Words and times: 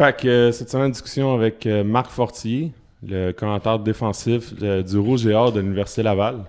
Fait 0.00 0.16
que 0.16 0.28
euh, 0.28 0.50
cette 0.50 0.70
semaine, 0.70 0.90
discussion 0.90 1.34
avec 1.34 1.66
euh, 1.66 1.84
Marc 1.84 2.10
Fortier, 2.10 2.72
le 3.02 3.32
commentaire 3.32 3.78
défensif 3.78 4.54
euh, 4.62 4.82
du 4.82 4.96
Rouge 4.96 5.26
et 5.26 5.34
Or 5.34 5.52
de 5.52 5.60
l'Université 5.60 6.02
Laval. 6.02 6.46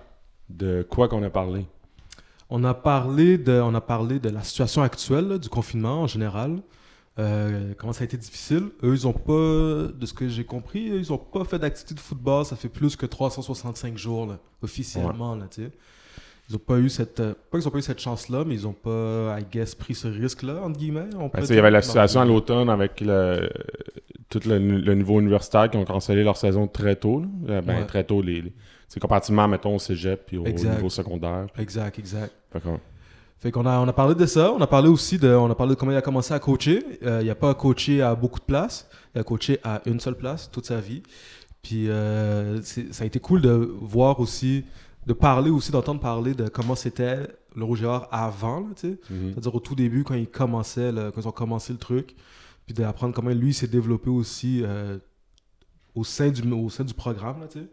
De 0.48 0.86
quoi 0.88 1.06
qu'on 1.06 1.22
a 1.22 1.28
parlé? 1.28 1.66
On 2.48 2.64
a 2.64 2.72
parlé 2.72 3.36
de, 3.36 3.60
on 3.60 3.74
a 3.74 3.82
parlé 3.82 4.20
de 4.20 4.30
la 4.30 4.42
situation 4.42 4.80
actuelle 4.80 5.28
là, 5.28 5.36
du 5.36 5.50
confinement 5.50 6.00
en 6.00 6.06
général. 6.06 6.62
Euh, 7.18 7.74
comment 7.76 7.92
ça 7.92 8.00
a 8.00 8.04
été 8.06 8.16
difficile? 8.16 8.70
Eux, 8.82 8.94
ils 8.94 9.06
ont 9.06 9.12
pas, 9.12 9.92
de 9.92 10.06
ce 10.06 10.14
que 10.14 10.30
j'ai 10.30 10.44
compris, 10.44 10.84
ils 10.84 11.12
ont 11.12 11.18
pas 11.18 11.44
fait 11.44 11.58
d'activité 11.58 11.92
de 11.94 12.00
football. 12.00 12.46
Ça 12.46 12.56
fait 12.56 12.70
plus 12.70 12.96
que 12.96 13.04
365 13.04 13.98
jours, 13.98 14.24
là, 14.24 14.38
officiellement, 14.62 15.36
là. 15.36 15.44
Ils 16.50 16.56
ont 16.56 16.58
pas 16.58 16.78
eu 16.78 16.88
cette, 16.88 17.20
euh, 17.20 17.34
pas 17.50 17.58
qu'ils 17.58 17.68
ont 17.68 17.70
pas 17.70 17.78
eu 17.78 17.82
cette 17.82 18.00
chance-là, 18.00 18.44
mais 18.46 18.54
ils 18.54 18.66
ont 18.66 18.72
pas, 18.74 19.38
I 19.40 19.44
guess, 19.50 19.74
pris 19.74 19.94
ce 19.94 20.08
risque-là, 20.08 20.60
entre 20.62 20.76
guillemets. 20.78 21.06
on 21.16 21.28
Ben, 21.28 21.42
il 21.48 21.54
y 21.54 21.58
avait 21.58 21.70
la 21.70 21.82
situation 21.82 22.20
à 22.20 22.24
l'automne 22.24 22.68
avec 22.68 23.00
le, 23.00 23.48
tout 24.28 24.40
le, 24.46 24.58
le 24.58 24.94
niveau 24.94 25.20
universitaire 25.20 25.70
qui 25.70 25.76
ont 25.78 25.84
cancellé 25.84 26.22
leur 26.24 26.36
saison 26.36 26.66
très 26.66 26.96
tôt. 26.96 27.20
là. 27.20 27.26
Euh, 27.54 27.62
Ben, 27.62 27.78
Ouais. 27.80 27.86
très 27.86 28.04
tôt, 28.04 28.20
les, 28.20 28.52
c'est 28.88 29.00
comparativement, 29.00 29.48
mettons, 29.48 29.76
au 29.76 29.78
cégep 29.78 30.26
puis 30.26 30.36
au 30.36 30.44
Exact. 30.44 30.74
niveau 30.76 30.90
secondaire. 30.90 31.46
Exact, 31.58 31.98
exact. 31.98 32.32
Fait 33.40 33.50
qu'on 33.50 33.66
a, 33.66 33.78
on 33.80 33.88
a 33.88 33.92
parlé 33.92 34.14
de 34.14 34.26
ça. 34.26 34.52
On 34.52 34.60
a 34.60 34.66
parlé 34.66 34.88
aussi 34.88 35.18
de, 35.18 35.28
on 35.28 35.50
a 35.50 35.54
parlé 35.54 35.74
de 35.74 35.78
comment 35.78 35.90
il 35.92 35.96
a 35.96 36.02
commencé 36.02 36.32
à 36.34 36.38
coacher. 36.38 36.84
Euh, 37.04 37.20
il 37.24 37.30
a 37.30 37.34
pas 37.34 37.54
coaché 37.54 38.00
à 38.02 38.14
beaucoup 38.14 38.38
de 38.38 38.44
places. 38.44 38.88
Il 39.14 39.20
a 39.20 39.24
coaché 39.24 39.58
à 39.64 39.80
une 39.86 39.98
seule 40.00 40.16
place 40.16 40.48
toute 40.50 40.66
sa 40.66 40.80
vie. 40.80 41.02
Puis 41.62 41.88
euh, 41.88 42.60
c'est- 42.62 42.92
ça 42.92 43.02
a 43.04 43.06
été 43.06 43.18
cool 43.20 43.40
de 43.40 43.50
voir 43.80 44.20
aussi, 44.20 44.64
de 45.06 45.12
parler 45.12 45.50
aussi, 45.50 45.72
d'entendre 45.72 46.00
parler 46.00 46.34
de 46.34 46.48
comment 46.48 46.74
c'était 46.76 47.26
le 47.56 47.64
Rouge 47.64 47.82
et 47.82 47.86
Or 47.86 48.08
avant, 48.10 48.64
tu 48.76 48.80
sais. 48.92 48.98
mhm. 49.10 49.30
C'est-à-dire 49.32 49.54
au 49.54 49.60
tout 49.60 49.74
début, 49.74 50.04
quand 50.04 50.14
ils 50.14 50.28
commençaient, 50.28 50.92
le- 50.92 51.10
quand 51.10 51.20
ils 51.20 51.28
ont 51.28 51.32
commencé 51.32 51.72
le 51.72 51.78
truc. 51.78 52.14
Puis 52.66 52.74
d'apprendre 52.74 53.12
comment 53.14 53.30
lui 53.30 53.52
s'est 53.52 53.66
développé 53.66 54.08
aussi 54.08 54.62
euh, 54.62 54.98
au, 55.94 56.04
sein 56.04 56.30
du, 56.30 56.48
au 56.52 56.70
sein 56.70 56.84
du 56.84 56.94
programme, 56.94 57.40
là, 57.40 57.48
tu 57.48 57.58
sais. 57.58 57.66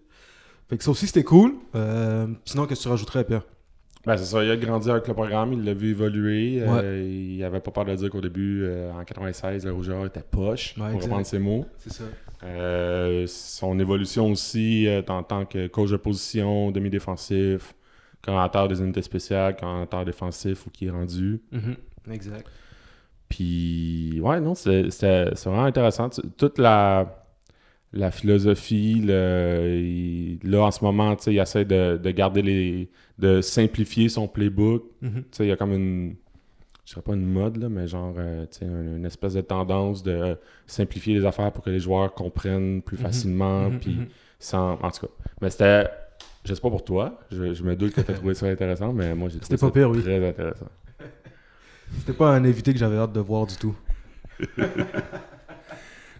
Fait 0.68 0.78
que 0.78 0.84
ça 0.84 0.92
aussi, 0.92 1.08
c'était 1.08 1.24
cool. 1.24 1.56
Euh, 1.76 2.28
sinon, 2.46 2.66
qu'est-ce 2.66 2.80
que 2.82 2.84
tu 2.84 2.90
rajouterais, 2.90 3.24
Pierre? 3.24 3.44
Ben, 4.10 4.18
c'est 4.18 4.26
ça, 4.26 4.44
il 4.44 4.50
a 4.50 4.58
grandi 4.58 4.90
avec 4.90 5.08
le 5.08 5.14
programme, 5.14 5.54
il 5.54 5.64
l'a 5.64 5.76
vu 5.76 5.92
évoluer. 5.92 6.64
euh, 6.64 7.00
il 7.08 7.44
avait 7.44 7.60
pas 7.60 7.70
peur 7.70 7.86
de 7.86 7.94
dire 7.94 8.10
qu'au 8.10 8.22
début, 8.22 8.64
euh, 8.64 8.92
en 8.92 9.04
96, 9.04 9.66
le 9.68 9.72
Rouge 9.72 9.90
et 9.90 9.92
Or 9.94 10.08
était 10.08 10.24
poche, 10.24 10.74
Ouais, 10.80 10.90
pour 10.92 11.04
reprendre 11.04 11.26
ses 11.28 11.38
mots. 11.38 11.66
C'est 11.78 11.94
ça. 11.94 12.06
Euh, 12.44 13.26
son 13.28 13.78
évolution 13.80 14.32
aussi 14.32 14.88
en 15.08 15.22
tant 15.22 15.46
que 15.46 15.68
coach 15.68 15.92
de 15.92 15.98
position, 15.98 16.72
demi-défensif, 16.72 17.76
commentateur 18.24 18.68
des 18.68 18.80
unités 18.82 19.04
spéciales, 19.04 19.56
commentateur 19.56 20.06
défensif 20.06 20.66
où 20.66 20.72
qui 20.72 20.88
est 20.88 20.90
rendu. 20.90 21.40
Mhm. 21.52 21.76
Exact. 22.12 22.48
Puis, 23.28 24.20
ouais, 24.24 24.40
non, 24.42 24.56
c'est 24.56 24.90
c'était- 24.90 25.26
vraiment 25.46 25.66
intéressant. 25.66 26.10
Toute 26.38 26.58
la, 26.58 27.19
la 27.94 28.12
philosophie, 28.12 29.02
le, 29.04 29.78
il- 29.82 30.40
là, 30.44 30.64
en 30.64 30.72
ce 30.72 30.84
moment, 30.84 31.16
il 31.28 31.38
essaie 31.40 31.66
de, 31.66 31.98
de 31.98 32.12
garder 32.12 32.42
les. 32.42 32.90
de 33.18 33.42
simplifier 33.42 34.10
son 34.10 34.28
playbook. 34.28 34.84
Tu 35.02 35.08
sais, 35.32 35.46
il 35.46 35.50
y 35.50 35.52
a 35.52 35.56
comme 35.58 35.74
une. 35.74 36.16
Je 36.86 36.94
dirais 36.94 37.04
pas 37.04 37.14
une 37.14 37.26
mode, 37.26 37.58
là, 37.58 37.70
mais 37.70 37.88
genre, 37.88 38.16
euh, 38.18 38.46
une, 38.62 38.98
une 38.98 39.06
espèce 39.06 39.34
de 39.36 39.42
tendance 39.42 40.02
de 40.02 40.12
euh, 40.12 40.36
simplifier 40.66 41.14
les 41.14 41.24
affaires 41.26 41.52
pour 41.52 41.64
que 41.64 41.70
les 41.70 41.80
joueurs 41.80 42.14
comprennent 42.14 42.82
plus 42.82 42.98
Mhm. 42.98 43.04
facilement. 43.04 43.70
Mhm, 43.70 43.80
Puis, 43.80 43.92
mhm. 43.96 44.08
sans. 44.40 44.74
En 44.82 44.90
tout 44.92 45.06
cas. 45.08 45.14
Mais 45.42 45.50
c'était. 45.50 45.88
Je 46.46 46.54
sais 46.54 46.62
pas 46.62 46.70
pour 46.70 46.84
toi. 46.86 47.20
Je, 47.32 47.54
je 47.54 47.64
me 47.64 47.76
doute 47.76 47.94
que 47.94 48.02
tu 48.02 48.10
as 48.12 48.14
trouvé 48.16 48.34
ça 48.34 48.48
intéressant, 48.48 48.92
mais 48.94 49.14
moi, 49.14 49.30
j'ai 49.30 49.40
trouvé 49.40 49.58
ça 49.58 49.68
pas 49.68 49.72
pire, 49.74 49.90
oui. 49.90 50.02
très 50.02 50.26
intéressant. 50.28 50.68
C'était 51.98 52.14
pas 52.14 52.30
un 52.34 52.46
invité 52.46 52.72
que 52.72 52.80
j'avais 52.80 52.98
hâte 52.98 53.14
de 53.14 53.20
voir 53.20 53.46
du 53.46 53.56
tout. 53.58 53.76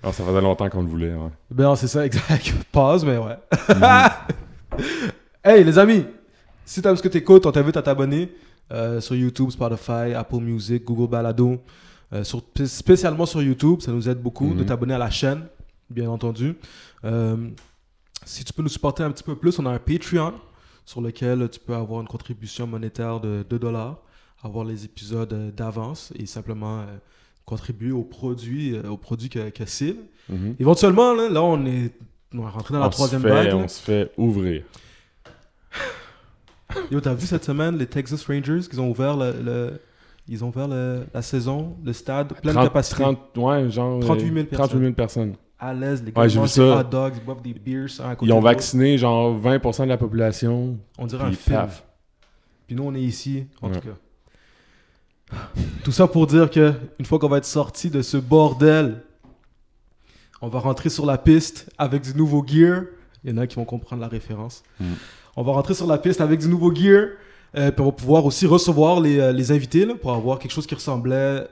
Alors, 0.02 0.14
ça 0.14 0.24
faisait 0.24 0.42
longtemps 0.42 0.70
qu'on 0.70 0.82
le 0.82 0.88
voulait. 0.88 1.14
ouais. 1.14 1.30
Ben 1.52 1.66
non, 1.66 1.76
c'est 1.76 1.88
ça, 1.88 2.06
exact. 2.06 2.54
Pause, 2.72 3.06
mais 3.06 3.18
ouais. 3.18 3.38
Mhm. 3.70 4.82
hey, 5.44 5.64
les 5.64 5.78
amis, 5.78 6.06
si 6.66 6.82
t'aimes 6.82 6.96
ce 6.96 7.02
que 7.04 7.08
t'écoutes, 7.10 7.46
on 7.46 7.52
t'invite 7.52 7.78
à 7.78 7.82
t'abonner 7.82 8.32
euh, 8.72 9.02
sur 9.02 9.16
YouTube, 9.16 9.50
Spotify, 9.50 10.14
Apple 10.16 10.38
Music, 10.40 10.84
Google 10.86 11.10
Balado. 11.10 11.62
Euh, 12.14 12.24
sur- 12.24 12.42
spécialement 12.66 13.26
sur 13.26 13.42
YouTube, 13.42 13.82
ça 13.82 13.92
nous 13.92 14.08
aide 14.10 14.20
beaucoup 14.22 14.54
de 14.54 14.62
Mhm. 14.62 14.66
t'abonner 14.66 14.94
à 14.94 14.98
la 14.98 15.10
chaîne, 15.12 15.46
bien 15.90 16.10
entendu. 16.10 16.56
Euh, 17.04 17.50
si 18.26 18.44
tu 18.44 18.54
peux 18.54 18.62
nous 18.64 18.70
supporter 18.70 19.04
un 19.04 19.12
petit 19.12 19.24
peu 19.24 19.36
plus, 19.36 19.60
on 19.60 19.66
a 19.66 19.70
un 19.72 19.80
Patreon 19.80 20.34
sur 20.86 21.02
lequel 21.02 21.50
tu 21.50 21.60
peux 21.60 21.76
avoir 21.76 22.02
une 22.02 22.08
contribution 22.08 22.66
monétaire 22.68 23.20
de 23.20 23.46
2 23.48 23.60
dollars, 23.60 23.98
avoir 24.44 24.66
les 24.66 24.86
épisodes 24.86 25.32
euh, 25.34 25.52
d'avance 25.52 26.12
et 26.18 26.26
simplement 26.26 26.84
contribuer 27.50 27.92
aux 27.92 28.04
produits, 28.04 28.76
euh, 28.76 28.90
aux 28.90 28.98
produits 28.98 29.30
que, 29.30 29.50
que 29.50 29.66
Syl. 29.66 29.96
Mhm. 30.30 30.56
Éventuellement, 30.60 31.14
là, 31.14 31.30
là, 31.30 31.42
on 31.42 31.66
est, 31.66 31.92
on 32.34 32.46
est 32.48 32.50
rentré 32.50 32.74
dans 32.76 32.80
la 32.82 32.88
on 32.88 32.90
troisième 32.92 33.22
fait- 33.24 33.30
vague. 33.30 33.48
là. 33.48 33.56
On 33.58 33.68
se 33.68 33.82
fait 33.82 34.12
ouvrir. 34.18 34.64
Yo, 36.92 37.02
t'as 37.02 37.14
vu 37.16 37.26
cette 37.26 37.44
semaine 37.44 37.78
les 37.78 37.88
Texas 37.88 38.24
Rangers 38.28 38.60
qu'ils 38.70 38.80
ont 38.80 38.90
ouvert 38.92 39.18
le, 39.18 39.34
le- 39.44 39.82
ils 40.28 40.44
ont 40.44 40.50
ouvert 40.50 40.68
le- 40.68 41.06
la 41.14 41.22
saison, 41.24 41.76
le 41.84 41.92
stade, 41.94 42.34
pleine 42.42 42.54
30, 42.54 42.66
capacité. 42.68 43.02
30, 43.02 43.38
ouais, 43.38 43.70
genre. 43.72 44.00
38 44.02 44.26
000 44.34 44.38
euh, 44.40 44.44
38 44.52 44.80
000 44.80 44.94
personnes. 44.94 45.34
À 45.58 45.74
l'aise, 45.74 46.04
les 46.06 46.12
gars. 46.12 46.22
Ouais, 46.22 46.36
mangent 46.36 46.54
des 46.56 46.62
hot 46.62 46.84
dogs, 46.84 47.14
ils 47.18 47.26
boivent 47.26 47.42
des 47.42 47.54
beers. 47.54 47.88
un 48.02 48.10
à 48.12 48.16
côté 48.16 48.30
Ils 48.30 48.34
ont 48.34 48.40
de 48.40 48.44
vacciné 48.44 48.98
genre 49.00 49.36
20% 49.42 49.84
de 49.86 49.90
la 49.90 49.98
population. 49.98 50.78
On 51.00 51.08
dirait 51.08 51.26
un 51.26 51.32
film. 51.32 51.56
paf. 51.58 51.84
Puis 52.68 52.76
nous, 52.76 52.84
on 52.84 52.94
est 52.94 53.02
ici, 53.02 53.46
en 53.62 53.70
Ouais. 53.70 53.74
tout 53.80 53.88
cas. 53.88 53.96
Tout 55.84 55.92
ça 55.92 56.08
pour 56.08 56.28
dire 56.28 56.50
que 56.50 56.74
une 57.00 57.06
fois 57.06 57.20
qu'on 57.20 57.30
va 57.30 57.38
être 57.38 57.46
sorti 57.46 57.90
de 57.90 58.02
ce 58.02 58.18
bordel, 58.18 59.02
on 60.42 60.48
va 60.48 60.60
rentrer 60.60 60.90
sur 60.90 61.06
la 61.06 61.18
piste 61.18 61.70
avec 61.78 62.02
du 62.04 62.14
nouveau 62.16 62.44
gear. 62.46 62.84
Il 63.24 63.32
y 63.32 63.34
en 63.34 63.38
a 63.38 63.48
qui 63.48 63.56
vont 63.58 63.66
comprendre 63.66 64.02
la 64.02 64.08
référence. 64.08 64.64
Mm. 64.80 64.86
On 65.36 65.44
va 65.44 65.52
rentrer 65.54 65.74
sur 65.74 65.88
la 65.88 65.98
piste 65.98 66.22
avec 66.22 66.40
du 66.40 66.48
nouveau 66.48 66.74
gear. 66.74 67.08
euh, 67.58 67.72
puis 67.72 67.82
on 67.82 67.86
va 67.86 67.92
pouvoir 67.92 68.26
aussi 68.26 68.46
recevoir 68.46 69.00
les, 69.02 69.20
euh, 69.20 69.32
les 69.32 69.52
invités 69.52 69.86
là, 69.86 69.96
pour 69.96 70.14
avoir 70.14 70.38
quelque 70.40 70.52
chose 70.52 70.68
qui 70.68 70.76
ressemblait 70.76 71.48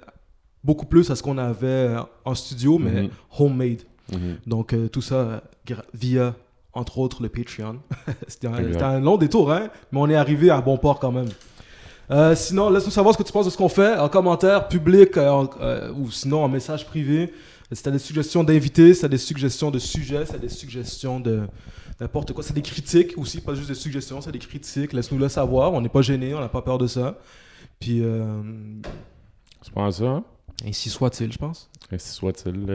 beaucoup 0.64 0.86
plus 0.86 1.10
à 1.12 1.16
ce 1.16 1.24
qu'on 1.24 1.38
avait 1.38 1.68
euh, 1.68 2.00
en 2.26 2.36
studio, 2.36 2.78
mais 2.78 3.04
Mhm. 3.04 3.10
homemade. 3.40 3.82
Mhm. 4.12 4.38
Donc 4.46 4.74
euh, 4.74 4.88
tout 4.90 5.02
ça 5.02 5.42
via, 5.94 6.36
entre 6.74 7.00
autres, 7.00 7.22
le 7.24 7.30
Patreon. 7.30 7.78
C'était 8.28 8.48
un, 8.48 8.82
un 8.82 9.00
long 9.00 9.18
détour, 9.18 9.52
hein, 9.52 9.70
mais 9.92 10.00
on 10.00 10.08
est 10.10 10.16
arrivé 10.16 10.50
à 10.50 10.62
bon 10.62 10.78
port 10.78 11.00
quand 11.00 11.12
même. 11.12 11.30
Euh, 12.09 12.35
sinon, 12.35 12.69
laisse-nous 12.69 12.91
savoir 12.91 13.13
ce 13.13 13.18
que 13.18 13.23
tu 13.23 13.34
penses 13.34 13.45
de 13.45 13.51
ce 13.51 13.57
qu'on 13.57 13.69
fait 13.69 13.97
en 13.97 14.07
commentaire 14.07 14.68
public 14.68 15.18
euh, 15.18 15.45
euh, 15.59 15.91
ou 15.94 16.09
sinon 16.09 16.44
en 16.44 16.47
message 16.47 16.85
privé. 16.85 17.34
Si 17.72 17.84
tu 17.84 17.90
as 17.90 17.91
des 17.91 18.00
suggestions 18.00 18.45
d'invités, 18.45 18.94
si 18.94 19.01
tu 19.01 19.06
as 19.06 19.09
des 19.09 19.18
suggestions 19.18 19.72
de 19.72 19.79
sujets, 19.79 20.25
si 20.25 20.31
tu 20.31 20.38
as 20.38 20.40
des 20.40 20.50
suggestions 20.50 21.19
de 21.19 21.41
n'importe 22.00 22.31
quoi, 22.31 22.44
c'est 22.44 22.53
des 22.53 22.62
critiques 22.62 23.18
aussi, 23.18 23.41
pas 23.41 23.56
juste 23.56 23.68
des 23.68 23.75
suggestions, 23.75 24.22
c'est 24.22 24.31
des 24.31 24.40
critiques. 24.40 24.94
Laisse-nous 24.94 25.18
le 25.18 25.28
savoir, 25.28 25.73
on 25.73 25.81
n'est 25.81 25.90
pas 25.90 26.01
gêné, 26.01 26.34
on 26.34 26.40
n'a 26.40 26.47
pas 26.47 26.62
peur 26.62 26.78
de 26.78 26.88
ça. 26.88 27.18
Puis, 27.79 28.01
C'est 29.62 29.74
pas 29.74 29.91
ça, 29.91 30.06
hein? 30.06 30.24
ainsi 30.66 30.89
soit-il, 30.89 31.31
je 31.31 31.38
pense. 31.38 31.69
Ainsi 31.91 32.13
soit-il. 32.13 32.66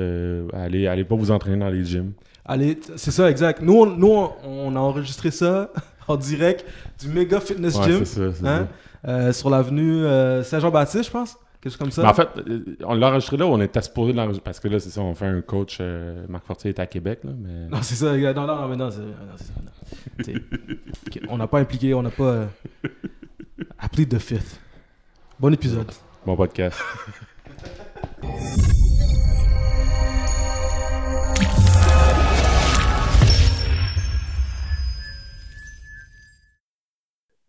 allez, 0.53 0.87
allez 0.87 1.05
pas 1.05 1.17
vous 1.17 1.31
entraîner 1.31 1.57
dans 1.57 1.71
les 1.71 1.85
gyms. 1.85 2.13
Allez, 2.45 2.79
c'est 2.97 3.13
ça, 3.13 3.31
exact. 3.31 3.63
Nous, 3.63 3.73
on, 3.73 3.87
nous, 3.87 4.29
on 4.45 4.77
a 4.77 4.79
enregistré 4.79 5.31
ça 5.31 5.73
en 6.09 6.17
direct 6.17 6.65
du 7.01 7.09
Mega 7.09 7.41
Fitness 7.41 7.77
Ouais, 7.77 7.85
Gym 7.85 8.05
ça. 8.05 8.21
hein, 8.45 8.69
euh, 9.07 9.33
sur 9.33 9.51
l'avenue 9.51 10.05
euh, 10.05 10.43
Saint-Jean-Baptiste, 10.43 11.05
je 11.07 11.11
pense. 11.11 11.37
Quelque 11.61 11.73
chose 11.73 11.79
comme 11.79 11.91
ça. 11.93 12.03
Mais 12.03 12.09
en 12.09 12.15
fait, 12.15 12.29
euh, 12.49 12.77
on 12.85 12.95
l'a 12.95 13.09
enregistré 13.09 13.37
là, 13.37 13.47
on 13.47 13.61
était 13.61 13.81
supposé 13.83 14.13
l'enregistrer? 14.13 14.43
Parce 14.45 14.59
que 14.59 14.67
là, 14.69 14.81
c'est 14.81 14.91
ça, 14.91 15.01
on 15.01 15.15
fait 15.15 15.27
un 15.27 15.41
coach. 15.43 15.79
euh, 15.81 16.25
Marc 16.29 16.45
Fortier 16.45 16.71
est 16.71 16.81
à 16.81 16.87
Québec, 16.87 17.21
là. 17.23 17.31
Mais... 17.39 17.69
Non, 17.69 17.79
c'est 17.83 17.95
ça. 17.95 18.17
Non, 18.17 18.35
non, 18.35 18.47
non, 18.47 18.69
mais 18.69 18.77
non, 18.77 18.91
c'est, 18.91 18.99
non, 19.01 19.37
c'est 19.37 19.45
ça. 19.45 19.53
non. 20.35 20.41
On 21.29 21.37
n'a 21.39 21.47
pas 21.47 21.61
impliqué, 21.61 21.95
on 21.95 22.03
n'a 22.03 22.11
pas. 22.11 22.47
Appelé 23.79 24.07
de 24.07 24.19
fifth. 24.19 24.59
Bon 25.39 25.53
épisode. 25.53 25.91
Bon 26.27 26.35
podcast. 26.37 26.79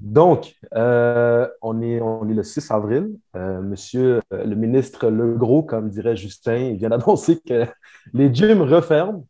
Donc, 0.03 0.55
euh, 0.75 1.47
on 1.61 1.81
est, 1.81 2.01
on 2.01 2.27
est 2.29 2.33
le 2.33 2.43
6 2.43 2.69
avril. 2.71 3.15
Euh, 3.37 3.61
monsieur 3.61 4.19
euh, 4.33 4.43
le 4.43 4.53
ministre 4.53 5.07
Legros, 5.09 5.63
comme 5.63 5.89
dirait 5.89 6.17
Justin, 6.17 6.57
il 6.57 6.75
vient 6.77 6.89
d'annoncer 6.89 7.39
que 7.39 7.65
les 8.13 8.33
gyms 8.33 8.63
referment. 8.63 9.25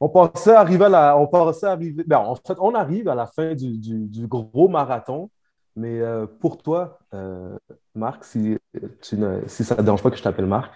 On 0.00 0.08
pensait 0.08 0.54
arriver 0.54 0.86
à 0.86 0.88
la, 0.88 1.16
on 1.18 1.28
pensait 1.28 1.66
arriver, 1.66 2.02
ben, 2.04 2.18
en 2.18 2.34
fait, 2.34 2.56
on 2.58 2.74
arrive 2.74 3.08
à 3.08 3.14
la 3.14 3.26
fin 3.26 3.54
du, 3.54 3.78
du- 3.78 4.06
du 4.08 4.26
gros 4.26 4.68
marathon. 4.68 5.30
Mais 5.76 6.00
pour 6.40 6.58
toi, 6.60 6.98
Marc, 7.94 8.24
si, 8.24 8.58
tu 9.00 9.16
ne- 9.16 9.42
si 9.46 9.62
ça 9.62 9.74
ne 9.76 9.80
te 9.80 9.84
dérange 9.84 10.02
pas 10.02 10.10
que 10.10 10.16
je 10.16 10.22
t'appelle 10.22 10.46
Marc, 10.46 10.72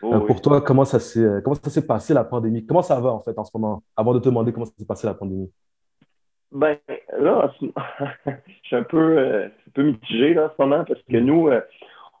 Oh, 0.00 0.14
oui. 0.14 0.26
pour 0.26 0.40
toi, 0.40 0.60
comment 0.62 0.84
ça 0.84 1.00
s'est, 1.00 1.26
comment 1.42 1.56
ça 1.62 1.70
s'est 1.70 1.84
passé 1.86 2.14
la 2.14 2.22
pandémie? 2.24 2.64
Comment 2.64 2.82
ça 2.82 3.00
va 3.00 3.10
en 3.12 3.20
fait 3.20 3.36
en 3.38 3.44
ce 3.44 3.50
moment? 3.54 3.82
Avant 3.96 4.14
de 4.14 4.20
te 4.20 4.26
demander 4.26 4.52
comment 4.52 4.64
ça 4.66 4.72
s'est 4.78 4.84
passé 4.86 5.06
la 5.08 5.14
pandémie? 5.14 5.50
Ben, 6.52 6.76
là, 7.18 7.52
je 7.60 8.32
suis 8.62 8.76
un 8.76 8.82
peu, 8.82 9.18
euh, 9.18 9.46
un 9.46 9.70
peu 9.74 9.82
mitigé 9.82 10.34
là, 10.34 10.46
en 10.46 10.48
ce 10.48 10.62
moment 10.62 10.84
parce 10.84 11.02
que 11.02 11.16
nous, 11.16 11.48
euh, 11.48 11.60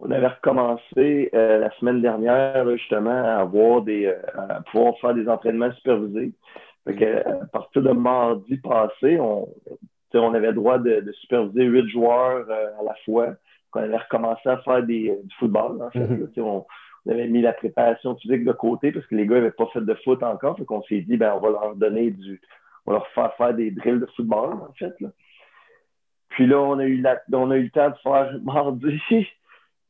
on 0.00 0.10
avait 0.10 0.28
recommencé 0.28 1.30
euh, 1.34 1.58
la 1.58 1.70
semaine 1.78 2.00
dernière, 2.00 2.68
justement, 2.76 3.10
à 3.10 3.38
avoir 3.38 3.82
des, 3.82 4.06
euh, 4.06 4.16
à 4.36 4.60
pouvoir 4.62 4.94
faire 5.00 5.14
des 5.14 5.28
entraînements 5.28 5.72
supervisés. 5.72 6.32
Fait 6.86 6.94
que, 6.94 7.28
à 7.28 7.46
partir 7.46 7.82
de 7.82 7.90
mardi 7.90 8.56
passé, 8.58 9.18
on, 9.18 9.48
on 10.14 10.34
avait 10.34 10.48
le 10.48 10.54
droit 10.54 10.78
de, 10.78 11.04
superviser 11.20 11.64
huit 11.64 11.88
joueurs 11.88 12.46
euh, 12.48 12.80
à 12.80 12.84
la 12.84 12.94
fois. 13.04 13.34
On 13.74 13.80
avait 13.80 13.96
recommencé 13.96 14.48
à 14.48 14.58
faire 14.58 14.82
des, 14.82 15.18
du 15.22 15.34
football, 15.38 15.82
en 15.82 15.90
fait. 15.90 15.98
Mm-hmm. 16.00 16.40
on, 16.40 16.64
avait 17.10 17.28
mis 17.28 17.40
la 17.40 17.54
préparation 17.54 18.16
physique 18.16 18.44
de 18.44 18.52
côté 18.52 18.92
parce 18.92 19.06
que 19.06 19.14
les 19.14 19.26
gars 19.26 19.36
n'avaient 19.36 19.50
pas 19.50 19.66
fait 19.72 19.80
de 19.80 19.94
foot 20.04 20.22
encore. 20.22 20.58
Fait 20.58 20.64
qu'on 20.64 20.82
s'est 20.82 21.00
dit, 21.00 21.16
ben, 21.16 21.32
on 21.36 21.40
va 21.40 21.50
leur 21.50 21.74
donner 21.74 22.10
du, 22.10 22.40
on 22.88 22.92
leur 22.92 23.06
faire 23.08 23.34
faire 23.34 23.54
des 23.54 23.70
drills 23.70 24.00
de 24.00 24.08
football, 24.16 24.54
en 24.54 24.72
fait. 24.78 24.94
Là. 25.00 25.10
Puis 26.30 26.46
là, 26.46 26.58
on 26.58 26.78
a 26.78 26.84
eu, 26.84 27.00
la, 27.00 27.20
on 27.32 27.50
a 27.50 27.56
eu 27.56 27.64
le 27.64 27.70
temps 27.70 27.90
de 27.90 27.96
faire 28.02 28.32
mardi. 28.42 29.00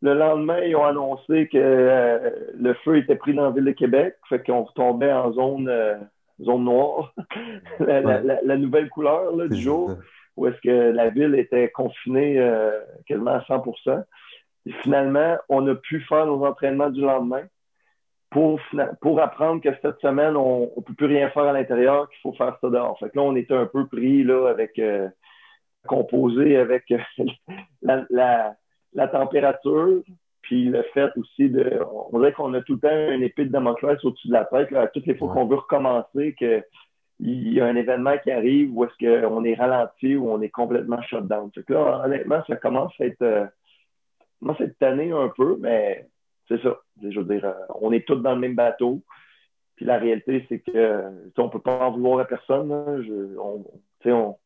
Le 0.03 0.15
lendemain, 0.15 0.61
ils 0.61 0.75
ont 0.75 0.85
annoncé 0.85 1.49
que 1.49 1.59
euh, 1.59 2.31
le 2.59 2.75
feu 2.85 2.99
était 2.99 3.17
pris 3.17 3.35
dans 3.35 3.45
la 3.45 3.51
ville 3.51 3.65
de 3.65 3.73
Québec, 3.73 4.17
fait 4.29 4.45
qu'on 4.45 4.65
retombait 4.65 5.13
en 5.13 5.33
zone, 5.33 5.69
euh, 5.69 5.97
zone 6.41 6.65
noire, 6.65 7.15
la, 7.81 8.57
nouvelle 8.57 8.89
couleur 8.91 9.35
là, 9.37 9.49
du 9.49 9.61
jour, 9.61 9.95
où 10.37 10.47
est-ce 10.47 10.61
que 10.61 10.93
la 10.93 11.11
ville 11.11 11.35
était 11.35 11.69
confinée 11.71 12.39
euh, 12.39 12.81
quasiment 13.07 13.33
à 13.33 13.45
100 13.45 13.65
Et 14.67 14.73
finalement, 14.83 15.37
on 15.49 15.67
a 15.67 15.75
pu 15.75 16.01
faire 16.03 16.27
nos 16.27 16.45
entraînements 16.45 16.91
du 16.91 17.01
lendemain 17.01 17.43
pour, 18.31 18.61
pour 19.01 19.21
apprendre 19.21 19.63
que 19.63 19.71
cette 19.83 19.99
semaine, 20.01 20.37
on 20.37 20.71
ne 20.77 20.83
peut 20.83 20.95
plus 20.95 21.07
rien 21.07 21.31
faire 21.31 21.45
à 21.45 21.53
l'intérieur, 21.53 22.09
qu'il 22.11 22.21
faut 22.21 22.33
faire 22.33 22.57
ça 22.61 22.69
dehors. 22.69 22.99
Fait 22.99 23.11
que 23.11 23.17
là, 23.17 23.23
on 23.23 23.37
était 23.37 23.55
un 23.55 23.67
peu 23.67 23.87
pris 23.87 24.23
là, 24.25 24.49
avec 24.49 24.81
composé 25.87 26.57
avec 26.57 26.93
la 27.83 28.55
la 28.95 29.09
température, 29.09 30.03
puis 30.43 30.67
le 30.67 30.83
fait 30.95 31.11
aussi 31.17 31.51
de. 31.51 31.81
On 32.11 32.19
dirait 32.19 32.33
qu'on 32.33 32.55
a 32.55 32.63
tout 32.63 32.75
le 32.75 32.81
temps 32.81 33.13
une 33.13 33.23
épée 33.23 33.45
de 33.45 33.51
Damoclès 33.51 34.03
au-dessus 34.05 34.29
de 34.29 34.33
la 34.33 34.45
tête. 34.45 34.71
Là, 34.71 34.89
toutes 34.89 35.07
les 35.07 35.15
fois 35.15 35.33
qu'on 35.33 35.47
veut 35.47 35.57
recommencer, 35.57 36.35
qu'il 36.35 36.63
y 37.21 37.61
a 37.61 37.67
un 37.67 37.77
événement 37.77 38.17
qui 38.23 38.31
arrive 38.31 38.77
où 38.77 38.85
est-ce 38.85 38.97
qu'on 38.99 39.45
est 39.45 39.55
ralenti 39.55 40.17
ou 40.17 40.31
on 40.31 40.41
est 40.41 40.51
complètement 40.51 41.03
shut 41.03 41.27
down. 41.27 41.51
Fait 41.55 41.63
que 41.63 41.75
là, 41.75 42.03
honnêtement, 42.05 42.43
ça 42.47 42.57
commence 42.57 42.93
à 43.01 43.05
être. 43.05 43.23
Euh, 43.23 43.47
commence 44.41 44.61
à 44.61 44.65
être 44.65 44.79
tanné 44.79 45.11
un 45.13 45.29
peu, 45.37 45.57
mais 45.61 46.07
c'est 46.49 46.61
ça. 46.63 46.81
Je 47.03 47.21
veux 47.21 47.35
dire, 47.35 47.45
euh, 47.45 47.55
on 47.81 47.93
est 47.93 48.07
tous 48.07 48.17
dans 48.17 48.35
le 48.35 48.41
même 48.41 48.55
bateau. 48.55 49.03
Puis 49.77 49.87
la 49.87 49.99
réalité, 49.99 50.45
c'est 50.49 50.59
que 50.61 51.05
on 51.37 51.49
peut 51.49 51.61
pas 51.61 51.87
en 51.87 51.93
vouloir 51.93 52.21
à 52.21 52.25
personne. 52.25 52.73
on, 52.73 53.65
on, 54.05 54.37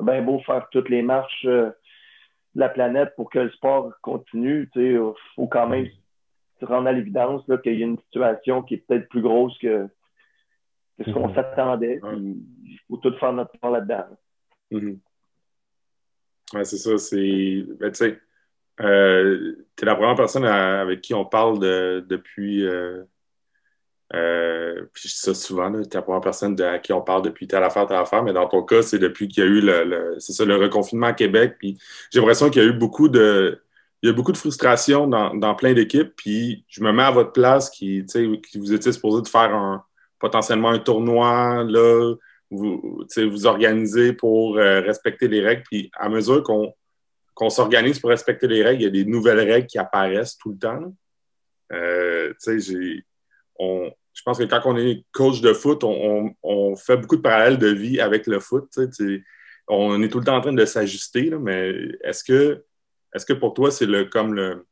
a 0.00 0.04
bien 0.04 0.22
beau 0.22 0.40
faire 0.40 0.68
toutes 0.70 0.88
les 0.88 1.02
marches. 1.02 1.44
Euh, 1.44 1.70
la 2.54 2.68
planète 2.68 3.14
pour 3.16 3.30
que 3.30 3.38
le 3.38 3.50
sport 3.50 3.92
continue, 4.02 4.68
il 4.74 5.00
faut 5.34 5.46
quand 5.46 5.68
même 5.68 5.86
se 6.60 6.66
rendre 6.66 6.88
à 6.88 6.92
l'évidence 6.92 7.42
qu'il 7.62 7.78
y 7.78 7.82
a 7.82 7.86
une 7.86 7.98
situation 8.00 8.62
qui 8.62 8.74
est 8.74 8.86
peut-être 8.86 9.08
plus 9.08 9.22
grosse 9.22 9.56
que, 9.58 9.88
ce 11.04 11.10
qu'on 11.12 11.28
mhm. 11.28 11.34
s'attendait. 11.34 12.00
Il 12.04 12.78
faut 12.88 12.98
tout 12.98 13.16
faire 13.18 13.32
notre 13.32 13.58
part 13.58 13.70
là-dedans. 13.70 14.04
Mhm. 14.70 14.98
Oui, 16.54 16.66
c'est 16.66 16.76
ça. 16.76 16.98
C'est, 16.98 17.64
ben, 17.80 17.90
tu 18.78 18.84
euh, 18.84 19.66
es 19.80 19.84
la 19.84 19.94
première 19.94 20.14
personne 20.14 20.44
avec 20.44 21.00
qui 21.00 21.14
on 21.14 21.24
parle 21.24 21.58
depuis, 22.06 22.64
euh, 22.66 23.04
euh, 24.14 24.86
je 24.94 25.08
dis 25.08 25.14
ça 25.14 25.34
souvent, 25.34 25.70
tu 25.72 25.80
es 25.80 25.94
la 25.94 26.02
première 26.02 26.20
personne 26.20 26.60
à 26.60 26.78
qui 26.78 26.92
on 26.92 27.02
parle 27.02 27.22
depuis 27.22 27.46
telle 27.46 27.64
affaire, 27.64 27.86
telle 27.86 27.98
affaire, 27.98 28.22
mais 28.22 28.32
dans 28.32 28.48
ton 28.48 28.62
cas, 28.62 28.82
c'est 28.82 28.98
depuis 28.98 29.28
qu'il 29.28 29.44
y 29.44 29.46
a 29.46 29.50
eu 29.50 29.60
le, 29.60 30.16
c'est 30.18 30.32
ça, 30.32 30.44
le 30.44 30.56
reconfinement 30.56 31.08
à 31.08 31.12
Québec. 31.12 31.56
J'ai 31.62 32.20
l'impression 32.20 32.50
qu'il 32.50 32.62
y 32.62 32.64
a 32.64 32.68
eu 32.68 32.72
beaucoup 32.72 33.08
de. 33.08 33.62
Il 34.02 34.08
y 34.08 34.10
a 34.10 34.14
beaucoup 34.14 34.32
de 34.32 34.36
frustration 34.36 35.06
dans, 35.06 35.32
dans 35.34 35.54
plein 35.54 35.74
d'équipes. 35.74 36.12
Puis 36.16 36.64
je 36.68 36.82
me 36.82 36.92
mets 36.92 37.04
à 37.04 37.12
votre 37.12 37.30
place 37.32 37.70
qui, 37.70 38.04
qui 38.04 38.58
vous 38.58 38.72
étiez 38.72 38.90
supposé 38.90 39.22
de 39.22 39.28
faire 39.28 39.54
un, 39.54 39.84
potentiellement 40.22 40.70
un 40.70 40.78
tournoi, 40.78 41.64
là, 41.64 42.14
vous, 42.50 43.04
vous 43.16 43.46
organisez 43.46 44.12
pour 44.12 44.56
euh, 44.56 44.80
respecter 44.80 45.28
les 45.28 45.40
règles. 45.40 45.62
Puis 45.64 45.90
à 45.94 46.08
mesure 46.08 46.42
qu'on 46.42 46.72
qu'on 47.34 47.50
s'organise 47.50 47.98
pour 47.98 48.10
respecter 48.10 48.46
les 48.46 48.62
règles, 48.62 48.82
il 48.82 48.84
y 48.84 48.88
a 48.88 48.90
des 48.90 49.04
nouvelles 49.04 49.40
règles 49.40 49.66
qui 49.66 49.78
apparaissent 49.78 50.36
tout 50.36 50.50
le 50.50 50.58
temps. 50.58 50.94
Euh, 51.72 52.34
j'ai, 52.46 53.04
on, 53.58 53.90
je 54.14 54.22
pense 54.22 54.38
que 54.38 54.44
quand 54.44 54.60
on 54.64 54.76
est 54.76 55.04
coach 55.12 55.40
de 55.40 55.52
foot, 55.52 55.84
on, 55.84 56.76
fait 56.76 56.96
beaucoup 56.96 57.16
de 57.16 57.22
parallèles 57.22 57.58
de 57.58 57.68
vie 57.68 58.00
avec 58.00 58.26
le 58.26 58.40
foot. 58.40 58.68
on 59.68 60.02
est 60.02 60.08
tout 60.08 60.18
le 60.18 60.24
temps 60.24 60.36
en 60.36 60.40
train 60.40 60.52
de 60.52 60.64
s'ajuster, 60.64 61.30
mais 61.30 61.72
est-ce 62.02 62.24
que, 62.24 62.64
est 63.14 63.26
que 63.26 63.32
pour 63.32 63.54
toi, 63.54 63.70
c'est 63.70 63.86
le, 63.86 64.04
comme 64.04 64.34
le, 64.34 64.66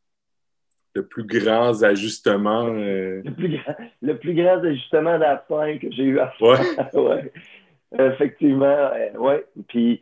le 0.95 1.07
plus 1.07 1.25
grand 1.25 1.83
ajustement? 1.83 2.67
Euh? 2.67 3.23
Le, 3.25 3.35
plus 3.35 3.49
grand, 3.49 3.75
le 4.03 4.19
plus 4.19 4.35
grand 4.35 4.63
ajustement 4.65 5.19
d'affaires 5.19 5.79
que 5.81 5.91
j'ai 5.91 6.05
eu 6.05 6.19
à 6.19 6.31
faire. 6.39 6.95
Ouais. 6.95 7.33
Effectivement, 7.99 8.91
oui. 9.19 9.35
Puis, 9.69 10.01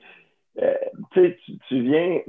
euh, 0.61 0.75
tu, 1.13 1.37
tu 1.69 1.81
viens 1.81 2.21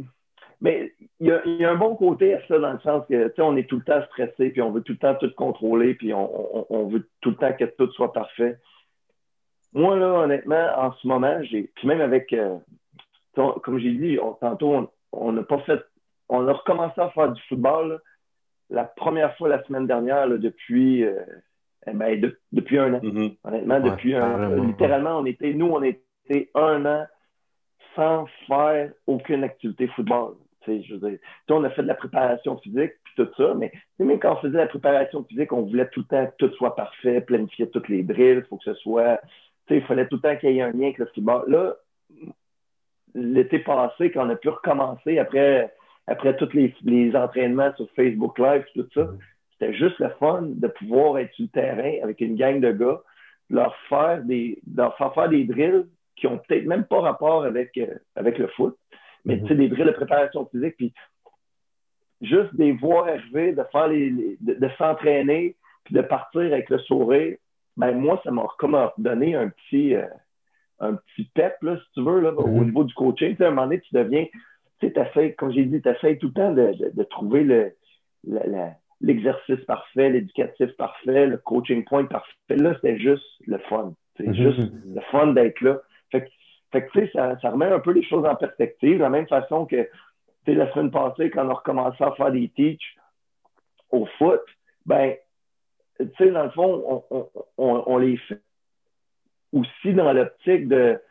mais 0.62 0.94
il 1.20 1.28
y, 1.28 1.64
a, 1.64 1.70
un 1.70 1.76
bon 1.76 1.96
côté 1.96 2.34
à 2.34 2.46
ça 2.48 2.60
dans 2.60 2.74
le 2.74 2.80
sens 2.80 3.06
que, 3.08 3.28
tu 3.30 3.36
sais, 3.36 3.42
on 3.42 3.56
est 3.56 3.68
tout 3.68 3.78
le 3.78 3.84
temps 3.84 4.04
stressé, 4.08 4.50
puis 4.50 4.62
on 4.62 4.72
veut 4.72 4.82
tout 4.82 4.92
le 4.92 4.98
temps 4.98 5.16
tout 5.16 5.32
contrôler, 5.36 5.94
puis 5.94 6.14
on, 6.14 6.88
veut 6.88 7.08
tout 7.22 7.30
le 7.30 7.36
temps 7.38 7.54
que 7.54 7.66
tout 7.66 7.90
soit 7.94 8.12
parfait. 8.12 8.58
Moi, 9.74 9.96
là, 9.98 10.08
honnêtement, 10.08 10.68
en 10.78 10.92
ce 10.94 11.08
moment, 11.08 11.42
j'ai, 11.44 11.72
puis 11.76 11.88
même 11.88 12.02
avec, 12.02 12.34
euh, 12.34 12.58
comme 13.36 13.80
j'ai 13.80 13.92
dit, 13.92 14.18
tantôt, 14.42 14.90
on 15.14 15.32
n'a 15.32 15.44
pas 15.44 15.60
fait, 15.60 15.82
on 16.28 16.46
a 16.48 16.54
recommencé 16.54 17.00
à 17.00 17.10
faire 17.12 17.32
du 17.32 17.42
football 17.44 18.02
la 18.70 18.84
première 18.84 19.36
fois 19.38 19.50
la 19.50 19.64
semaine 19.64 19.88
dernière 19.88 20.28
depuis, 20.28 21.04
euh, 21.04 21.24
eh 21.88 21.94
ben, 21.94 22.34
depuis 22.52 22.78
un 22.78 22.96
an. 22.96 23.00
Mm-hmm. 23.00 23.38
Honnêtement, 23.46 23.80
depuis 23.80 24.16
un 24.16 24.44
an. 24.44 24.64
Littéralement, 24.64 25.20
on 25.20 25.26
était, 25.26 25.54
nous, 25.54 25.68
on 25.68 25.82
était 25.84 26.50
un 26.54 26.86
an 26.86 27.06
sans 27.96 28.28
faire 28.48 28.92
aucune 29.08 29.44
activité 29.44 29.88
football. 29.88 30.36
Je 30.68 30.96
veux 30.96 31.10
dire, 31.10 31.20
on 31.50 31.64
a 31.64 31.70
fait 31.70 31.82
de 31.82 31.88
la 31.88 31.96
préparation 31.96 32.58
physique, 32.58 32.92
puis 33.04 33.14
tout 33.16 33.30
ça, 33.38 33.54
mais 33.56 33.72
même 33.98 34.20
quand 34.20 34.34
on 34.34 34.42
faisait 34.42 34.58
la 34.58 34.68
préparation 34.68 35.24
physique, 35.24 35.52
on 35.54 35.64
voulait 35.64 35.88
tout 35.90 36.02
le 36.02 36.06
temps 36.06 36.26
que 36.28 36.46
tout 36.48 36.54
soit 36.56 36.76
parfait, 36.76 37.22
planifier 37.22 37.70
toutes 37.70 37.90
les 37.90 38.04
drills, 38.04 38.40
il 38.40 38.44
faut 38.44 38.58
que 38.58 38.66
ce 38.66 38.74
soit. 38.76 39.20
Il 39.70 39.82
fallait 39.84 40.08
tout 40.08 40.16
le 40.16 40.22
temps 40.22 40.36
qu'il 40.36 40.52
y 40.52 40.60
ait 40.60 40.62
un 40.62 40.72
lien 40.72 40.86
avec 40.88 40.98
le 40.98 41.06
football. 41.14 41.44
Là, 41.48 41.76
l'été 43.14 43.60
passé, 43.60 44.12
quand 44.12 44.26
on 44.26 44.30
a 44.30 44.36
pu 44.36 44.50
recommencer 44.50 45.20
après, 45.20 45.74
après 46.08 46.36
tous 46.38 46.52
les, 46.54 46.74
les 46.84 47.16
entraînements 47.16 47.74
sur 47.76 47.88
Facebook 47.96 48.38
Live, 48.40 48.66
tout 48.74 48.88
ça, 48.94 49.10
c'était 49.52 49.74
juste 49.74 50.00
le 50.00 50.10
fun 50.20 50.44
de 50.44 50.68
pouvoir 50.68 51.20
être 51.20 51.34
sur 51.34 51.44
le 51.44 51.50
terrain 51.50 51.94
avec 52.04 52.22
une 52.22 52.36
gang 52.36 52.60
de 52.60 52.72
gars, 52.72 53.02
leur 53.50 53.76
faire 53.90 54.24
des, 54.24 54.60
leur 54.76 54.96
faire 54.98 55.14
faire 55.14 55.30
des 55.30 55.44
drills 55.44 55.86
qui 56.16 56.28
ont 56.28 56.38
peut-être 56.38 56.66
même 56.66 56.86
pas 56.86 57.02
rapport 57.02 57.44
avec, 57.44 57.78
euh, 57.78 57.96
avec 58.16 58.38
le 58.38 58.48
foot, 58.48 58.78
mais 59.26 59.38
mhm. 59.38 59.42
tu 59.44 59.48
sais, 59.48 59.56
des 59.56 59.70
drills 59.70 59.86
de 59.86 59.92
préparation 59.92 60.46
physique, 60.46 60.76
puis 60.78 60.94
juste 62.22 62.56
des 62.56 62.72
voir 62.74 63.08
arriver, 63.08 63.54
de 63.54 63.64
faire 63.72 63.88
les, 63.88 64.38
de, 64.40 64.70
s'entraîner, 64.78 65.56
puis 65.86 65.96
de 65.96 66.02
partir 66.02 66.42
avec 66.42 66.70
le 66.70 66.80
sourire, 66.80 67.38
ben 67.78 67.98
moi, 67.98 68.20
ça 68.24 68.32
m'a 68.32 68.46
comme 68.58 68.78
donné 68.98 69.36
un 69.36 69.50
petit, 69.50 69.96
euh, 69.96 70.06
un 70.80 70.96
petit 70.96 71.30
pep, 71.34 71.56
là, 71.62 71.78
si 71.78 71.92
tu 71.94 72.04
veux, 72.04 72.20
là, 72.20 72.34
au 72.34 72.48
mhm. 72.48 72.66
niveau 72.66 72.84
du 72.84 72.94
coaching. 72.94 73.32
Tu 73.32 73.38
sais, 73.38 73.46
à 73.46 73.48
un 73.48 73.52
moment 73.52 73.68
donné, 73.68 73.80
tu 73.82 73.94
deviens, 73.94 74.26
tu 74.80 74.92
sais, 75.14 75.34
comme 75.34 75.52
j'ai 75.52 75.66
dit, 75.66 75.82
tu 75.82 75.90
essaies 75.90 76.18
tout 76.18 76.28
le 76.28 76.34
temps 76.34 76.52
de, 76.52 76.74
de, 76.94 77.04
trouver 77.04 77.44
le, 77.44 77.74
l'exercice 79.02 79.64
parfait, 79.66 80.10
l'éducatif 80.10 80.72
parfait, 80.78 81.28
le 81.28 81.38
coaching 81.38 81.84
point 81.86 82.06
parfait. 82.06 82.34
Là, 82.50 82.74
c'était 82.76 83.00
juste 83.00 83.26
le 83.46 83.58
fun. 83.70 83.94
C'est 84.18 84.28
mhm. 84.28 84.34
juste 84.34 84.72
le 84.86 85.02
fun 85.12 85.28
d'être 85.28 85.62
là. 85.62 85.80
Fait 86.12 86.22
que 86.22 86.30
fait 86.72 86.86
que, 86.86 86.92
tu 86.92 87.00
sais, 87.00 87.12
ça, 87.14 87.40
ça, 87.40 87.50
remet 87.50 87.66
un 87.66 87.80
peu 87.80 87.92
les 87.92 88.04
choses 88.04 88.26
en 88.26 88.36
perspective, 88.36 88.98
de 88.98 89.04
la 89.04 89.10
même 89.10 89.28
façon 89.28 89.66
que, 89.66 89.84
tu 89.84 89.90
sais, 90.46 90.54
la 90.54 90.72
semaine 90.72 90.92
passée, 90.92 91.30
quand 91.30 91.46
on 91.46 91.50
a 91.50 91.54
recommencé 91.54 92.04
à 92.04 92.12
faire 92.12 92.32
des 92.32 92.50
teach 92.50 92.96
au 93.92 94.06
foot, 94.18 94.42
ben, 94.86 95.16
tu 96.00 96.08
sais, 96.18 96.30
dans 96.32 96.44
le 96.44 96.52
fond, 96.52 97.04
on, 97.10 97.30
on, 97.58 97.84
on, 97.88 97.98
les 97.98 98.18
fait 98.18 98.42
aussi 99.52 99.94
dans 99.94 100.14
l'optique 100.14 100.68
de, 100.68 101.02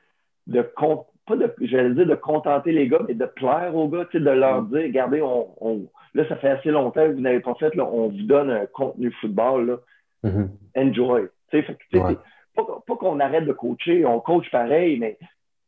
de, 0.47 0.62
pas 0.62 1.37
de, 1.37 1.53
j'allais 1.61 1.95
dire 1.95 2.07
de 2.07 2.15
contenter 2.15 2.71
les 2.73 2.88
gars, 2.88 3.00
mais 3.07 3.15
de 3.15 3.27
plaire 3.27 3.75
aux 3.75 3.88
gars, 3.88 4.07
tu 4.07 4.19
sais, 4.19 4.25
de 4.25 4.31
leur 4.31 4.62
mm. 4.62 4.69
dire, 4.71 4.83
regardez, 4.83 5.23
on, 5.23 5.49
on, 5.61 5.88
là, 6.15 6.29
ça 6.29 6.37
fait 6.37 6.50
assez 6.50 6.71
longtemps 6.71 7.05
que 7.05 7.15
vous 7.15 7.21
n'avez 7.21 7.41
pas 7.41 7.55
fait, 7.55 7.75
là, 7.75 7.85
on 7.85 8.09
vous 8.09 8.23
donne 8.23 8.50
un 8.50 8.67
contenu 8.67 9.12
football, 9.21 9.67
là. 9.67 9.77
Mm-hmm. 10.25 10.49
Enjoy. 10.77 11.29
Tu 11.50 11.59
sais, 11.59 11.62
fait 11.62 11.79
que, 11.91 11.99
pas, 12.55 12.83
pas 12.87 12.97
qu'on 12.97 13.21
arrête 13.21 13.45
de 13.45 13.53
coacher, 13.53 14.05
on 14.05 14.21
coach 14.21 14.50
pareil, 14.50 14.99
mais 14.99 15.19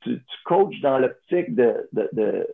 tu, 0.02 0.20
coaches 0.44 0.80
dans 0.80 0.98
l'optique 0.98 1.54
de, 1.54 1.88
de, 1.92 2.08
de, 2.12 2.46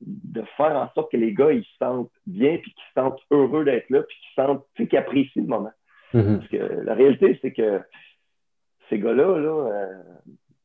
de, 0.00 0.42
faire 0.56 0.76
en 0.76 0.88
sorte 0.94 1.12
que 1.12 1.16
les 1.16 1.32
gars 1.32 1.52
ils 1.52 1.64
se 1.64 1.76
sentent 1.78 2.10
bien, 2.26 2.58
puis 2.58 2.72
qu'ils 2.72 2.84
se 2.94 3.00
sentent 3.00 3.20
heureux 3.30 3.64
d'être 3.64 3.90
là, 3.90 4.02
puis 4.02 4.16
qu'ils 4.16 4.44
sentent, 4.44 4.66
qu'ils 4.76 4.98
apprécient 4.98 5.42
le 5.42 5.48
moment. 5.48 5.72
Mm-hmm. 6.14 6.38
Parce 6.38 6.48
que 6.48 6.56
la 6.84 6.94
réalité, 6.94 7.38
c'est 7.42 7.52
que 7.52 7.80
ces 8.88 8.98
gars-là, 8.98 9.38
là, 9.38 9.92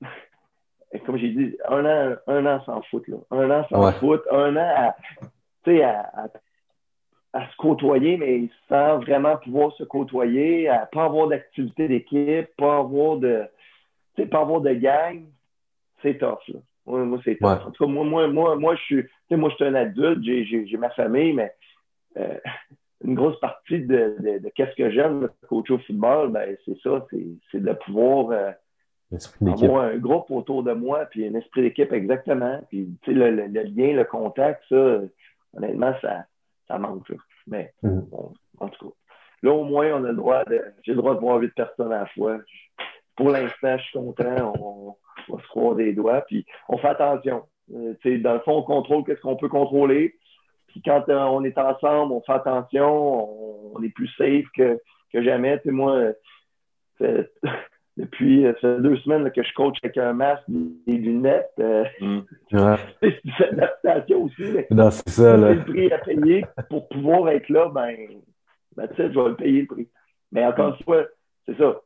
euh, 0.04 0.08
comme 1.06 1.18
j'ai 1.18 1.30
dit, 1.30 1.58
un 1.68 1.86
an, 1.86 2.16
un 2.28 2.46
an 2.46 2.62
sans 2.66 2.82
foot, 2.84 3.08
là. 3.08 3.18
Un 3.32 3.50
an 3.52 3.66
sans 3.70 3.92
foot, 3.94 4.22
un 4.32 4.56
an 4.56 4.70
à, 4.76 4.96
à, 5.66 6.24
à 6.24 6.28
à 7.38 7.48
se 7.50 7.56
côtoyer, 7.58 8.18
mais 8.18 8.50
sans 8.68 9.00
vraiment 9.00 9.38
pouvoir 9.38 9.72
se 9.74 9.84
côtoyer, 9.84 10.70
à 10.70 10.86
pas 10.86 11.06
avoir 11.06 11.28
d'activité 11.28 11.88
d'équipe, 11.88 12.48
pas 12.58 12.78
avoir 12.78 13.18
de, 13.18 13.44
pas 14.32 14.40
avoir 14.40 14.62
de 14.62 14.74
gang, 14.74 15.24
c'est 16.02 16.18
tough. 16.18 16.40
Là. 16.48 16.60
Moi, 16.86 17.20
c'est 17.24 17.38
tough. 17.38 17.66
En 17.66 17.72
tout 17.72 17.86
cas, 17.86 17.92
moi, 17.92 18.06
moi, 18.06 18.28
moi, 18.28 18.56
moi, 18.56 18.76
je 18.76 18.82
suis, 18.82 19.06
moi, 19.32 19.50
je 19.50 19.56
suis 19.56 19.66
un 19.66 19.76
adulte, 19.76 20.24
j'ai 20.24 20.78
ma 20.78 20.90
famille, 20.92 21.34
mais 21.34 21.54
euh, 22.18 22.38
une 23.04 23.16
grosse 23.16 23.40
partie 23.40 23.82
de, 23.82 24.16
de, 24.20 24.40
de 24.40 24.50
qu'est-ce 24.56 24.76
que 24.76 24.90
j'aime 24.90 25.22
de 25.22 25.32
coacher 25.48 25.74
au 25.74 25.80
football, 25.80 26.32
ben, 26.32 26.56
c'est 26.66 26.80
ça, 26.82 27.06
c'est 27.52 27.62
de 27.62 27.74
pouvoir 27.74 28.32
euh, 28.32 28.52
avoir 29.42 29.86
un 29.86 29.98
groupe 29.98 30.32
autour 30.32 30.64
de 30.64 30.74
moi, 30.74 31.06
puis 31.06 31.28
un 31.28 31.36
esprit 31.36 31.62
d'équipe 31.62 31.92
exactement. 31.94 32.60
Puis, 32.70 32.90
le, 33.08 33.32
le, 33.32 33.48
le, 33.48 33.64
lien, 33.64 33.94
le 33.94 34.04
contact, 34.04 34.64
ça, 34.70 35.02
honnêtement, 35.56 35.94
ça, 36.02 36.26
ça 36.68 36.78
manque. 36.78 37.12
Mais 37.48 37.74
mm. 37.84 38.00
bon, 38.10 38.34
en 38.60 38.70
tout 38.70 38.90
cas, 38.90 38.96
là, 39.44 39.52
au 39.54 39.64
moins, 39.64 39.94
on 39.94 40.04
a 40.06 40.10
le 40.10 40.16
droit 40.16 40.44
de. 40.46 40.62
J'ai 40.84 40.92
le 40.92 40.98
droit 40.98 41.16
de 41.16 41.20
voir 41.20 41.40
huit 41.40 41.54
personnes 41.54 41.92
à 41.92 42.00
la 42.00 42.06
fois. 42.08 42.38
Pour 43.16 43.30
l'instant, 43.30 43.78
je 43.78 43.84
suis 43.84 44.00
content. 44.00 44.54
On, 44.60 44.96
va 45.36 45.42
se 45.42 45.48
croire 45.48 45.76
des 45.76 45.94
doigts. 45.94 46.22
Puis 46.22 46.46
on 46.70 46.78
fait 46.78 46.88
attention. 46.88 47.44
Euh, 47.74 47.94
dans 48.20 48.34
le 48.34 48.40
fond, 48.42 48.58
on 48.58 48.64
contrôle 48.64 49.04
qu'est-ce 49.04 49.22
qu'on 49.22 49.36
peut 49.36 49.50
contrôler. 49.50 50.16
Puis 50.68 50.82
quand 50.84 51.08
euh, 51.10 51.20
on 51.20 51.44
est 51.44 51.58
ensemble, 51.58 52.14
on 52.14 52.22
fait 52.22 52.34
attention. 52.34 53.76
On, 53.76 53.84
est 53.84 53.90
plus 53.90 54.10
safe 54.18 54.46
que, 54.56 54.80
que 55.14 55.22
jamais. 55.24 55.60
moi, 55.66 56.12
euh, 57.02 57.24
depuis 57.98 58.46
ça 58.62 58.78
deux 58.78 58.98
semaines 58.98 59.32
que 59.32 59.44
je 59.44 59.54
coach 59.54 59.78
avec 59.84 59.98
un 59.98 60.14
masque, 60.14 60.44
des 60.48 60.98
lunettes. 60.98 61.52
Euh, 61.60 61.84
mm. 62.00 62.20
c'est 63.02 63.22
une 63.26 63.60
adaptation 63.60 64.24
aussi. 64.24 64.44
Non, 64.72 64.92
c'est 64.92 65.10
ça. 65.10 65.38
Là. 65.38 65.54
le 65.54 65.64
prix 65.64 65.92
à 65.92 65.98
payer 66.00 66.46
pour 66.70 66.88
pouvoir 66.90 67.30
être 67.30 67.50
là, 67.50 67.70
ben, 67.70 67.96
ben 68.76 68.88
tu 68.90 68.96
sais, 68.96 69.12
je 69.12 69.20
vais 69.20 69.30
le 69.30 69.36
payer 69.36 69.62
le 69.62 69.68
prix. 69.68 69.90
Mais 70.32 70.46
encore 70.46 70.70
une 70.70 70.84
fois, 70.84 71.06
c'est 71.46 71.58
ça. 71.58 71.82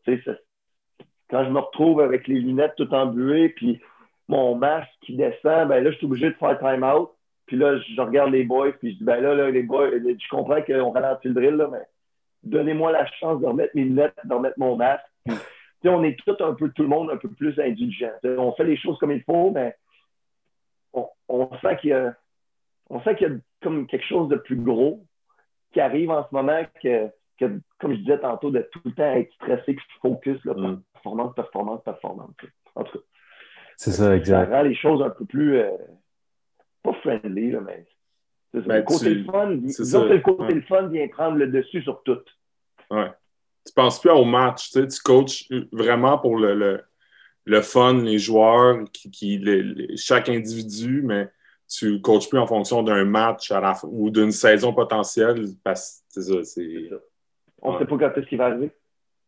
Quand 1.31 1.45
je 1.45 1.49
me 1.49 1.59
retrouve 1.59 2.01
avec 2.01 2.27
les 2.27 2.39
lunettes 2.39 2.75
tout 2.77 2.93
embuées, 2.93 3.49
puis 3.49 3.81
mon 4.27 4.55
masque 4.55 4.91
qui 5.01 5.15
descend, 5.15 5.69
ben 5.69 5.83
là, 5.83 5.91
je 5.91 5.97
suis 5.97 6.05
obligé 6.05 6.29
de 6.29 6.35
faire 6.35 6.59
time 6.59 6.83
out. 6.83 7.09
Puis 7.47 7.57
là, 7.57 7.77
je 7.77 8.01
regarde 8.01 8.31
les 8.31 8.43
boys, 8.43 8.71
puis 8.73 8.91
je 8.91 8.97
dis, 8.97 9.03
ben 9.03 9.21
là, 9.21 9.33
là 9.33 9.49
les 9.49 9.63
boys, 9.63 9.89
je 9.89 10.29
comprends 10.29 10.61
qu'on 10.61 10.91
ralentit 10.91 11.29
le 11.29 11.33
drill, 11.33 11.67
mais 11.71 11.85
donnez-moi 12.43 12.91
la 12.91 13.05
chance 13.19 13.41
de 13.41 13.47
remettre 13.47 13.75
mes 13.75 13.83
lunettes, 13.83 14.13
de 14.23 14.33
remettre 14.33 14.59
mon 14.59 14.75
masque 14.75 15.05
on 15.89 16.03
est 16.03 16.17
tout 16.19 16.35
un 16.39 16.53
peu, 16.53 16.69
tout 16.71 16.83
le 16.83 16.89
monde 16.89 17.09
un 17.11 17.17
peu 17.17 17.29
plus 17.29 17.59
indulgent. 17.59 18.11
on 18.23 18.51
fait 18.53 18.63
les 18.63 18.77
choses 18.77 18.97
comme 18.99 19.11
il 19.11 19.23
faut, 19.23 19.51
mais 19.51 19.75
on, 21.27 21.49
sent 21.61 21.77
qu'il 21.79 21.91
y 21.91 21.93
a, 21.93 22.13
on 22.89 23.01
sent 23.01 23.15
qu'il 23.15 23.27
y 23.27 23.31
a 23.31 23.35
comme 23.63 23.87
quelque 23.87 24.05
chose 24.05 24.29
de 24.29 24.35
plus 24.35 24.57
gros 24.57 25.03
qui 25.71 25.79
arrive 25.79 26.11
en 26.11 26.27
ce 26.27 26.35
moment 26.35 26.61
que, 26.83 27.09
comme 27.39 27.61
je 27.83 27.97
disais 27.97 28.19
tantôt, 28.19 28.51
de 28.51 28.67
tout 28.71 28.81
le 28.85 28.91
temps 28.91 29.11
être 29.13 29.33
stressé, 29.33 29.75
que 29.75 29.81
focus, 30.01 30.43
là, 30.45 30.53
mm. 30.53 30.81
performance, 30.93 31.35
performance, 31.35 31.83
performance. 31.83 32.31
En 32.75 32.83
tout 32.83 32.99
cas. 32.99 33.05
C'est 33.77 33.91
ça, 33.91 34.15
exact. 34.15 34.49
Ça 34.49 34.57
rend 34.57 34.63
les 34.63 34.75
choses 34.75 35.01
un 35.01 35.09
peu 35.09 35.25
plus, 35.25 35.57
euh, 35.57 35.71
pas 36.83 36.93
friendly, 37.01 37.55
mais 37.65 37.85
c'est 38.53 38.67
ben, 38.67 38.77
le 38.77 38.83
côté 38.83 39.15
le 39.15 39.23
fun, 39.23 39.51
disons 39.55 40.03
que 40.03 40.13
le 40.13 40.19
côté 40.19 40.53
le 40.53 40.61
fun 40.61 40.87
vient 40.87 41.07
prendre 41.07 41.37
le 41.37 41.47
dessus 41.47 41.81
sur 41.81 42.03
tout. 42.03 42.19
Ouais 42.91 43.09
tu 43.65 43.73
penses 43.73 43.99
plus 43.99 44.11
au 44.11 44.25
match, 44.25 44.71
tu, 44.71 44.79
sais, 44.79 44.87
tu 44.87 45.01
coaches 45.01 45.47
vraiment 45.71 46.17
pour 46.17 46.37
le, 46.37 46.83
le, 47.45 47.61
fun, 47.61 48.01
les 48.01 48.17
joueurs, 48.17 48.83
qui, 48.91 49.43
chaque 49.95 50.29
individu, 50.29 51.01
mais 51.03 51.29
tu 51.67 51.93
ne 51.93 51.97
coaches 51.99 52.29
plus 52.29 52.39
en 52.39 52.47
fonction 52.47 52.83
d'un 52.83 53.05
match 53.05 53.51
à 53.51 53.61
la, 53.61 53.75
ou 53.83 54.09
d'une 54.09 54.31
saison 54.31 54.73
potentielle. 54.73 55.45
Parce 55.63 56.01
c'est 56.09 56.21
ça, 56.23 56.43
c'est. 56.43 56.89
On 57.61 57.73
ne 57.73 57.79
sait 57.79 57.85
pas 57.85 57.97
quand 57.97 58.17
est-ce 58.17 58.27
qui 58.27 58.35
va 58.35 58.45
arriver. 58.45 58.71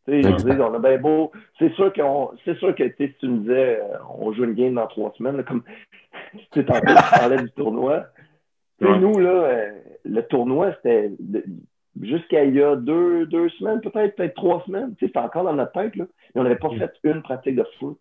Tu 0.06 0.22
sais, 0.22 0.60
on 0.60 0.74
a 0.74 0.80
bien 0.80 0.98
beau. 0.98 1.32
C'est 1.60 1.72
sûr, 1.74 1.94
c'est 2.44 2.58
sûr 2.58 2.75
que 2.75 2.90
si 2.98 3.13
tu 3.20 3.28
me 3.28 3.40
disais 3.40 3.80
euh, 3.82 3.98
on 4.18 4.34
joue 4.34 4.44
une 4.44 4.54
game 4.54 4.74
dans 4.74 4.88
trois 4.88 5.13
semaines, 5.18 5.44
comme 5.46 5.63
tu 6.52 6.63
parlais 6.63 7.38
du 7.38 7.52
tournoi. 7.52 8.06
Nous, 8.82 9.20
là, 9.20 9.30
euh, 9.30 9.72
le 10.04 10.22
tournoi, 10.24 10.74
c'était 10.75 11.12
jusqu'à 12.02 12.44
il 12.44 12.56
y 12.56 12.62
a 12.62 12.75
deux, 12.75 13.25
deux 13.28 13.48
semaines, 13.50 13.80
peut-être, 13.80 14.16
peut-être 14.16 14.36
trois 14.36 14.62
semaines. 14.66 14.94
C'était 15.00 15.20
encore 15.20 15.46
dans 15.46 15.54
notre 15.54 15.72
tête, 15.72 15.96
là. 15.96 16.06
Mais 16.34 16.42
on 16.42 16.44
n'avait 16.44 16.58
pas 16.58 16.70
mm. 16.70 16.80
fait 16.80 16.92
une 17.04 17.22
pratique 17.22 17.56
de 17.56 17.66
foot. 17.80 17.98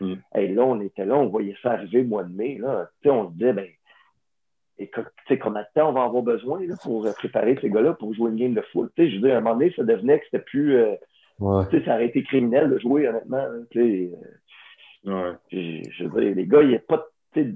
Mm. 0.00 0.14
Et 0.36 0.48
là, 0.48 0.64
on 0.64 0.80
était 0.80 1.04
là, 1.04 1.16
on 1.16 1.26
voyait 1.26 1.56
ça 1.62 1.72
arriver 1.72 2.00
au 2.00 2.06
mois 2.06 2.24
de 2.24 2.34
mai. 2.34 2.58
Là. 2.60 2.88
on 3.06 3.28
se 3.28 3.34
disait, 3.34 3.52
ben, 3.52 3.68
écoute, 4.78 5.06
combien 5.42 5.62
de 5.62 5.66
temps 5.74 5.90
on 5.90 5.92
va 5.92 6.04
avoir 6.04 6.22
besoin 6.22 6.60
là, 6.66 6.74
pour 6.82 7.06
préparer 7.14 7.56
ces 7.60 7.70
gars-là 7.70 7.94
pour 7.94 8.14
jouer 8.14 8.30
une 8.30 8.36
game 8.36 8.54
de 8.54 8.62
foot? 8.72 8.92
je 8.96 9.02
veux 9.02 9.20
dire, 9.20 9.34
à 9.34 9.38
un 9.38 9.40
moment 9.40 9.56
donné, 9.56 9.72
ça 9.76 9.82
devenait 9.82 10.18
que 10.18 10.24
c'était 10.26 10.44
plus. 10.44 10.76
Euh, 10.76 10.94
ça 11.38 11.94
aurait 11.94 12.06
été 12.06 12.22
criminel 12.22 12.70
de 12.70 12.78
jouer, 12.78 13.08
honnêtement. 13.08 13.38
Hein, 13.38 13.64
euh, 13.76 14.08
ouais. 15.04 15.32
je, 15.50 16.04
veux 16.04 16.20
dire, 16.20 16.34
les 16.36 16.46
gars, 16.46 16.62
il 16.62 16.68
n'y 16.68 16.76
a 16.76 16.80
pas 16.80 17.06
de 17.36 17.54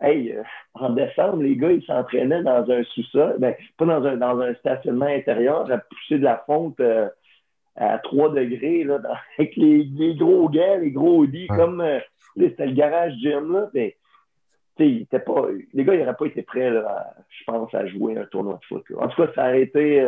Hey, 0.00 0.30
euh, 0.32 0.42
en 0.74 0.90
décembre, 0.90 1.42
les 1.42 1.56
gars, 1.56 1.72
ils 1.72 1.84
s'entraînaient 1.84 2.42
dans 2.42 2.70
un 2.70 2.82
sous-sol, 2.84 3.36
ben, 3.38 3.54
pas 3.78 3.86
dans 3.86 4.04
un, 4.04 4.16
dans 4.16 4.38
un 4.40 4.54
stationnement 4.56 5.06
intérieur, 5.06 5.70
à 5.70 5.78
pousser 5.78 6.18
de 6.18 6.24
la 6.24 6.42
fonte 6.44 6.78
euh, 6.80 7.08
à 7.76 7.98
3 7.98 8.34
degrés, 8.34 8.84
là, 8.84 9.00
avec 9.38 9.56
les, 9.56 9.84
les, 9.84 10.14
gros 10.14 10.50
gars, 10.50 10.76
les 10.76 10.90
gros 10.90 11.24
lits, 11.24 11.46
comme 11.46 11.80
euh, 11.80 11.98
c'était 12.36 12.66
le 12.66 12.74
garage 12.74 13.14
gym, 13.14 13.52
là. 13.52 13.70
Mais, 13.72 13.96
pas, 14.76 15.46
les 15.72 15.84
gars, 15.84 15.94
ils 15.94 16.00
n'auraient 16.00 16.16
pas 16.16 16.26
été 16.26 16.42
prêts, 16.42 16.70
là, 16.70 17.14
je 17.28 17.44
pense, 17.44 17.74
à 17.74 17.86
jouer 17.86 18.18
un 18.18 18.24
tournoi 18.26 18.58
de 18.60 18.64
foot. 18.66 18.84
En 18.98 19.08
tout 19.08 19.22
cas, 19.22 19.32
ça 19.34 19.48
aurait 19.48 19.62
été. 19.62 20.06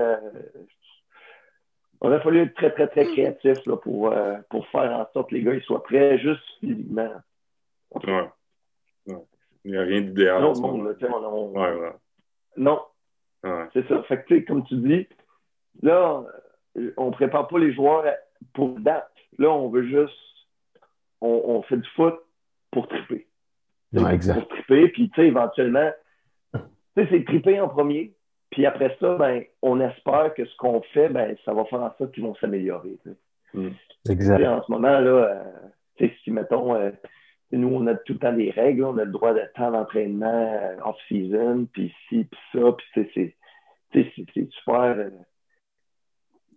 on 2.00 2.08
aurait 2.08 2.20
fallu 2.20 2.40
être 2.40 2.54
très, 2.54 2.72
très, 2.72 2.88
très 2.88 3.04
créatif 3.06 3.58
là, 3.66 3.76
pour, 3.76 4.14
pour 4.50 4.66
faire 4.68 4.92
en 4.92 5.06
sorte 5.12 5.30
que 5.30 5.34
les 5.34 5.42
gars 5.42 5.54
ils 5.54 5.62
soient 5.62 5.82
prêts 5.82 6.18
juste 6.18 6.42
physiquement. 6.60 7.10
Ouais. 7.94 8.28
Il 9.64 9.72
n'y 9.72 9.76
a 9.76 9.82
rien 9.82 10.00
d'idéal. 10.00 10.42
Non, 10.42 10.52
non, 10.54 11.52
ouais, 11.52 11.92
non. 12.56 12.80
C'est 13.72 13.86
ça. 13.88 14.02
Fait 14.04 14.24
que, 14.24 14.38
comme 14.46 14.64
tu 14.64 14.76
dis, 14.76 15.06
là, 15.82 16.24
on 16.96 17.06
ne 17.06 17.12
prépare 17.12 17.48
pas 17.48 17.58
les 17.58 17.72
joueurs 17.72 18.04
pour 18.54 18.78
date. 18.80 19.10
Là, 19.38 19.50
on 19.50 19.68
veut 19.68 19.86
juste. 19.86 20.14
On, 21.20 21.62
fait 21.62 21.76
du 21.76 21.88
foot 21.96 22.14
pour 22.70 22.86
triper. 22.88 23.26
Exact. 23.94 24.40
Pour 24.40 24.48
triper, 24.48 24.88
puis, 24.88 25.10
tu 25.10 25.20
sais, 25.20 25.28
éventuellement, 25.28 25.90
tu 26.54 26.60
sais, 26.96 27.08
c'est 27.10 27.24
triper 27.24 27.60
en 27.60 27.68
premier. 27.68 28.14
Puis 28.50 28.64
après 28.66 28.96
ça, 28.98 29.16
ben, 29.16 29.44
on 29.62 29.80
espère 29.80 30.32
que 30.34 30.44
ce 30.44 30.56
qu'on 30.56 30.80
fait, 30.94 31.08
ben, 31.10 31.36
ça 31.44 31.52
va 31.52 31.64
faire 31.66 31.82
en 31.82 31.92
sorte 31.98 32.12
qu'ils 32.12 32.24
vont 32.24 32.34
s'améliorer. 32.36 32.98
Mm. 33.54 33.68
Exact. 34.08 34.46
en 34.46 34.62
ce 34.62 34.72
moment, 34.72 34.98
là, 34.98 35.44
euh, 36.00 36.08
si, 36.24 36.30
mettons, 36.30 36.74
euh, 36.74 36.90
nous, 37.52 37.68
on 37.68 37.86
a 37.86 37.94
tout 37.94 38.14
le 38.14 38.18
temps 38.18 38.32
des 38.32 38.50
règles, 38.50 38.84
on 38.84 38.98
a 38.98 39.04
le 39.04 39.12
droit 39.12 39.34
de 39.34 39.42
temps 39.54 39.70
d'entraînement 39.70 40.58
euh, 40.62 40.76
off-season, 40.84 41.66
puis 41.72 41.94
ci, 42.08 42.24
puis 42.24 42.40
ça, 42.52 42.72
puis 42.72 43.34
c'est 43.92 44.50
super 44.50 44.96
euh, 44.98 45.10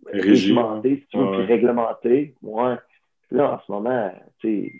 régimenté, 0.06 0.96
si 0.96 1.06
tu 1.08 1.18
veux, 1.18 1.30
puis 1.32 1.46
réglementé. 1.46 2.34
Ouais. 2.42 2.76
Là, 3.32 3.54
en 3.54 3.60
ce 3.66 3.72
moment, 3.72 4.12
tu 4.40 4.70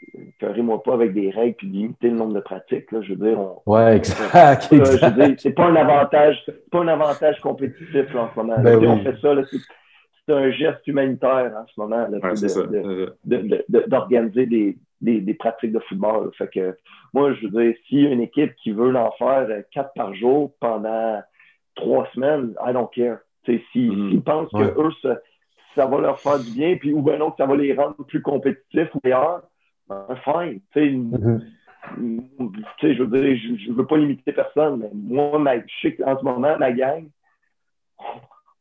sais, 0.40 0.62
moi 0.62 0.82
pas 0.82 0.92
avec 0.92 1.14
des 1.14 1.30
règles 1.30 1.54
puis 1.56 1.68
limiter 1.68 2.10
le 2.10 2.16
nombre 2.16 2.34
de 2.34 2.40
pratiques. 2.40 2.92
Là, 2.92 3.00
je 3.00 3.14
veux 3.14 3.26
dire, 3.26 3.40
on, 3.40 3.62
ouais, 3.64 3.96
exact. 3.96 4.68
c'est 5.38 5.54
pas 5.54 5.66
un 5.68 5.76
avantage, 5.76 6.44
pas 6.70 6.80
un 6.80 6.88
avantage 6.88 7.40
compétitif 7.40 8.12
là, 8.12 8.24
en 8.24 8.30
ce 8.30 8.36
moment. 8.36 8.60
Ben 8.60 8.76
On 8.86 9.02
fait 9.02 9.16
ça, 9.22 9.34
c'est 10.26 10.34
un 10.34 10.50
geste 10.50 10.86
humanitaire 10.86 11.52
en 11.56 11.66
ce 11.66 11.80
moment 11.80 12.06
d'organiser 13.88 14.46
des, 14.46 14.76
des, 15.00 15.20
des, 15.22 15.34
pratiques 15.34 15.72
de 15.72 15.80
football. 15.88 16.30
Fait 16.36 16.48
que 16.48 16.76
moi, 17.14 17.32
je 17.32 17.46
veux 17.46 17.64
dire, 17.64 17.74
s'il 17.88 18.02
y 18.02 18.06
a 18.06 18.10
une 18.10 18.20
équipe 18.20 18.54
qui 18.56 18.72
veut 18.72 18.94
en 18.94 19.12
faire 19.12 19.46
euh, 19.48 19.62
quatre 19.70 19.94
par 19.94 20.14
jour 20.14 20.52
pendant 20.60 21.22
trois 21.74 22.06
semaines, 22.14 22.54
I 22.62 22.74
don't 22.74 22.88
care. 22.94 23.18
S'ils 23.46 23.62
si, 23.72 23.88
mm-hmm. 23.88 24.22
pensent 24.22 24.52
que 24.52 24.78
eux, 24.78 24.92
ça, 25.00 25.16
ça, 25.74 25.86
va 25.86 26.00
leur 26.00 26.20
faire 26.20 26.38
du 26.38 26.50
bien, 26.52 26.76
puis 26.76 26.92
ou 26.92 27.02
bien 27.02 27.18
non, 27.18 27.32
ça 27.36 27.46
va 27.46 27.56
les 27.56 27.72
rendre 27.74 27.96
plus 28.06 28.22
compétitifs 28.22 28.94
ou 28.94 29.00
meilleurs, 29.02 29.42
ben, 29.88 30.06
fine. 30.24 30.60
Mm-hmm. 30.76 31.42
Je 32.82 33.02
veux 33.02 33.20
dire, 33.20 33.56
je 33.58 33.70
ne 33.70 33.76
veux 33.76 33.86
pas 33.86 33.96
limiter 33.96 34.32
personne, 34.32 34.80
mais 34.80 34.90
moi, 34.94 35.38
ma, 35.38 35.58
je 35.58 35.64
sais 35.82 35.94
qu'en 35.94 36.18
ce 36.18 36.24
moment, 36.24 36.56
ma 36.58 36.72
gang, 36.72 37.08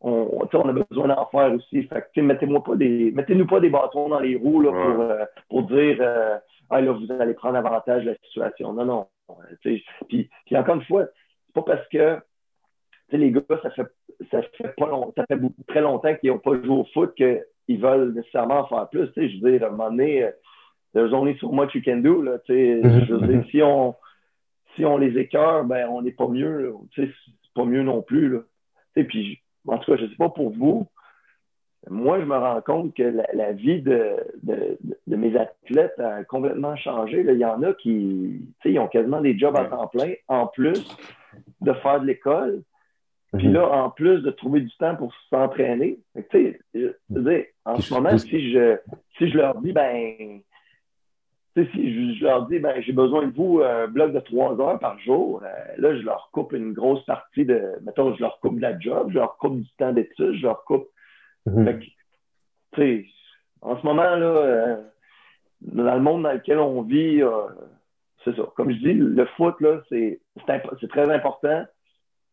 on, 0.01 0.48
on 0.51 0.70
a 0.70 0.74
besoin 0.74 1.08
d'en 1.08 1.25
faire 1.27 1.53
aussi. 1.53 1.84
Fait 1.84 2.22
mettez-moi 2.22 2.63
pas 2.63 2.75
des, 2.75 3.12
mettez-nous 3.12 3.46
pas 3.46 3.60
des 3.60 3.70
bâtons 3.70 4.10
dans 4.10 4.20
les 4.20 4.36
roues 4.36 4.62
là, 4.62 4.72
pour, 4.72 5.01
euh, 5.01 5.25
pour 5.50 5.63
dire 5.63 5.98
euh, 6.00 6.38
ah, 6.70 6.82
là, 6.82 6.91
vous 6.91 7.12
allez 7.12 7.34
prendre 7.34 7.58
avantage 7.58 8.06
de 8.06 8.12
la 8.12 8.18
situation. 8.25 8.74
Non, 8.74 8.86
non. 8.86 9.08
Puis, 9.62 9.84
puis 10.46 10.58
encore 10.58 10.75
une 10.75 10.84
fois, 10.84 11.06
c'est 11.46 11.53
pas 11.53 11.62
parce 11.63 11.88
que 11.89 12.18
les 13.12 13.32
gars, 13.32 13.41
ça 13.62 13.70
fait, 13.72 13.88
ça 14.29 14.41
fait 14.57 14.75
pas 14.77 14.87
long, 14.87 15.11
ça 15.15 15.25
fait 15.27 15.39
très 15.67 15.81
longtemps 15.81 16.13
qu'ils 16.15 16.31
n'ont 16.31 16.39
pas 16.39 16.55
joué 16.61 16.75
au 16.75 16.85
foot 16.93 17.13
qu'ils 17.15 17.81
veulent 17.81 18.13
nécessairement 18.13 18.59
en 18.59 18.67
faire 18.67 18.89
plus. 18.89 19.09
Je 19.15 19.41
veux 19.43 19.51
dire, 19.51 19.63
à 19.63 19.67
un 19.67 19.71
moment 19.71 19.89
donné, 19.89 20.23
euh, 20.23 20.31
there's 20.93 21.13
only 21.13 21.37
so 21.39 21.51
much 21.51 21.73
you 21.73 21.81
can 21.83 21.97
do. 21.97 22.21
Là, 22.21 22.37
je 22.47 23.13
veux 23.13 23.27
dire, 23.27 23.45
si 23.49 23.61
on, 23.61 23.95
si 24.75 24.85
on 24.85 24.97
les 24.97 25.17
écœure, 25.17 25.63
ben, 25.65 25.87
on 25.89 26.01
n'est 26.01 26.11
pas 26.11 26.27
mieux. 26.27 26.73
C'est 26.95 27.09
pas 27.55 27.65
mieux 27.65 27.83
non 27.83 28.01
plus. 28.01 28.29
Là. 28.29 28.39
puis, 29.07 29.39
en 29.67 29.77
tout 29.77 29.91
cas, 29.91 29.97
je 29.97 30.05
ne 30.05 30.09
sais 30.09 30.15
pas 30.15 30.29
pour 30.29 30.51
vous, 30.51 30.87
moi, 31.89 32.19
je 32.19 32.25
me 32.25 32.37
rends 32.37 32.61
compte 32.61 32.93
que 32.95 33.03
la, 33.33 33.51
vie 33.53 33.81
de, 33.81 34.15
de, 34.43 34.77
de, 35.07 35.15
mes 35.15 35.35
athlètes 35.35 35.97
a 35.99 36.23
complètement 36.23 36.75
changé. 36.75 37.25
Il 37.27 37.37
y 37.37 37.45
en 37.45 37.63
a 37.63 37.73
qui 37.73 38.39
ils 38.65 38.79
ont 38.79 38.87
quasiment 38.87 39.19
des 39.19 39.37
jobs 39.37 39.55
à 39.55 39.65
temps 39.65 39.87
plein, 39.87 40.13
en 40.27 40.45
plus 40.45 40.95
de 41.61 41.73
faire 41.73 41.99
de 41.99 42.05
l'école. 42.05 42.61
Puis 43.38 43.47
mhm. 43.47 43.53
là, 43.53 43.69
en 43.69 43.89
plus 43.89 44.21
de 44.21 44.31
trouver 44.31 44.61
du 44.61 44.75
temps 44.77 44.95
pour 44.95 45.13
s'entraîner. 45.29 46.00
Tu 46.31 46.59
sais, 46.73 47.53
en 47.65 47.79
ce 47.79 47.93
moment, 47.93 48.17
si 48.17 48.51
je, 48.51 48.77
si 49.17 49.29
je 49.29 49.38
leur 49.38 49.55
dis, 49.61 49.71
ben, 49.71 50.41
si 51.55 52.15
je, 52.15 52.23
leur 52.23 52.47
dis, 52.47 52.59
ben, 52.59 52.81
j'ai 52.81 52.91
besoin 52.91 53.27
de 53.27 53.33
vous 53.33 53.61
un 53.61 53.88
bloc 53.88 54.11
de 54.11 54.19
trois 54.19 54.59
heures 54.59 54.79
par 54.79 55.00
jour, 55.00 55.41
euh, 55.43 55.47
là, 55.77 55.95
je 55.95 56.01
leur 56.03 56.29
coupe 56.33 56.51
une 56.53 56.73
grosse 56.73 57.05
partie 57.05 57.45
de, 57.45 57.61
mettons, 57.83 58.13
je 58.15 58.21
leur 58.21 58.39
coupe 58.39 58.57
de 58.57 58.61
la 58.61 58.77
job, 58.79 59.09
je 59.09 59.15
leur 59.15 59.38
coupe 59.38 59.61
du 59.61 59.69
temps 59.77 59.93
d'études, 59.93 60.35
je 60.35 60.43
leur 60.43 60.63
coupe 60.65 60.88
Mhm. 61.45 61.81
en 63.61 63.77
ce 63.77 63.85
moment, 63.85 64.15
là, 64.15 64.25
euh, 64.25 64.81
dans 65.61 65.95
le 65.95 66.01
monde 66.01 66.23
dans 66.23 66.31
lequel 66.31 66.59
on 66.59 66.81
vit, 66.83 67.21
euh, 67.21 67.47
c'est 68.23 68.35
ça. 68.35 68.43
Comme 68.55 68.71
je 68.71 68.77
dis, 68.77 68.93
le 68.93 69.25
foot, 69.38 69.59
là, 69.59 69.81
c'est, 69.89 70.19
très 70.89 71.11
important, 71.11 71.65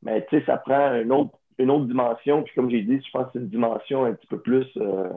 mais 0.03 0.27
ça 0.47 0.57
prend 0.57 0.95
une 0.95 1.13
autre, 1.13 1.39
une 1.59 1.71
autre 1.71 1.87
dimension. 1.87 2.43
Puis 2.43 2.55
comme 2.55 2.71
j'ai 2.71 2.83
dit, 2.83 3.01
je 3.05 3.11
pense 3.11 3.27
que 3.27 3.31
c'est 3.35 3.39
une 3.41 3.49
dimension 3.49 4.05
un 4.05 4.13
petit 4.15 4.27
peu 4.27 4.41
plus. 4.41 4.67
Euh, 4.77 5.09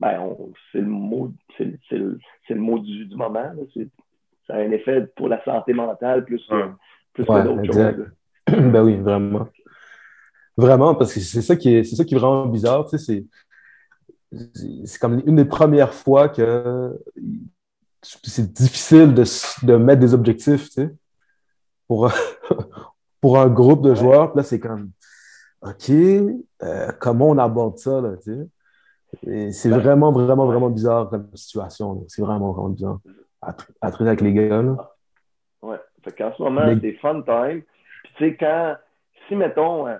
ben, 0.00 0.34
c'est 0.72 0.80
le 0.80 0.86
mot, 0.86 1.32
c'est, 1.56 1.78
le, 1.90 2.18
mot 2.50 2.78
du, 2.78 3.08
moment. 3.16 3.52
ça 4.46 4.54
a 4.54 4.58
un 4.58 4.70
effet 4.70 5.06
pour 5.16 5.28
la 5.28 5.42
santé 5.44 5.72
mentale 5.72 6.24
plus, 6.24 6.42
plus 7.12 7.24
que 7.24 7.42
d'autres 7.42 7.72
choses. 7.72 8.06
ben 8.46 8.82
oui, 8.82 8.96
vraiment. 8.96 9.48
Vraiment, 10.56 10.94
parce 10.94 11.14
que 11.14 11.20
c'est 11.20 11.42
ça 11.42 11.56
qui 11.56 11.74
est, 11.74 11.84
c'est 11.84 11.96
ça 11.96 12.04
qui 12.04 12.14
est 12.14 12.18
vraiment 12.18 12.46
bizarre. 12.46 12.88
Tu 12.88 12.98
sais, 12.98 13.24
c'est, 14.32 14.86
c'est 14.86 15.00
comme 15.00 15.22
une 15.26 15.36
des 15.36 15.44
premières 15.44 15.94
fois 15.94 16.28
que 16.28 16.98
c'est 18.02 18.52
difficile 18.52 19.14
de, 19.14 19.24
de 19.66 19.76
mettre 19.76 20.00
des 20.00 20.14
objectifs, 20.14 20.64
tu 20.70 20.82
sais, 20.82 20.94
pour, 21.86 22.10
pour 23.20 23.38
un 23.38 23.48
groupe 23.48 23.82
de 23.82 23.94
joueurs. 23.94 24.32
Puis 24.32 24.38
là, 24.38 24.42
c'est 24.42 24.60
comme, 24.60 24.90
OK, 25.62 25.90
euh, 25.90 26.92
comment 27.00 27.30
on 27.30 27.38
aborde 27.38 27.78
ça, 27.78 28.00
là, 28.00 28.16
tu 28.16 28.32
sais? 28.32 29.52
c'est 29.52 29.70
vraiment, 29.70 30.12
vraiment, 30.12 30.46
vraiment 30.46 30.70
bizarre 30.70 31.08
comme 31.08 31.28
situation. 31.34 32.04
C'est 32.08 32.22
vraiment, 32.22 32.52
vraiment 32.52 32.68
bizarre 32.68 32.98
à, 33.40 33.54
à 33.80 33.90
traiter 33.90 34.08
avec 34.08 34.20
les 34.20 34.32
gars. 34.34 34.62
Là. 34.62 34.76
Ouais. 35.62 35.78
Fait 36.04 36.12
qu'en 36.12 36.32
ce 36.34 36.42
moment, 36.42 36.74
c'est 36.80 36.92
fun 36.94 37.22
time. 37.22 37.62
Puis 38.04 38.12
tu 38.16 38.24
sais, 38.24 38.36
quand, 38.36 38.76
si 39.26 39.36
mettons, 39.36 39.86
euh, 39.86 39.96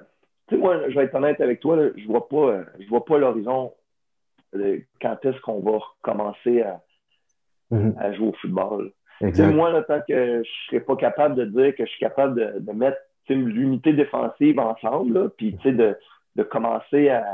tu 0.48 0.54
sais, 0.54 0.60
moi, 0.60 0.88
je 0.88 0.94
vais 0.94 1.04
être 1.04 1.14
honnête 1.14 1.40
avec 1.40 1.60
toi, 1.60 1.78
je 1.96 2.06
vois 2.06 2.28
pas, 2.28 2.64
je 2.78 2.88
vois 2.88 3.04
pas 3.04 3.18
l'horizon 3.18 3.72
de 4.52 4.82
quand 5.00 5.16
est-ce 5.24 5.40
qu'on 5.40 5.60
va 5.60 5.78
recommencer 5.78 6.62
à, 6.62 6.80
mhm. 7.70 7.94
à 7.98 8.12
jouer 8.12 8.28
au 8.28 8.34
football. 8.40 8.92
Moi, 9.20 9.72
là, 9.72 9.82
tant 9.82 10.00
que 10.06 10.42
je 10.44 10.50
serais 10.68 10.80
pas 10.80 10.96
capable 10.96 11.34
de 11.34 11.44
dire 11.46 11.74
que 11.74 11.84
je 11.84 11.90
suis 11.90 11.98
capable 11.98 12.36
de, 12.36 12.60
de 12.60 12.72
mettre 12.72 12.98
l'unité 13.34 13.92
défensive 13.92 14.58
ensemble, 14.58 15.30
puis 15.36 15.56
de, 15.64 15.96
de 16.36 16.42
commencer 16.42 17.08
à 17.08 17.24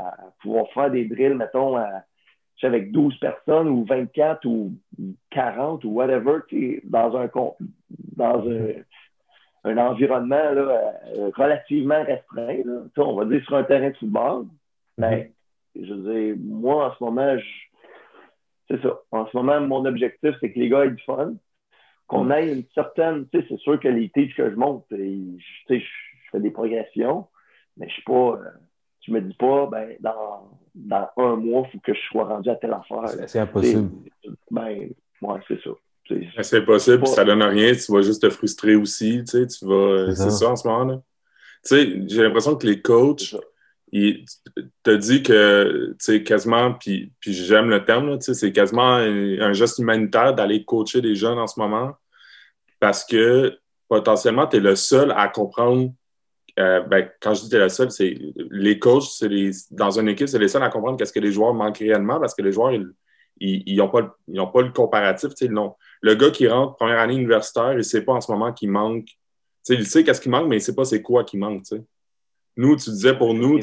pouvoir 0.41 0.67
faire 0.73 0.91
des 0.91 1.05
drills, 1.05 1.35
mettons, 1.35 1.77
avec 2.63 2.91
12 2.91 3.17
personnes 3.19 3.67
ou 3.67 3.85
24 3.85 4.45
ou 4.45 4.73
40 5.31 5.83
ou 5.83 5.89
whatever, 5.89 6.39
dans 6.83 7.15
un 7.15 7.29
dans 8.15 8.49
un, 8.49 8.69
un 9.65 9.77
environnement 9.77 10.51
là, 10.51 10.93
euh, 11.17 11.31
relativement 11.35 12.03
restreint, 12.03 12.61
là. 12.65 12.81
on 12.97 13.15
va 13.15 13.25
dire 13.25 13.43
sur 13.43 13.55
un 13.55 13.63
terrain 13.63 13.89
de 13.89 13.97
football, 13.97 14.45
mais 14.97 15.31
mhm. 15.75 15.85
je 15.85 15.93
veux 15.93 16.13
dire, 16.13 16.35
moi, 16.39 16.87
en 16.87 16.95
ce 16.95 17.03
moment, 17.03 17.35
c'est 18.69 18.81
ça. 18.81 18.99
En 19.11 19.27
ce 19.27 19.35
moment, 19.37 19.61
mon 19.61 19.85
objectif, 19.85 20.35
c'est 20.39 20.51
que 20.51 20.59
les 20.59 20.69
gars 20.69 20.85
aient 20.85 20.91
du 20.91 21.03
fun, 21.03 21.33
qu'on 22.07 22.29
ait 22.31 22.53
une 22.53 22.63
certaine, 22.73 23.27
tu 23.29 23.39
sais, 23.39 23.45
c'est 23.49 23.59
sûr 23.59 23.79
que 23.79 23.87
les 23.87 24.09
tiges 24.09 24.35
que 24.35 24.49
je 24.49 24.55
monte, 24.55 24.85
tu 24.89 25.39
sais, 25.67 25.79
je 25.79 25.85
fais 26.31 26.39
des 26.39 26.51
progressions, 26.51 27.27
mais 27.77 27.87
je 27.87 27.93
suis 27.93 28.03
pas, 28.03 28.39
euh, 28.39 28.49
je 29.01 29.11
me 29.11 29.21
dis 29.21 29.33
pas, 29.35 29.67
ben, 29.67 29.95
dans, 29.99 30.51
dans 30.75 31.09
un 31.17 31.35
mois, 31.35 31.63
il 31.67 31.71
faut 31.71 31.79
que 31.83 31.93
je 31.93 32.01
sois 32.11 32.25
rendu 32.25 32.49
à 32.49 32.55
telle 32.55 32.73
affaire. 32.73 33.07
C'est 33.27 33.39
impossible. 33.39 33.89
Ben, 34.51 34.89
moi, 35.21 35.39
c'est 35.47 35.61
ça. 35.61 35.71
C'est 36.43 36.57
impossible, 36.57 37.07
ça 37.07 37.25
donne 37.25 37.41
rien, 37.41 37.73
tu 37.73 37.91
vas 37.91 38.01
juste 38.01 38.21
te 38.21 38.29
frustrer 38.29 38.75
aussi, 38.75 39.23
tu 39.23 39.25
sais, 39.25 39.47
tu 39.47 39.65
vas... 39.65 40.13
C'est 40.13 40.29
ça 40.29 40.51
en 40.51 40.55
ce 40.55 40.67
moment, 40.67 40.97
Tu 40.97 41.03
sais, 41.63 42.07
j'ai 42.07 42.21
l'impression 42.21 42.55
que 42.55 42.67
les 42.67 42.79
coachs, 42.79 43.35
ils 43.97 44.25
te 44.83 44.91
dit 44.91 45.23
que, 45.23 45.91
tu 45.91 45.95
sais, 45.99 46.23
quasiment, 46.23 46.73
puis, 46.73 47.13
j'aime 47.21 47.69
le 47.69 47.85
terme, 47.85 48.19
c'est 48.19 48.51
quasiment 48.51 48.95
un, 48.95 49.53
geste 49.53 49.79
humanitaire 49.79 50.35
d'aller 50.35 50.65
coacher 50.65 51.01
des 51.01 51.15
jeunes 51.15 51.39
en 51.39 51.47
ce 51.47 51.57
moment 51.57 51.93
parce 52.81 53.05
que 53.05 53.57
potentiellement, 53.87 54.47
tu 54.47 54.57
es 54.57 54.59
le 54.59 54.75
seul 54.75 55.13
à 55.15 55.29
comprendre 55.29 55.93
euh, 56.59 56.81
ben, 56.81 57.09
quand 57.21 57.33
je 57.33 57.43
dis 57.43 57.49
tu 57.49 57.55
es 57.55 57.59
le 57.59 57.69
seul, 57.69 57.89
c'est 57.89 58.17
les 58.51 58.79
coachs, 58.79 59.23
dans 59.71 59.97
une 59.97 60.09
équipe, 60.09 60.27
c'est 60.27 60.39
les 60.39 60.49
seuls 60.49 60.63
à 60.63 60.69
comprendre 60.69 60.97
qu'est-ce 60.97 61.13
que 61.13 61.19
les 61.19 61.31
joueurs 61.31 61.53
manquent 61.53 61.77
réellement 61.77 62.19
parce 62.19 62.35
que 62.35 62.41
les 62.41 62.51
joueurs, 62.51 62.73
ils 63.39 63.75
n'ont 63.77 63.87
pas, 63.87 64.61
le 64.61 64.71
comparatif. 64.73 65.31
Non. 65.49 65.75
Le 66.01 66.15
gars 66.15 66.31
qui 66.31 66.49
rentre 66.49 66.75
première 66.75 66.99
année 66.99 67.15
universitaire, 67.15 67.71
il 67.73 67.77
ne 67.77 67.81
sait 67.81 68.01
pas 68.01 68.13
en 68.13 68.21
ce 68.21 68.29
moment 68.29 68.51
qu'il 68.51 68.71
manque. 68.71 69.07
il 69.69 69.85
sait 69.85 70.03
qu'est-ce 70.03 70.21
qui 70.21 70.29
manque, 70.29 70.49
mais 70.49 70.57
il 70.57 70.59
ne 70.59 70.63
sait 70.63 70.75
pas 70.75 70.83
c'est 70.83 71.01
quoi 71.01 71.23
qui 71.23 71.37
manque. 71.37 71.63
Nous, 72.57 72.75
tu 72.75 72.89
disais 72.89 73.17
pour 73.17 73.33
nous, 73.33 73.59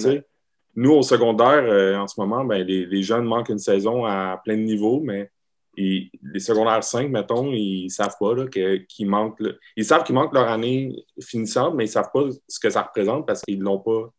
nous 0.74 0.92
au 0.92 1.02
secondaire, 1.02 1.64
euh, 1.64 1.96
en 1.96 2.06
ce 2.06 2.20
moment, 2.20 2.44
ben, 2.44 2.66
les, 2.66 3.02
jeunes 3.02 3.24
manquent 3.24 3.50
une 3.50 3.58
saison 3.58 4.04
à 4.04 4.40
plein 4.44 4.56
de 4.56 4.62
niveaux, 4.62 5.00
mais 5.00 5.30
les 5.76 6.10
secondaires 6.38 6.84
5, 6.84 7.10
mettons, 7.10 7.50
ils 7.52 7.84
ne 7.84 7.88
savent 7.88 8.16
pas 8.18 8.34
qu'ils 8.46 9.08
manquent. 9.08 9.42
Ils 9.76 9.84
savent 9.84 10.04
qu'ils 10.04 10.14
manquent 10.14 10.34
leur 10.34 10.48
année 10.48 11.04
finissante, 11.20 11.74
mais 11.74 11.84
ils 11.84 11.88
ne 11.88 11.92
savent 11.92 12.10
pas 12.12 12.24
ce 12.46 12.60
que 12.60 12.70
ça 12.70 12.82
représente 12.82 13.26
parce 13.26 13.42
qu'ils 13.42 13.58
ne 13.58 13.64
l'ont 13.64 13.78
pas, 13.78 14.12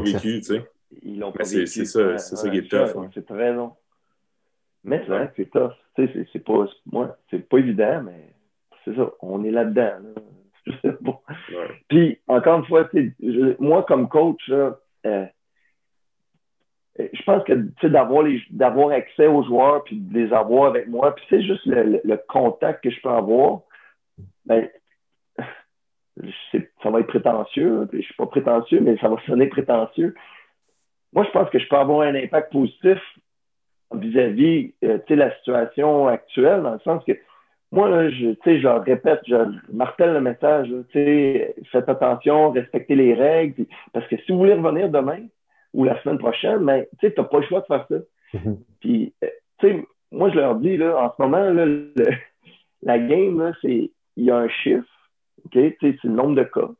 vécu. 0.00 0.40
Ils 1.02 1.18
l'ont 1.18 1.32
pas 1.32 1.44
vécu. 1.44 1.66
C'est 1.66 1.84
ça, 1.84 2.18
ça 2.18 2.48
qui 2.48 2.58
est 2.58 2.68
tough. 2.68 3.08
C'est 3.12 3.26
très 3.26 3.52
long. 3.52 3.72
Mais 4.84 5.00
c'est 5.00 5.08
vrai 5.08 5.32
c'est 5.36 5.50
tough. 5.50 5.72
C'est 5.96 6.44
pas, 6.44 6.66
moi, 6.84 7.16
c'est 7.30 7.48
pas 7.48 7.58
évident, 7.58 8.02
mais 8.04 8.34
c'est 8.84 8.94
ça. 8.94 9.10
On 9.20 9.42
est 9.42 9.50
là-dedans. 9.50 9.98
Puis, 11.88 12.18
encore 12.28 12.58
une 12.58 12.66
fois, 12.66 12.88
moi, 13.58 13.84
comme 13.84 14.08
coach, 14.08 14.50
euh, 14.50 14.72
je 16.98 17.22
pense 17.24 17.44
que 17.44 17.86
d'avoir 17.86 18.24
d'avoir 18.50 18.90
accès 18.90 19.26
aux 19.26 19.42
joueurs 19.42 19.84
puis 19.84 19.96
de 19.96 20.14
les 20.14 20.32
avoir 20.32 20.70
avec 20.70 20.88
moi, 20.88 21.14
puis 21.14 21.24
c'est 21.28 21.42
juste 21.42 21.66
le, 21.66 22.00
le, 22.02 22.16
contact 22.28 22.82
que 22.82 22.90
je 22.90 23.00
peux 23.00 23.10
avoir, 23.10 23.60
ben, 24.46 24.68
ça 26.82 26.90
va 26.90 27.00
être 27.00 27.06
prétentieux, 27.06 27.86
puis 27.90 28.00
je 28.00 28.06
suis 28.06 28.14
pas 28.14 28.26
prétentieux, 28.26 28.80
mais 28.80 28.96
ça 28.98 29.08
va 29.08 29.16
sonner 29.26 29.46
prétentieux. 29.46 30.14
Moi, 31.12 31.24
je 31.24 31.30
pense 31.30 31.50
que 31.50 31.58
je 31.58 31.68
peux 31.68 31.76
avoir 31.76 32.00
un 32.00 32.14
impact 32.14 32.52
positif 32.52 32.98
vis-à-vis 33.92 34.74
euh, 34.84 34.98
la 35.08 35.34
situation 35.36 36.08
actuelle, 36.08 36.62
dans 36.62 36.74
le 36.74 36.80
sens 36.80 37.04
que 37.04 37.12
moi, 37.76 37.90
là, 37.90 38.10
je, 38.10 38.34
je 38.44 38.62
leur 38.62 38.82
répète, 38.82 39.20
je 39.26 39.36
martèle 39.70 40.14
le 40.14 40.20
message, 40.20 40.68
faites 40.92 41.88
attention, 41.88 42.50
respectez 42.50 42.94
les 42.94 43.12
règles, 43.12 43.66
parce 43.92 44.06
que 44.08 44.16
si 44.16 44.32
vous 44.32 44.38
voulez 44.38 44.54
revenir 44.54 44.88
demain 44.88 45.26
ou 45.74 45.84
la 45.84 46.00
semaine 46.02 46.18
prochaine, 46.18 46.64
ben, 46.64 46.86
tu 46.98 47.12
n'as 47.16 47.24
pas 47.24 47.38
le 47.38 47.46
choix 47.46 47.60
de 47.60 47.66
faire 47.66 47.86
ça. 47.88 47.96
Mm-hmm. 48.34 48.56
Puis, 48.80 49.14
euh, 49.22 49.82
moi, 50.10 50.30
je 50.30 50.36
leur 50.36 50.56
dis, 50.56 50.78
là, 50.78 50.96
en 50.98 51.12
ce 51.14 51.22
moment, 51.22 51.50
là, 51.50 51.66
la 52.82 52.98
game, 52.98 53.52
c'est 53.60 53.90
il 54.16 54.24
y 54.24 54.30
a 54.30 54.38
un 54.38 54.48
chiffre, 54.48 54.88
c'est 55.52 55.76
le 55.82 56.10
nombre 56.10 56.34
de 56.34 56.44
cas. 56.44 56.70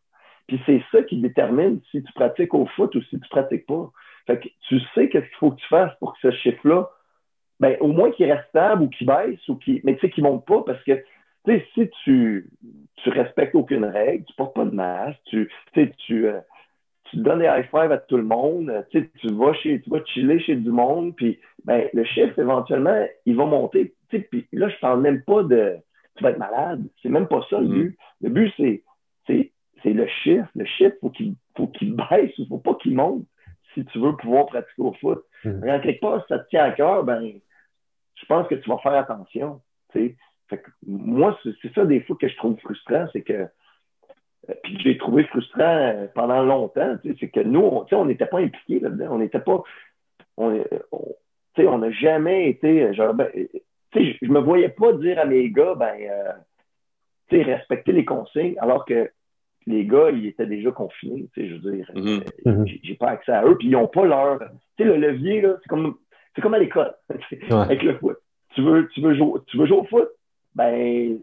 Puis 0.49 0.61
c'est 0.65 0.83
ça 0.93 1.03
qui 1.03 1.21
détermine 1.21 1.81
si 1.91 2.03
tu 2.03 2.13
pratiques 2.15 2.55
au 2.55 2.67
foot 2.67 2.95
ou 2.95 3.03
si 3.03 3.21
tu 3.21 3.29
pratiques 3.29 3.67
pas. 3.67 3.91
Fait 4.27 4.39
que 4.39 4.49
tu 4.69 4.81
sais 4.95 5.09
qu'est-ce 5.09 5.27
qu'il 5.27 5.37
faut 5.39 5.51
que 5.51 5.61
tu 5.61 5.67
fasses 5.69 5.93
pour 5.99 6.15
que 6.15 6.19
ce 6.23 6.31
chiffre-là 6.31 6.89
ben, 7.61 7.77
au 7.81 7.89
moins 7.89 8.11
qu'il 8.11 8.31
reste 8.31 8.49
stable 8.49 8.83
ou 8.83 8.89
qu'il 8.89 9.07
baisse, 9.07 9.49
ou 9.49 9.57
qu'il, 9.57 9.81
mais 9.85 9.95
tu 9.95 10.01
sais, 10.01 10.11
qu'il 10.11 10.25
monte 10.25 10.45
pas 10.47 10.63
parce 10.63 10.83
que, 10.85 10.93
tu 10.93 11.53
sais, 11.53 11.67
si 11.75 11.91
tu, 12.05 12.51
tu 12.97 13.11
respectes 13.11 13.55
aucune 13.55 13.85
règle, 13.85 14.25
tu 14.25 14.35
portes 14.35 14.55
pas 14.55 14.65
de 14.65 14.75
masque, 14.75 15.19
tu, 15.25 15.51
tu, 15.73 15.93
tu, 16.07 16.27
euh, 16.29 16.41
tu 17.05 17.19
donnes 17.19 17.39
des 17.39 17.47
high 17.47 17.69
five 17.71 17.93
à 17.93 17.99
tout 17.99 18.17
le 18.17 18.25
monde, 18.25 18.85
tu, 18.91 19.09
vas 19.33 19.55
chez, 19.55 19.81
tu 19.81 19.91
vas 19.91 20.05
chiller 20.05 20.41
chez 20.41 20.57
du 20.57 20.71
monde, 20.71 21.15
puis, 21.17 21.39
ben, 21.65 21.89
le 21.93 22.05
chiffre, 22.05 22.39
éventuellement, 22.39 23.07
il 23.25 23.37
va 23.37 23.47
monter. 23.47 23.95
Tu 24.11 24.19
sais, 24.19 24.29
puis 24.31 24.47
là, 24.53 24.69
je 24.69 24.79
parle 24.81 25.01
même 25.01 25.23
pas 25.23 25.43
de, 25.43 25.77
tu 26.17 26.25
vas 26.25 26.31
être 26.31 26.39
malade. 26.39 26.85
C'est 27.03 27.09
même 27.09 27.29
pas 27.29 27.45
ça, 27.49 27.61
le 27.61 27.67
mm-hmm. 27.67 27.73
but. 27.73 27.99
Le 28.23 28.29
but, 28.31 28.53
c'est, 28.57 28.83
c'est, 29.27 29.53
c'est 29.83 29.93
le 29.93 30.07
chiffre. 30.07 30.49
Le 30.55 30.65
chiffre, 30.65 30.97
faut 31.01 31.11
qu'il, 31.11 31.35
faut 31.57 31.69
qu'il 31.69 31.95
baisse, 31.95 32.33
il 32.39 32.47
faut 32.49 32.59
pas 32.59 32.75
qu'il 32.75 32.95
monte 32.95 33.25
si 33.75 33.85
tu 33.85 33.99
veux 33.99 34.17
pouvoir 34.17 34.47
pratiquer 34.47 34.83
au 34.83 34.93
foot. 34.95 35.23
En 35.45 35.81
quelque 35.81 36.01
part, 36.01 36.25
ça 36.29 36.39
te 36.39 36.49
tient 36.49 36.65
à 36.65 36.71
cœur, 36.73 37.05
ben, 37.05 37.35
je 38.17 38.27
pense 38.27 38.47
que 38.49 38.57
tu 38.57 38.69
vas 38.69 38.79
faire 38.79 38.95
attention. 38.95 39.61
Fait 39.93 40.17
que 40.51 40.71
moi, 40.87 41.39
c'est 41.63 41.75
ça 41.75 41.85
des 41.85 42.01
fois 42.01 42.17
que 42.21 42.29
je 42.29 42.37
trouve 42.37 42.59
frustrant, 42.59 43.07
c'est 43.13 43.23
que 43.23 43.49
puis 44.63 44.79
j'ai 44.81 44.97
trouvé 44.97 45.25
frustrant 45.25 46.07
pendant 46.15 46.43
longtemps, 46.43 46.97
c'est 47.03 47.29
que 47.29 47.41
nous, 47.41 47.85
on 47.91 48.05
n'était 48.05 48.27
pas 48.27 48.39
impliqués 48.39 48.79
là-dedans. 48.79 49.09
On 49.11 49.19
n'était 49.19 49.41
pas. 49.41 49.63
On, 50.37 50.63
on 51.59 51.79
n'a 51.79 51.91
jamais 51.91 52.51
été. 52.51 52.95
Genre, 52.95 53.15
ben, 53.15 53.29
je 53.95 54.31
me 54.31 54.41
voyais 54.41 54.69
pas 54.69 54.93
dire 54.93 55.19
à 55.19 55.25
mes 55.25 55.51
gars, 55.51 55.75
ben, 55.75 55.95
euh, 56.01 57.43
respecter 57.43 57.93
les 57.93 58.05
consignes, 58.05 58.57
alors 58.59 58.85
que 58.85 59.11
les 59.67 59.85
gars, 59.85 60.11
ils 60.11 60.27
étaient 60.27 60.47
déjà 60.47 60.71
confinés, 60.71 61.29
je 61.37 61.55
veux 61.55 61.73
dire, 61.73 61.91
euh, 61.97 62.21
mm-hmm. 62.45 62.81
j'ai 62.85 62.95
pas 62.95 63.09
accès 63.09 63.33
à 63.33 63.45
eux, 63.45 63.57
puis 63.59 63.67
ils 63.67 63.73
n'ont 63.73 63.89
pas 63.89 64.05
leur, 64.05 64.39
tu 64.39 64.47
sais, 64.79 64.85
le 64.85 64.97
levier, 64.97 65.41
là, 65.41 65.57
c'est 65.61 65.69
comme, 65.69 65.97
c'est 66.37 66.43
comme 66.43 66.55
à 66.55 66.59
l'école, 66.59 66.95
avec 67.51 67.83
le 67.83 67.97
foot. 67.99 68.19
Tu 68.55 68.63
veux, 68.63 68.89
tu 68.89 69.01
veux 69.01 69.15
jouer, 69.17 69.41
tu 69.47 69.57
veux 69.57 69.67
jouer 69.67 69.79
au 69.79 69.85
foot? 69.85 70.09
Ben, 70.55 71.19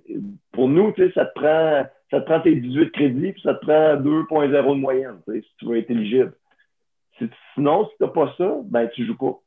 pour 0.51 0.67
nous, 0.67 0.91
tu 0.91 1.05
sais, 1.05 1.13
ça 1.13 1.25
te 1.25 1.33
prend, 1.33 1.85
ça 2.11 2.19
te 2.19 2.25
prend 2.25 2.39
tes 2.41 2.55
18 2.55 2.91
crédits, 2.91 3.31
puis 3.31 3.41
ça 3.41 3.55
te 3.55 3.65
prend 3.65 3.95
2.0 3.95 4.51
de 4.51 4.79
moyenne, 4.79 5.19
tu 5.25 5.33
sais, 5.33 5.41
si 5.41 5.55
tu 5.57 5.65
veux 5.65 5.77
être 5.77 5.89
éligible. 5.89 6.33
sinon, 7.53 7.85
si 7.85 7.91
t'as 7.99 8.07
pas 8.07 8.33
ça, 8.37 8.57
ben, 8.65 8.89
tu 8.89 9.05
joues 9.05 9.17
pas. 9.17 9.39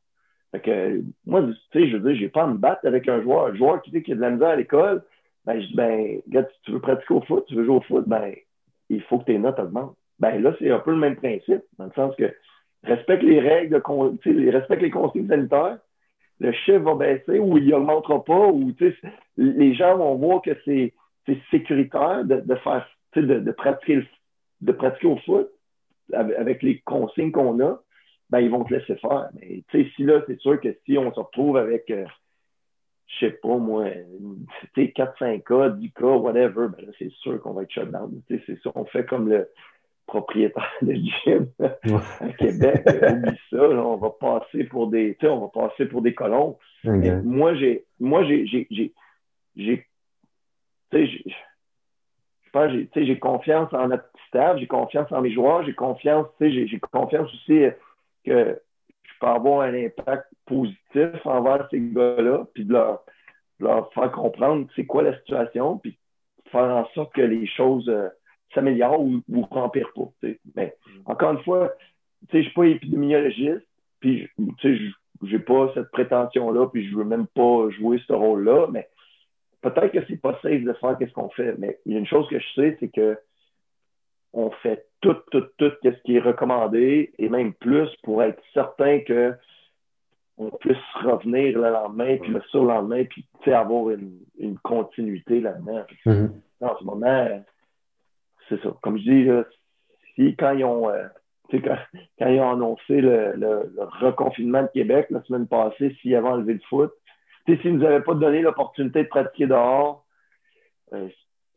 Fait 0.51 0.61
que, 0.61 1.01
moi, 1.25 1.43
tu 1.43 1.53
sais, 1.73 1.89
je 1.89 1.97
veux 1.97 2.09
dire, 2.09 2.19
j'ai 2.19 2.29
pas 2.29 2.43
à 2.43 2.47
me 2.47 2.57
battre 2.57 2.85
avec 2.85 3.07
un 3.07 3.21
joueur. 3.21 3.47
Un 3.47 3.55
joueur 3.55 3.81
qui 3.81 3.91
dit 3.91 4.01
qu'il 4.01 4.13
a 4.13 4.17
de 4.17 4.21
la 4.21 4.31
misère 4.31 4.49
à 4.49 4.55
l'école, 4.55 5.03
ben, 5.45 5.61
je 5.61 5.67
dis, 5.67 5.75
ben, 5.75 6.21
regarde, 6.27 6.47
si 6.55 6.61
tu 6.63 6.71
veux 6.71 6.79
pratiquer 6.79 7.13
au 7.13 7.21
foot, 7.21 7.45
tu 7.47 7.55
veux 7.55 7.65
jouer 7.65 7.75
au 7.75 7.81
foot, 7.81 8.05
ben, 8.07 8.33
il 8.89 9.01
faut 9.03 9.19
que 9.19 9.25
tes 9.25 9.37
notes 9.37 9.59
augmentent. 9.59 9.95
Ben, 10.19 10.41
là, 10.41 10.53
c'est 10.59 10.71
un 10.71 10.79
peu 10.79 10.91
le 10.91 10.97
même 10.97 11.15
principe, 11.15 11.61
dans 11.77 11.85
le 11.85 11.91
sens 11.95 12.15
que 12.15 12.33
respecte 12.87 13.23
les 13.23 13.39
règles, 13.39 13.81
respecte 14.49 14.81
les 14.81 14.89
consignes 14.89 15.27
sanitaires, 15.27 15.77
le 16.39 16.51
chiffre 16.51 16.79
va 16.79 16.95
baisser 16.95 17.39
ou 17.39 17.57
il 17.57 17.73
augmentera 17.73 18.23
pas, 18.23 18.47
ou, 18.47 18.71
les 19.37 19.73
gens 19.73 19.97
vont 19.97 20.15
voir 20.15 20.41
que 20.41 20.51
c'est 20.65 20.93
sécuritaire 21.51 22.23
de, 22.23 22.55
faire, 22.55 22.87
de, 23.15 23.51
pratiquer 23.51 24.07
pratiquer 24.77 25.07
au 25.07 25.17
foot 25.17 25.49
avec 26.13 26.63
les 26.63 26.79
consignes 26.81 27.31
qu'on 27.31 27.59
a 27.59 27.79
ben, 28.29 28.39
ils 28.39 28.49
vont 28.49 28.63
te 28.63 28.73
laisser 28.73 28.95
faire. 28.95 29.29
Mais 29.35 29.63
si 29.71 30.03
là, 30.03 30.21
c'est 30.27 30.39
sûr 30.39 30.59
que 30.59 30.75
si 30.85 30.97
on 30.97 31.13
se 31.13 31.19
retrouve 31.19 31.57
avec, 31.57 31.89
euh, 31.89 32.05
je 33.07 33.25
sais 33.25 33.31
pas 33.31 33.57
moi, 33.57 33.85
4-5 34.75 35.43
cas, 35.43 35.69
10 35.69 35.91
cas, 35.91 36.05
whatever, 36.05 36.67
ben 36.69 36.91
c'est 36.99 37.11
sûr 37.11 37.41
qu'on 37.41 37.53
va 37.53 37.63
être 37.63 37.71
shut 37.71 37.89
down. 37.89 38.21
C'est 38.27 38.61
ça, 38.61 38.71
on 38.75 38.85
fait 38.85 39.05
comme 39.05 39.29
le 39.29 39.49
propriétaire 40.07 40.71
de 40.81 40.93
gym 40.93 41.47
à 41.59 42.29
Québec. 42.39 42.83
oublie 42.87 43.37
ça, 43.51 43.69
on 43.69 43.97
va 43.97 44.09
passer 44.09 44.63
pour 44.63 44.87
des, 44.87 45.15
on 45.23 45.41
va 45.41 45.47
passer 45.49 45.85
pour 45.85 46.01
des 46.01 46.13
colons. 46.15 46.57
Moi, 46.83 47.53
j'ai, 47.55 47.85
moi, 47.99 48.23
j'ai, 48.23 48.47
j'ai, 48.47 48.67
j'ai, 48.69 48.95
j'ai, 49.55 49.85
j'ai 52.95 53.19
confiance 53.19 53.71
en 53.73 53.89
notre 53.89 54.09
staff, 54.27 54.57
j'ai 54.57 54.67
confiance 54.67 55.11
en 55.11 55.21
mes 55.21 55.31
joueurs, 55.31 55.63
j'ai 55.65 55.73
confiance, 55.73 56.27
j'ai 56.39 56.79
confiance 56.91 57.31
aussi 57.33 57.65
que 58.25 58.59
je 59.03 59.13
peux 59.19 59.27
avoir 59.27 59.61
un 59.61 59.73
impact 59.73 60.27
positif 60.45 61.25
envers 61.25 61.67
ces 61.69 61.79
gars-là, 61.79 62.45
puis 62.53 62.65
de 62.65 62.73
leur, 62.73 63.03
leur 63.59 63.91
faire 63.93 64.11
comprendre 64.11 64.67
c'est 64.75 64.85
quoi 64.85 65.03
la 65.03 65.17
situation, 65.19 65.77
puis 65.77 65.97
faire 66.51 66.61
en 66.61 66.87
sorte 66.93 67.13
que 67.13 67.21
les 67.21 67.45
choses 67.47 67.89
euh, 67.89 68.09
s'améliorent 68.53 69.01
ou, 69.01 69.21
ou 69.29 69.41
rempirent 69.43 69.93
pas. 69.93 70.29
Mais 70.55 70.75
encore 71.05 71.31
une 71.31 71.43
fois, 71.43 71.73
je 72.31 72.37
ne 72.37 72.43
suis 72.43 72.53
pas 72.53 72.65
épidémiologiste, 72.65 73.67
puis 73.99 74.27
je 74.37 75.35
n'ai 75.35 75.39
pas 75.39 75.71
cette 75.73 75.91
prétention-là, 75.91 76.67
puis 76.67 76.87
je 76.87 76.93
ne 76.93 76.97
veux 76.97 77.05
même 77.05 77.27
pas 77.27 77.69
jouer 77.71 77.99
ce 78.07 78.13
rôle-là, 78.13 78.67
mais 78.71 78.87
peut-être 79.61 79.91
que 79.91 80.05
c'est 80.07 80.21
pas 80.21 80.37
safe 80.41 80.63
de 80.63 80.73
faire 80.73 80.97
qu'est-ce 80.97 81.13
qu'on 81.13 81.29
fait. 81.29 81.55
Mais 81.57 81.79
il 81.85 81.93
y 81.93 81.95
a 81.95 81.99
une 81.99 82.07
chose 82.07 82.27
que 82.29 82.39
je 82.39 82.47
sais, 82.55 82.77
c'est 82.79 82.89
que 82.89 83.17
on 84.33 84.51
fait 84.51 84.85
tout, 85.01 85.15
tout, 85.31 85.43
tout 85.57 85.71
ce 85.83 86.01
qui 86.03 86.17
est 86.17 86.19
recommandé 86.19 87.11
et 87.17 87.29
même 87.29 87.53
plus 87.53 87.89
pour 88.03 88.21
être 88.23 88.41
certain 88.53 88.99
que 88.99 89.33
on 90.37 90.51
puisse 90.51 90.77
revenir 91.03 91.57
le 91.57 91.71
lendemain, 91.71 92.17
puis 92.17 92.31
le 92.31 92.41
surlendemain, 92.51 93.05
puis 93.05 93.25
avoir 93.51 93.89
une, 93.89 94.19
une 94.37 94.59
continuité 94.59 95.39
là-dedans. 95.39 95.83
Mm-hmm. 96.05 96.29
En 96.61 96.77
ce 96.77 96.83
moment, 96.83 97.43
c'est 98.49 98.61
ça. 98.61 98.75
Comme 98.81 98.97
je 98.97 99.03
dis, 99.03 99.29
si 100.15 100.35
quand 100.35 100.51
ils 100.51 100.63
ont 100.63 100.89
euh, 100.89 101.07
quand, 101.51 101.77
quand, 102.19 102.27
ils 102.27 102.39
ont 102.39 102.51
annoncé 102.51 103.01
le, 103.01 103.33
le, 103.35 103.71
reconfinement 103.99 104.63
de 104.63 104.67
Québec 104.67 105.07
la 105.09 105.23
semaine 105.23 105.47
passée, 105.47 105.95
s'ils 106.01 106.15
avaient 106.15 106.27
enlevé 106.27 106.53
le 106.53 106.61
foot, 106.69 106.91
s'ils 107.45 107.73
ne 107.73 107.79
nous 107.79 107.85
avaient 107.85 108.03
pas 108.03 108.15
donné 108.15 108.41
l'opportunité 108.41 109.03
de 109.03 109.07
pratiquer 109.07 109.47
dehors, 109.47 110.05
euh, 110.93 111.07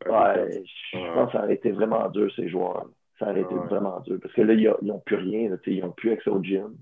Ouais, 0.07 0.63
je 0.93 1.13
pense 1.13 1.27
que 1.27 1.37
ça 1.37 1.43
aurait 1.43 1.53
été 1.53 1.71
vraiment 1.71 2.09
dur, 2.09 2.31
ces 2.35 2.49
joueurs. 2.49 2.85
Ça 3.19 3.29
aurait 3.29 3.41
été 3.41 3.53
vraiment 3.53 3.99
dur. 4.01 4.17
Parce 4.21 4.33
que 4.33 4.41
là, 4.41 4.53
ils 4.53 4.87
n'ont 4.87 4.99
plus 4.99 5.17
rien. 5.17 5.55
ils 5.67 5.81
n'ont 5.81 5.91
plus 5.91 6.11
accès 6.11 6.29
au 6.29 6.41
gym. 6.41 6.75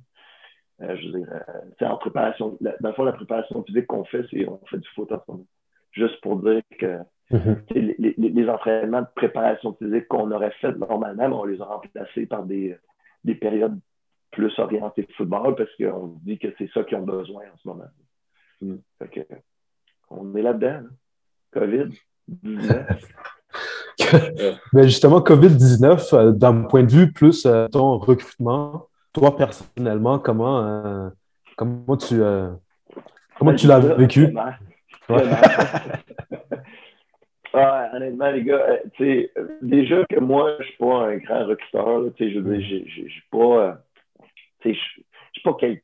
Euh, 0.82 0.96
je 0.96 1.08
veux 1.08 1.20
dire, 1.20 1.28
euh, 1.82 1.86
en 1.86 1.98
préparation, 1.98 2.58
dans 2.62 2.74
le 2.82 2.94
fond, 2.94 3.04
la 3.04 3.12
préparation 3.12 3.62
physique 3.64 3.88
qu'on 3.88 4.06
fait, 4.06 4.24
c'est 4.32 4.48
on 4.48 4.62
fait 4.70 4.78
du 4.78 4.88
foot 4.96 5.12
en 5.12 5.20
ce 5.20 5.32
moment. 5.32 5.46
Juste 5.92 6.22
pour 6.22 6.38
dire 6.38 6.62
que 6.80 7.00
mm-hmm. 7.32 7.96
les, 7.98 8.16
les, 8.18 8.50
entraînements 8.50 9.02
de 9.02 9.08
préparation 9.16 9.74
physique 9.74 10.08
qu'on 10.08 10.32
aurait 10.32 10.54
fait 10.62 10.72
normalement, 10.78 11.42
on 11.42 11.46
les 11.46 11.62
a 11.62 11.66
remplacés 11.66 12.26
par 12.26 12.44
des, 12.44 12.78
des 13.24 13.36
périodes 13.36 13.80
plus 14.32 14.58
orientées 14.60 15.08
football 15.18 15.56
parce 15.56 15.70
qu'on 15.78 16.16
se 16.16 16.26
dit 16.26 16.38
que 16.38 16.48
c'est 16.58 16.70
ça 16.74 16.84
qu'ils 16.84 16.98
ont 16.98 17.04
besoin 17.04 17.44
en 17.44 17.58
ce 17.62 17.68
moment. 17.68 17.90
Mm. 18.62 18.76
Fait 19.00 19.28
on 20.10 20.36
est 20.36 20.42
là-dedans. 20.42 20.88
COVID. 21.52 21.90
Mais 24.74 24.84
justement, 24.84 25.20
COVID-19, 25.20 26.16
euh, 26.16 26.32
d'un 26.32 26.64
point 26.64 26.84
de 26.84 26.92
vue 26.92 27.12
plus 27.12 27.46
euh, 27.46 27.68
ton 27.68 27.98
recrutement, 27.98 28.88
toi 29.14 29.36
personnellement, 29.36 30.20
comment, 30.20 30.62
euh, 30.64 31.10
comment 31.56 31.98
tu, 31.98 32.22
comment 33.38 33.56
tu 33.56 33.68
l'as 33.68 33.80
vécu? 33.80 34.36
honnêtement, 37.54 38.32
les 38.32 38.44
gars, 38.44 38.80
déjà 39.62 40.06
que 40.06 40.20
moi, 40.20 40.56
je 40.60 40.66
suis 40.66 40.78
pas 40.78 41.08
un 41.08 41.18
grand 41.18 41.46
recruteur. 41.46 42.04
je 42.18 42.24
ne 42.26 42.60
suis 42.62 43.24
pas, 43.32 43.78
je 44.64 44.72
suis 44.72 45.42
pas 45.44 45.54
quelqu'un 45.56 45.82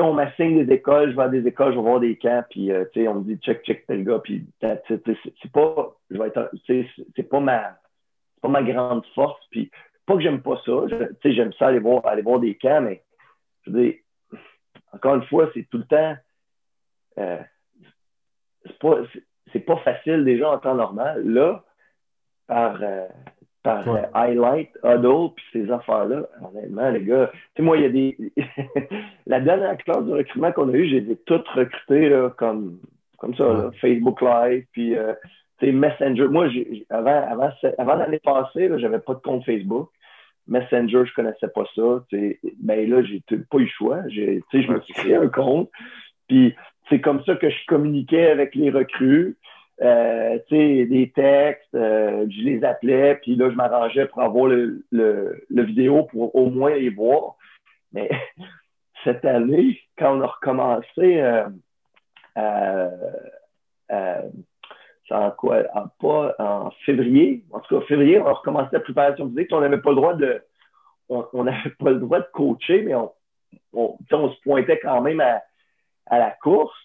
on 0.00 0.14
m'assigne 0.14 0.64
des 0.64 0.74
écoles, 0.74 1.10
je 1.10 1.16
vais 1.16 1.22
à 1.22 1.28
des 1.28 1.46
écoles, 1.46 1.72
je 1.72 1.78
vais 1.78 1.82
voir 1.82 2.00
des 2.00 2.16
camps, 2.16 2.44
puis 2.50 2.70
euh, 2.70 2.84
on 2.96 3.16
me 3.16 3.24
dit 3.24 3.36
check, 3.38 3.62
check 3.64 3.86
tel 3.86 4.04
gars, 4.04 4.20
puis 4.22 4.46
c'est 4.60 5.52
pas, 5.52 5.96
je 6.10 6.18
vais 6.18 6.28
être, 6.28 6.50
c'est 6.66 7.22
pas 7.24 7.40
ma, 7.40 7.76
pas 8.40 8.48
ma 8.48 8.62
grande 8.62 9.04
force, 9.14 9.44
puis 9.50 9.70
pas 10.06 10.14
que 10.14 10.22
j'aime 10.22 10.42
pas 10.42 10.60
ça, 10.64 10.72
j'aime 11.24 11.52
ça 11.54 11.68
aller 11.68 11.78
voir, 11.78 12.06
aller 12.06 12.22
voir 12.22 12.40
des 12.40 12.56
camps, 12.56 12.80
mais 12.80 13.02
je 13.62 13.70
veux 13.70 13.82
dire, 13.82 13.94
encore 14.92 15.16
une 15.16 15.26
fois, 15.26 15.50
c'est 15.54 15.68
tout 15.70 15.78
le 15.78 15.84
temps, 15.84 16.16
euh, 17.18 17.42
c'est 18.64 18.78
pas, 18.78 19.02
c'est 19.52 19.64
pas 19.64 19.76
facile 19.78 20.24
déjà 20.24 20.50
en 20.50 20.58
temps 20.58 20.74
normal. 20.74 21.22
Là, 21.24 21.62
par, 22.46 22.78
euh, 22.82 23.06
par 23.62 23.88
euh, 23.88 24.02
Highlight, 24.14 24.70
Huddle, 24.82 25.32
puis 25.36 25.44
ces 25.52 25.70
affaires-là. 25.70 26.26
Honnêtement, 26.42 26.90
les 26.90 27.02
gars, 27.04 27.30
tu 27.32 27.40
sais, 27.56 27.62
moi, 27.62 27.76
il 27.76 27.82
y 27.82 27.86
a 27.86 27.88
des. 27.90 28.16
la 29.26 29.40
dernière 29.40 29.76
classe 29.78 30.04
de 30.04 30.12
recrutement 30.12 30.52
qu'on 30.52 30.68
a 30.70 30.72
eue, 30.72 30.88
j'ai 30.88 31.16
toutes 31.26 31.48
recrutées 31.48 32.08
là, 32.08 32.30
comme, 32.30 32.78
comme 33.18 33.34
ça, 33.36 33.44
là, 33.44 33.70
Facebook 33.80 34.20
Live, 34.20 34.64
puis 34.72 34.96
euh, 34.96 35.14
Messenger. 35.62 36.28
Moi, 36.28 36.48
avant, 36.88 37.28
avant, 37.30 37.50
avant 37.78 37.94
l'année 37.94 38.20
passée, 38.20 38.70
j'avais 38.78 38.98
pas 38.98 39.14
de 39.14 39.20
compte 39.20 39.44
Facebook. 39.44 39.90
Messenger, 40.48 41.04
je 41.04 41.14
connaissais 41.14 41.48
pas 41.48 41.64
ça. 41.76 42.04
Ben 42.60 42.90
là, 42.90 43.02
j'ai 43.04 43.22
pas 43.28 43.58
eu 43.58 43.64
le 43.64 43.68
choix. 43.68 44.00
Je 44.08 44.72
me 44.72 44.80
suis 44.80 44.94
créé 44.94 45.14
un 45.14 45.28
compte. 45.28 45.70
Puis 46.28 46.54
c'est 46.90 47.00
comme 47.00 47.24
ça 47.24 47.36
que 47.36 47.48
je 47.48 47.66
communiquais 47.66 48.30
avec 48.30 48.54
les 48.54 48.70
recrues. 48.70 49.36
Euh, 49.82 50.38
des 50.50 51.10
textes, 51.14 51.74
euh, 51.74 52.26
je 52.28 52.42
les 52.42 52.64
appelais, 52.64 53.14
puis 53.22 53.34
là, 53.36 53.48
je 53.50 53.54
m'arrangeais 53.54 54.06
pour 54.06 54.20
avoir 54.20 54.46
le, 54.46 54.84
vidéo 55.50 56.02
pour 56.04 56.34
au 56.36 56.50
moins 56.50 56.74
les 56.74 56.90
voir. 56.90 57.36
Mais 57.92 58.10
cette 59.04 59.24
année, 59.24 59.80
quand 59.96 60.18
on 60.18 60.20
a 60.20 60.26
recommencé 60.26 61.22
euh, 61.22 61.48
euh, 62.36 64.20
en 65.10 65.30
quoi? 65.30 65.62
Pas, 65.98 66.34
en 66.38 66.70
février, 66.84 67.42
en 67.50 67.60
tout 67.60 67.80
cas, 67.80 67.86
février, 67.86 68.20
on 68.20 68.26
a 68.26 68.32
recommencé 68.32 68.68
la 68.72 68.80
préparation 68.80 69.28
physique, 69.30 69.48
on 69.50 69.60
n'avait 69.60 69.80
pas 69.80 69.90
le 69.90 69.96
droit 69.96 70.14
de 70.14 70.42
on 71.08 71.42
n'avait 71.42 71.70
pas 71.70 71.90
le 71.90 71.98
droit 71.98 72.20
de 72.20 72.28
coacher, 72.32 72.82
mais 72.82 72.94
on, 72.94 73.10
on 73.72 74.30
se 74.30 74.40
pointait 74.42 74.78
quand 74.78 75.00
même 75.00 75.20
à, 75.20 75.40
à 76.10 76.18
la 76.18 76.30
course. 76.30 76.76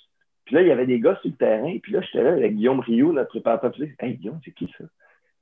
Puis 0.45 0.55
là, 0.55 0.61
il 0.61 0.67
y 0.67 0.71
avait 0.71 0.85
des 0.85 0.99
gars 0.99 1.17
sur 1.21 1.29
le 1.29 1.35
terrain. 1.35 1.77
Puis 1.81 1.91
là, 1.91 2.01
j'étais 2.01 2.23
là 2.23 2.33
avec 2.33 2.55
Guillaume 2.55 2.79
Rio, 2.79 3.11
notre 3.11 3.29
préparateur 3.29 3.73
physique. 3.73 3.95
Hey, 3.99 4.15
Guillaume, 4.15 4.39
c'est 4.45 4.51
qui 4.51 4.71
ça? 4.77 4.85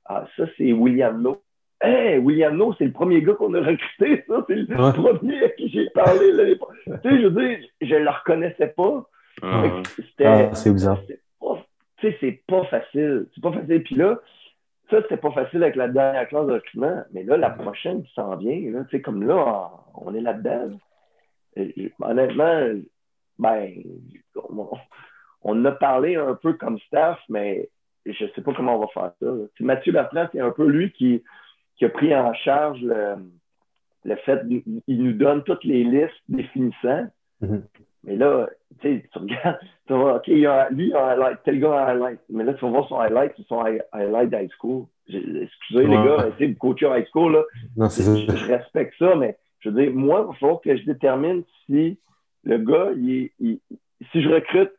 Ah, 0.06 0.26
ça, 0.36 0.44
c'est 0.56 0.72
William 0.72 1.20
No. 1.20 1.42
Hey, 1.80 2.18
William 2.18 2.56
No, 2.56 2.74
c'est 2.78 2.86
le 2.86 2.92
premier 2.92 3.22
gars 3.22 3.34
qu'on 3.34 3.54
a 3.54 3.60
recruté, 3.60 4.24
ça. 4.26 4.44
C'est 4.48 4.54
le 4.54 4.92
premier 4.92 5.44
à 5.44 5.48
qui 5.50 5.68
j'ai 5.68 5.90
parlé. 5.90 6.32
Là. 6.32 6.44
tu 6.46 7.08
sais, 7.08 7.20
je 7.20 7.26
veux 7.26 7.46
dire, 7.46 7.58
je 7.80 7.94
le 7.94 8.10
reconnaissais 8.10 8.68
pas. 8.68 9.06
Ah, 9.42 9.82
ah 10.24 10.54
c'est 10.54 10.72
bizarre. 10.72 11.00
Tu 11.06 12.10
sais, 12.10 12.16
c'est 12.20 12.42
pas 12.46 12.64
facile. 12.64 13.26
C'est 13.34 13.42
pas 13.42 13.52
facile. 13.52 13.82
Puis 13.82 13.94
là, 13.96 14.18
ça, 14.90 15.02
c'était 15.02 15.16
pas 15.16 15.32
facile 15.32 15.62
avec 15.62 15.76
la 15.76 15.88
dernière 15.88 16.28
classe 16.28 16.46
de 16.46 16.52
recrutement, 16.52 17.02
mais 17.12 17.22
là, 17.24 17.36
la 17.36 17.50
prochaine 17.50 18.04
qui 18.04 18.12
s'en 18.14 18.36
vient, 18.36 18.60
là, 18.70 18.98
comme 19.00 19.26
là, 19.26 19.70
on 19.94 20.14
est 20.14 20.20
là-dedans. 20.20 20.78
Honnêtement, 22.00 22.68
ben, 23.38 23.72
on, 24.36 24.70
on, 25.42 25.64
a 25.64 25.72
parlé 25.72 26.16
un 26.16 26.34
peu 26.34 26.54
comme 26.54 26.78
staff, 26.80 27.18
mais 27.28 27.68
je 28.06 28.26
sais 28.34 28.42
pas 28.42 28.52
comment 28.54 28.76
on 28.76 28.80
va 28.80 28.86
faire 28.88 29.12
ça. 29.20 29.26
Mathieu 29.60 29.92
Bertrand, 29.92 30.28
c'est 30.32 30.40
un 30.40 30.50
peu 30.50 30.66
lui 30.66 30.92
qui, 30.92 31.22
qui 31.76 31.84
a 31.84 31.88
pris 31.88 32.14
en 32.14 32.32
charge 32.34 32.80
le, 32.82 33.16
le 34.04 34.16
fait 34.16 34.46
qu'il 34.48 35.02
nous 35.02 35.12
donne 35.12 35.42
toutes 35.44 35.64
les 35.64 35.84
listes 35.84 36.22
définissant. 36.28 37.06
Mm-hmm. 37.42 37.62
Mais 38.04 38.16
là, 38.16 38.48
tu 38.80 38.88
sais, 38.88 39.08
tu 39.12 39.18
regardes, 39.18 39.58
tu 39.86 39.94
vois, 39.94 40.16
OK, 40.16 40.28
il 40.28 40.46
a, 40.46 40.68
lui, 40.70 40.88
il 40.88 40.94
a 40.94 41.06
un 41.06 41.08
highlight, 41.10 41.38
tel 41.44 41.60
gars 41.60 41.72
a 41.72 41.84
un 41.84 41.94
highlight. 41.94 42.20
Mais 42.28 42.44
là, 42.44 42.54
tu 42.54 42.64
vas 42.64 42.70
voir 42.70 42.88
son 42.88 42.98
highlight, 42.98 43.32
c'est 43.36 43.46
son 43.46 43.64
highlight 43.92 44.30
d'high 44.30 44.50
school. 44.58 44.86
Excusez 45.08 45.86
les 45.86 45.96
gars, 45.96 46.30
tu 46.32 46.38
sais, 46.38 46.46
le 46.46 46.54
coach 46.54 46.82
high 46.82 47.06
school, 47.06 47.32
là, 47.32 47.42
non, 47.76 47.88
je, 47.88 48.02
je, 48.02 48.46
respecte 48.46 48.94
ça, 48.98 49.14
mais 49.16 49.36
je 49.60 49.68
veux 49.68 49.82
dire, 49.82 49.92
moi, 49.94 50.22
il 50.22 50.28
va 50.28 50.32
falloir 50.34 50.60
que 50.60 50.76
je 50.76 50.84
détermine 50.84 51.42
si 51.66 51.98
le 52.44 52.58
gars, 52.58 52.90
il, 52.96 53.30
il, 53.40 53.60
si 54.12 54.22
je 54.22 54.28
recrute 54.28 54.72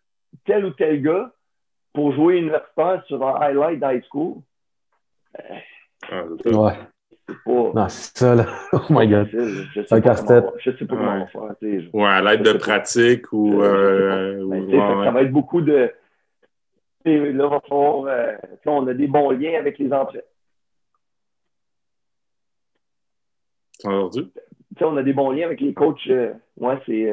tel 0.46 0.66
ou 0.66 0.72
tel 0.72 1.02
gars 1.02 1.32
pour 1.94 2.14
jouer 2.14 2.38
universitaire 2.38 3.04
sur 3.08 3.26
un 3.26 3.42
highlight 3.42 3.80
d'high 3.80 4.04
school. 4.10 4.42
Euh, 6.12 6.38
ouais. 6.46 6.78
Non, 7.48 7.90
c'est 7.90 8.18
ça, 8.18 8.36
là. 8.36 8.46
Oh 8.74 8.80
my 8.90 9.08
god. 9.08 9.28
Je 9.32 9.82
sais, 9.82 10.02
pas, 10.02 10.16
comment, 10.16 10.52
je 10.60 10.72
sais 10.72 10.86
pas 10.86 10.96
comment 10.96 11.28
on 11.34 11.48
va 11.48 11.56
faire. 11.56 11.56
Je, 11.62 11.90
ouais, 11.92 12.06
à 12.06 12.22
l'aide 12.22 12.44
de 12.44 12.54
pratique 12.54 13.32
ou. 13.34 13.62
Euh, 13.64 14.46
ben, 14.48 14.66
ouais, 14.66 15.06
ça 15.06 15.12
va 15.12 15.22
être 15.24 15.32
beaucoup 15.32 15.62
de. 15.62 15.92
Là, 17.06 17.48
va 17.48 17.60
falloir, 17.62 18.06
euh, 18.06 18.34
on 18.66 18.88
a 18.88 18.94
des 18.94 19.08
bons 19.08 19.32
liens 19.32 19.60
avec 19.60 19.78
les. 19.80 19.92
Entendu? 19.92 20.22
on 24.82 24.98
a 24.98 25.04
des 25.04 25.14
bons 25.14 25.32
liens 25.32 25.46
avec 25.46 25.62
les 25.62 25.74
coachs. 25.74 26.00
Euh, 26.10 26.34
ouais, 26.58 26.78
c'est. 26.86 27.12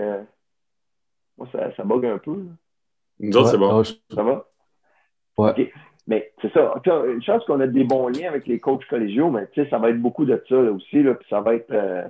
Moi, 1.39 1.49
ça, 1.53 1.75
ça 1.77 1.85
bug 1.85 2.05
un 2.07 2.19
peu. 2.19 2.37
Là. 2.37 2.51
Nous 3.21 3.37
autres, 3.37 3.51
c'est 3.51 3.59
bon. 3.59 3.85
Ça 3.85 4.23
va? 4.23 4.47
Ouais. 5.39 5.51
OK. 5.51 5.73
Mais 6.09 6.33
c'est 6.41 6.53
ça. 6.53 6.75
Une 6.85 7.23
chance 7.23 7.45
qu'on 7.45 7.61
a 7.61 7.67
des 7.67 7.85
bons 7.85 8.09
liens 8.09 8.29
avec 8.29 8.47
les 8.47 8.59
coachs 8.59 8.85
collégiaux, 8.87 9.31
mais 9.31 9.49
ça 9.71 9.79
va 9.79 9.91
être 9.91 10.01
beaucoup 10.01 10.25
de 10.25 10.43
ça 10.49 10.57
là, 10.57 10.73
aussi. 10.73 11.03
Là, 11.03 11.15
puis 11.15 11.27
ça 11.31 11.41
va 11.41 11.55
être 11.55 11.71
euh, 11.71 12.09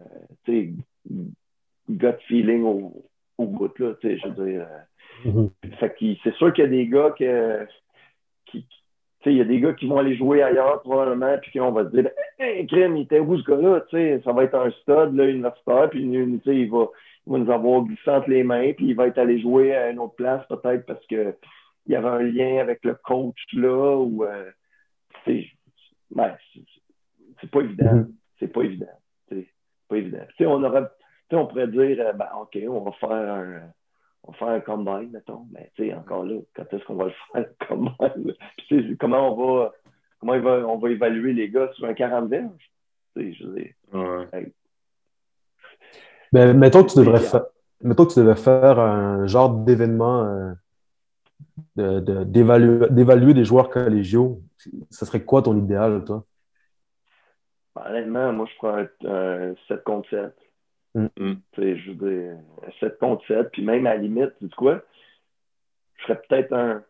gut 1.91 2.07
feeling 2.27 2.63
au, 2.65 3.05
au 3.37 3.47
bout. 3.47 3.79
Là, 3.79 3.93
je 4.03 4.29
veux 4.29 4.47
dire. 4.47 4.67
Euh, 5.27 5.31
mm-hmm. 5.31 6.19
c'est 6.23 6.35
sûr 6.35 6.53
qu'il 6.53 6.65
y 6.65 6.67
a 6.67 6.71
des 6.71 6.87
gars 6.87 7.15
que, 7.19 7.67
qui. 8.47 8.67
Il 9.25 9.37
y 9.37 9.41
a 9.41 9.45
des 9.45 9.61
gars 9.61 9.73
qui 9.75 9.87
vont 9.87 9.99
aller 9.99 10.17
jouer 10.17 10.43
ailleurs 10.43 10.81
probablement, 10.81 11.37
puis 11.41 11.57
qu'on 11.57 11.71
va 11.71 11.85
se 11.85 11.91
dire 11.91 12.11
Hey, 12.41 12.67
crème, 12.67 12.97
il 12.97 13.03
était 13.03 13.21
où 13.21 13.39
ce 13.39 13.45
gars-là? 13.45 13.85
Ça 14.25 14.33
va 14.33 14.45
être 14.45 14.57
un 14.57 14.71
stud 14.71 15.15
là, 15.15 15.27
universitaire, 15.27 15.91
puis 15.91 16.03
il 16.03 16.71
va, 16.71 16.89
il 17.27 17.33
va 17.33 17.39
nous 17.39 17.51
avoir 17.51 17.83
glissé 17.83 18.11
entre 18.11 18.31
les 18.31 18.43
mains, 18.43 18.73
puis 18.73 18.89
il 18.89 18.95
va 18.95 19.07
être 19.07 19.19
allé 19.19 19.41
jouer 19.41 19.75
à 19.75 19.91
une 19.91 19.99
autre 19.99 20.15
place 20.17 20.47
peut-être 20.49 20.87
parce 20.87 21.05
que 21.07 21.37
il 21.87 21.93
y 21.93 21.97
avait 21.97 22.09
un 22.09 22.23
lien 22.23 22.59
avec 22.59 22.85
le 22.85 22.95
coach 22.95 23.39
là 23.55 23.97
ou 23.97 24.25
euh, 24.25 24.51
c'est 25.25 25.47
ben, 26.11 26.37
c'est 27.41 27.51
pas 27.51 27.61
évident. 27.61 27.95
Mm-hmm. 27.95 28.13
C'est 28.39 28.49
pas 28.49 28.63
évident. 28.63 28.99
C'est 29.29 29.49
pas 29.89 29.97
évident. 29.97 30.27
on 30.41 30.65
aurait 30.65 30.89
on 31.33 31.47
pourrait 31.47 31.69
dire 31.69 31.97
euh, 32.01 32.13
ben, 32.13 32.29
OK, 32.41 32.59
on 32.69 32.81
va 32.81 32.93
faire 32.93 33.11
un 33.11 33.61
on 34.25 34.33
va 34.33 34.39
faire 34.39 34.49
un 34.49 34.61
combine, 34.61 35.11
mettons. 35.11 35.47
Mais 35.53 35.71
tu 35.75 35.93
encore 35.93 36.25
là, 36.25 36.39
quand 36.55 36.73
est-ce 36.73 36.85
qu'on 36.85 36.95
va 36.95 37.07
le 37.07 37.13
faire 37.33 37.47
le 37.49 37.67
combine? 37.67 38.97
comment 39.01 39.33
on 39.33 39.37
va 39.37 39.73
comment 40.21 40.35
il 40.35 40.43
va, 40.43 40.67
on 40.69 40.79
va 40.79 40.91
évaluer 40.91 41.33
les 41.33 41.51
gars 41.51 41.73
sur 41.75 41.87
un 41.87 41.95
40 41.95 42.29
verges? 42.29 42.71
Je 43.17 43.45
veux 43.45 43.55
dire, 43.55 43.73
ouais. 43.93 44.53
Ben, 46.33 46.57
mettons 46.57 46.85
que 46.85 46.93
tu 46.93 46.99
devrais 46.99 47.21
faire 47.21 47.45
mettons 47.83 48.07
que 48.07 48.13
tu 48.13 48.21
devais 48.21 48.37
faire 48.37 48.79
un 48.79 49.27
genre 49.27 49.51
d'événement 49.51 50.25
euh, 51.79 52.01
d'évaluer 52.25 53.35
des 53.35 53.45
joueurs 53.45 53.71
collégiaux, 53.71 54.41
ce 54.91 55.05
serait 55.05 55.25
quoi 55.25 55.43
ton 55.43 55.57
idéal, 55.57 56.05
toi? 56.05 56.25
Honnêtement, 57.75 58.33
moi, 58.33 58.47
je 58.51 58.57
prends 58.57 58.77
un, 59.09 59.55
7 59.69 59.83
contre 59.85 60.09
7. 60.11 60.35
Mm. 60.95 61.07
Mm. 61.19 61.35
Je 61.57 61.93
veux 61.93 62.37
7 62.81 62.99
contre 62.99 63.27
7, 63.27 63.51
puis 63.53 63.65
même 63.65 63.87
à 63.87 63.95
la 63.95 64.01
limite, 64.01 64.33
tu 64.39 64.49
sais 64.49 64.55
quoi? 64.55 64.83
Je 65.97 66.05
ferais 66.05 66.23
peut-être 66.29 66.53
un, 66.53 66.83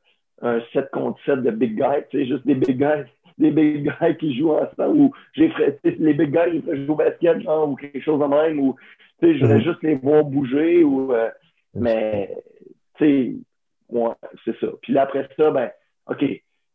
un 0.43 0.61
7 0.73 0.91
contre 0.91 1.21
7 1.25 1.43
de 1.43 1.51
big 1.51 1.77
guys, 1.77 2.05
tu 2.11 2.19
sais, 2.19 2.27
juste 2.27 2.47
des 2.47 2.57
big 2.57 2.79
guys, 2.79 3.09
des 3.39 3.51
big 3.51 3.85
guys 3.85 4.17
qui 4.19 4.37
jouent 4.37 4.55
ensemble, 4.55 4.97
ou 4.97 5.15
j'ai 5.35 5.53
les 5.85 6.15
big 6.15 6.33
guys, 6.33 6.63
ils 6.67 6.87
jouent 6.87 6.93
au 6.93 6.97
basket, 6.97 7.41
genre, 7.41 7.69
ou 7.69 7.77
quelque 7.77 8.01
chose 8.01 8.21
de 8.21 8.27
même, 8.27 8.59
ou, 8.59 8.77
tu 9.23 9.29
sais, 9.29 9.35
je 9.39 9.41
voudrais 9.41 9.59
mm. 9.59 9.65
juste 9.65 9.83
les 9.83 9.95
voir 9.95 10.25
bouger, 10.25 10.83
ou, 10.83 11.13
euh, 11.13 11.31
mais, 11.75 12.37
tu 12.97 13.05
sais, 13.05 13.35
Ouais, 13.93 14.15
c'est 14.45 14.59
ça. 14.59 14.69
Puis 14.81 14.95
là, 14.95 15.03
après 15.03 15.29
ça, 15.37 15.51
ben, 15.51 15.71
OK, 16.07 16.25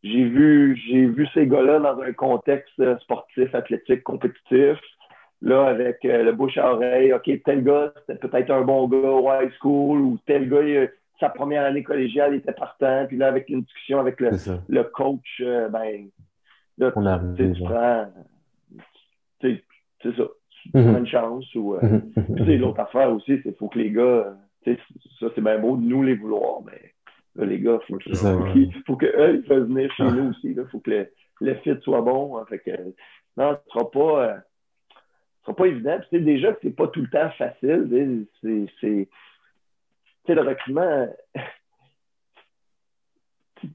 j'ai 0.03 0.23
vu, 0.23 0.79
j'ai 0.87 1.07
vu 1.07 1.27
ces 1.33 1.47
gars-là 1.47 1.79
dans 1.79 1.99
un 1.99 2.13
contexte 2.13 2.79
sportif, 3.01 3.53
athlétique, 3.55 4.03
compétitif. 4.03 4.77
Là, 5.41 5.67
avec 5.67 6.03
euh, 6.05 6.23
le 6.23 6.31
bouche 6.31 6.57
à 6.57 6.73
oreille, 6.73 7.13
OK, 7.13 7.29
tel 7.43 7.63
gars, 7.63 7.93
c'était 8.07 8.27
peut-être 8.27 8.51
un 8.51 8.61
bon 8.61 8.87
gars 8.87 8.97
au 8.97 9.31
high 9.31 9.51
school, 9.59 9.99
ou 10.01 10.17
tel 10.25 10.49
gars, 10.49 10.89
sa 11.19 11.29
première 11.29 11.65
année 11.65 11.83
collégiale 11.83 12.35
était 12.35 12.53
partant. 12.53 13.05
Puis 13.07 13.17
là, 13.17 13.27
avec 13.27 13.49
une 13.49 13.61
discussion 13.61 13.99
avec 13.99 14.19
le, 14.19 14.31
le 14.67 14.83
coach, 14.83 15.41
euh, 15.41 15.69
ben, 15.69 16.07
là, 16.77 16.91
On 16.95 17.35
tu 17.35 17.53
prends, 17.63 18.07
c'est 19.41 19.63
ça, 20.15 20.23
mm-hmm. 20.73 20.97
une 20.99 21.07
chance. 21.07 21.55
Ou, 21.55 21.75
euh, 21.75 21.79
mm-hmm. 21.81 22.43
puis 22.43 22.57
l'autre 22.57 22.79
affaire 22.79 23.11
aussi, 23.11 23.39
c'est 23.43 23.57
faut 23.57 23.69
que 23.69 23.79
les 23.79 23.91
gars, 23.91 24.35
ça, 24.65 25.27
c'est 25.33 25.41
bien 25.41 25.59
beau 25.59 25.77
de 25.77 25.83
nous 25.83 26.03
les 26.03 26.15
vouloir, 26.15 26.61
mais 26.65 26.93
les 27.45 27.59
gars, 27.59 27.79
il 27.87 27.87
faut, 27.87 27.99
faut, 28.85 28.95
que 28.95 29.05
eux, 29.05 29.35
ils 29.35 29.43
fassent 29.43 29.67
venir 29.67 29.91
chez 29.93 30.03
ah. 30.03 30.11
nous 30.11 30.29
aussi. 30.29 30.49
Il 30.49 30.65
faut 30.71 30.79
que 30.79 30.89
le, 30.89 31.11
le, 31.41 31.55
fit 31.55 31.75
soit 31.81 32.01
bon. 32.01 32.37
Hein. 32.37 32.45
fait 32.49 32.59
que, 32.59 32.71
non, 33.37 33.57
ce 33.65 33.71
sera 33.71 33.91
pas, 33.91 34.23
euh, 34.23 34.37
sera 35.43 35.55
pas 35.55 35.65
évident. 35.67 35.99
Puis, 36.09 36.21
déjà 36.21 36.53
que 36.53 36.59
c'est 36.63 36.75
pas 36.75 36.87
tout 36.87 37.01
le 37.01 37.09
temps 37.09 37.29
facile. 37.37 38.27
C'est, 38.41 39.07
le 40.33 40.41
recrutement. 40.41 41.07
tu, 43.61 43.69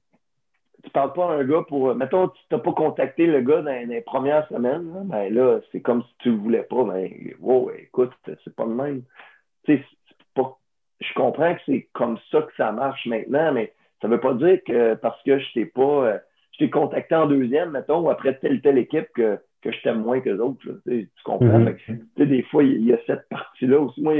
tu 0.81 0.81
parles 0.92 1.12
pas 1.12 1.30
à 1.30 1.34
un 1.34 1.44
gars 1.44 1.64
pour. 1.66 1.94
Mettons, 1.94 2.28
tu 2.28 2.40
n'as 2.50 2.58
pas 2.58 2.72
contacté 2.72 3.26
le 3.26 3.40
gars 3.40 3.62
dans, 3.62 3.88
les 3.88 4.00
premières 4.00 4.46
semaines. 4.48 4.92
Là, 4.92 5.00
ben 5.04 5.34
là, 5.34 5.60
c'est 5.70 5.80
comme 5.80 6.02
si 6.02 6.14
tu 6.18 6.30
le 6.30 6.36
voulais 6.36 6.62
pas. 6.62 6.84
Ben, 6.84 7.10
wow, 7.40 7.70
écoute, 7.78 8.12
c'est 8.24 8.54
pas 8.54 8.64
le 8.64 8.74
même. 8.74 9.02
Tu 9.64 9.76
sais, 9.76 9.84
je 11.02 11.14
comprends 11.14 11.54
que 11.54 11.60
c'est 11.66 11.88
comme 11.92 12.18
ça 12.30 12.42
que 12.42 12.54
ça 12.56 12.72
marche 12.72 13.06
maintenant, 13.06 13.52
mais 13.52 13.72
ça 14.00 14.08
ne 14.08 14.14
veut 14.14 14.20
pas 14.20 14.34
dire 14.34 14.58
que 14.64 14.94
parce 14.94 15.20
que 15.22 15.38
je 15.38 15.52
t'ai 15.52 15.66
pas, 15.66 15.82
euh, 15.82 16.18
je 16.52 16.58
t'ai 16.58 16.70
contacté 16.70 17.14
en 17.14 17.26
deuxième, 17.26 17.70
mettons, 17.70 18.00
ou 18.00 18.10
après 18.10 18.38
telle 18.38 18.60
telle 18.60 18.78
équipe 18.78 19.08
que, 19.14 19.38
que 19.62 19.72
je 19.72 19.82
t'aime 19.82 20.02
moins 20.02 20.20
que 20.20 20.30
les 20.30 20.40
autres. 20.40 20.60
tu 20.86 21.08
comprends? 21.24 21.60
Mm-hmm. 21.60 22.26
des 22.26 22.42
fois, 22.44 22.62
il 22.64 22.84
y, 22.84 22.92
a 22.92 22.98
cette 23.06 23.28
partie-là 23.28 23.80
aussi. 23.80 24.02
Moi, 24.02 24.14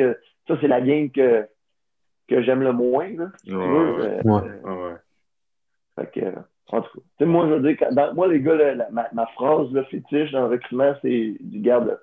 ça, 0.49 0.57
c'est 0.61 0.69
la 0.69 0.81
game 0.81 1.11
que, 1.11 1.47
que 2.29 2.43
j'aime 2.43 2.63
le 2.63 2.73
moins. 2.73 3.09
Là, 3.11 3.31
Fait 5.97 6.11
que, 6.13 6.21
en 6.69 6.83
tout 6.83 7.01
cas, 7.19 7.25
moi, 7.25 7.47
je 7.49 7.55
veux 7.55 7.75
dire, 7.75 7.89
moi, 8.15 8.29
les 8.29 8.41
gars, 8.41 8.75
ma, 8.91 9.27
phrase 9.35 9.71
le 9.73 9.83
fétiche 9.85 10.31
dans 10.33 10.43
le 10.43 10.53
recrutement, 10.53 10.95
c'est 11.03 11.37
du 11.41 11.61
garde. 11.61 12.01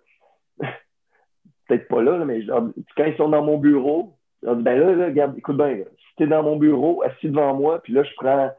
Peut-être 1.67 1.87
pas 1.87 2.01
là, 2.01 2.23
mais 2.25 2.45
quand 2.45 3.05
ils 3.05 3.17
sont 3.17 3.29
dans 3.29 3.43
mon 3.43 3.57
bureau, 3.57 4.15
ben 4.41 4.79
là, 4.79 5.09
là, 5.09 5.33
écoute 5.37 5.57
bien, 5.57 5.77
si 5.97 6.15
t'es 6.17 6.27
dans 6.27 6.43
mon 6.43 6.57
bureau, 6.57 7.03
assis 7.03 7.29
devant 7.29 7.53
moi, 7.53 7.81
puis 7.81 7.93
là, 7.93 8.03
je 8.03 8.13
prends, 8.15 8.51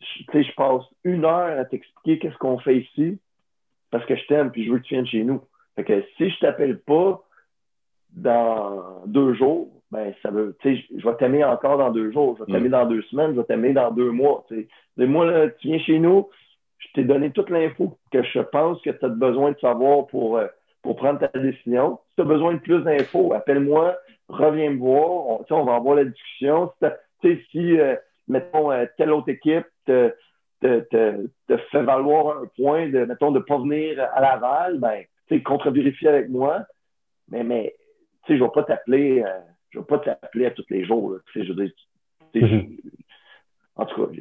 tu 0.00 0.24
sais, 0.32 0.42
je 0.42 0.54
passe 0.54 0.84
une 1.04 1.24
heure 1.24 1.58
à 1.58 1.64
t'expliquer 1.64 2.18
qu'est-ce 2.18 2.38
qu'on 2.38 2.58
fait 2.58 2.78
ici, 2.78 3.18
parce 3.90 4.04
que 4.06 4.16
je 4.16 4.26
t'aime, 4.26 4.50
puis 4.50 4.64
je 4.64 4.72
veux 4.72 4.78
que 4.78 4.84
tu 4.84 4.94
viennes 4.94 5.06
chez 5.06 5.24
nous. 5.24 5.42
Fait 5.76 5.84
que 5.84 6.04
si 6.16 6.30
je 6.30 6.38
t'appelle 6.40 6.78
pas 6.78 7.22
dans 8.12 9.04
deux 9.06 9.34
jours, 9.34 9.79
ben, 9.90 10.12
ça 10.22 10.30
veut, 10.30 10.56
tu 10.60 10.76
sais, 10.76 10.84
je 10.96 11.04
vais 11.04 11.16
t'aimer 11.16 11.44
encore 11.44 11.78
dans 11.78 11.90
deux 11.90 12.12
jours, 12.12 12.36
je 12.38 12.44
vais 12.44 12.52
t'aimer 12.52 12.68
mm. 12.68 12.72
dans 12.72 12.86
deux 12.86 13.02
semaines, 13.02 13.32
je 13.32 13.40
vais 13.40 13.44
t'aimer 13.44 13.72
dans 13.72 13.90
deux 13.90 14.10
mois, 14.10 14.44
tu 14.48 14.68
sais. 14.96 15.06
moi, 15.06 15.26
là, 15.26 15.48
tu 15.48 15.68
viens 15.68 15.78
chez 15.80 15.98
nous, 15.98 16.28
je 16.78 16.88
t'ai 16.94 17.04
donné 17.04 17.30
toute 17.30 17.50
l'info 17.50 17.98
que 18.12 18.22
je 18.22 18.40
pense 18.40 18.80
que 18.82 18.90
tu 18.90 19.04
as 19.04 19.08
besoin 19.08 19.52
de 19.52 19.58
savoir 19.58 20.06
pour, 20.06 20.38
euh, 20.38 20.46
pour 20.82 20.96
prendre 20.96 21.18
ta 21.18 21.38
décision. 21.38 21.98
Si 22.10 22.16
tu 22.16 22.22
as 22.22 22.24
besoin 22.24 22.54
de 22.54 22.58
plus 22.58 22.82
d'infos, 22.82 23.32
appelle-moi, 23.34 23.96
reviens 24.28 24.70
me 24.70 24.78
voir, 24.78 25.10
on, 25.10 25.44
on 25.50 25.64
va 25.64 25.74
avoir 25.74 25.96
la 25.96 26.04
discussion. 26.04 26.72
Si, 27.22 27.38
si 27.50 27.78
euh, 27.78 27.96
mettons, 28.28 28.70
euh, 28.70 28.86
telle 28.96 29.12
autre 29.12 29.28
équipe 29.28 29.66
te, 29.86 30.14
te, 30.62 30.80
te, 31.48 31.56
fait 31.70 31.82
valoir 31.82 32.38
un 32.38 32.46
point 32.56 32.88
de, 32.88 33.04
mettons, 33.04 33.30
de 33.30 33.38
ne 33.38 33.44
pas 33.44 33.58
venir 33.58 34.02
à 34.14 34.20
Laval, 34.20 34.78
ben, 34.78 35.04
contre-vérifier 35.42 36.08
avec 36.08 36.28
moi. 36.28 36.64
Mais, 37.28 37.44
mais 37.44 37.74
je 38.28 38.34
ne 38.34 38.40
vais 38.40 38.50
pas 38.52 38.62
t'appeler, 38.62 39.22
euh, 39.22 39.40
je 39.70 39.78
vais 39.78 39.84
pas 39.84 39.98
t'appeler 39.98 40.46
à 40.46 40.50
tous 40.50 40.66
les 40.70 40.84
jours. 40.84 41.16
je 41.34 41.40
veux 41.40 41.54
dire, 41.54 41.72
mm-hmm. 42.34 42.80
en 43.76 43.86
tout 43.86 44.06
cas, 44.06 44.12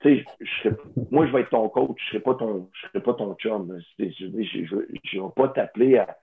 tu 0.00 0.24
sais, 0.62 0.70
moi, 1.10 1.26
je 1.26 1.32
vais 1.32 1.40
être 1.40 1.50
ton 1.50 1.68
coach, 1.68 1.98
je 2.10 2.16
ne 2.16 2.20
serai 2.20 2.20
pas 2.20 2.34
ton, 2.34 2.68
je 2.72 2.88
serai 2.88 3.00
pas 3.00 3.14
ton 3.14 3.34
chum. 3.34 3.78
Je 3.98 4.04
ne 4.04 5.22
vais 5.22 5.32
pas 5.34 5.48
t'appeler 5.48 5.98
à. 5.98 6.16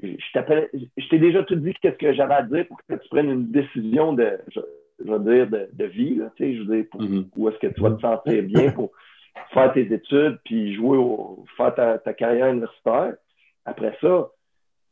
Je 0.00 1.08
t'ai 1.08 1.18
déjà 1.18 1.42
tout 1.42 1.56
dit 1.56 1.74
ce 1.82 1.88
que 1.88 2.12
j'avais 2.12 2.34
à 2.34 2.42
dire 2.42 2.66
pour 2.68 2.78
que 2.88 2.94
tu 2.94 3.08
prennes 3.08 3.30
une 3.30 3.50
décision 3.50 4.12
de, 4.12 4.38
je, 4.54 4.60
veux 5.00 5.18
dire, 5.18 5.48
de, 5.48 5.68
de 5.72 5.84
vie, 5.84 6.14
là, 6.14 6.30
tu 6.36 6.44
sais, 6.44 6.56
je 6.56 6.62
veux 6.62 6.76
dire, 6.76 6.86
pour, 6.90 7.02
mm-hmm. 7.02 7.26
où 7.36 7.48
est-ce 7.48 7.58
que 7.58 7.66
tu 7.66 7.80
vas 7.80 7.90
te 7.90 8.00
sentir 8.00 8.42
bien 8.44 8.70
pour 8.72 8.92
faire 9.52 9.72
tes 9.72 9.92
études 9.92 10.38
puis 10.44 10.74
jouer 10.74 10.98
au, 10.98 11.44
faire 11.56 11.74
ta, 11.74 11.98
ta 11.98 12.14
carrière 12.14 12.48
universitaire. 12.48 13.14
Après 13.64 13.96
ça, 14.00 14.30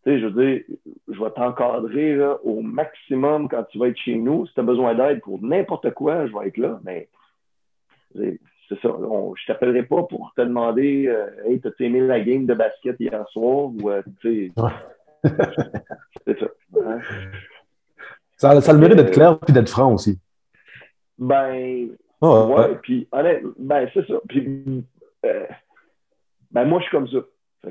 tu 0.07 0.13
sais, 0.13 0.21
je 0.21 0.27
veux 0.27 0.47
dire, 0.47 0.63
je 1.09 1.21
vais 1.21 1.31
t'encadrer 1.33 2.25
au 2.45 2.61
maximum 2.63 3.49
quand 3.49 3.65
tu 3.65 3.79
vas 3.79 3.89
être 3.89 3.99
chez 3.99 4.15
nous. 4.15 4.47
Si 4.47 4.55
tu 4.55 4.61
as 4.61 4.63
besoin 4.63 4.95
d'aide 4.95 5.21
pour 5.21 5.43
n'importe 5.43 5.93
quoi, 5.95 6.29
je 6.29 6.33
vais 6.33 6.47
être 6.47 6.59
là. 6.59 6.79
Mais 6.85 7.09
c'est 8.15 8.81
ça. 8.81 8.89
je 8.89 9.47
t'appellerai 9.47 9.83
pas 9.83 10.05
pour 10.05 10.33
te 10.37 10.43
demander 10.43 11.07
euh, 11.09 11.27
Hey, 11.45 11.61
t'as 11.61 11.71
aimé 11.81 12.01
la 12.01 12.21
game 12.21 12.47
de 12.47 12.55
basket 12.55 12.95
hier 13.01 13.27
soir? 13.31 13.67
Ou 13.67 13.91
euh, 13.91 14.03
tu 14.21 14.53
sais. 14.55 14.63
c'est 16.25 16.39
ça, 16.39 16.47
hein? 16.85 17.01
ça. 18.37 18.61
Ça 18.61 18.71
a 18.71 18.75
le 18.75 18.79
mérite 18.79 18.97
d'être 18.99 19.13
clair 19.13 19.39
et 19.49 19.53
d'être 19.53 19.69
franc 19.69 19.93
aussi. 19.93 20.21
Ben, 21.19 21.89
oh, 22.21 22.55
ouais, 22.57 22.77
puis 22.81 23.09
honnêtement, 23.11 23.53
ben, 23.59 23.91
c'est 23.93 24.07
ça. 24.07 24.15
Puis, 24.29 24.85
euh, 25.25 25.47
ben, 26.53 26.65
moi, 26.65 26.79
je 26.79 26.85
suis 26.85 26.97
comme 26.97 27.09
ça. 27.09 27.19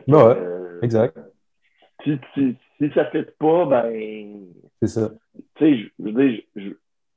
ouais, 0.05 0.37
exact 0.81 1.17
si, 2.05 2.19
si, 2.33 2.55
si 2.79 2.89
ça 2.93 3.03
ne 3.03 3.09
fait 3.09 3.37
pas, 3.37 3.65
ben. 3.65 4.45
C'est 4.81 4.87
ça. 4.87 5.11
Tu 5.55 5.65
sais, 5.65 5.77
je, 5.77 5.89
veux 5.99 6.11
dire, 6.13 6.41
je, 6.55 6.69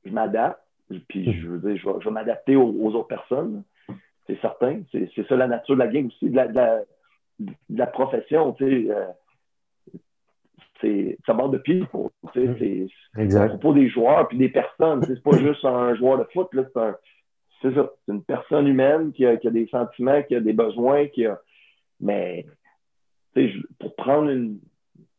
je, 0.05 0.11
m'adapte, 0.11 0.59
puis 1.07 1.39
je 1.39 1.47
veux 1.47 1.59
dire, 1.59 1.77
je 1.77 1.87
vais, 1.87 1.95
je 1.99 2.05
vais 2.05 2.11
m'adapter 2.11 2.55
aux, 2.55 2.93
autres 2.95 3.07
personnes. 3.07 3.63
C'est 4.27 4.39
certain. 4.41 4.81
C'est 4.91 5.27
ça 5.27 5.35
la 5.35 5.47
nature 5.47 5.75
de 5.75 5.79
la 5.79 5.87
game 5.87 6.07
aussi, 6.07 6.29
de 6.29 6.35
la, 6.35 6.47
de 6.47 6.85
la, 7.69 7.87
profession. 7.87 8.53
Tu 8.53 8.87
sais, 8.87 8.91
euh, 10.83 11.13
ça 11.25 11.33
borde 11.33 11.53
de 11.53 11.57
pied. 11.59 11.83
C'est 12.33 13.35
à 13.35 13.47
propos 13.47 13.73
des 13.73 13.89
joueurs 13.89 14.27
puis 14.27 14.37
des 14.37 14.49
personnes. 14.49 15.03
C'est 15.03 15.21
pas 15.21 15.37
juste 15.37 15.65
un 15.65 15.95
joueur 15.95 16.19
de 16.19 16.25
foot. 16.31 16.49
C'est 17.61 17.73
ça. 17.73 17.91
C'est 18.05 18.13
une 18.13 18.23
personne 18.23 18.67
humaine 18.67 19.11
qui 19.11 19.25
a, 19.25 19.37
qui 19.37 19.47
a, 19.47 19.51
des 19.51 19.67
sentiments, 19.67 20.23
qui 20.23 20.35
a 20.35 20.39
des 20.39 20.53
besoins, 20.53 21.07
qui 21.07 21.25
a. 21.25 21.39
Mais 21.99 22.45
pour 23.79 23.95
prendre 23.95 24.29
une, 24.29 24.59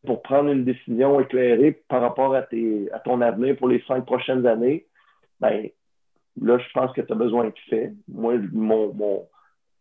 pour 0.05 0.21
prendre 0.21 0.49
une 0.49 0.65
décision 0.65 1.19
éclairée 1.19 1.79
par 1.87 2.01
rapport 2.01 2.33
à, 2.33 2.41
tes, 2.41 2.91
à 2.91 2.99
ton 2.99 3.21
avenir 3.21 3.55
pour 3.57 3.67
les 3.67 3.81
cinq 3.87 4.05
prochaines 4.05 4.45
années, 4.47 4.85
ben, 5.39 5.67
là, 6.41 6.57
je 6.57 6.71
pense 6.73 6.91
que 6.93 7.01
tu 7.01 7.11
as 7.11 7.15
besoin 7.15 7.45
de 7.45 7.53
fait. 7.69 7.93
Moi, 8.07 8.35
mon, 8.51 8.93
mon, 8.93 9.27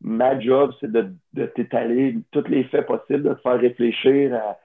ma 0.00 0.38
job, 0.38 0.72
c'est 0.80 0.90
de, 0.90 1.12
de 1.32 1.46
t'étaler 1.46 2.16
tous 2.32 2.46
les 2.48 2.64
faits 2.64 2.86
possibles, 2.86 3.22
de 3.22 3.34
te 3.34 3.40
faire 3.40 3.58
réfléchir 3.58 4.34
à, 4.34 4.58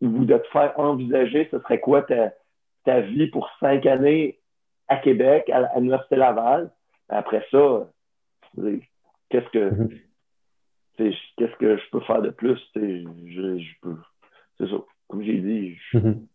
ou 0.00 0.24
de 0.24 0.36
te 0.36 0.48
faire 0.48 0.78
envisager 0.78 1.48
ce 1.50 1.58
serait 1.60 1.80
quoi 1.80 2.02
ta, 2.02 2.32
ta 2.84 3.00
vie 3.00 3.28
pour 3.28 3.48
cinq 3.60 3.86
années 3.86 4.38
à 4.88 4.96
Québec, 4.96 5.48
à, 5.50 5.78
l'Université 5.78 6.16
Laval. 6.16 6.70
Après 7.08 7.44
ça, 7.50 7.88
qu'est-ce 9.28 9.48
que 9.50 9.70
mm-hmm. 9.70 10.00
qu'est-ce 11.36 11.56
que 11.56 11.76
je 11.76 11.90
peux 11.90 12.00
faire 12.00 12.22
de 12.22 12.30
plus? 12.30 12.58
Je, 12.74 13.58
je 13.58 13.80
peux 13.82 13.96
c'est 14.60 14.68
ça. 14.68 14.76
Comme 15.08 15.22
j'ai 15.22 15.38
dit, 15.38 15.76
mhm. 15.94 16.26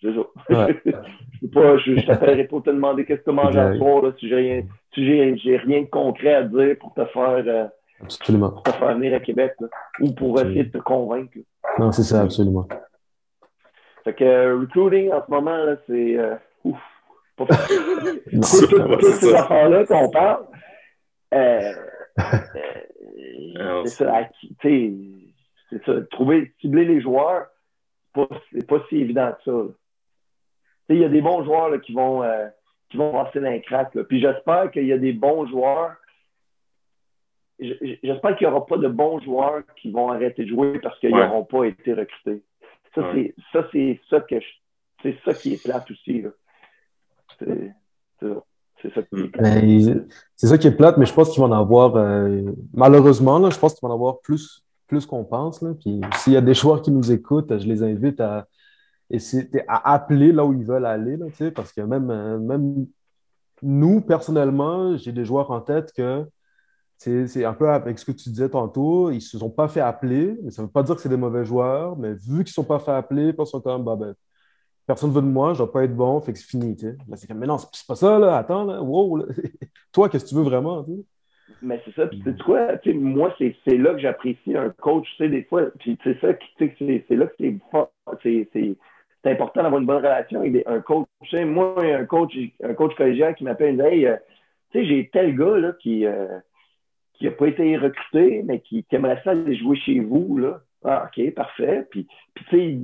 c'est 0.00 0.14
ça. 0.14 0.26
je 1.42 1.46
pas, 1.48 1.76
je, 1.78 2.06
t'appellerai 2.06 2.44
pas 2.44 2.60
te 2.60 2.70
demander 2.70 3.04
qu'est-ce 3.04 3.20
que 3.20 3.30
tu 3.30 3.36
manges 3.36 3.56
à 3.56 3.76
soir 3.76 4.02
là, 4.02 4.12
si 4.18 4.28
j'ai 4.28 4.34
rien, 4.34 4.62
si 4.94 5.06
j'ai, 5.06 5.56
rien 5.58 5.82
de 5.82 5.86
concret 5.86 6.34
à 6.34 6.42
dire 6.42 6.76
pour 6.80 6.94
te 6.94 7.04
faire, 7.06 7.44
euh, 7.46 7.66
absolument. 8.02 8.50
Pour 8.50 8.62
te 8.62 8.72
faire 8.72 8.94
venir 8.94 9.14
à 9.14 9.20
Québec 9.20 9.52
ou 10.00 10.12
pour 10.12 10.40
essayer 10.40 10.64
de 10.64 10.70
te 10.70 10.78
convaincre. 10.78 11.38
Non, 11.78 11.92
c'est 11.92 12.02
ça, 12.02 12.22
absolument. 12.22 12.66
Fait 14.04 14.14
que 14.14 14.24
euh, 14.24 14.58
recruiting 14.58 15.12
en 15.12 15.24
ce 15.24 15.30
moment, 15.30 15.56
là, 15.56 15.76
c'est 15.86 16.18
euh, 16.18 16.34
ouf. 16.64 16.78
Pas. 17.36 17.46
Toutes 18.30 18.44
ces 18.44 19.34
affaires-là 19.34 19.86
qu'on 19.86 20.08
parle, 20.10 20.46
euh, 21.34 21.72
c'est 23.84 24.04
ça, 24.04 24.28
c'est 24.62 25.84
ça, 25.84 25.92
trouver, 26.12 26.52
cibler 26.60 26.84
les 26.84 27.00
joueurs, 27.00 27.46
c'est 28.52 28.66
pas 28.66 28.82
si 28.88 28.96
évident 28.96 29.32
que 29.32 29.50
ça. 29.50 29.74
Il 30.90 30.98
y 30.98 31.04
a 31.04 31.08
des 31.08 31.22
bons 31.22 31.44
joueurs 31.44 31.80
qui, 31.80 31.92
vont, 31.92 32.22
euh, 32.22 32.46
qui 32.90 32.96
vont 32.96 33.12
passer 33.12 33.40
dans 33.40 33.50
les 33.50 33.62
cracks. 33.62 33.98
Puis 34.08 34.20
j'espère 34.20 34.70
qu'il 34.70 34.86
y 34.86 34.92
a 34.92 34.98
des 34.98 35.12
bons 35.12 35.46
joueurs. 35.46 35.96
J'espère 37.58 38.36
qu'il 38.36 38.46
n'y 38.46 38.52
aura 38.52 38.66
pas 38.66 38.76
de 38.76 38.88
bons 38.88 39.20
joueurs 39.20 39.62
qui 39.76 39.90
vont 39.90 40.10
arrêter 40.10 40.44
de 40.44 40.48
jouer 40.48 40.78
parce 40.80 40.98
qu'ils 40.98 41.14
n'auront 41.14 41.44
pas 41.44 41.64
été 41.64 41.94
recrutés. 41.94 42.42
Ça, 42.94 43.02
c'est 43.12 43.34
ça, 43.52 43.68
ça 44.10 44.20
que 44.20 44.36
c'est 45.02 45.16
ça 45.24 45.34
qui 45.34 45.54
est 45.54 45.62
plate 45.62 45.90
aussi. 45.90 46.24
C'est 47.38 48.94
ça 48.94 49.02
qui 49.02 49.20
est 49.20 49.28
plate. 49.28 50.08
C'est 50.36 50.46
ça 50.46 50.58
qui 50.58 50.66
est 50.66 50.76
plate, 50.76 50.98
mais 50.98 51.06
je 51.06 51.14
pense 51.14 51.30
qu'il 51.30 51.40
va 51.40 51.48
en 51.48 51.52
avoir, 51.52 51.96
euh, 51.96 52.42
malheureusement, 52.72 53.38
là, 53.38 53.50
je 53.50 53.58
pense 53.58 53.74
qu'il 53.74 53.86
va 53.86 53.92
en 53.92 53.96
avoir 53.96 54.20
plus 54.20 54.63
plus 54.86 55.06
qu'on 55.06 55.24
pense. 55.24 55.62
Là. 55.62 55.74
Puis 55.78 56.00
s'il 56.16 56.32
y 56.32 56.36
a 56.36 56.40
des 56.40 56.54
joueurs 56.54 56.82
qui 56.82 56.90
nous 56.90 57.12
écoutent, 57.12 57.58
je 57.58 57.66
les 57.66 57.82
invite 57.82 58.20
à, 58.20 58.46
à 59.68 59.94
appeler 59.94 60.32
là 60.32 60.44
où 60.44 60.52
ils 60.52 60.64
veulent 60.64 60.86
aller. 60.86 61.16
Là, 61.16 61.26
parce 61.54 61.72
que 61.72 61.80
même, 61.82 62.10
euh, 62.10 62.38
même 62.38 62.86
nous, 63.62 64.00
personnellement, 64.00 64.96
j'ai 64.96 65.12
des 65.12 65.24
joueurs 65.24 65.50
en 65.50 65.60
tête 65.60 65.92
que 65.92 66.26
c'est 66.98 67.44
un 67.44 67.54
peu 67.54 67.68
avec 67.68 67.98
ce 67.98 68.04
que 68.04 68.12
tu 68.12 68.30
disais 68.30 68.48
tantôt, 68.48 69.10
ils 69.10 69.16
ne 69.16 69.20
se 69.20 69.38
sont 69.38 69.50
pas 69.50 69.68
fait 69.68 69.80
appeler, 69.80 70.38
mais 70.42 70.50
ça 70.50 70.62
ne 70.62 70.66
veut 70.66 70.72
pas 70.72 70.82
dire 70.82 70.94
que 70.94 71.02
c'est 71.02 71.08
des 71.08 71.16
mauvais 71.16 71.44
joueurs, 71.44 71.96
mais 71.96 72.14
vu 72.14 72.44
qu'ils 72.44 72.52
ne 72.52 72.54
sont 72.54 72.64
pas 72.64 72.78
fait 72.78 72.92
appeler, 72.92 73.34
ils 73.38 73.46
sont 73.46 73.60
comme, 73.60 73.84
bah, 73.84 73.96
ben, 73.96 74.14
personne 74.86 75.10
ne 75.10 75.14
veut 75.14 75.22
de 75.22 75.26
moi, 75.26 75.54
je 75.54 75.62
ne 75.62 75.66
dois 75.66 75.72
pas 75.72 75.84
être 75.84 75.96
bon, 75.96 76.20
fait 76.20 76.32
que 76.32 76.38
c'est 76.38 76.46
fini. 76.46 76.76
c'est 77.16 77.26
comme, 77.26 77.38
mais 77.38 77.46
non, 77.46 77.58
c'est 77.58 77.86
pas 77.86 77.94
ça, 77.96 78.18
là, 78.18 78.38
attends, 78.38 78.64
là, 78.64 78.82
wow, 78.82 79.26
toi, 79.92 80.08
qu'est-ce 80.08 80.24
que 80.24 80.30
tu 80.30 80.34
veux 80.34 80.42
vraiment? 80.42 80.86
Mais 81.62 81.80
c'est 81.84 81.94
ça. 81.94 82.06
Puis, 82.06 82.20
tu 82.20 82.30
sais 82.30 82.36
quoi? 82.44 82.68
moi, 82.94 83.34
c'est 83.38 83.76
là 83.76 83.94
que 83.94 84.00
j'apprécie 84.00 84.56
un 84.56 84.70
coach. 84.70 85.06
Tu 85.16 85.24
sais, 85.24 85.28
des 85.28 85.44
fois, 85.44 85.70
puis 85.78 85.98
c'est 86.04 86.18
ça 86.20 86.28
c'est 86.58 87.16
là 87.16 87.26
que 87.26 87.34
c'est 88.22 88.48
c'est 88.52 89.30
important 89.30 89.62
d'avoir 89.62 89.80
une 89.80 89.86
bonne 89.86 90.04
relation 90.04 90.40
avec 90.40 90.66
un 90.66 90.80
coach. 90.80 91.06
Tu 91.22 91.30
sais, 91.30 91.44
moi, 91.44 91.82
un 91.82 92.04
coach, 92.04 92.34
un 92.62 92.74
coach 92.74 92.94
collégial 92.94 93.34
qui 93.34 93.44
m'appelle, 93.44 93.80
hey, 93.80 94.06
euh, 94.06 94.16
tu 94.70 94.80
sais, 94.80 94.86
j'ai 94.86 95.08
tel 95.10 95.34
gars 95.36 95.56
là, 95.56 95.72
qui 95.80 96.04
euh, 96.04 96.38
qui 97.14 97.24
n'a 97.24 97.30
pas 97.30 97.46
été 97.46 97.76
recruté, 97.76 98.42
mais 98.44 98.60
qui, 98.60 98.84
aimerait 98.90 99.20
ça 99.24 99.30
aller 99.30 99.56
jouer 99.56 99.76
chez 99.76 100.00
vous. 100.00 100.36
Là. 100.38 100.60
Ah, 100.84 101.08
OK, 101.08 101.34
parfait. 101.34 101.86
Puis, 101.90 102.06
puis 102.34 102.44
tu 102.50 102.56
sais, 102.56 102.78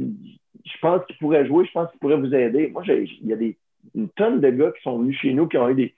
je 0.65 0.79
pense 0.81 1.05
qu'il 1.07 1.17
pourrait 1.17 1.47
jouer, 1.47 1.67
je 1.67 1.73
pense 1.73 1.91
qu'il 1.91 2.01
pourrait 2.01 2.17
vous 2.17 2.35
aider. 2.35 2.69
Moi, 2.69 2.85
il 2.87 3.27
y 3.27 3.33
a 3.33 3.37
des, 3.37 3.59
une 3.95 4.09
tonne 4.11 4.41
de 4.41 4.51
gars 4.51 4.73
qui 4.73 4.83
sont 4.83 4.99
venus 4.99 5.19
chez 5.19 5.35
nous, 5.35 5.47
qui 5.47 5.59
ont 5.59 5.69
eu 5.69 5.75
des, 5.75 5.95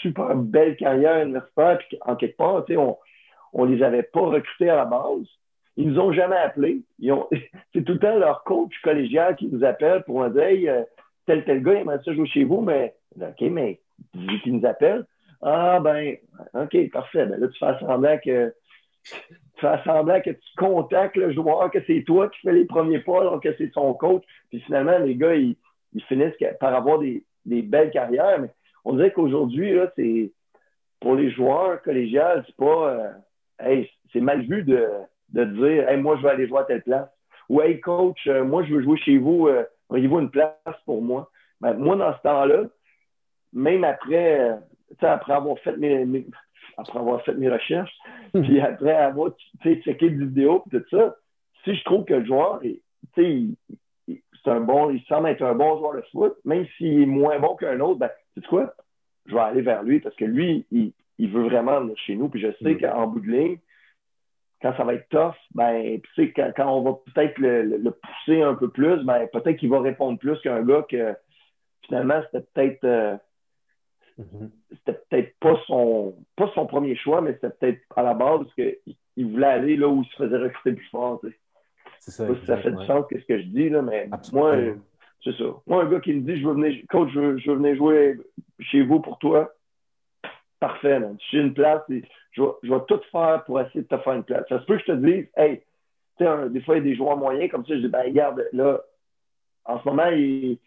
super 0.00 0.34
belle 0.34 0.76
carrière 0.76 1.24
universitaire, 1.24 1.78
puis 1.78 1.98
en 2.02 2.16
quelque 2.16 2.36
part, 2.36 2.64
on 3.52 3.66
ne 3.66 3.74
les 3.74 3.82
avait 3.82 4.02
pas 4.02 4.20
recrutés 4.20 4.70
à 4.70 4.76
la 4.76 4.84
base. 4.84 5.26
Ils 5.76 5.88
nous 5.88 6.00
ont 6.00 6.12
jamais 6.12 6.36
appelés. 6.36 6.82
C'est 7.72 7.84
tout 7.84 7.94
le 7.94 7.98
temps 7.98 8.18
leur 8.18 8.44
coach 8.44 8.72
collégial 8.82 9.36
qui 9.36 9.46
nous 9.46 9.64
appelle 9.64 10.02
pour 10.04 10.22
nous 10.22 10.30
dire 10.30 10.42
Hey, 10.42 10.68
euh, 10.68 10.82
tel 11.26 11.44
tel 11.44 11.62
gars, 11.62 11.74
il 11.74 11.80
aimerait 11.80 12.00
ça 12.04 12.12
jouer 12.12 12.26
chez 12.26 12.44
vous, 12.44 12.60
mais 12.60 12.94
OK, 13.20 13.40
mais 13.42 13.80
vu 14.14 14.40
qu'il 14.40 14.56
nous 14.56 14.66
appelle, 14.66 15.06
ah 15.42 15.80
ben, 15.80 16.16
OK, 16.54 16.90
parfait. 16.90 17.26
Ben 17.26 17.40
là, 17.40 17.48
tu 17.48 17.58
fais 17.58 17.78
semblant 17.80 18.18
que 18.18 18.54
tu 19.04 19.60
fais 19.60 19.82
semblant 19.84 20.20
que 20.20 20.30
tu 20.30 20.56
contactes 20.56 21.16
le 21.16 21.32
joueur, 21.32 21.70
que 21.70 21.82
c'est 21.86 22.04
toi 22.04 22.28
qui 22.28 22.40
fais 22.40 22.52
les 22.52 22.64
premiers 22.64 23.00
pas, 23.00 23.20
alors 23.20 23.40
que 23.40 23.54
c'est 23.56 23.72
son 23.72 23.92
coach. 23.94 24.22
Puis 24.50 24.60
finalement, 24.60 24.98
les 24.98 25.16
gars, 25.16 25.34
ils, 25.34 25.56
finissent 26.08 26.34
par 26.58 26.74
avoir 26.74 27.00
des, 27.00 27.24
des 27.44 27.62
belles 27.62 27.90
carrières, 27.90 28.40
mais 28.40 28.48
on 28.84 28.94
dirait 28.94 29.12
qu'aujourd'hui, 29.12 29.74
là, 29.74 29.92
c'est 29.96 30.32
pour 31.00 31.14
les 31.14 31.30
joueurs 31.30 31.82
collégiales, 31.82 32.44
c'est 32.46 32.56
pas 32.56 33.14
euh, 33.60 33.84
c'est 34.12 34.20
mal 34.20 34.42
vu 34.42 34.62
de, 34.62 34.88
de 35.30 35.44
dire 35.44 35.88
hey, 35.88 36.00
moi 36.00 36.16
je 36.16 36.22
vais 36.22 36.30
aller 36.30 36.48
jouer 36.48 36.60
à 36.60 36.64
telle 36.64 36.82
place. 36.82 37.08
Ou 37.48 37.60
hey 37.60 37.80
coach, 37.80 38.26
euh, 38.26 38.44
moi 38.44 38.62
je 38.64 38.74
veux 38.74 38.82
jouer 38.82 38.98
chez 38.98 39.18
vous, 39.18 39.48
euh, 39.48 39.64
auriez-vous 39.88 40.20
une 40.20 40.30
place 40.30 40.54
pour 40.84 41.02
moi? 41.02 41.30
Ben, 41.60 41.74
moi, 41.74 41.94
dans 41.96 42.12
ce 42.16 42.22
temps-là, 42.22 42.64
même 43.52 43.84
après, 43.84 44.58
après 45.00 45.32
avoir 45.32 45.58
fait 45.60 45.76
mes, 45.76 46.26
après 46.76 46.98
avoir 46.98 47.22
fait 47.22 47.34
mes 47.34 47.48
recherches, 47.48 47.96
puis 48.32 48.60
après 48.60 48.92
avoir 48.92 49.30
checké 49.62 50.10
des 50.10 50.24
vidéos 50.24 50.64
et 50.72 50.80
tout 50.80 50.84
ça, 50.90 51.16
si 51.64 51.74
je 51.76 51.84
trouve 51.84 52.04
que 52.04 52.14
le 52.14 52.24
joueur 52.24 52.60
c'est 54.44 54.50
un 54.50 54.60
bon, 54.60 54.90
il 54.90 55.02
semble 55.04 55.28
être 55.28 55.42
un 55.42 55.54
bon 55.54 55.78
joueur 55.78 55.94
de 55.94 56.02
foot, 56.12 56.34
même 56.44 56.66
s'il 56.76 57.02
est 57.02 57.06
moins 57.06 57.38
bon 57.38 57.54
qu'un 57.56 57.78
autre, 57.80 57.98
ben, 57.98 58.10
sais 58.34 58.46
quoi? 58.48 58.74
Je 59.26 59.34
vais 59.34 59.40
aller 59.40 59.62
vers 59.62 59.82
lui 59.82 60.00
parce 60.00 60.16
que 60.16 60.24
lui, 60.24 60.66
il, 60.72 60.92
il 61.18 61.30
veut 61.30 61.44
vraiment 61.44 61.80
venir 61.80 61.96
chez 61.98 62.16
nous. 62.16 62.28
Puis 62.28 62.40
je 62.40 62.52
sais 62.62 62.74
mm. 62.74 62.80
qu'en 62.80 63.06
bout 63.06 63.20
de 63.20 63.30
ligne, 63.30 63.58
quand 64.60 64.74
ça 64.76 64.84
va 64.84 64.94
être 64.94 65.08
tough, 65.08 65.36
ben, 65.54 66.00
tu 66.14 66.32
quand, 66.32 66.52
quand, 66.56 66.72
on 66.72 66.82
va 66.82 66.98
peut-être 67.12 67.38
le, 67.38 67.62
le, 67.62 67.90
pousser 67.90 68.42
un 68.42 68.54
peu 68.54 68.68
plus, 68.68 69.04
ben, 69.04 69.26
peut-être 69.32 69.56
qu'il 69.56 69.70
va 69.70 69.80
répondre 69.80 70.18
plus 70.18 70.40
qu'un 70.40 70.62
gars 70.62 70.84
que 70.88 71.14
finalement, 71.82 72.22
c'était 72.24 72.46
peut-être. 72.52 72.84
Euh, 72.84 73.16
mm-hmm. 74.18 74.50
c'était 74.70 75.00
peut-être 75.08 75.38
pas 75.40 75.60
son, 75.66 76.16
pas 76.36 76.50
son 76.54 76.66
premier 76.66 76.96
choix, 76.96 77.20
mais 77.20 77.34
c'était 77.34 77.50
peut-être 77.50 77.82
à 77.96 78.02
la 78.02 78.14
base 78.14 78.40
parce 78.40 78.54
qu'il 78.54 79.26
voulait 79.26 79.46
aller 79.46 79.76
là 79.76 79.88
où 79.88 80.02
il 80.02 80.08
se 80.08 80.16
faisait 80.16 80.38
recruter 80.38 80.72
plus 80.72 80.88
fort. 80.90 81.20
Ça. 82.10 82.26
Pas 82.26 82.34
si 82.34 82.46
ça 82.46 82.56
fait 82.58 82.72
du 82.72 82.84
sens 82.86 83.04
que 83.08 83.18
ce 83.18 83.24
que 83.24 83.38
je 83.38 83.46
dis, 83.46 83.68
là, 83.68 83.82
mais 83.82 84.08
moi, 84.32 84.56
c'est 85.24 85.36
ça. 85.36 85.44
Moi, 85.66 85.84
un 85.84 85.90
gars 85.90 86.00
qui 86.00 86.14
me 86.14 86.20
dit 86.22 86.40
je 86.40 86.46
veux 86.46 86.54
venir, 86.54 86.82
coach, 86.90 87.10
je 87.14 87.20
veux, 87.20 87.38
je 87.38 87.50
veux 87.50 87.56
venir 87.56 87.76
jouer 87.76 88.18
chez 88.60 88.82
vous 88.82 89.00
pour 89.00 89.18
toi, 89.18 89.52
parfait, 90.58 90.98
man. 90.98 91.16
J'ai 91.30 91.38
une 91.38 91.54
place, 91.54 91.82
je 91.88 92.42
vais, 92.42 92.48
je 92.62 92.72
vais, 92.72 92.80
tout 92.88 93.00
faire 93.10 93.44
pour 93.44 93.60
essayer 93.60 93.82
de 93.82 93.88
te 93.88 93.98
faire 93.98 94.14
une 94.14 94.24
place. 94.24 94.44
Ça 94.48 94.60
se 94.60 94.64
peut 94.64 94.76
que 94.76 94.82
je 94.86 94.92
te 94.92 94.96
dise, 94.96 95.26
hey, 95.36 95.62
tu 96.18 96.24
sais, 96.24 96.48
des 96.50 96.60
fois, 96.62 96.76
il 96.76 96.78
y 96.78 96.80
a 96.80 96.84
des 96.90 96.96
joueurs 96.96 97.16
moyens 97.16 97.50
comme 97.50 97.64
ça, 97.64 97.74
je 97.74 97.80
dis, 97.80 97.88
ben, 97.88 98.04
regarde, 98.04 98.44
là, 98.52 98.80
en 99.64 99.80
ce 99.80 99.88
moment, 99.88 100.08
il, 100.08 100.58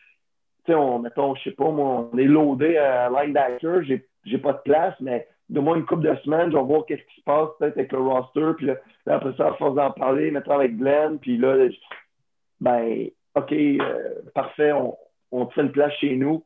tu 0.65 0.71
sais, 0.71 0.75
on, 0.75 0.99
mettons, 0.99 1.35
je 1.35 1.43
sais 1.43 1.51
pas, 1.51 1.69
moi, 1.69 2.09
on 2.11 2.17
est 2.17 2.23
loadé 2.25 2.77
à 2.77 3.09
linebacker, 3.09 3.83
j'ai, 3.83 4.07
j'ai 4.23 4.37
pas 4.37 4.53
de 4.53 4.61
place, 4.63 4.95
mais 4.99 5.27
de 5.49 5.59
moi 5.59 5.77
une 5.77 5.85
couple 5.85 6.07
de 6.09 6.15
semaines, 6.23 6.51
je 6.51 6.57
vais 6.57 6.63
voir 6.63 6.85
qu'est-ce 6.85 7.03
qui 7.03 7.19
se 7.19 7.23
passe 7.23 7.49
peut-être 7.59 7.77
avec 7.77 7.91
le 7.91 7.99
roster, 7.99 8.51
puis 8.57 8.65
là, 8.67 8.75
après 9.07 9.33
ça, 9.37 9.47
à 9.49 9.53
force 9.53 9.75
d'en 9.75 9.91
parler, 9.91 10.31
mettre 10.31 10.51
avec 10.51 10.77
Glenn, 10.77 11.19
puis 11.19 11.37
là, 11.37 11.67
ben, 12.61 13.07
OK, 13.35 13.51
euh, 13.51 14.21
parfait, 14.33 14.71
on, 14.71 14.97
on 15.31 15.49
une 15.57 15.71
place 15.71 15.93
chez 15.95 16.15
nous. 16.15 16.43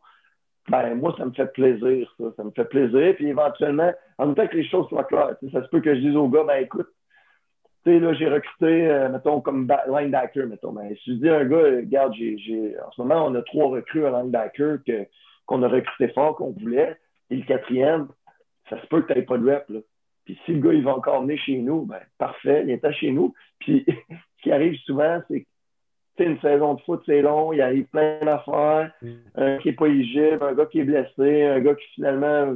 Ben, 0.70 0.96
moi, 0.96 1.16
ça 1.18 1.26
me 1.26 1.32
fait 1.32 1.52
plaisir, 1.54 2.14
ça. 2.20 2.26
Ça 2.36 2.44
me 2.44 2.52
fait 2.52 2.66
plaisir. 2.66 3.16
Puis 3.16 3.28
éventuellement, 3.28 3.92
en 4.18 4.28
même 4.28 4.36
temps 4.36 4.48
que 4.48 4.58
les 4.58 4.68
choses 4.68 4.88
soient 4.90 5.04
claires, 5.04 5.36
ça 5.52 5.64
se 5.64 5.70
peut 5.70 5.82
que 5.82 5.96
je 5.96 6.00
dise 6.00 6.16
au 6.16 6.28
gars, 6.28 6.44
ben 6.44 6.62
écoute, 6.62 6.90
tu 7.86 7.92
sais, 7.92 8.00
là, 8.00 8.14
j'ai 8.14 8.28
recruté, 8.28 8.90
euh, 8.90 9.10
mettons, 9.10 9.42
comme 9.42 9.68
linebacker, 9.88 10.48
mettons. 10.48 10.74
Ben, 10.74 10.94
si 11.04 11.16
je 11.16 11.22
dis 11.22 11.30
à 11.30 11.38
un 11.38 11.46
gars, 11.46 11.64
regarde, 11.64 12.14
j'ai, 12.14 12.76
en 12.86 12.92
ce 12.92 13.02
moment, 13.02 13.26
on 13.26 13.36
a 13.36 13.42
trois 13.42 13.70
recrues 13.70 14.06
à 14.06 14.12
linebacker 14.12 14.84
que, 14.86 15.06
qu'on 15.46 15.64
a 15.64 15.68
recruté 15.68 16.10
fort, 16.14 16.36
qu'on 16.36 16.52
voulait. 16.52 16.98
Et 17.32 17.38
le 17.38 17.46
quatrième, 17.46 18.08
ça 18.70 18.82
se 18.82 18.88
peut 18.88 19.02
que 19.02 19.12
tu 19.12 19.20
n'aies 19.20 19.26
pas 19.26 19.38
de 19.38 19.50
rep, 19.50 19.66
là. 19.70 19.80
Puis 20.26 20.40
si 20.46 20.54
le 20.54 20.60
gars, 20.60 20.74
il 20.74 20.84
va 20.84 20.96
encore 20.96 21.22
venir 21.24 21.40
chez 21.40 21.58
nous, 21.58 21.86
ben 21.86 22.00
parfait, 22.18 22.64
il 22.64 22.70
est 22.70 22.92
chez 22.92 23.12
nous. 23.12 23.34
Puis 23.60 23.84
ce 23.88 24.44
qui 24.44 24.52
arrive 24.52 24.76
souvent, 24.86 25.22
c'est 25.28 25.42
que 25.42 25.48
une 26.24 26.40
saison 26.42 26.74
de 26.76 26.82
foot, 26.82 27.02
c'est 27.06 27.22
long, 27.22 27.54
il 27.54 27.62
arrive 27.62 27.86
plein 27.86 28.20
d'affaires. 28.22 28.92
Mm. 29.02 29.08
Un 29.36 29.58
qui 29.60 29.70
n'est 29.70 29.74
pas 29.74 29.88
éligible, 29.88 30.40
un 30.42 30.54
gars 30.54 30.66
qui 30.66 30.80
est 30.80 30.84
blessé, 30.84 31.44
un 31.44 31.60
gars 31.60 31.76
qui 31.76 31.88
finalement 31.96 32.56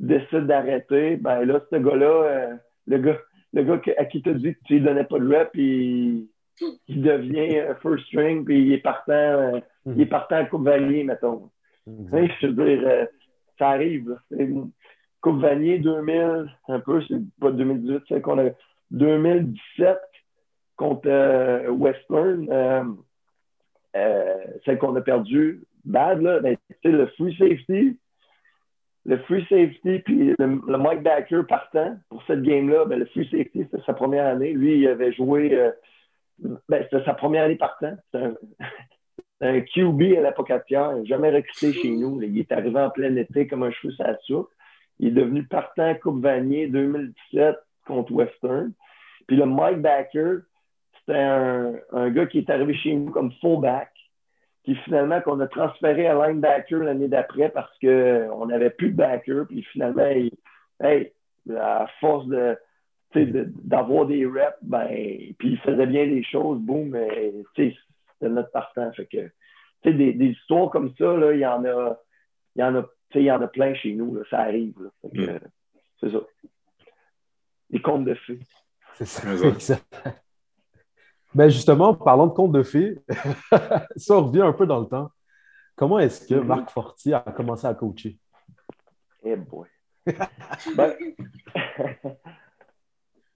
décide 0.00 0.46
d'arrêter. 0.46 1.16
Ben 1.16 1.44
là, 1.44 1.60
ce 1.70 1.76
gars-là, 1.76 2.06
euh, 2.06 2.54
le 2.86 2.98
gars, 2.98 3.18
le 3.52 3.62
gars 3.62 3.80
à 3.96 4.04
qui 4.04 4.22
tu 4.22 4.30
as 4.30 4.34
dit 4.34 4.54
que 4.54 4.60
tu 4.66 4.74
lui 4.74 4.80
donnais 4.80 5.04
pas 5.04 5.18
de 5.18 5.28
rep, 5.28 5.50
il, 5.54 6.28
il 6.88 7.02
devient 7.02 7.62
first 7.82 8.04
string, 8.06 8.44
puis 8.44 8.62
il 8.62 8.72
est 8.72 8.82
partant, 8.82 9.12
euh, 9.12 9.60
il 9.86 10.00
est 10.00 10.06
partant 10.06 10.36
à 10.36 10.44
Coupe 10.44 10.64
Vanier, 10.64 11.04
mettons. 11.04 11.50
Je 11.86 12.46
veux 12.46 12.52
dire, 12.52 12.82
euh, 12.86 13.06
ça 13.58 13.70
arrive. 13.70 14.16
Coupe 15.20 15.40
Vanier 15.40 15.78
2000, 15.78 16.46
un 16.68 16.80
peu, 16.80 17.02
c'est 17.08 17.18
pas 17.40 17.50
2018, 17.50 18.02
c'est 18.08 18.20
qu'on 18.20 18.38
a 18.38 18.50
2017 18.92 19.98
contre 20.76 21.08
euh, 21.08 21.68
Western, 21.70 22.96
celle 24.64 24.78
qu'on 24.78 24.94
a 24.94 25.00
perdue, 25.00 25.62
bad, 25.84 26.22
là, 26.22 26.40
ben, 26.40 26.56
le 26.84 27.06
free 27.06 27.36
safety, 27.36 27.98
le 29.04 29.18
free 29.18 29.44
safety 29.48 30.00
puis 30.00 30.34
le, 30.38 30.76
Mike 30.76 31.02
Backer 31.02 31.46
partant 31.46 31.96
pour 32.10 32.22
cette 32.26 32.42
game-là, 32.42 32.84
ben, 32.84 32.98
le 32.98 33.06
free 33.06 33.24
safety, 33.30 33.64
c'était 33.64 33.82
sa 33.84 33.94
première 33.94 34.26
année. 34.26 34.52
Lui, 34.52 34.78
il 34.78 34.86
avait 34.86 35.12
joué, 35.12 35.54
euh, 35.54 35.70
ben, 36.68 36.84
c'était 36.84 37.04
sa 37.04 37.14
première 37.14 37.44
année 37.44 37.56
partant. 37.56 37.96
C'était 38.12 38.26
un, 39.40 39.60
QB 39.74 40.02
à 40.24 40.54
à 40.54 40.58
Pierre, 40.58 41.04
jamais 41.06 41.30
recruté 41.30 41.72
chez 41.72 41.90
nous. 41.90 42.20
Il 42.22 42.38
est 42.38 42.52
arrivé 42.52 42.78
en 42.78 42.90
plein 42.90 43.14
été 43.16 43.46
comme 43.46 43.62
un 43.62 43.70
cheveu 43.70 43.94
à 44.00 44.16
soupe. 44.24 44.50
Il 44.98 45.08
est 45.08 45.10
devenu 45.12 45.44
partant 45.44 45.94
Coupe 45.94 46.22
Vanier 46.22 46.68
2017 46.68 47.56
contre 47.86 48.12
Western. 48.12 48.72
Puis 49.26 49.36
le 49.36 49.46
Mike 49.46 49.80
Backer, 49.80 50.40
c'était 50.98 51.18
un, 51.18 52.10
gars 52.10 52.26
qui 52.26 52.38
est 52.38 52.50
arrivé 52.50 52.74
chez 52.74 52.94
nous 52.94 53.10
comme 53.10 53.32
fullback 53.40 53.90
puis 54.68 54.76
finalement 54.84 55.22
qu'on 55.22 55.40
a 55.40 55.46
transféré 55.46 56.08
à 56.08 56.26
linebacker 56.26 56.80
l'année 56.82 57.08
d'après 57.08 57.48
parce 57.48 57.72
qu'on 57.78 58.46
n'avait 58.46 58.68
plus 58.68 58.90
de 58.90 58.96
backer. 58.96 59.46
Puis 59.48 59.62
finalement, 59.72 60.04
hey, 60.04 61.12
à 61.58 61.86
force 62.00 62.26
d'avoir 63.14 64.04
des 64.04 64.26
reps, 64.26 64.58
ben, 64.60 64.86
puis 65.38 65.52
il 65.52 65.58
faisait 65.60 65.86
bien 65.86 66.04
les 66.04 66.22
choses, 66.22 66.60
boum, 66.60 66.94
c'était 67.56 67.74
notre 68.20 68.50
partant. 68.50 68.92
Fait 68.92 69.06
que, 69.06 69.88
des, 69.88 70.12
histoires 70.26 70.68
comme 70.68 70.92
ça, 70.98 71.14
il 71.32 71.38
y 71.38 71.46
en 71.46 71.64
a, 71.64 71.96
il 72.54 72.60
y 72.60 72.62
en 72.62 72.76
a, 72.76 72.84
il 73.14 73.22
y 73.22 73.30
en 73.30 73.40
a 73.40 73.48
plein 73.48 73.74
chez 73.74 73.94
nous, 73.94 74.14
là, 74.14 74.22
ça 74.30 74.40
arrive. 74.40 74.90
Mm. 75.02 75.38
C'est 76.00 76.10
ça. 76.10 76.20
Les 77.70 77.80
contes 77.80 78.04
de 78.04 78.14
fées. 78.14 78.40
C'est 78.94 79.06
ça. 79.06 79.76
Ben 81.34 81.50
justement, 81.50 81.94
parlant 81.94 82.26
de 82.26 82.32
contes 82.32 82.52
de 82.52 82.62
fées, 82.62 82.98
ça 83.96 84.16
revient 84.16 84.42
un 84.42 84.52
peu 84.52 84.66
dans 84.66 84.80
le 84.80 84.86
temps. 84.86 85.10
Comment 85.76 85.98
est-ce 85.98 86.26
que 86.26 86.34
Marc 86.34 86.70
Fortier 86.70 87.14
a 87.14 87.20
commencé 87.20 87.66
à 87.66 87.74
coacher? 87.74 88.18
Eh 89.22 89.36
boy. 89.36 89.68
ben, 90.74 90.94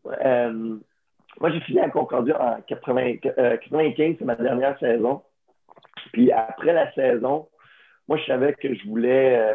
euh, 0.06 0.78
moi, 1.40 1.50
j'ai 1.50 1.60
fini 1.60 1.80
à 1.80 1.90
Concordia 1.90 2.56
en 2.56 2.62
95, 2.62 3.32
euh, 3.38 3.56
c'est 4.18 4.24
ma 4.24 4.36
dernière 4.36 4.78
saison. 4.78 5.22
Puis 6.12 6.32
après 6.32 6.72
la 6.72 6.92
saison, 6.94 7.48
moi, 8.12 8.18
je 8.18 8.26
savais 8.26 8.52
que 8.52 8.74
je 8.74 8.86
voulais, 8.86 9.38
euh, 9.38 9.54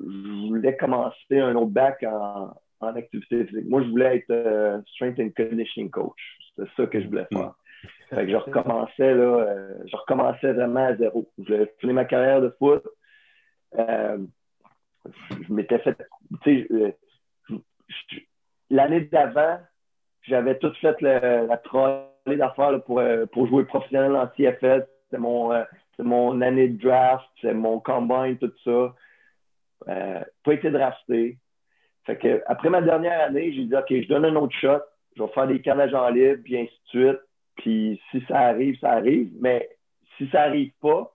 je 0.00 0.48
voulais 0.48 0.76
commencer 0.76 1.38
un 1.38 1.54
autre 1.54 1.70
bac 1.70 2.02
en, 2.02 2.52
en 2.80 2.96
activité 2.96 3.46
physique. 3.46 3.68
Moi, 3.68 3.84
je 3.84 3.88
voulais 3.90 4.16
être 4.16 4.82
strength 4.88 5.20
and 5.20 5.30
conditioning 5.36 5.88
coach. 5.88 6.18
C'est 6.56 6.68
ça 6.76 6.86
que 6.88 7.00
je 7.00 7.06
voulais 7.06 7.28
faire. 7.32 7.54
Fait 8.08 8.26
que 8.26 8.32
je 8.32 8.36
recommençais, 8.36 9.14
là, 9.14 9.22
euh, 9.22 9.74
je 9.86 9.96
recommençais 9.96 10.52
vraiment 10.52 10.86
à 10.86 10.96
zéro. 10.96 11.30
Je 11.38 11.64
fini 11.78 11.92
ma 11.92 12.04
carrière 12.06 12.40
de 12.40 12.52
foot. 12.58 12.82
Euh, 13.78 14.18
je 15.30 15.52
m'étais 15.52 15.78
fait. 15.78 15.96
Tu 16.42 16.66
sais, 16.66 16.66
euh, 16.72 17.58
l'année 18.68 19.02
d'avant, 19.02 19.60
j'avais 20.22 20.58
tout 20.58 20.72
fait 20.80 21.00
la 21.00 21.56
trolley 21.58 22.36
d'affaires 22.36 22.82
pour, 22.82 23.00
pour 23.30 23.46
jouer 23.46 23.64
professionnel 23.64 24.16
en 24.16 24.26
CFS. 24.26 24.88
C'était 25.04 25.18
mon, 25.18 25.52
mon 26.02 26.40
année 26.40 26.68
de 26.68 26.82
draft, 26.82 27.26
c'est 27.40 27.54
mon 27.54 27.80
combine, 27.80 28.38
tout 28.38 28.52
ça. 28.64 28.94
pas 30.44 30.52
été 30.52 30.70
drafté. 30.70 31.38
Fait 32.04 32.16
que, 32.16 32.42
après 32.46 32.70
ma 32.70 32.82
dernière 32.82 33.20
année, 33.20 33.52
j'ai 33.52 33.64
dit 33.64 33.74
OK, 33.74 33.88
je 33.88 34.08
donne 34.08 34.24
un 34.24 34.36
autre 34.36 34.56
shot 34.56 34.80
je 35.16 35.22
vais 35.22 35.32
faire 35.32 35.46
des 35.46 35.60
carnages 35.60 35.94
en 35.94 36.08
libre, 36.08 36.42
puis 36.44 36.58
ainsi 36.58 36.72
de 36.72 36.88
suite. 36.88 37.20
Puis 37.56 38.00
si 38.10 38.24
ça 38.28 38.38
arrive, 38.38 38.78
ça 38.78 38.92
arrive. 38.92 39.30
Mais 39.40 39.68
si 40.16 40.28
ça 40.30 40.46
n'arrive 40.46 40.72
pas, 40.80 41.12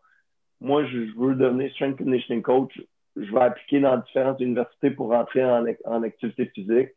moi, 0.61 0.85
je 0.85 0.97
veux 1.17 1.35
devenir 1.35 1.71
strength 1.71 1.97
conditioning 1.97 2.41
coach. 2.41 2.79
Je 3.15 3.31
vais 3.31 3.41
appliquer 3.41 3.79
dans 3.79 3.97
différentes 3.97 4.39
universités 4.39 4.91
pour 4.91 5.09
rentrer 5.09 5.43
en, 5.43 6.03
activité 6.03 6.45
physique. 6.47 6.89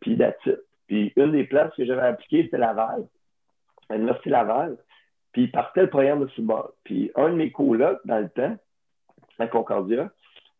Puis 0.00 0.16
that's 0.16 0.36
Puis 0.86 1.12
une 1.16 1.32
des 1.32 1.44
places 1.44 1.72
que 1.76 1.84
j'avais 1.84 2.02
appliquées, 2.02 2.44
c'était 2.44 2.58
Laval, 2.58 3.06
l'Université 3.90 4.30
Laval. 4.30 4.76
Puis 5.32 5.44
il 5.44 5.50
partait 5.50 5.82
le 5.82 5.90
programme 5.90 6.20
de 6.20 6.26
football. 6.26 6.70
Puis 6.84 7.10
un 7.16 7.30
de 7.30 7.36
mes 7.36 7.50
colocs, 7.50 8.00
dans 8.04 8.18
le 8.18 8.28
temps, 8.28 8.56
à 9.38 9.46
Concordia, 9.46 10.10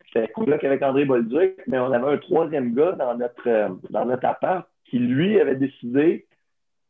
c'était 0.07 0.29
coloc 0.29 0.63
avec 0.65 0.83
André 0.83 1.05
Bolduc, 1.05 1.61
mais 1.67 1.79
on 1.79 1.93
avait 1.93 2.13
un 2.13 2.19
troisième 2.19 2.75
gars 2.75 2.93
dans 2.93 3.17
notre, 3.17 3.49
euh, 3.49 3.69
dans 3.91 4.05
notre 4.05 4.27
appart 4.27 4.67
qui, 4.87 4.99
lui, 4.99 5.41
avait 5.41 5.57
décidé 5.57 6.27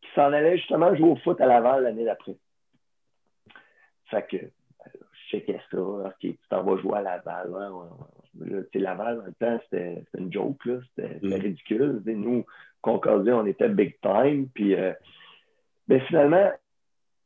qu'il 0.00 0.10
s'en 0.14 0.32
allait 0.32 0.56
justement 0.56 0.94
jouer 0.94 1.10
au 1.10 1.16
foot 1.16 1.40
à 1.40 1.46
Laval 1.46 1.84
l'année 1.84 2.04
d'après. 2.04 2.36
Fait 4.06 4.26
que, 4.28 4.36
je 4.36 5.30
checkais 5.30 5.60
ça. 5.70 5.78
OK, 5.78 6.14
tu 6.20 6.36
t'en 6.50 6.62
vas 6.62 6.80
jouer 6.80 6.98
à 6.98 7.02
Laval. 7.02 7.50
Ouais, 7.50 8.64
Laval, 8.74 9.18
dans 9.18 9.26
le 9.26 9.32
temps, 9.34 9.60
c'était 9.64 10.02
une 10.18 10.32
joke. 10.32 10.68
C'était 10.96 11.18
mm. 11.22 11.32
ridicule. 11.34 12.02
nous, 12.06 12.44
Concordia, 12.80 13.36
on 13.36 13.46
était 13.46 13.68
big 13.68 14.00
time. 14.00 14.48
Puis, 14.52 14.74
euh, 14.74 14.92
ben, 15.86 16.00
finalement, 16.02 16.50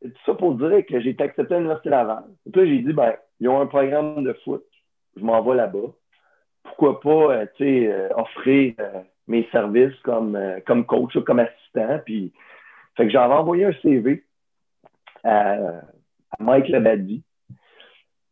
tout 0.03 0.11
ça 0.24 0.34
pour 0.34 0.55
dire 0.55 0.84
que 0.86 1.01
j'ai 1.01 1.11
été 1.11 1.24
accepté 1.24 1.55
à 1.55 1.59
l'Université 1.59 1.90
Laval. 1.90 2.24
Puis 2.53 2.68
j'ai 2.68 2.82
dit, 2.82 2.92
ben, 2.92 3.14
ils 3.40 3.49
ont 3.49 3.61
un 3.61 3.66
programme 3.66 4.24
de 4.24 4.32
foot. 4.44 4.64
Je 5.16 5.24
m'en 5.24 5.42
vais 5.42 5.57
là-bas. 5.57 5.92
Pourquoi 6.62 7.01
pas, 7.01 7.34
euh, 7.34 7.47
tu 7.57 7.64
sais, 7.64 7.92
euh, 7.92 8.09
offrir 8.16 8.74
mes 9.28 9.49
services 9.51 9.99
comme, 10.03 10.36
euh, 10.36 10.61
comme 10.66 10.86
coach 10.86 11.16
comme 11.24 11.40
assistant. 11.40 12.01
Puis, 12.05 12.32
fait 12.97 13.05
que 13.05 13.11
j'avais 13.11 13.34
envoyé 13.34 13.64
un 13.64 13.72
CV 13.82 14.24
à, 15.24 15.57
Mike 16.38 16.68
Labadie. 16.68 17.22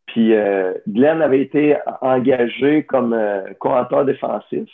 Puis 0.07 0.35
euh, 0.35 0.75
Glenn 0.87 1.23
avait 1.23 1.41
été 1.41 1.77
engagé 2.01 2.85
comme 2.85 3.15
euh, 3.15 4.05
défensif. 4.05 4.69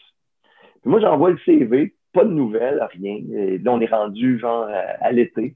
Puis 0.82 0.90
moi, 0.90 1.00
j'envoie 1.00 1.30
le 1.30 1.38
CV, 1.38 1.94
pas 2.12 2.24
de 2.24 2.30
nouvelles, 2.30 2.86
rien. 2.92 3.20
Et 3.32 3.58
là, 3.58 3.72
on 3.72 3.80
est 3.80 3.86
rendu 3.86 4.38
genre 4.38 4.68
à, 5.00 5.12
l'été. 5.12 5.54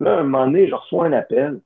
Là, 0.00 0.18
un 0.18 0.22
moment 0.24 0.46
donné, 0.46 0.68
je 0.68 0.74
reçois 0.74 1.06
un 1.06 1.12
appel. 1.12 1.60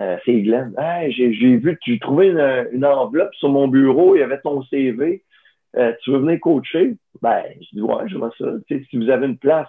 euh, 0.00 0.16
c'est 0.24 0.40
Glenn. 0.42 0.74
j'ai, 1.10 1.56
vu 1.56 1.74
que 1.74 1.80
tu 1.80 1.98
trouvais 1.98 2.28
une, 2.28 2.68
une, 2.72 2.84
enveloppe 2.84 3.34
sur 3.34 3.48
mon 3.48 3.68
bureau, 3.68 4.16
il 4.16 4.20
y 4.20 4.22
avait 4.22 4.40
ton 4.40 4.62
CV. 4.64 5.24
Euh, 5.76 5.92
tu 6.02 6.10
veux 6.10 6.18
venir 6.18 6.40
coacher? 6.40 6.96
Ben, 7.20 7.44
je 7.60 7.68
dis, 7.72 7.82
ouais, 7.82 8.08
je 8.08 8.16
vois 8.16 8.32
ça. 8.38 8.46
si 8.68 8.96
vous 8.96 9.10
avez 9.10 9.26
une 9.26 9.38
place, 9.38 9.68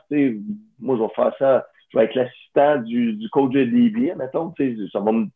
moi, 0.80 0.96
je 0.98 1.02
vais 1.02 1.14
faire 1.16 1.34
ça. 1.38 1.68
Je 1.90 1.98
vais 1.98 2.06
être 2.06 2.16
l'assistant 2.16 2.78
du, 2.78 3.14
du 3.14 3.30
coach 3.30 3.52
de 3.52 3.64
DB, 3.64 4.14
mettons. 4.16 4.54
Ça 4.92 5.00
va 5.00 5.12
me, 5.12 5.28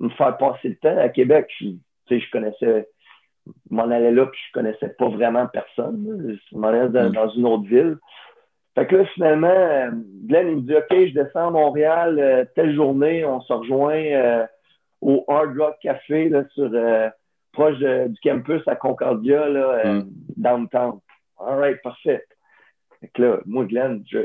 me, 0.00 0.08
faire 0.10 0.36
passer 0.36 0.68
le 0.68 0.76
temps. 0.76 0.96
À 0.98 1.08
Québec, 1.08 1.50
je, 1.60 1.68
je 2.10 2.30
connaissais, 2.30 2.88
je 3.46 3.74
m'en 3.74 3.84
allais 3.84 4.12
là, 4.12 4.26
puis 4.26 4.40
je 4.48 4.52
connaissais 4.52 4.90
pas 4.90 5.08
vraiment 5.08 5.46
personne. 5.46 6.38
Je 6.52 6.56
m'en 6.56 6.68
allais 6.68 6.88
dans, 6.90 7.08
mm. 7.08 7.12
dans, 7.12 7.28
une 7.30 7.46
autre 7.46 7.64
ville. 7.64 7.96
Fait 8.74 8.86
que 8.86 8.96
là, 8.96 9.04
finalement, 9.14 9.46
euh, 9.46 9.90
Glenn, 10.26 10.48
il 10.48 10.56
me 10.56 10.60
dit, 10.62 10.74
OK, 10.74 10.86
je 10.90 11.14
descends 11.14 11.48
à 11.48 11.50
Montréal, 11.50 12.18
euh, 12.18 12.44
telle 12.56 12.74
journée, 12.74 13.24
on 13.24 13.40
se 13.40 13.52
rejoint 13.52 14.46
au 15.00 15.24
Hard 15.28 15.56
Rock 15.56 15.76
Café, 15.80 16.28
là, 16.28 16.44
sur 16.54 16.70
proche 17.54 17.78
du 17.78 18.18
campus 18.22 18.62
à 18.66 18.76
Concordia, 18.76 19.48
là, 19.48 19.80
euh, 19.84 20.02
mm. 20.02 20.10
downtown. 20.36 21.00
All 21.38 21.58
right, 21.58 21.80
parfait. 21.82 22.24
Fait 23.00 23.18
là, 23.18 23.38
moi, 23.46 23.64
Glenn, 23.64 24.04
je, 24.10 24.18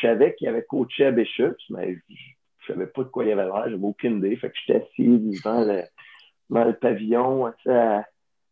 savais 0.00 0.34
qu'il 0.34 0.48
avait 0.48 0.64
coaché 0.64 1.06
à 1.06 1.10
Bishop, 1.12 1.54
mais 1.70 1.96
je, 2.08 2.66
savais 2.66 2.86
pas 2.86 3.02
de 3.04 3.08
quoi 3.08 3.24
il 3.24 3.32
avait 3.32 3.44
l'air, 3.44 3.64
j'avais 3.68 3.84
aucune 3.84 4.18
idée. 4.18 4.36
Fait 4.36 4.50
que 4.50 4.54
j'étais 4.64 4.82
assis 4.82 5.18
devant 5.18 5.64
le, 5.64 5.82
dans 6.50 6.64
le 6.64 6.74
pavillon 6.74 7.46
à 7.66 8.04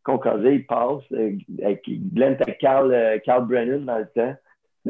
Concordia, 0.03 0.51
il 0.51 0.67
passe. 0.67 1.03
Euh, 1.13 1.37
avec 1.63 1.83
Glenn, 1.87 2.37
t'as 2.37 2.53
Carl, 2.53 2.93
euh, 2.93 3.19
Carl 3.19 3.47
Brennan 3.47 3.85
dans 3.85 3.99
le 3.99 4.07
temps. 4.07 4.35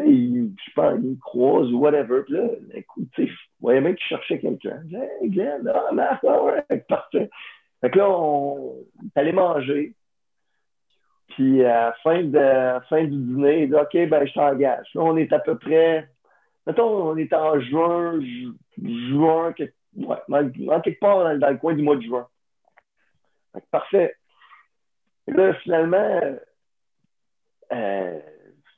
Il, 0.06 0.54
je 0.66 0.72
pense, 0.74 0.98
il 1.02 1.18
croise 1.18 1.72
ou 1.72 1.78
whatever. 1.78 2.22
Puis 2.24 2.34
là, 2.34 2.48
écoute, 2.74 3.08
tu 3.14 3.26
sais, 3.26 3.32
voyais 3.60 3.80
même 3.80 3.94
qu'il 3.94 4.06
cherchait 4.06 4.38
quelqu'un. 4.38 4.82
Je 4.90 4.96
hey, 4.96 5.30
Glenn, 5.30 5.70
ah, 5.74 5.92
Marc, 5.92 6.24
ah 6.28 6.42
ouais, 6.42 6.78
parfait. 6.88 7.30
Fait 7.80 7.90
que 7.90 7.98
là, 7.98 8.10
on 8.10 8.84
est 9.04 9.20
allé 9.20 9.32
manger. 9.32 9.94
Puis 11.28 11.64
à 11.64 11.86
la 11.86 11.92
fin, 12.02 12.22
de, 12.22 12.84
fin 12.88 13.04
du 13.04 13.16
dîner, 13.16 13.62
il 13.62 13.68
dit 13.68 13.74
OK, 13.74 14.08
ben 14.08 14.26
je 14.26 14.34
t'engage. 14.34 14.86
Là, 14.94 15.02
on 15.02 15.16
est 15.16 15.32
à 15.32 15.38
peu 15.38 15.56
près. 15.56 16.08
Mettons, 16.66 17.10
on 17.10 17.16
est 17.16 17.32
en 17.32 17.58
juin, 17.60 18.20
juin, 18.76 19.54
ouais, 19.96 20.16
en 20.28 20.80
quelque 20.80 21.00
part 21.00 21.38
dans, 21.38 21.50
le 21.50 21.56
coin 21.56 21.74
du 21.74 21.82
mois 21.82 21.96
de 21.96 22.02
juin. 22.02 22.26
Fait 23.52 23.60
que 23.60 23.66
parfait. 23.70 24.14
Et 25.26 25.32
là, 25.32 25.54
finalement, 25.54 26.20
euh, 27.72 28.20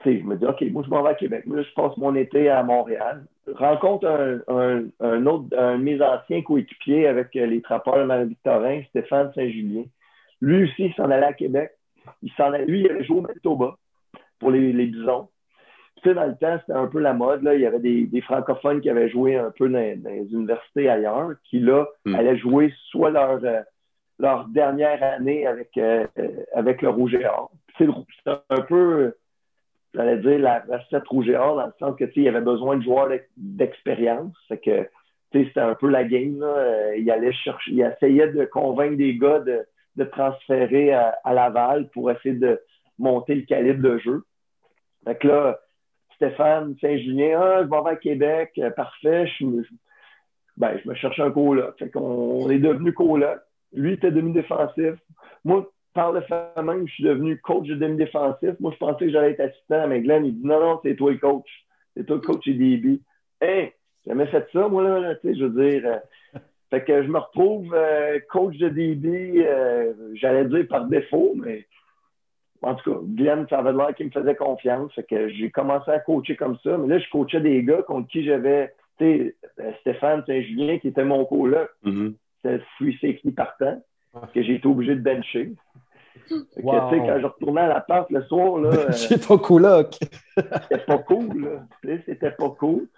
je 0.05 0.25
me 0.25 0.37
dis, 0.37 0.47
OK, 0.47 0.63
moi, 0.71 0.83
je 0.85 0.91
m'en 0.91 1.03
vais 1.03 1.11
à 1.11 1.15
Québec. 1.15 1.45
Moi, 1.47 1.63
je 1.63 1.73
passe 1.75 1.97
mon 1.97 2.15
été 2.15 2.49
à 2.49 2.63
Montréal. 2.63 3.25
Rencontre 3.55 4.07
un, 4.07 4.85
un, 5.01 5.27
autre, 5.27 5.47
un 5.57 5.79
de 5.79 5.83
mes 5.83 6.01
anciens 6.01 6.43
coéquipiers 6.43 7.07
avec 7.07 7.35
euh, 7.37 7.47
les 7.47 7.61
trappeurs 7.63 7.99
de 7.99 8.05
Marie-Victorin, 8.05 8.83
Stéphane 8.91 9.33
Saint-Julien. 9.35 9.85
Lui 10.41 10.65
aussi, 10.65 10.87
il 10.87 10.95
s'en 10.95 11.11
allait 11.11 11.27
à 11.27 11.33
Québec. 11.33 11.73
Il 12.23 12.33
s'en 12.33 12.53
allait, 12.53 12.67
lui, 12.67 12.81
il 12.81 12.91
avait 12.91 13.05
joué 13.05 13.19
au 13.19 13.21
Manitoba 13.23 13.77
pour 14.39 14.51
les, 14.51 14.73
les 14.73 14.87
Bisons. 14.87 15.29
Tu 16.03 16.09
sais, 16.09 16.15
dans 16.15 16.27
le 16.27 16.37
temps, 16.37 16.59
c'était 16.61 16.79
un 16.79 16.87
peu 16.87 16.99
la 16.99 17.15
mode. 17.15 17.43
Là. 17.43 17.55
Il 17.55 17.61
y 17.61 17.67
avait 17.67 17.79
des, 17.79 18.07
des 18.07 18.21
francophones 18.23 18.81
qui 18.81 18.91
avaient 18.91 19.09
joué 19.09 19.37
un 19.37 19.53
peu 19.57 19.69
dans, 19.69 19.79
les 19.79 20.33
universités 20.33 20.89
ailleurs, 20.89 21.31
qui, 21.45 21.61
là, 21.61 21.87
hmm. 22.05 22.15
allaient 22.15 22.39
jouer 22.39 22.73
soit 22.91 23.11
leur, 23.11 23.39
euh, 23.45 23.61
leur 24.19 24.47
dernière 24.49 25.03
année 25.03 25.47
avec, 25.47 25.71
euh, 25.79 26.07
avec 26.55 26.83
le 26.83 26.89
Rouge 26.89 27.15
et 27.15 27.25
Or. 27.27 27.53
C'est 27.79 27.87
un 28.27 28.61
peu 28.63 29.15
j'allais 29.95 30.19
dire, 30.19 30.39
la 30.39 30.61
recette 30.61 31.07
rouge 31.09 31.29
et 31.29 31.37
or, 31.37 31.57
dans 31.57 31.67
le 31.67 31.73
sens 31.79 31.97
que, 31.97 32.05
il 32.17 32.29
avait 32.29 32.41
besoin 32.41 32.77
de 32.77 32.83
joueurs 32.83 33.09
d'expérience. 33.37 34.35
C'est 34.49 34.63
que, 34.63 34.89
c'était 35.33 35.61
un 35.61 35.75
peu 35.75 35.89
la 35.89 36.05
game, 36.05 36.39
là. 36.41 36.47
Euh, 36.47 36.97
il 36.99 37.11
allait 37.11 37.33
chercher, 37.33 37.71
il 37.73 37.81
essayait 37.81 38.29
de 38.29 38.45
convaincre 38.45 38.99
des 38.99 39.17
gars 39.17 39.39
de, 39.39 39.67
de 39.97 40.05
transférer 40.05 40.93
à, 40.93 41.33
Laval 41.33 41.89
pour 41.89 42.11
essayer 42.11 42.35
de 42.35 42.61
monter 42.99 43.35
le 43.35 43.43
calibre 43.43 43.83
de 43.83 43.99
jeu. 43.99 44.25
Fait 45.05 45.17
que 45.17 45.29
là, 45.29 45.59
Stéphane 46.17 46.77
Saint-Julien, 46.81 47.41
ah, 47.41 47.63
je 47.63 47.69
vais 47.69 47.91
à 47.91 47.97
Québec, 47.97 48.53
euh, 48.59 48.71
parfait, 48.71 49.27
je, 49.27 49.47
ben, 50.59 50.79
je 50.83 50.89
me 50.89 50.95
cherche 50.95 51.19
un 51.19 51.31
coloc. 51.31 51.79
Fait 51.79 51.91
qu'on 51.91 52.51
est 52.51 52.59
devenu 52.59 52.93
coloc. 52.93 53.41
Lui 53.73 53.95
était 53.95 54.11
demi-défensif. 54.11 54.95
Moi, 55.45 55.67
par 55.95 56.13
le 56.13 56.23
fait 56.23 56.63
même, 56.63 56.87
je 56.87 56.95
suis 56.95 57.05
devenu 57.05 57.39
coach 57.41 57.67
de 57.67 57.75
demi-défensif. 57.75 58.55
Moi, 58.61 58.73
je 58.73 58.79
pensais 58.79 59.07
que 59.07 59.11
j'allais 59.11 59.33
être 59.33 59.41
assistant, 59.41 59.87
mais 59.89 60.01
Glenn, 60.01 60.25
il 60.25 60.35
dit 60.35 60.47
non, 60.47 60.61
non, 60.61 60.81
c'est 60.83 60.97
toi 60.97 61.11
le 61.11 61.19
coach. 61.19 61.49
C'est 61.97 62.07
toi 62.07 62.17
le 62.17 62.23
coach 62.23 62.45
chez 62.45 62.55
DB. 62.55 63.01
J'ai 63.43 63.75
jamais 64.07 64.27
fait 64.27 64.47
ça, 64.53 64.69
moi, 64.69 64.83
là, 64.83 65.15
tu 65.17 65.29
sais, 65.29 65.39
je 65.39 65.45
veux 65.45 65.71
dire. 65.71 65.83
Euh, 65.87 66.39
fait 66.71 66.85
que 66.85 67.03
je 67.03 67.09
me 67.09 67.19
retrouve 67.19 67.75
euh, 67.75 68.19
coach 68.31 68.57
de 68.57 68.69
DB, 68.69 69.45
euh, 69.47 69.93
j'allais 70.15 70.47
dire 70.47 70.67
par 70.69 70.87
défaut, 70.87 71.35
mais 71.37 71.67
en 72.63 72.75
tout 72.75 72.91
cas, 72.91 72.99
Glenn, 73.03 73.47
ça 73.51 73.59
avait 73.59 73.73
l'air 73.73 73.95
qu'il 73.95 74.07
me 74.07 74.13
faisait 74.13 74.35
confiance. 74.35 74.93
Fait 74.95 75.03
que 75.03 75.29
j'ai 75.29 75.51
commencé 75.51 75.91
à 75.91 75.99
coacher 75.99 76.37
comme 76.37 76.57
ça. 76.63 76.79
Mais 76.79 76.89
là, 76.89 76.99
je 76.99 77.11
coachais 77.11 77.41
des 77.41 77.63
gars 77.65 77.83
contre 77.83 78.09
qui 78.09 78.25
j'avais, 78.25 78.73
tu 78.99 79.35
sais, 79.59 79.75
Stéphane 79.81 80.25
Saint-Julien, 80.27 80.79
qui 80.79 80.89
était 80.89 81.05
mon 81.05 81.25
co-là. 81.25 81.69
Mm-hmm. 81.85 82.15
C'était 82.43 82.65
free 82.77 82.97
safety 83.01 83.33
partant, 83.33 83.83
que 84.33 84.43
j'ai 84.43 84.55
été 84.55 84.67
obligé 84.67 84.95
de 84.95 85.01
bencher. 85.01 85.53
Wow. 86.31 86.91
Que, 86.91 86.97
quand 86.97 87.21
je 87.21 87.27
retournais 87.27 87.61
à 87.63 87.69
l'appart 87.69 88.11
le 88.11 88.23
soir, 88.25 88.59
là. 88.59 88.91
J'ai 89.09 89.19
ton 89.19 89.39
coloc. 89.39 89.99
c'était 90.37 90.85
pas 90.87 90.99
cool, 90.99 91.61
C'était 92.07 92.31
pas 92.31 92.51
cool. 92.51 92.89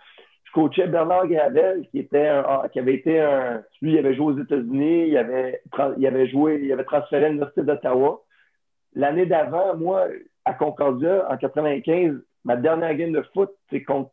Je 0.44 0.52
coachais 0.52 0.86
Bernard 0.86 1.26
Gravel, 1.26 1.86
qui 1.90 2.00
était 2.00 2.28
un, 2.28 2.68
qui 2.72 2.78
avait 2.78 2.94
été 2.94 3.20
un. 3.20 3.62
Lui, 3.82 3.92
il 3.92 3.98
avait 3.98 4.14
joué 4.14 4.26
aux 4.26 4.38
États-Unis, 4.38 5.08
il 5.08 5.16
avait, 5.16 5.62
il 5.98 6.06
avait 6.06 6.28
joué, 6.28 6.60
il 6.62 6.72
avait 6.72 6.84
transféré 6.84 7.26
à 7.26 7.28
l'Université 7.28 7.62
d'Ottawa. 7.62 8.22
L'année 8.94 9.26
d'avant, 9.26 9.76
moi, 9.76 10.06
à 10.44 10.54
Concordia, 10.54 11.26
en 11.28 11.36
95, 11.36 12.14
ma 12.44 12.56
dernière 12.56 12.94
game 12.94 13.12
de 13.12 13.22
foot, 13.32 13.50
c'est 13.70 13.82
contre 13.82 14.10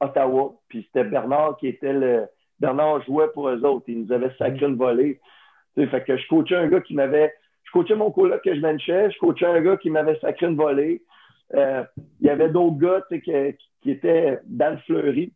Ottawa. 0.00 0.54
Puis 0.68 0.84
c'était 0.86 1.08
Bernard 1.08 1.56
qui 1.58 1.68
était 1.68 1.92
le. 1.92 2.26
Bernard 2.58 3.04
jouait 3.04 3.28
pour 3.28 3.48
eux 3.48 3.64
autres. 3.64 3.84
Il 3.86 4.02
nous 4.02 4.12
avait 4.12 4.34
sacré 4.36 4.66
une 4.66 4.76
volée. 4.76 5.20
fait 5.76 6.04
que 6.04 6.16
je 6.16 6.26
coachais 6.26 6.56
un 6.56 6.66
gars 6.66 6.80
qui 6.80 6.94
m'avait 6.94 7.32
je 7.68 7.72
coachais 7.72 7.94
mon 7.94 8.10
coloc 8.10 8.42
que 8.42 8.54
je 8.54 8.60
benchais, 8.60 9.10
je 9.10 9.18
coachais 9.18 9.44
un 9.44 9.60
gars 9.60 9.76
qui 9.76 9.90
m'avait 9.90 10.18
sacré 10.20 10.46
une 10.46 10.56
volée. 10.56 11.02
Euh, 11.54 11.84
il 12.20 12.26
y 12.26 12.30
avait 12.30 12.48
d'autres 12.48 12.78
gars 12.78 13.04
qui, 13.10 13.90
étaient 13.90 14.38
dans 14.46 14.72
le 14.72 14.78
fleuri, 14.78 15.32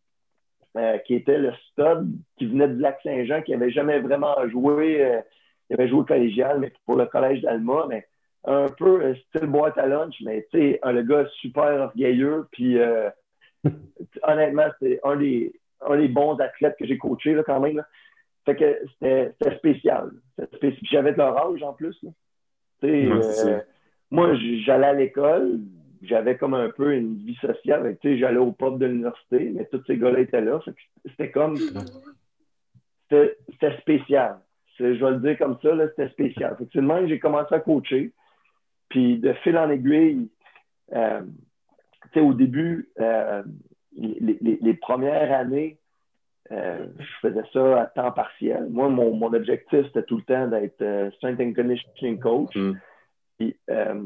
euh, 0.77 0.97
qui 0.99 1.13
était 1.13 1.37
le 1.37 1.53
stud, 1.71 2.09
qui 2.37 2.47
venait 2.47 2.67
de 2.67 2.81
Lac-Saint-Jean, 2.81 3.43
qui 3.43 3.51
n'avait 3.51 3.71
jamais 3.71 3.99
vraiment 3.99 4.35
joué. 4.49 5.03
Euh, 5.03 5.21
il 5.69 5.75
avait 5.75 5.87
joué 5.87 6.05
collégial, 6.05 6.59
mais 6.59 6.73
pour 6.85 6.95
le 6.95 7.05
collège 7.05 7.41
d'Alma, 7.41 7.85
mais 7.87 8.07
un 8.45 8.67
peu 8.67 9.15
style 9.15 9.47
boîte 9.47 9.77
à 9.77 9.85
lunch, 9.85 10.15
mais 10.25 10.45
tu 10.51 10.59
sais, 10.59 10.79
le 10.83 11.03
gars 11.03 11.27
super 11.39 11.81
orgueilleux. 11.81 12.47
Puis 12.51 12.77
honnêtement, 14.23 14.67
c'est 14.81 14.99
un 15.03 15.15
des, 15.17 15.53
bons 16.09 16.37
athlètes 16.39 16.75
que 16.79 16.85
j'ai 16.85 16.97
coaché 16.97 17.39
quand 17.45 17.59
même. 17.59 17.83
Fait 18.45 18.55
que 18.55 18.79
c'était 18.99 19.55
spécial. 19.55 20.11
J'avais 20.91 21.13
de 21.13 21.17
l'orange 21.17 21.61
en 21.63 21.73
plus. 21.73 21.97
Là. 22.03 22.09
Euh, 22.83 23.59
moi, 24.11 24.35
j'allais 24.65 24.87
à 24.87 24.93
l'école, 24.93 25.59
j'avais 26.01 26.37
comme 26.37 26.53
un 26.53 26.69
peu 26.69 26.93
une 26.93 27.15
vie 27.17 27.35
sociale. 27.35 27.97
J'allais 28.03 28.37
au 28.37 28.51
pub 28.51 28.77
de 28.77 28.85
l'université, 28.85 29.51
mais 29.55 29.65
tous 29.65 29.83
ces 29.87 29.97
gars-là 29.97 30.19
étaient 30.19 30.41
là. 30.41 30.59
C'était 31.05 31.31
comme. 31.31 31.57
C'était 33.09 33.77
spécial. 33.79 34.39
Je 34.79 34.85
vais 34.85 35.11
le 35.11 35.19
dire 35.19 35.37
comme 35.37 35.57
ça, 35.61 35.69
c'était 35.89 36.09
spécial. 36.09 36.55
Fait 36.57 36.65
que 36.65 37.07
j'ai 37.07 37.19
commencé 37.19 37.53
à 37.53 37.59
coacher. 37.59 38.11
Puis 38.89 39.17
de 39.17 39.33
fil 39.33 39.57
en 39.57 39.69
aiguille, 39.69 40.29
euh, 40.93 41.21
au 42.15 42.33
début, 42.33 42.89
euh, 42.99 43.43
les, 43.95 44.73
premières 44.75 45.31
années, 45.31 45.77
je 46.55 47.05
faisais 47.21 47.43
ça 47.51 47.81
à 47.81 47.85
temps 47.87 48.11
partiel. 48.11 48.67
Moi, 48.69 48.89
mon, 48.89 49.13
mon 49.13 49.33
objectif, 49.33 49.85
c'était 49.87 50.03
tout 50.03 50.17
le 50.17 50.23
temps 50.23 50.47
d'être 50.47 51.11
strength 51.15 51.39
and 51.39 51.53
conditioning 51.53 52.19
coach. 52.19 52.55
Mm. 52.55 52.73
Euh, 53.69 54.03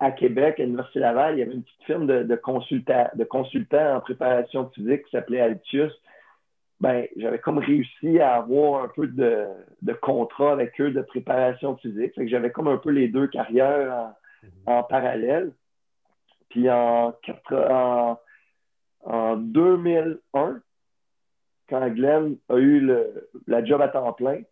à 0.00 0.10
Québec, 0.10 0.58
à 0.58 0.64
l'Université 0.64 0.98
Laval, 0.98 1.36
il 1.36 1.38
y 1.38 1.42
avait 1.42 1.52
une 1.52 1.62
petite 1.62 1.84
firme 1.84 2.06
de, 2.06 2.24
de, 2.24 2.34
consultants, 2.34 3.08
de 3.14 3.24
consultants 3.24 3.96
en 3.96 4.00
préparation 4.00 4.68
physique 4.70 5.04
qui 5.04 5.10
s'appelait 5.12 5.40
Altius. 5.40 5.92
Ben, 6.80 7.06
j'avais 7.16 7.38
comme 7.38 7.58
réussi 7.58 8.18
à 8.18 8.34
avoir 8.34 8.82
un 8.82 8.88
peu 8.88 9.06
de, 9.06 9.46
de 9.82 9.92
contrat 9.92 10.52
avec 10.52 10.80
eux 10.80 10.90
de 10.90 11.02
préparation 11.02 11.76
physique. 11.76 12.14
Fait 12.16 12.24
que 12.24 12.30
j'avais 12.30 12.50
comme 12.50 12.66
un 12.66 12.78
peu 12.78 12.90
les 12.90 13.06
deux 13.06 13.28
carrières 13.28 14.14
en, 14.66 14.78
mhm. 14.78 14.86
parallèle. 14.88 15.52
Puis 16.48 16.68
en, 16.68 17.14
en, 17.52 18.18
en 19.04 19.36
2001, 19.36 20.60
quand 21.72 21.88
Glenn 21.88 22.36
a 22.48 22.56
eu 22.56 22.80
le, 22.80 23.30
la 23.46 23.64
job 23.64 23.80
à 23.80 23.88
temps 23.88 24.12
plein 24.12 24.42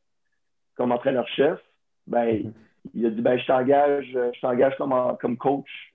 comme 0.75 0.93
entraîneur-chef, 0.93 1.61
ben, 2.07 2.45
mhm 2.45 2.53
il 2.95 3.07
a 3.07 3.11
dit 3.11 3.21
ben, 3.21 3.39
je 3.39 3.47
t'engage, 3.47 4.07
je 4.13 4.41
t'engage 4.41 4.77
comme, 4.77 4.95
comme 5.21 5.37
coach 5.37 5.95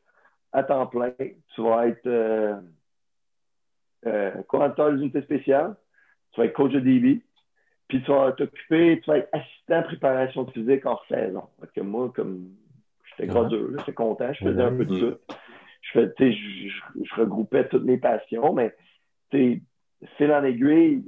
à 0.52 0.64
temps 0.64 0.88
plein. 0.88 1.14
Tu 1.20 1.62
vas 1.62 1.88
être 1.88 2.08
euh, 2.08 2.56
euh, 4.06 4.32
coordinateur 4.48 4.94
des 4.94 5.02
unités 5.02 5.22
spéciales. 5.22 5.76
Tu 6.32 6.42
vas 6.42 6.46
être 6.46 6.54
coach 6.54 6.72
de 6.72 6.80
DB. 6.80 7.22
puis 7.88 8.04
tu 8.04 8.12
vas 8.12 8.32
t'occuper, 8.34 9.00
tu 9.02 9.10
vas 9.10 9.18
être 9.20 9.30
assistant 9.32 9.84
préparation 9.84 10.46
physique 10.48 10.86
hors 10.86 11.06
saison. 11.08 11.44
que 11.74 11.82
moi, 11.82 12.12
comme 12.16 12.50
j'étais 13.10 13.28
gradeux, 13.28 13.76
j'étais 13.80 13.94
content, 13.94 14.32
je 14.34 14.46
faisais 14.46 14.62
un 14.62 14.76
peu 14.76 14.86
de 14.86 15.00
ça. 15.12 15.36
Je, 15.82 15.92
fais, 15.92 16.32
je, 16.32 16.70
je, 17.04 17.16
regroupais 17.16 17.68
toutes 17.68 17.84
mes 17.84 17.98
passions, 17.98 18.54
mais 18.54 18.76
fil 20.18 20.32
en 20.32 20.44
aiguille, 20.44 21.04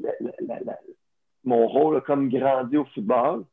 mon 1.44 1.68
rôle 1.68 1.98
a 1.98 2.02
comme 2.02 2.30
grandi 2.30 2.78
au 2.78 2.86
football. 2.86 3.44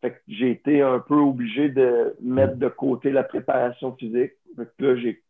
Fait 0.00 0.10
que 0.10 0.18
j'ai 0.28 0.50
été 0.50 0.82
un 0.82 0.98
peu 0.98 1.16
obligé 1.16 1.68
de 1.68 2.14
mettre 2.20 2.56
de 2.56 2.68
côté 2.68 3.10
la 3.10 3.24
préparation 3.24 3.94
physique. 3.96 4.32
Fait 4.56 4.68
que 4.78 4.84
là, 4.84 4.96
j'ai. 4.96 5.22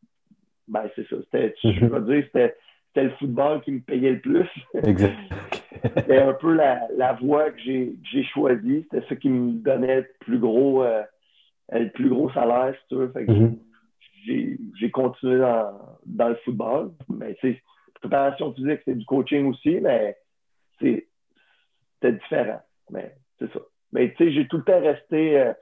Ben, 0.69 0.89
c'est 0.97 1.07
ça. 1.09 1.17
C'était, 1.31 1.55
je 1.63 1.87
veux 1.87 2.01
dire, 2.01 2.25
c'était 2.27 2.57
c'était 2.97 3.09
le 3.09 3.17
football 3.19 3.61
qui 3.61 3.73
me 3.73 3.81
payait 3.81 4.13
le 4.13 4.21
plus. 4.21 4.49
Exact. 4.83 5.15
c'était 5.83 6.19
un 6.19 6.33
peu 6.33 6.55
la, 6.55 6.81
la 6.97 7.13
voie 7.13 7.51
que 7.51 7.61
j'ai, 7.61 7.93
j'ai 8.11 8.25
choisie. 8.25 8.87
C'était 8.91 9.07
ce 9.07 9.15
qui 9.15 9.29
me 9.29 9.53
donnait 9.53 9.97
le 9.97 10.07
plus 10.21 10.39
gros, 10.39 10.83
euh, 10.83 11.03
le 11.73 11.91
plus 11.91 12.09
gros 12.09 12.31
salaire, 12.31 12.75
si 12.75 12.89
tu 12.89 12.95
veux. 12.95 13.09
Fait 13.09 13.27
que 13.27 13.33
mm-hmm. 13.33 13.59
j'ai, 14.25 14.59
j'ai 14.81 14.91
continué 14.91 15.39
dans, 15.39 15.73
dans, 16.07 16.29
le 16.31 16.37
football. 16.37 16.93
Mais 17.11 17.37
c'est 17.43 17.61
préparation 18.01 18.53
physique, 18.53 18.81
c'est 18.85 18.95
du 18.95 19.05
coaching 19.05 19.47
aussi, 19.47 19.81
mais 19.81 20.17
c'était 20.79 22.13
différent. 22.13 22.61
Mais 22.91 23.15
c'est 23.39 23.53
ça. 23.53 23.61
Mais 23.93 24.13
tu 24.15 24.25
sais, 24.25 24.33
j'ai 24.33 24.47
tout 24.49 24.59
le 24.59 24.65
temps 24.65 24.81
resté 24.81 25.41
euh, 25.41 25.53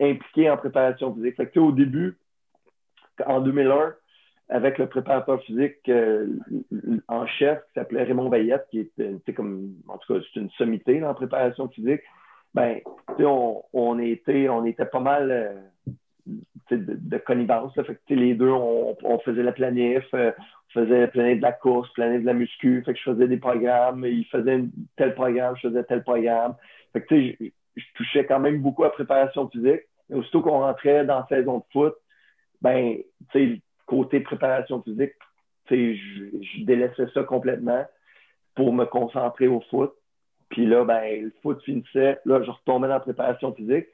impliqué 0.00 0.50
en 0.50 0.56
préparation 0.56 1.14
physique. 1.14 1.36
Fait 1.36 1.48
que, 1.48 1.60
au 1.60 1.72
début, 1.72 2.18
en 3.26 3.40
2001, 3.40 3.94
avec 4.50 4.78
le 4.78 4.86
préparateur 4.86 5.42
physique 5.42 5.88
euh, 5.88 6.26
en 7.06 7.26
chef 7.26 7.58
qui 7.66 7.72
s'appelait 7.74 8.04
Raymond 8.04 8.28
Bayette, 8.28 8.66
qui 8.70 8.80
était 8.80 9.32
comme, 9.34 9.74
en 9.88 9.98
tout 9.98 10.14
cas, 10.14 10.20
c'est 10.32 10.40
une 10.40 10.50
sommité 10.50 11.02
en 11.04 11.14
préparation 11.14 11.68
physique. 11.68 12.00
Ben, 12.54 12.80
on, 13.18 13.62
on, 13.74 13.98
était, 13.98 14.48
on 14.48 14.64
était 14.64 14.86
pas 14.86 15.00
mal 15.00 15.30
euh, 15.30 15.54
de, 16.70 16.96
de, 16.98 17.18
connivence. 17.18 17.74
Fait 17.74 17.98
que, 18.06 18.14
les 18.14 18.34
deux, 18.34 18.50
on, 18.50 19.18
faisait 19.24 19.42
la 19.42 19.52
planif, 19.52 20.04
euh, 20.14 20.32
on 20.38 20.80
faisait 20.80 21.00
la 21.00 21.08
planif 21.08 21.38
de 21.38 21.42
la 21.42 21.52
course, 21.52 21.92
planif 21.92 22.20
de 22.20 22.26
la 22.26 22.34
muscu. 22.34 22.82
Fait 22.84 22.92
que 22.92 22.98
je 22.98 23.10
faisais 23.10 23.28
des 23.28 23.36
programmes, 23.36 24.04
il 24.04 24.24
faisait 24.26 24.60
tel 24.96 25.14
programme, 25.14 25.56
je 25.56 25.68
faisais 25.68 25.84
tel 25.84 26.02
programme. 26.02 26.54
Fait 26.92 27.02
que, 27.02 27.20
je, 27.20 27.32
je 27.76 27.84
touchais 27.94 28.24
quand 28.24 28.40
même 28.40 28.60
beaucoup 28.60 28.84
à 28.84 28.92
préparation 28.92 29.48
physique. 29.48 29.82
Aussitôt 30.12 30.40
qu'on 30.40 30.60
rentrait 30.60 31.04
dans 31.04 31.20
la 31.20 31.26
saison 31.28 31.58
de 31.58 31.64
foot, 31.72 31.94
ben, 32.62 32.96
côté 33.86 34.20
préparation 34.20 34.82
physique, 34.82 35.12
je, 35.70 35.74
je 35.74 36.64
délaissais 36.64 37.06
ça 37.12 37.22
complètement 37.24 37.84
pour 38.54 38.72
me 38.72 38.84
concentrer 38.84 39.48
au 39.48 39.60
foot. 39.70 39.92
Puis 40.48 40.66
là, 40.66 40.84
ben, 40.84 41.24
le 41.24 41.32
foot 41.42 41.62
finissait. 41.62 42.18
Là, 42.24 42.42
je 42.42 42.50
retombais 42.50 42.88
dans 42.88 42.94
la 42.94 43.00
préparation 43.00 43.54
physique. 43.54 43.86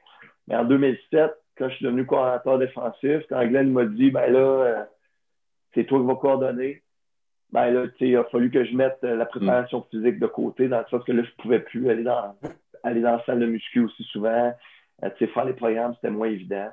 Mais 0.47 0.55
en 0.55 0.65
2007, 0.65 1.31
quand 1.57 1.69
je 1.69 1.75
suis 1.75 1.85
devenu 1.85 2.05
coordinateur 2.05 2.59
défensif, 2.59 3.23
quand 3.29 3.45
Glenn 3.45 3.71
m'a 3.71 3.85
dit, 3.85 4.11
ben 4.11 4.31
là, 4.31 4.39
euh, 4.39 4.83
c'est 5.73 5.85
toi 5.85 5.99
qui 5.99 6.05
vas 6.05 6.15
coordonner, 6.15 6.83
ben 7.51 7.71
là, 7.71 7.85
il 7.99 8.17
a 8.17 8.23
fallu 8.25 8.51
que 8.51 8.63
je 8.65 8.75
mette 8.75 8.97
euh, 9.03 9.15
la 9.15 9.25
préparation 9.25 9.79
mm. 9.79 9.85
physique 9.91 10.19
de 10.19 10.27
côté, 10.27 10.67
dans 10.67 10.79
le 10.79 10.85
sens 10.89 11.03
que 11.03 11.11
là, 11.11 11.23
je 11.23 11.29
ne 11.29 11.41
pouvais 11.41 11.59
plus 11.59 11.89
aller 11.89 12.03
dans, 12.03 12.35
aller 12.83 13.01
dans 13.01 13.13
la 13.13 13.25
salle 13.25 13.39
de 13.39 13.45
muscu 13.45 13.81
aussi 13.81 14.03
souvent. 14.03 14.53
Euh, 15.03 15.09
faire 15.33 15.45
les 15.45 15.53
programmes, 15.53 15.93
c'était 15.95 16.09
moins 16.09 16.29
évident. 16.29 16.69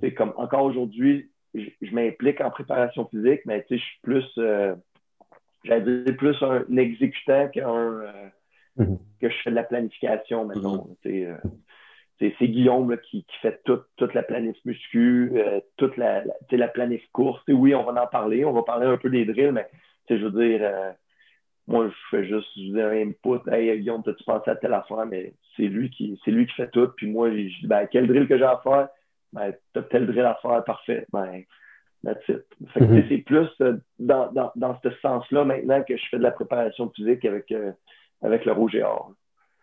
C'est 0.00 0.12
comme 0.12 0.32
encore 0.36 0.64
aujourd'hui, 0.64 1.30
je, 1.54 1.94
m'implique 1.94 2.40
en 2.40 2.50
préparation 2.50 3.06
physique, 3.06 3.40
mais 3.46 3.64
je 3.70 3.76
suis 3.76 4.00
plus, 4.02 4.26
euh, 4.38 4.74
j'allais 5.64 6.02
dire 6.02 6.16
plus 6.16 6.36
un, 6.42 6.64
exécutant 6.76 7.48
qu'un, 7.48 7.68
euh, 7.68 8.28
mm-hmm. 8.78 8.98
que 9.20 9.28
je 9.28 9.36
fais 9.42 9.50
de 9.50 9.54
la 9.54 9.62
planification, 9.62 10.46
maintenant. 10.46 10.88
Euh, 12.22 12.30
c'est 12.38 12.48
Guillaume 12.48 12.96
qui, 13.10 13.26
fait 13.42 13.60
toute 13.64 14.14
la 14.14 14.22
planif 14.22 14.56
muscu, 14.64 15.32
euh, 15.34 15.60
toute 15.76 15.96
la, 15.96 16.24
la, 16.24 16.34
la 16.50 16.68
planif 16.68 17.02
course. 17.12 17.42
oui, 17.48 17.74
on 17.74 17.84
va 17.84 18.02
en 18.02 18.06
parler, 18.06 18.44
on 18.44 18.52
va 18.52 18.62
parler 18.62 18.86
un 18.86 18.96
peu 18.96 19.10
des 19.10 19.24
drills, 19.24 19.52
mais 19.52 19.68
je 20.08 20.24
veux 20.24 20.30
dire, 20.30 20.94
moi, 21.66 21.88
je 21.88 22.16
fais 22.16 22.26
juste 22.26 22.48
un 22.76 22.90
input. 22.90 23.40
Hey, 23.50 23.78
Guillaume, 23.78 24.02
tu 24.04 24.24
pensé 24.24 24.50
à 24.50 24.56
telle 24.56 24.74
affaire, 24.74 25.06
mais 25.06 25.34
c'est 25.56 25.66
lui 25.66 25.90
qui 25.90 26.20
c'est 26.24 26.30
lui 26.30 26.46
qui 26.46 26.54
fait 26.54 26.70
tout. 26.70 26.88
Puis 26.96 27.10
moi, 27.10 27.30
je 27.30 27.36
dis, 27.36 27.66
ben, 27.66 27.86
quel 27.90 28.06
drill 28.06 28.28
que 28.28 28.38
j'ai 28.38 28.44
à 28.44 28.60
faire? 28.62 28.88
ben, 29.34 29.52
t'as 29.72 29.82
tel 29.82 30.06
drill 30.06 30.24
à 30.24 30.38
faire, 30.40 30.64
parfait. 30.64 31.06
Ben, 31.12 31.42
that's 32.04 32.26
it. 32.28 32.44
Mm-hmm. 32.76 33.08
C'est 33.08 33.18
plus 33.18 33.48
euh, 33.60 33.76
dans, 33.98 34.30
dans, 34.32 34.52
dans 34.54 34.78
ce 34.80 34.90
sens-là 35.02 35.44
maintenant 35.44 35.82
que 35.82 35.96
je 35.96 36.02
fais 36.10 36.18
de 36.18 36.22
la 36.22 36.30
préparation 36.30 36.88
physique 36.90 37.24
avec, 37.24 37.50
euh, 37.50 37.72
avec 38.22 38.44
le 38.44 38.52
rouge 38.52 38.76
et 38.76 38.82
or. 38.82 39.12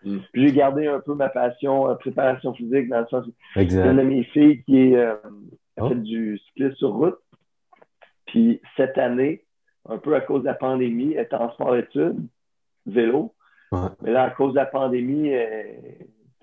Mm. 0.04 0.18
J'ai 0.34 0.52
gardé 0.52 0.88
un 0.88 0.99
peu 0.99 1.14
ma 1.14 1.30
passion 1.30 1.89
euh, 1.89 1.95
préparation 1.95 2.54
physique 2.54 2.89
dans 2.89 3.02
le 3.02 3.08
sens 3.08 3.26
où 3.28 3.60
une 3.60 3.68
de 3.68 4.02
mes 4.02 4.24
filles 4.26 4.64
qui 4.64 4.93
est, 4.93 4.97
a 4.97 5.20
oh. 5.78 5.89
fait 5.89 5.95
du 5.95 6.39
cyclisme 6.39 6.76
sur 6.76 6.93
route. 6.93 7.20
Puis 8.28 8.62
cette 8.78 8.97
année, 8.97 9.43
un 9.88 9.97
peu 9.97 10.16
à 10.16 10.22
cause 10.22 10.41
de 10.41 10.47
la 10.47 10.54
pandémie, 10.54 11.14
elle 11.14 11.22
est 11.22 11.34
en 11.34 11.52
sport-études, 11.52 12.20
vélo. 12.86 13.34
Mais 14.02 14.12
là, 14.12 14.24
à 14.24 14.30
cause 14.32 14.52
de 14.52 14.58
la 14.58 14.66
pandémie, 14.66 15.32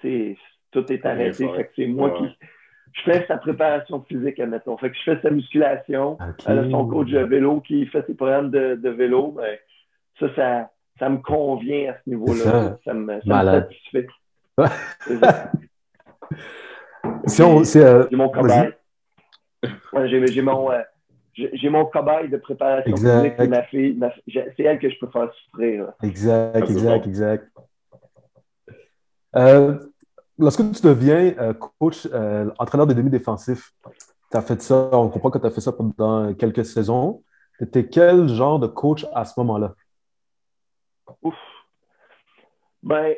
tout 0.00 0.92
est 0.92 1.06
arrêté. 1.06 1.48
c'est 1.76 1.86
moi 1.86 2.10
qui 2.10 2.24
je 2.92 3.02
fais 3.02 3.26
sa 3.26 3.36
préparation 3.36 4.02
physique, 4.02 4.40
admettons. 4.40 4.76
Fait 4.78 4.90
que 4.90 4.96
je 4.96 5.02
fais 5.02 5.20
sa 5.20 5.30
musculation. 5.30 6.18
Elle 6.46 6.58
a 6.58 6.70
son 6.70 6.86
coach 6.86 7.10
de 7.10 7.20
vélo 7.20 7.60
qui 7.60 7.86
fait 7.86 8.04
ses 8.06 8.14
programmes 8.14 8.50
de, 8.50 8.76
de 8.76 8.88
vélo. 8.88 9.32
Ben, 9.32 9.58
ça, 10.18 10.34
ça, 10.34 10.70
ça, 10.98 11.08
me 11.08 11.18
convient 11.18 11.92
à 11.92 11.94
ce 11.94 12.10
niveau-là. 12.10 12.78
Ça. 12.84 12.94
me, 12.94 13.20
ça 13.20 13.44
me 13.44 13.60
satisfait. 13.60 14.08
si 17.26 17.42
on, 17.42 17.60
euh, 17.60 18.06
J'ai 18.10 18.16
mon 18.16 18.28
cobaye. 18.28 18.72
Ouais, 19.92 20.08
j'ai 20.08 20.42
mon, 20.42 20.70
euh, 20.70 20.80
j'ai 21.34 21.68
mon 21.68 21.84
cobaye 21.86 22.28
de 22.28 22.36
préparation 22.36 22.96
physique. 22.96 23.38
Ma 23.48 23.62
fille, 23.62 23.98
c'est 24.56 24.62
elle 24.62 24.78
que 24.78 24.90
je 24.90 24.98
peux 24.98 25.08
faire 25.08 25.30
souffrir. 25.44 25.92
Exact, 26.02 26.70
exact, 26.70 27.06
exact. 27.06 27.48
Euh, 29.36 29.78
lorsque 30.38 30.62
tu 30.72 30.82
deviens 30.82 31.34
euh, 31.38 31.52
coach, 31.52 32.08
euh, 32.12 32.50
entraîneur 32.58 32.86
de 32.86 32.94
demi-défensif, 32.94 33.72
tu 34.30 34.36
as 34.36 34.42
fait 34.42 34.60
ça, 34.60 34.90
on 34.92 35.08
comprend 35.08 35.30
que 35.30 35.38
tu 35.38 35.46
as 35.46 35.50
fait 35.50 35.60
ça 35.60 35.72
pendant 35.72 36.32
quelques 36.34 36.64
saisons. 36.64 37.22
Tu 37.58 37.64
étais 37.64 37.86
quel 37.86 38.28
genre 38.28 38.58
de 38.58 38.66
coach 38.66 39.06
à 39.14 39.24
ce 39.24 39.34
moment-là? 39.38 39.74
Ouf. 41.22 41.34
Ben, 42.82 43.14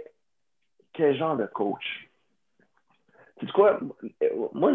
quel 0.93 1.17
genre 1.17 1.37
de 1.37 1.47
coach? 1.47 2.09
Tu 3.39 3.47
sais 3.47 3.53
quoi? 3.53 3.79
Moi, 4.53 4.73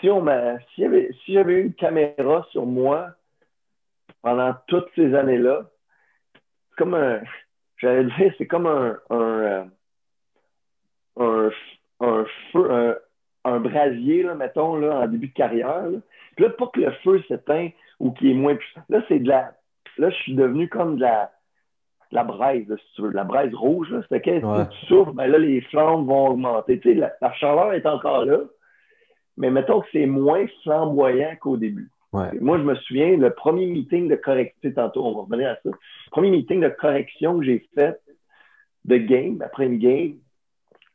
si 0.00 0.10
on 0.10 0.26
si 0.74 1.32
j'avais 1.32 1.54
eu 1.54 1.62
une 1.62 1.74
caméra 1.74 2.46
sur 2.50 2.66
moi 2.66 3.10
pendant 4.22 4.54
toutes 4.66 4.90
ces 4.94 5.14
années-là, 5.14 5.70
comme 6.76 6.94
un, 6.94 7.20
j'allais 7.78 8.04
dire, 8.04 8.34
c'est 8.38 8.46
comme 8.46 8.66
un, 8.66 8.98
un 9.10 9.68
euh, 11.18 11.50
un 12.00 12.24
feu, 12.52 12.98
un, 13.44 13.60
brasier, 13.60 14.22
là, 14.22 14.34
mettons, 14.34 14.76
là, 14.76 15.00
en 15.00 15.06
début 15.06 15.28
de 15.28 15.34
carrière. 15.34 15.86
Là. 15.86 15.98
Puis 16.36 16.44
là, 16.44 16.50
pas 16.50 16.66
que 16.68 16.80
le 16.80 16.90
feu 17.04 17.22
s'éteint 17.28 17.70
ou 18.00 18.12
qu'il 18.12 18.30
est 18.30 18.34
moins 18.34 18.56
puissant. 18.56 18.82
Là, 18.88 19.02
c'est 19.08 19.20
de 19.20 19.28
la. 19.28 19.54
Là, 19.98 20.10
je 20.10 20.16
suis 20.16 20.34
devenu 20.34 20.68
comme 20.68 20.96
de 20.96 21.02
la, 21.02 21.30
de 22.10 22.16
la 22.16 22.24
braise, 22.24 22.66
si 22.66 22.94
tu 22.94 23.02
veux. 23.02 23.10
De 23.10 23.16
la 23.16 23.24
braise 23.24 23.54
rouge, 23.54 23.90
là. 23.90 24.00
C'est 24.08 24.20
que 24.20 24.64
tu 24.70 24.86
souffres, 24.86 25.12
ben 25.12 25.26
là, 25.26 25.38
les 25.38 25.60
flammes 25.62 26.06
vont 26.06 26.28
augmenter. 26.28 26.80
Tu 26.80 26.90
sais, 26.90 26.94
la, 26.94 27.12
la, 27.20 27.32
chaleur 27.34 27.72
est 27.72 27.86
encore 27.86 28.24
là. 28.24 28.40
Mais 29.36 29.50
mettons 29.50 29.80
que 29.80 29.88
c'est 29.92 30.06
moins 30.06 30.46
flamboyant 30.62 31.34
qu'au 31.40 31.56
début. 31.56 31.90
Moi, 32.40 32.58
je 32.58 32.62
me 32.62 32.74
souviens, 32.76 33.16
le 33.16 33.30
premier 33.30 33.66
meeting 33.66 34.08
de 34.08 34.14
correction, 34.14 34.70
tantôt, 34.72 35.04
on 35.04 35.14
va 35.14 35.22
revenir 35.22 35.50
à 35.50 35.54
ça. 35.56 35.60
Le 35.64 36.10
premier 36.12 36.30
meeting 36.30 36.60
de 36.60 36.68
correction 36.68 37.40
que 37.40 37.44
j'ai 37.44 37.68
fait 37.74 38.00
de 38.84 38.96
game, 38.98 39.42
après 39.42 39.66
une 39.66 39.78
game, 39.78 40.14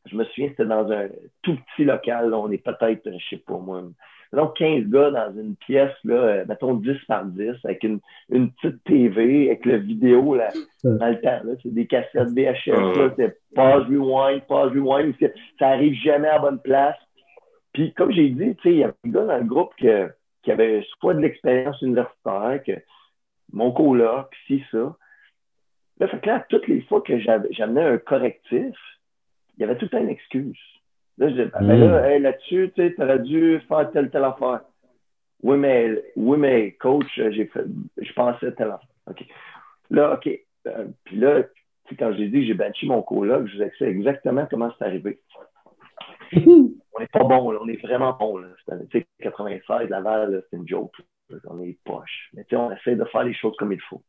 je 0.06 0.16
me 0.16 0.24
souviens, 0.26 0.50
c'était 0.50 0.66
dans 0.66 0.90
un 0.90 1.10
tout 1.42 1.58
petit 1.76 1.84
local. 1.84 2.34
on 2.34 2.50
est 2.52 2.64
peut-être, 2.64 3.12
je 3.12 3.30
sais 3.30 3.42
pas 3.46 3.58
moi, 3.58 3.84
mettons 4.32 4.48
15 4.48 4.86
gars 4.86 5.12
dans 5.12 5.34
une 5.34 5.56
pièce, 5.56 5.94
là, 6.04 6.16
euh, 6.16 6.46
mettons 6.48 6.76
10 6.76 6.98
par 7.08 7.26
10, 7.26 7.54
avec 7.64 7.84
une, 7.84 8.00
une 8.30 8.52
petite 8.52 8.84
TV, 8.84 9.48
avec 9.48 9.66
le 9.66 9.78
vidéo 9.78 10.36
là, 10.36 10.50
dans 10.84 11.08
le 11.08 11.20
temps. 11.20 11.42
c'est 11.64 11.74
des 11.74 11.88
cassettes 11.88 12.30
VHS, 12.30 13.14
c'est 13.16 13.38
pause, 13.56 13.86
rewind, 13.88 14.42
pause, 14.48 14.72
rewind. 14.74 15.16
Ça 15.58 15.70
arrive 15.70 15.96
jamais 15.96 16.28
à 16.28 16.40
bonne 16.40 16.60
place. 16.60 16.98
Puis, 17.74 17.94
comme 17.94 18.12
j'ai 18.12 18.30
dit, 18.30 18.56
il 18.66 18.72
y 18.74 18.84
avait 18.84 18.94
des 19.04 19.12
gars 19.12 19.26
dans 19.26 19.38
le 19.38 19.44
groupe 19.44 19.74
que, 19.80 20.10
qui 20.44 20.52
avaient 20.52 20.86
soit 21.00 21.14
de 21.14 21.20
l'expérience 21.20 21.82
universitaire, 21.82 22.62
que 22.66 22.74
mon 23.52 23.72
coloc, 23.72 24.30
puis 24.46 24.64
ça. 24.72 24.96
Là, 26.00 26.08
fait 26.08 26.20
que 26.20 26.28
là, 26.28 26.46
toutes 26.50 26.68
les 26.68 26.82
fois 26.82 27.02
que 27.02 27.20
j'amenais 27.20 27.84
un 27.84 27.98
correctif, 27.98 28.76
il 29.58 29.62
y 29.62 29.64
avait 29.64 29.76
tout 29.76 29.86
le 29.86 29.90
temps 29.90 30.00
une 30.00 30.10
excuse. 30.10 30.58
Là, 31.20 31.28
je 31.28 31.34
disais, 31.34 31.52
ben 31.60 31.68
là, 31.68 32.18
hmm. 32.18 32.24
là-dessus, 32.24 32.72
tu 32.74 32.96
aurais 32.98 33.20
dû 33.20 33.60
faire 33.68 33.92
telle, 33.92 34.10
telle 34.10 34.24
affaire. 34.24 34.62
Oui, 35.44 35.58
mais, 35.58 36.02
oui, 36.16 36.38
mais 36.38 36.72
coach, 36.74 37.08
j'ai 37.16 37.46
fait, 37.46 37.66
je 37.98 38.14
pensais 38.14 38.52
telle 38.54 38.72
affaire. 38.72 38.88
OK. 39.08 39.26
Là, 39.90 40.14
OK. 40.14 40.30
Euh, 40.68 40.86
puis 41.04 41.18
là, 41.18 41.44
quand 41.98 42.14
j'ai 42.14 42.30
dit 42.30 42.42
que 42.42 42.46
j'ai 42.48 42.54
benché 42.54 42.88
mon 42.88 43.02
coloc, 43.02 43.48
je 43.48 43.58
vous 43.58 43.64
explique 43.64 43.90
exactement 43.90 44.48
comment 44.50 44.72
c'est 44.78 44.86
arrivé. 44.86 45.20
on 46.36 47.00
n'est 47.00 47.08
pas 47.08 47.24
bon, 47.24 47.54
on 47.60 47.68
est 47.68 47.82
vraiment 47.82 48.14
bon. 48.14 48.38
Là. 48.38 48.48
96, 49.20 49.90
Laval, 49.90 50.44
c'est 50.50 50.58
une 50.58 50.68
joke. 50.68 50.96
On 51.46 51.62
est 51.62 51.78
poche. 51.84 52.30
Mais 52.34 52.46
on 52.54 52.72
essaie 52.72 52.96
de 52.96 53.06
faire 53.06 53.24
les 53.24 53.34
choses 53.34 53.56
comme 53.58 53.74
il 53.74 53.82
faut. 53.82 54.04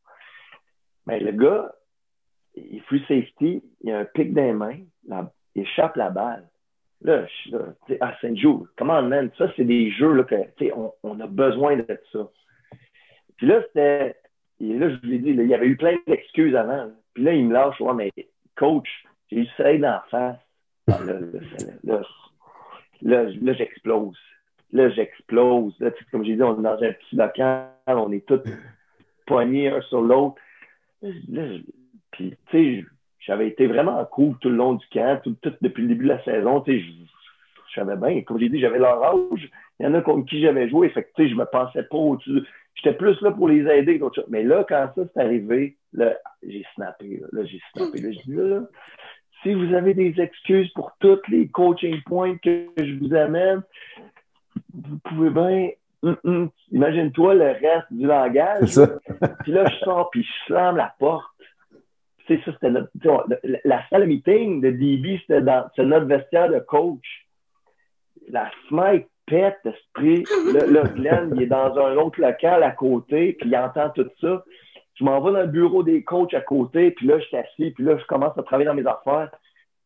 Mais 1.07 1.19
le 1.19 1.31
gars, 1.31 1.73
il 2.55 2.81
free 2.83 3.03
safety, 3.07 3.63
il 3.81 3.91
a 3.91 3.99
un 3.99 4.05
pic 4.05 4.33
dans 4.33 4.43
les 4.43 4.53
mains, 4.53 4.79
il 5.55 5.61
échappe 5.61 5.95
la 5.95 6.09
balle. 6.09 6.47
Là, 7.03 7.25
je 7.25 7.31
suis 7.33 7.51
là, 7.51 7.59
à 7.99 8.15
Saint-Jour, 8.21 8.67
comment 8.77 9.01
man, 9.01 9.31
ça, 9.37 9.51
c'est 9.55 9.63
des 9.63 9.91
jeux 9.91 10.13
là, 10.13 10.23
que, 10.23 10.35
on, 10.75 10.93
on 11.03 11.19
a 11.19 11.27
besoin 11.27 11.77
de 11.77 11.99
ça. 12.11 12.29
Puis 13.37 13.47
là, 13.47 13.61
c'était, 13.67 14.15
là, 14.59 14.89
je 14.89 15.07
vous 15.07 15.13
ai 15.13 15.17
dit, 15.17 15.29
il 15.31 15.47
y 15.47 15.53
avait 15.55 15.65
eu 15.65 15.77
plein 15.77 15.97
d'excuses 16.05 16.55
avant. 16.55 16.91
Puis 17.13 17.23
là, 17.23 17.33
il 17.33 17.47
me 17.47 17.53
lâche, 17.53 17.79
ouais, 17.81 17.93
mais 17.93 18.11
coach, 18.55 18.87
j'ai 19.31 19.39
eu 19.39 19.47
ça 19.57 19.75
dans 19.77 19.81
la 19.81 20.05
face. 20.11 20.39
Ah, 20.91 20.99
là, 21.03 21.13
là, 21.83 22.01
là, 23.01 23.23
là 23.41 23.53
j'explose. 23.53 24.17
Là, 24.71 24.89
j'explose. 24.89 25.73
Là, 25.79 25.89
comme 26.11 26.23
j'ai 26.23 26.35
dit, 26.35 26.43
on 26.43 26.59
est 26.59 26.63
dans 26.63 26.83
un 26.83 26.93
petit 26.93 27.15
local, 27.15 27.69
on 27.87 28.11
est 28.11 28.25
tous 28.25 28.41
poignés 29.25 29.69
un 29.69 29.81
sur 29.81 30.01
l'autre. 30.01 30.39
Là, 31.01 31.57
puis, 32.11 32.35
tu 32.51 32.81
sais, 32.81 32.85
j'avais 33.21 33.47
été 33.47 33.67
vraiment 33.67 34.03
cool 34.05 34.35
tout 34.39 34.49
le 34.49 34.55
long 34.55 34.73
du 34.73 34.85
camp, 34.87 35.21
tout, 35.23 35.35
depuis 35.61 35.83
le 35.83 35.87
début 35.89 36.05
de 36.05 36.09
la 36.09 36.23
saison. 36.23 36.63
Je 36.65 36.81
savais 37.75 37.95
bien, 37.95 38.21
comme 38.21 38.39
j'ai 38.39 38.49
dit, 38.49 38.59
j'avais 38.59 38.79
leur 38.79 39.03
âge. 39.03 39.49
Il 39.79 39.85
y 39.85 39.87
en 39.87 39.93
a 39.93 40.01
contre 40.01 40.27
qui 40.27 40.41
j'avais 40.41 40.69
joué. 40.69 40.89
Fait 40.89 41.03
que, 41.03 41.27
je 41.27 41.35
me 41.35 41.45
pensais 41.45 41.83
pas 41.83 41.97
au-dessus. 41.97 42.41
J'étais 42.75 42.95
plus 42.95 43.19
là 43.21 43.31
pour 43.31 43.47
les 43.47 43.67
aider 43.67 43.99
que 43.99 44.05
Mais 44.29 44.43
là, 44.43 44.65
quand 44.67 44.89
ça 44.95 45.03
s'est 45.03 45.19
arrivé, 45.19 45.77
là, 45.93 46.13
j'ai 46.41 46.65
snappé. 46.75 47.21
Là, 47.31 47.43
j'ai 47.45 47.59
snappé. 47.73 47.99
Là, 48.01 48.11
je 48.11 48.19
dis, 48.25 48.35
là, 48.35 48.61
si 49.43 49.53
vous 49.53 49.73
avez 49.73 49.93
des 49.93 50.19
excuses 50.19 50.71
pour 50.73 50.91
tous 50.99 51.19
les 51.29 51.47
coaching 51.47 52.01
points 52.05 52.37
que 52.37 52.67
je 52.77 52.99
vous 52.99 53.13
amène, 53.13 53.61
vous 54.73 54.97
pouvez 54.99 55.29
bien. 55.29 55.69
Hum, 56.03 56.17
hum, 56.23 56.49
imagine-toi 56.71 57.35
le 57.35 57.51
reste 57.51 57.91
du 57.91 58.07
langage. 58.07 58.79
puis 59.43 59.51
là, 59.51 59.65
je 59.69 59.75
sors, 59.83 60.09
puis 60.09 60.23
je 60.23 60.45
slame 60.47 60.77
la 60.77 60.95
porte. 60.97 61.30
C'est 62.31 62.41
ça, 62.45 62.53
c'était 62.53 62.69
notre. 62.69 62.89
La 63.65 63.87
salle 63.89 64.07
meeting 64.07 64.61
de 64.61 64.71
DB, 64.71 65.19
c'était 65.21 65.41
dans 65.41 65.69
notre 65.79 66.05
vestiaire 66.05 66.49
de 66.49 66.59
coach. 66.59 67.27
La 68.29 68.49
smite 68.69 69.07
pète, 69.25 69.59
esprit. 69.65 70.23
Là, 70.53 70.65
là, 70.65 70.83
Glenn, 70.83 71.33
il 71.35 71.43
est 71.43 71.47
dans 71.47 71.77
un 71.77 71.97
autre 71.97 72.21
local 72.21 72.63
à 72.63 72.71
côté, 72.71 73.33
puis 73.33 73.49
il 73.49 73.57
entend 73.57 73.89
tout 73.89 74.09
ça. 74.21 74.45
Je 74.95 75.03
m'en 75.03 75.19
vais 75.19 75.33
dans 75.33 75.41
le 75.41 75.47
bureau 75.47 75.83
des 75.83 76.03
coachs 76.03 76.33
à 76.33 76.41
côté, 76.41 76.91
puis 76.91 77.07
là, 77.07 77.19
je 77.19 77.25
suis 77.25 77.37
assis, 77.37 77.71
puis 77.71 77.83
là, 77.83 77.97
je 77.97 78.05
commence 78.05 78.37
à 78.37 78.43
travailler 78.43 78.67
dans 78.67 78.75
mes 78.75 78.87
affaires. 78.87 79.31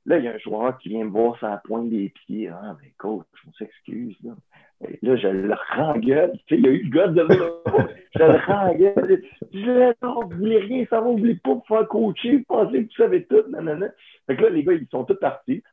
Là, 0.06 0.18
il 0.20 0.26
y 0.26 0.28
a 0.28 0.34
un 0.34 0.38
joueur 0.38 0.78
qui 0.78 0.89
vient 0.89 1.06
me 1.06 1.10
voir 1.10 1.36
sur 1.38 1.48
la 1.48 1.58
pointe 1.58 1.89
des 1.89 2.10
pieds. 2.10 2.50
Ah, 2.50 2.76
mais 2.80 2.91
coach, 2.98 3.26
je 3.34 3.64
m'excuse. 3.64 4.18
Là. 4.82 4.89
là, 5.01 5.15
je 5.15 5.28
le 5.28 5.53
rengueule. 5.76 6.32
Tu 6.47 6.55
sais, 6.55 6.61
il 6.61 6.65
y 6.65 6.67
a 6.67 6.71
eu 6.71 6.84
le 6.84 6.89
gars 6.89 7.07
de 7.07 7.21
là. 7.21 7.88
Je 8.15 8.19
le 8.19 8.45
rengueule. 8.45 9.23
Je 9.53 9.57
dis, 9.57 9.65
non, 10.01 10.21
vous 10.23 10.38
voulez 10.38 10.59
rien 10.59 10.86
savoir, 10.86 11.11
vous 11.11 11.19
voulez 11.19 11.36
pas 11.36 11.53
vous 11.53 11.63
faire 11.67 11.88
coacher, 11.88 12.38
vous 12.38 12.43
pensez 12.47 12.84
que 12.84 12.88
vous 12.88 13.03
savez 13.03 13.26
tout. 13.26 13.43
Nanana. 13.49 13.88
Fait 14.28 14.36
que 14.36 14.43
là, 14.43 14.49
les 14.49 14.63
gars, 14.63 14.73
ils 14.73 14.88
sont 14.91 15.03
tous 15.03 15.15
partis. 15.15 15.63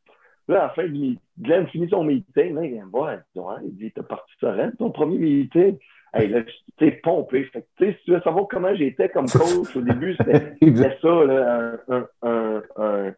Là, 0.49 0.59
à 0.59 0.63
la 0.65 0.71
fin 0.71 0.87
du 0.87 1.19
Glenn 1.39 1.67
finit 1.69 1.89
son 1.89 2.05
meeting. 2.05 2.55
Là, 2.55 2.65
il 2.65 2.73
vient 2.73 2.87
me 2.87 2.91
voir. 2.91 3.19
Il 3.65 3.77
dit, 3.77 3.93
t'as 3.93 4.03
parti 4.03 4.33
serein, 4.41 4.71
ton 4.79 4.91
premier 4.91 5.19
meeting. 5.19 5.79
Hey, 6.15 6.29
là, 6.29 6.41
tu 6.77 6.93
pompé. 7.03 7.45
Fait 7.45 7.63
que, 7.79 7.93
si 7.93 8.05
tu 8.05 8.13
veux 8.13 8.21
savoir 8.21 8.47
comment 8.49 8.75
j'étais 8.75 9.09
comme 9.09 9.27
coach 9.29 9.75
au 9.77 9.81
début, 9.81 10.15
c'était 10.17 10.57
ça, 11.01 11.25
là, 11.25 11.77
un, 11.89 12.09
un, 12.23 12.63
un, 12.77 13.15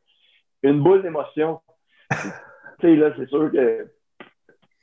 une 0.63 0.81
boule 0.81 1.03
d'émotion. 1.03 1.61
tu 2.11 2.17
sais, 2.81 2.97
là, 2.97 3.13
c'est 3.17 3.29
sûr 3.29 3.51
que 3.51 3.89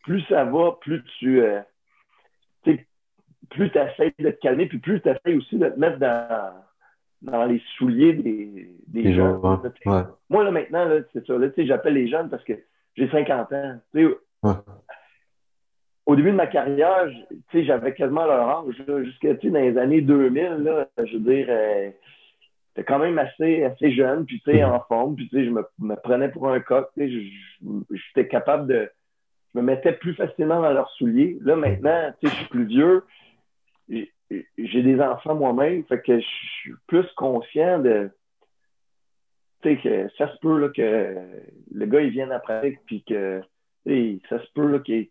plus 0.03 0.21
ça 0.23 0.43
va, 0.45 0.77
plus 0.81 1.03
tu. 1.19 1.41
Euh, 1.41 1.61
plus 3.51 3.69
tu 3.69 3.77
essaies 3.77 4.13
de 4.17 4.31
te 4.31 4.39
calmer, 4.39 4.65
puis 4.65 4.79
plus 4.79 5.01
tu 5.01 5.09
essaies 5.09 5.35
aussi 5.35 5.57
de 5.57 5.67
te 5.67 5.79
mettre 5.79 5.99
dans, 5.99 6.53
dans 7.21 7.45
les 7.45 7.61
souliers 7.77 8.13
des, 8.13 8.69
des 8.87 9.13
gens. 9.13 9.39
Moi, 10.29 10.43
là, 10.43 10.51
maintenant, 10.51 10.87
c'est 11.13 11.25
ça. 11.25 11.37
Là, 11.37 11.47
j'appelle 11.57 11.93
les 11.93 12.07
jeunes 12.07 12.29
parce 12.29 12.43
que 12.43 12.53
j'ai 12.95 13.09
50 13.09 13.51
ans. 13.53 13.79
Au 16.05 16.15
début 16.15 16.31
de 16.31 16.35
ma 16.35 16.47
carrière, 16.47 17.09
j'avais 17.53 17.93
quasiment 17.93 18.25
leur 18.25 18.67
âge. 18.67 19.03
Jusqu'à 19.03 19.33
dans 19.33 19.59
les 19.59 19.77
années 19.77 20.01
2000, 20.01 20.63
là, 20.63 20.87
je 20.97 21.17
veux 21.17 21.19
dire, 21.19 21.45
euh, 21.49 21.91
j'étais 22.69 22.85
quand 22.85 22.99
même 22.99 23.19
assez, 23.19 23.63
assez 23.63 23.91
jeune, 23.91 24.25
puis 24.25 24.41
tu 24.41 24.51
sais, 24.51 24.63
en 24.63 24.79
forme, 24.87 25.15
puis 25.15 25.29
je 25.31 25.49
me, 25.49 25.63
me, 25.79 25.95
prenais 25.95 26.29
pour 26.29 26.49
un 26.49 26.59
coq, 26.59 26.87
j'étais 26.97 28.27
capable 28.27 28.67
de, 28.67 28.89
je 29.53 29.59
me 29.59 29.65
mettais 29.65 29.93
plus 29.93 30.13
facilement 30.13 30.61
dans 30.61 30.71
leurs 30.71 30.89
souliers. 30.91 31.37
Là, 31.41 31.55
maintenant, 31.55 32.11
tu 32.19 32.27
sais, 32.27 32.33
je 32.33 32.39
suis 32.39 32.49
plus 32.49 32.65
vieux, 32.65 33.03
j'ai 33.89 34.83
des 34.83 34.99
enfants 35.01 35.35
moi-même, 35.35 35.83
fait 35.85 36.01
que 36.01 36.19
je 36.19 36.25
suis 36.25 36.73
plus 36.87 37.05
conscient 37.17 37.79
de, 37.79 38.09
tu 39.61 39.75
sais, 39.75 39.81
que 39.81 40.09
ça 40.17 40.31
se 40.33 40.37
peut, 40.39 40.57
là, 40.57 40.69
que 40.69 41.17
le 41.73 41.85
gars, 41.85 42.01
il 42.01 42.11
vienne 42.11 42.31
après, 42.31 42.79
puis 42.85 43.03
que, 43.03 43.41
ça 44.29 44.39
se 44.39 44.51
peut, 44.53 44.67
là, 44.67 44.79
qu'il 44.79 45.09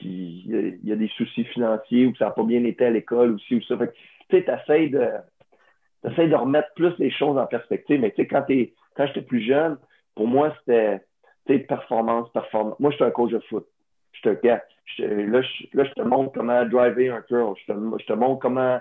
y 0.00 0.92
a 0.92 0.96
des 0.96 1.08
soucis 1.16 1.44
financiers 1.44 2.06
ou 2.06 2.12
que 2.12 2.18
ça 2.18 2.26
n'a 2.26 2.30
pas 2.30 2.44
bien 2.44 2.64
été 2.64 2.84
à 2.84 2.90
l'école 2.90 3.32
aussi 3.32 3.56
ou 3.56 3.62
ça. 3.62 3.76
Fait 3.78 3.88
que, 3.88 3.92
tu 4.28 4.36
sais, 4.36 4.44
t'essayes 4.44 4.90
de, 4.90 5.08
J'essaie 6.06 6.28
de 6.28 6.36
remettre 6.36 6.72
plus 6.74 6.92
les 6.98 7.10
choses 7.10 7.36
en 7.38 7.46
perspective. 7.46 8.00
Mais 8.00 8.10
tu 8.10 8.22
sais, 8.22 8.28
quand, 8.28 8.44
quand 8.96 9.06
j'étais 9.06 9.22
plus 9.22 9.42
jeune, 9.42 9.76
pour 10.14 10.28
moi, 10.28 10.54
c'était 10.58 11.00
performance, 11.46 12.30
performance. 12.32 12.78
Moi, 12.80 12.90
j'étais 12.90 13.04
un 13.04 13.10
coach 13.10 13.32
de 13.32 13.40
foot. 13.40 13.66
Je 14.12 14.22
te, 14.22 14.46
là, 14.46 14.62
je, 14.96 15.04
là, 15.76 15.84
je 15.84 15.92
te 15.92 16.02
montre 16.02 16.32
comment 16.32 16.64
driver 16.64 17.10
un 17.10 17.22
curl. 17.22 17.54
Je 17.60 17.72
te, 17.72 17.78
je 18.00 18.06
te 18.06 18.12
montre 18.12 18.40
comment, 18.40 18.80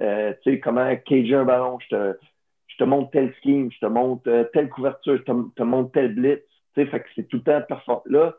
euh, 0.00 0.32
comment 0.62 0.96
cager 0.96 1.34
un 1.34 1.44
ballon. 1.44 1.78
Je 1.80 1.88
te, 1.88 2.18
je 2.68 2.76
te 2.76 2.84
montre 2.84 3.10
tel 3.10 3.32
scheme. 3.40 3.70
Je 3.72 3.78
te 3.78 3.86
montre 3.86 4.28
euh, 4.28 4.44
telle 4.52 4.68
couverture. 4.68 5.16
Je 5.16 5.22
te, 5.22 5.32
te 5.56 5.62
montre 5.62 5.92
tel 5.92 6.14
blitz. 6.14 6.42
Fait 6.74 6.86
que 6.88 7.08
c'est 7.14 7.28
tout 7.28 7.36
le 7.38 7.42
temps 7.42 7.62
performant. 7.66 8.02
Là, 8.06 8.34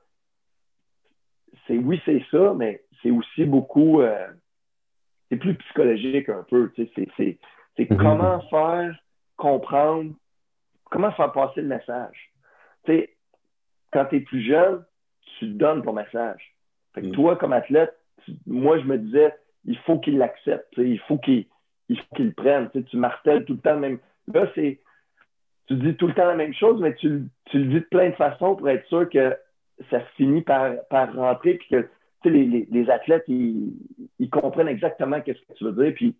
c'est 1.68 1.78
oui, 1.78 2.02
c'est 2.06 2.24
ça, 2.32 2.54
mais 2.56 2.84
c'est 3.02 3.12
aussi 3.12 3.46
beaucoup. 3.46 4.02
Euh, 4.02 4.28
c'est 5.30 5.38
plus 5.38 5.56
psychologique 5.56 6.30
un 6.30 6.44
peu. 6.50 6.72
C'est 6.76 6.90
c'est 7.78 7.90
mhm. 7.90 7.98
comment 7.98 8.40
faire 8.50 8.98
comprendre, 9.38 10.14
comment 10.90 11.12
faire 11.12 11.32
passer 11.32 11.62
le 11.62 11.68
message. 11.68 12.32
Tu 12.86 12.94
sais, 12.94 13.15
quand 13.96 14.06
tu 14.06 14.18
es 14.18 14.20
plus 14.20 14.42
jeune, 14.42 14.84
tu 15.40 15.48
donnes 15.48 15.82
ton 15.82 15.94
message. 15.94 16.54
Fait 16.94 17.02
que 17.02 17.08
mhm. 17.08 17.14
toi, 17.14 17.36
comme 17.38 17.54
athlète, 17.54 17.96
moi, 18.46 18.78
je 18.78 18.84
me 18.84 18.98
disais, 18.98 19.34
il 19.64 19.78
faut 19.80 20.00
qu'il 20.00 20.18
l'accepte, 20.18 20.74
il 20.78 21.00
faut 21.00 21.18
qu'il 21.18 21.46
il 21.88 21.98
faut 21.98 22.16
qu'il 22.16 22.26
le 22.26 22.34
prenne. 22.34 22.70
Tu, 22.90 22.98
martèles 22.98 23.46
tout 23.46 23.54
le 23.54 23.60
temps 23.60 23.80
même. 23.80 24.00
Là, 24.34 24.50
c'est. 24.54 24.82
Tu 25.68 25.76
dis 25.76 25.96
tout 25.96 26.08
le 26.08 26.14
temps 26.14 26.26
la 26.26 26.36
même 26.36 26.54
chose, 26.54 26.82
mais 26.82 26.94
tu, 26.96 27.24
tu 27.46 27.60
le 27.60 27.66
dis 27.66 27.80
de 27.80 27.88
plein 27.90 28.10
de 28.10 28.16
façons 28.16 28.56
pour 28.56 28.70
être 28.70 28.86
sûr 28.88 29.10
que 29.10 29.36
ça 29.90 30.00
finit 30.18 30.42
par, 30.42 30.74
par 30.90 31.14
rentrer 31.16 31.56
puis 31.56 31.68
que 31.70 31.90
les, 32.26 32.68
les, 32.70 32.90
athlètes, 32.90 33.24
ils, 33.28 33.74
ils, 34.20 34.30
comprennent 34.30 34.68
exactement 34.68 35.18
ce 35.26 35.32
que 35.32 35.54
tu 35.58 35.64
veux 35.64 35.84
dire, 35.84 35.94
puis 35.94 36.16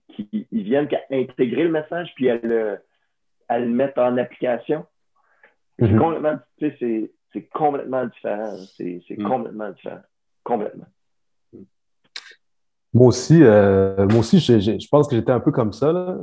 ils, 0.52 0.64
viennent 0.64 0.88
qu'à 0.88 1.02
intégrer 1.12 1.64
le 1.64 1.72
message, 1.72 2.12
puis 2.16 2.30
à 2.30 2.38
le, 2.38 2.78
à 3.50 3.60
le 3.60 3.68
mettre 3.68 4.00
en 4.00 4.18
application. 4.18 4.86
C'est 5.80 5.86
mm-hmm. 5.86 5.98
complètement, 5.98 6.40
c'est 7.36 7.50
complètement 7.50 8.06
différent. 8.06 8.56
C'est 8.78 9.04
mm. 9.10 9.28
complètement 9.28 9.70
différent. 9.72 10.02
Complètement. 10.44 10.86
Moi 12.94 13.08
aussi, 13.08 13.44
euh, 13.44 14.08
moi 14.08 14.20
aussi 14.20 14.40
je 14.40 14.88
pense 14.88 15.10
que 15.10 15.18
j'étais 15.18 15.32
un 15.32 15.42
peu 15.42 15.52
comme 15.52 15.74
ça. 15.74 15.92
Là. 15.92 16.18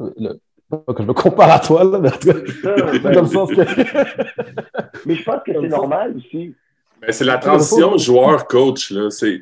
pas 0.71 0.95
que 0.95 1.03
je 1.03 1.09
me 1.09 1.13
compare 1.13 1.51
à 1.51 1.59
toi, 1.59 1.85
là, 1.85 1.99
mais 1.99 2.09
en 2.09 2.19
tout 2.19 2.33
cas, 2.33 3.13
comme 3.13 3.27
sens 3.27 3.51
que... 3.51 3.61
mais 5.07 5.15
je 5.15 5.23
pense 5.23 5.43
que 5.45 5.53
c'est 5.53 5.69
normal 5.69 6.17
aussi. 6.17 6.55
Ben, 7.03 7.13
c'est 7.13 7.25
la 7.25 7.37
transition 7.37 7.99
joueur-coach. 7.99 8.95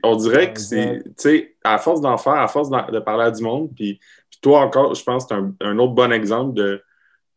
On 0.03 0.17
dirait 0.17 0.53
que 0.53 0.59
c'est, 0.59 1.03
tu 1.05 1.13
sais, 1.19 1.55
à 1.63 1.79
force 1.79 2.01
d'en 2.01 2.17
faire, 2.17 2.33
à 2.33 2.49
force 2.49 2.69
de 2.71 2.99
parler 2.99 3.25
à 3.25 3.31
du 3.31 3.45
monde, 3.45 3.71
puis, 3.77 4.01
toi 4.43 4.63
encore, 4.63 4.95
je 4.95 5.05
pense 5.05 5.27
que 5.27 5.35
c'est 5.35 5.67
un, 5.67 5.79
autre 5.79 5.93
bon 5.93 6.11
exemple 6.11 6.55
de, 6.55 6.83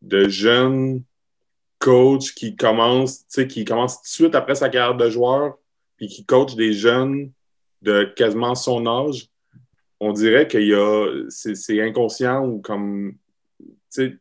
de 0.02 0.28
jeune 0.28 1.02
coach 1.84 2.34
qui 2.34 2.56
commence, 2.56 3.26
qui 3.50 3.66
commence 3.66 3.96
tout 3.96 4.04
de 4.04 4.08
suite 4.08 4.34
après 4.34 4.54
sa 4.54 4.70
carrière 4.70 4.96
de 4.96 5.10
joueur, 5.10 5.58
puis 5.98 6.08
qui 6.08 6.24
coach 6.24 6.54
des 6.54 6.72
jeunes 6.72 7.30
de 7.82 8.04
quasiment 8.16 8.54
son 8.54 8.86
âge. 8.86 9.28
On 10.00 10.12
dirait 10.12 10.48
qu'il 10.48 10.66
y 10.66 10.74
a, 10.74 11.24
c'est 11.28 11.82
inconscient 11.82 12.42
ou 12.46 12.62
comme, 12.62 13.16
tu, 13.92 14.18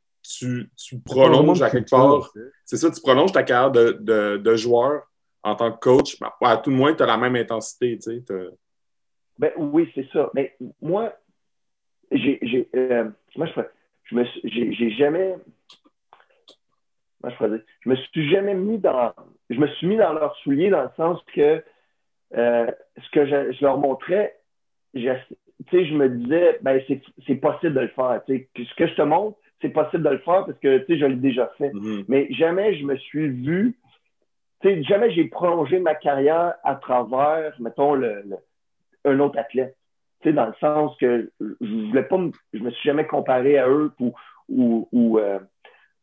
tu 0.75 0.99
prolonges 1.05 1.61
à 1.61 1.69
quelque 1.69 1.89
part. 1.89 2.33
C'est 2.65 2.77
ça, 2.77 2.91
tu 2.91 2.99
prolonges 3.01 3.31
ta 3.31 3.43
carrière 3.43 3.71
de, 3.71 3.97
de, 4.01 4.37
de 4.37 4.55
joueur 4.57 5.03
en 5.41 5.55
tant 5.55 5.71
que 5.71 5.79
coach, 5.79 6.19
ben, 6.19 6.31
à 6.41 6.57
tout 6.57 6.69
le 6.69 6.75
moins, 6.75 6.93
tu 6.93 7.03
as 7.03 7.05
la 7.05 7.17
même 7.17 7.35
intensité. 7.37 7.97
Tu 7.97 8.23
sais, 8.27 8.49
ben, 9.39 9.51
oui, 9.57 9.89
c'est 9.95 10.07
ça. 10.11 10.29
Mais 10.33 10.55
moi, 10.81 11.13
j'ai, 12.11 12.39
j'ai, 12.41 12.69
euh, 12.75 13.09
moi, 13.37 13.47
je, 13.47 13.61
je 14.03 14.15
me, 14.15 14.25
j'ai, 14.43 14.91
jamais. 14.91 15.35
Je 17.23 17.89
me 17.89 17.95
suis 17.95 18.29
jamais 18.29 18.53
mis 18.53 18.77
dans, 18.77 19.13
je 19.49 19.59
me 19.59 19.67
suis 19.67 19.87
mis 19.87 19.97
dans 19.97 20.13
leurs 20.13 20.35
souliers 20.37 20.69
dans 20.69 20.83
le 20.83 20.89
sens 20.97 21.19
que 21.33 21.63
euh, 22.35 22.71
ce 22.97 23.09
que 23.11 23.25
je, 23.25 23.63
leur 23.63 23.77
montrais, 23.77 24.35
je, 24.93 25.09
je 25.71 25.93
me 25.93 26.09
disais, 26.09 26.59
ben, 26.61 26.81
c'est 27.27 27.35
possible 27.35 27.73
de 27.73 27.79
le 27.81 27.87
faire. 27.89 28.21
Ce 28.27 28.75
que 28.75 28.87
je 28.87 28.95
te 28.95 29.01
montre, 29.01 29.37
c'est 29.61 29.69
possible 29.69 30.03
de 30.03 30.09
le 30.09 30.17
faire 30.19 30.45
parce 30.45 30.59
que 30.59 30.83
je 30.89 31.05
l'ai 31.05 31.15
déjà 31.15 31.51
fait. 31.57 31.69
Mm-hmm. 31.69 32.05
Mais 32.07 32.27
jamais 32.31 32.75
je 32.75 32.85
me 32.85 32.97
suis 32.97 33.29
vu, 33.29 33.77
jamais 34.63 35.11
j'ai 35.11 35.25
prolongé 35.25 35.79
ma 35.79 35.95
carrière 35.95 36.55
à 36.63 36.75
travers, 36.75 37.53
mettons, 37.59 37.93
le, 37.93 38.23
un 39.05 39.19
autre 39.19 39.37
athlète. 39.37 39.75
dans 40.25 40.47
le 40.47 40.53
sens 40.59 40.95
que 40.97 41.31
je 41.39 41.87
voulais 41.87 42.03
pas, 42.03 42.19
je 42.53 42.59
me 42.59 42.71
suis 42.71 42.89
jamais 42.89 43.05
comparé 43.05 43.57
à 43.57 43.69
eux 43.69 43.91
ou, 43.99 44.13
ou, 44.49 44.87
ou 44.91 45.19
euh, 45.19 45.39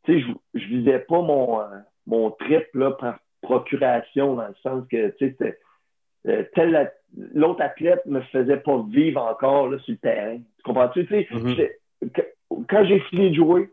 je, 0.07 0.33
je 0.55 0.67
visais 0.67 1.01
pas 1.01 1.21
mon, 1.21 1.61
euh, 1.61 1.79
mon 2.07 2.31
trip 2.33 2.67
là, 2.75 2.93
par 2.93 3.19
procuration, 3.43 4.35
dans 4.35 4.49
le 4.49 4.55
sens 4.63 4.87
que 4.89 5.15
c'était 5.19 5.59
euh, 6.29 6.45
l'autre 7.35 7.63
athlète 7.63 8.05
me 8.07 8.21
faisait 8.23 8.59
pas 8.59 8.83
vivre 8.89 9.23
encore 9.23 9.69
là, 9.69 9.79
sur 9.81 9.93
le 9.93 9.99
terrain. 9.99 10.39
Tu 10.39 10.63
comprends-tu? 10.65 11.03
Mm-hmm. 11.05 11.71
Quand 12.69 12.85
j'ai 12.85 13.01
fini 13.01 13.31
de 13.31 13.35
jouer, 13.37 13.71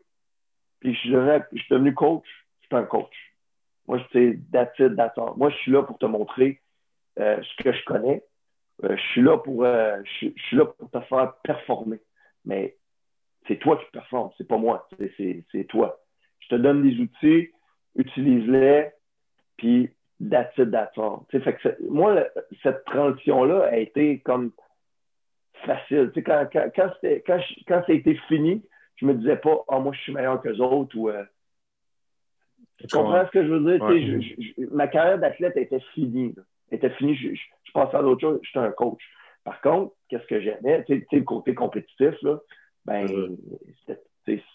puis 0.80 0.94
je, 0.96 1.42
je 1.52 1.60
suis 1.60 1.74
devenu 1.74 1.94
coach, 1.94 2.26
je 2.62 2.68
suis 2.68 2.76
un 2.76 2.86
coach. 2.86 3.14
Moi, 3.88 4.00
je 4.14 4.38
that's 4.52 4.78
it, 4.80 4.94
Moi, 5.38 5.50
je 5.50 5.56
suis 5.58 5.72
là 5.72 5.84
pour 5.84 5.98
te 5.98 6.06
montrer 6.06 6.62
euh, 7.20 7.42
ce 7.42 7.64
que 7.64 7.72
je 7.72 7.84
connais. 7.86 8.24
je 8.84 9.02
suis 9.12 9.22
là 9.22 9.38
pour 9.38 9.64
je, 9.64 10.30
suis 10.48 10.58
là 10.58 10.66
pour 10.66 10.90
te 10.90 11.00
faire 11.02 11.34
performer. 11.44 12.00
Mais 12.46 12.78
c'est 13.48 13.58
toi 13.58 13.78
qui 13.78 13.86
performes, 13.92 14.32
c'est 14.38 14.48
pas 14.48 14.58
moi, 14.58 14.88
c'est 15.00 15.68
toi 15.68 16.00
je 16.50 16.56
te 16.56 16.62
donne 16.62 16.84
des 16.84 17.00
outils, 17.00 17.50
utilise-les, 17.96 18.90
puis 19.58 19.90
that's 20.20 20.58
it, 20.58 20.72
that's 20.72 20.96
Fait 21.32 21.42
que 21.42 21.90
moi, 21.90 22.24
cette 22.64 22.86
transition-là 22.86 23.66
a 23.66 23.78
été 23.78 24.20
comme 24.20 24.52
facile. 25.66 26.12
quand, 26.16 26.48
quand, 26.52 26.70
quand, 26.76 26.92
quand, 27.26 27.40
quand 27.68 27.84
ça 27.86 27.92
a 27.92 27.94
été 27.94 28.16
fini, 28.28 28.64
je 28.98 29.06
me 29.06 29.14
disais 29.14 29.38
pas, 29.38 29.64
oh, 29.68 29.80
moi, 29.80 29.94
je 29.94 30.00
suis 30.02 30.14
meilleur 30.14 30.42
que 30.42 30.50
les 30.50 30.60
autres 30.60 30.96
ou. 30.98 31.10
Euh, 31.10 31.24
tu 32.78 32.88
comprends 32.88 33.26
ce 33.26 33.32
que 33.32 33.44
je 33.44 33.52
veux 33.52 33.78
dire? 33.78 34.68
ma 34.72 34.88
carrière 34.88 35.18
d'athlète 35.18 35.58
était 35.58 35.80
finie. 35.94 36.36
était 36.72 36.92
finie. 36.92 37.16
Je, 37.16 37.34
je, 37.34 37.72
passais 37.74 37.98
à 37.98 38.02
d'autres 38.04 38.22
choses. 38.22 38.40
J'étais 38.44 38.60
un 38.60 38.72
coach. 38.72 39.02
Par 39.44 39.60
contre, 39.62 39.96
qu'est-ce 40.10 40.28
que 40.28 40.40
j'aimais? 40.40 40.84
Tu 40.86 41.00
sais, 41.10 41.18
le 41.18 41.24
côté 41.24 41.56
compétitif, 41.56 42.14
là, 42.22 42.40
ben, 42.86 43.08
c'était 43.80 44.00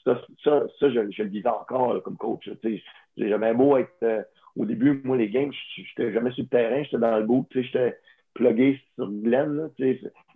ça, 0.04 0.20
ça, 0.44 0.64
ça 0.78 0.90
je, 0.90 1.00
le 1.00 1.28
disais 1.28 1.48
encore 1.48 2.02
comme 2.02 2.16
coach. 2.16 2.48
J'ai 2.62 2.82
jamais 3.16 3.54
beau 3.54 3.76
être. 3.76 3.90
Euh, 4.02 4.22
au 4.54 4.66
début, 4.66 5.00
moi, 5.04 5.16
les 5.16 5.30
games, 5.30 5.50
je 5.76 5.80
n'étais 5.80 6.12
jamais 6.12 6.30
sur 6.32 6.42
le 6.42 6.48
terrain, 6.48 6.82
j'étais 6.82 6.98
dans 6.98 7.16
le 7.16 7.24
bout, 7.24 7.46
j'étais 7.54 7.98
plugué 8.34 8.78
sur 8.94 9.10
Glenn. 9.10 9.56
Là, 9.56 9.68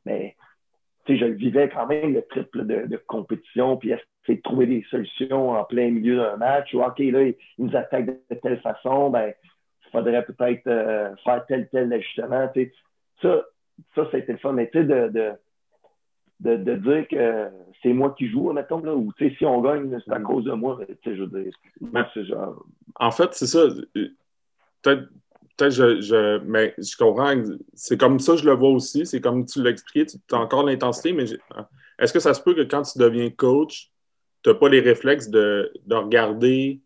mais 0.06 0.34
je 1.08 1.24
vivais 1.26 1.68
quand 1.68 1.86
même, 1.86 2.14
le 2.14 2.22
triple 2.22 2.64
de, 2.64 2.96
compétition, 3.06 3.76
puis 3.76 3.90
essayer 3.90 4.38
de 4.38 4.42
trouver 4.42 4.66
des 4.66 4.84
solutions 4.90 5.50
en 5.50 5.64
plein 5.64 5.90
milieu 5.90 6.16
d'un 6.16 6.36
match. 6.36 6.72
Ou, 6.72 6.82
OK, 6.82 6.98
là, 6.98 7.24
ils, 7.24 7.36
nous 7.58 7.76
attaquent 7.76 8.06
de 8.06 8.34
telle 8.42 8.60
façon, 8.60 9.10
ben, 9.10 9.32
il 9.84 9.90
faudrait 9.90 10.24
peut-être 10.24 10.66
euh, 10.66 11.14
faire 11.22 11.44
tel, 11.46 11.68
tel 11.68 11.92
ajustement. 11.92 12.50
Ça, 13.20 13.44
ça, 13.94 14.10
ça 14.10 14.18
été 14.18 14.32
le 14.32 14.38
fun. 14.38 14.52
Mais 14.52 14.70
tu 14.70 14.78
sais, 14.78 14.84
de 14.84 15.32
de, 16.40 16.56
de, 16.56 16.74
dire 16.74 17.08
que 17.08 17.48
c'est 17.82 17.92
moi 17.92 18.14
qui 18.16 18.28
joue, 18.28 18.52
mettons, 18.52 18.80
là, 18.80 18.94
ou 18.94 19.12
si 19.18 19.44
on 19.44 19.62
gagne, 19.62 19.98
c'est 20.04 20.12
à 20.12 20.18
mm. 20.18 20.22
cause 20.22 20.44
de 20.44 20.52
moi. 20.52 20.78
Je 21.04 21.10
veux 21.10 21.26
dire, 21.26 21.52
moi, 21.80 22.08
c'est 22.12 22.24
genre... 22.24 22.64
En 22.96 23.10
fait, 23.10 23.30
c'est 23.32 23.46
ça. 23.46 23.66
Peut-être 24.82 25.08
peut 25.56 25.70
je, 25.70 26.00
je, 26.00 26.38
mais 26.44 26.74
je 26.78 26.96
comprends. 26.96 27.34
C'est 27.74 27.98
comme 27.98 28.20
ça, 28.20 28.36
je 28.36 28.44
le 28.44 28.52
vois 28.52 28.70
aussi. 28.70 29.06
C'est 29.06 29.20
comme 29.20 29.46
tu 29.46 29.62
l'as 29.62 29.70
expliqué, 29.70 30.06
tu 30.06 30.34
as 30.34 30.38
encore 30.38 30.64
l'intensité, 30.64 31.12
mais 31.12 31.24
est-ce 31.98 32.12
que 32.12 32.20
ça 32.20 32.34
se 32.34 32.42
peut 32.42 32.54
que 32.54 32.62
quand 32.62 32.82
tu 32.82 32.98
deviens 32.98 33.30
coach, 33.30 33.90
tu 34.42 34.50
n'as 34.50 34.56
pas 34.56 34.68
les 34.68 34.80
réflexes 34.80 35.28
de, 35.28 35.72
de 35.86 35.94
regarder 35.94 36.80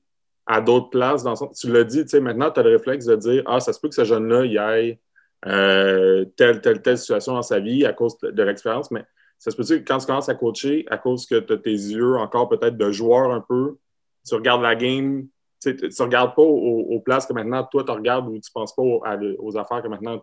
à 0.47 0.61
d'autres 0.61 0.91
places? 0.91 1.25
Dans 1.25 1.35
Tu 1.49 1.71
l'as 1.71 1.85
dit, 1.85 2.03
tu 2.03 2.09
sais, 2.09 2.21
maintenant, 2.21 2.51
tu 2.51 2.61
as 2.61 2.63
le 2.63 2.71
réflexe 2.71 3.07
de 3.07 3.17
dire 3.17 3.43
Ah, 3.47 3.61
ça 3.61 3.73
se 3.73 3.81
peut 3.81 3.89
que 3.89 3.95
ce 3.95 4.05
jeune-là, 4.05 4.45
il 4.45 4.59
aille 4.59 4.99
euh, 5.47 6.25
telle, 6.37 6.61
telle, 6.61 6.83
telle 6.83 6.99
situation 6.99 7.35
dans 7.35 7.43
sa 7.43 7.59
vie 7.61 7.85
à 7.85 7.93
cause 7.93 8.19
de 8.19 8.43
l'expérience, 8.43 8.91
mais 8.91 9.05
ça 9.41 9.51
se 9.51 9.57
peut 9.57 9.63
que 9.65 9.87
quand 9.87 9.97
tu 9.99 10.07
commences 10.07 10.29
à 10.29 10.35
coacher, 10.35 10.85
à 10.91 10.99
cause 10.99 11.27
que 11.27 11.41
tu 11.41 11.53
as 11.55 11.57
tes 11.57 11.71
yeux 11.71 12.17
encore 12.19 12.51
peut-être 12.51 12.77
de 12.77 12.93
joueur 12.93 13.33
un 13.33 13.41
peu, 13.41 13.79
tu 14.27 14.35
regardes 14.35 14.61
la 14.61 14.77
game, 14.77 15.29
tu 15.63 15.71
ne 15.71 16.03
regardes 16.03 16.35
pas 16.35 16.43
aux, 16.43 17.01
places 17.01 17.25
que 17.25 17.33
maintenant 17.33 17.65
toi 17.65 17.83
tu 17.83 17.91
regardes 17.91 18.29
ou 18.29 18.33
tu 18.33 18.51
ne 18.51 18.53
penses 18.53 18.77
pas 18.77 18.83
aux, 18.83 19.57
affaires 19.57 19.83
que 19.83 19.89
maintenant 19.89 20.23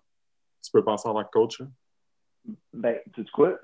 tu 0.63 0.71
peux 0.71 0.83
penser 0.83 1.09
en 1.09 1.15
tant 1.15 1.23
que 1.23 1.31
coach? 1.31 1.61
Hein? 1.61 1.69
Ben, 2.73 2.99
tu 3.15 3.23
sais 3.23 3.31
quoi? 3.31 3.59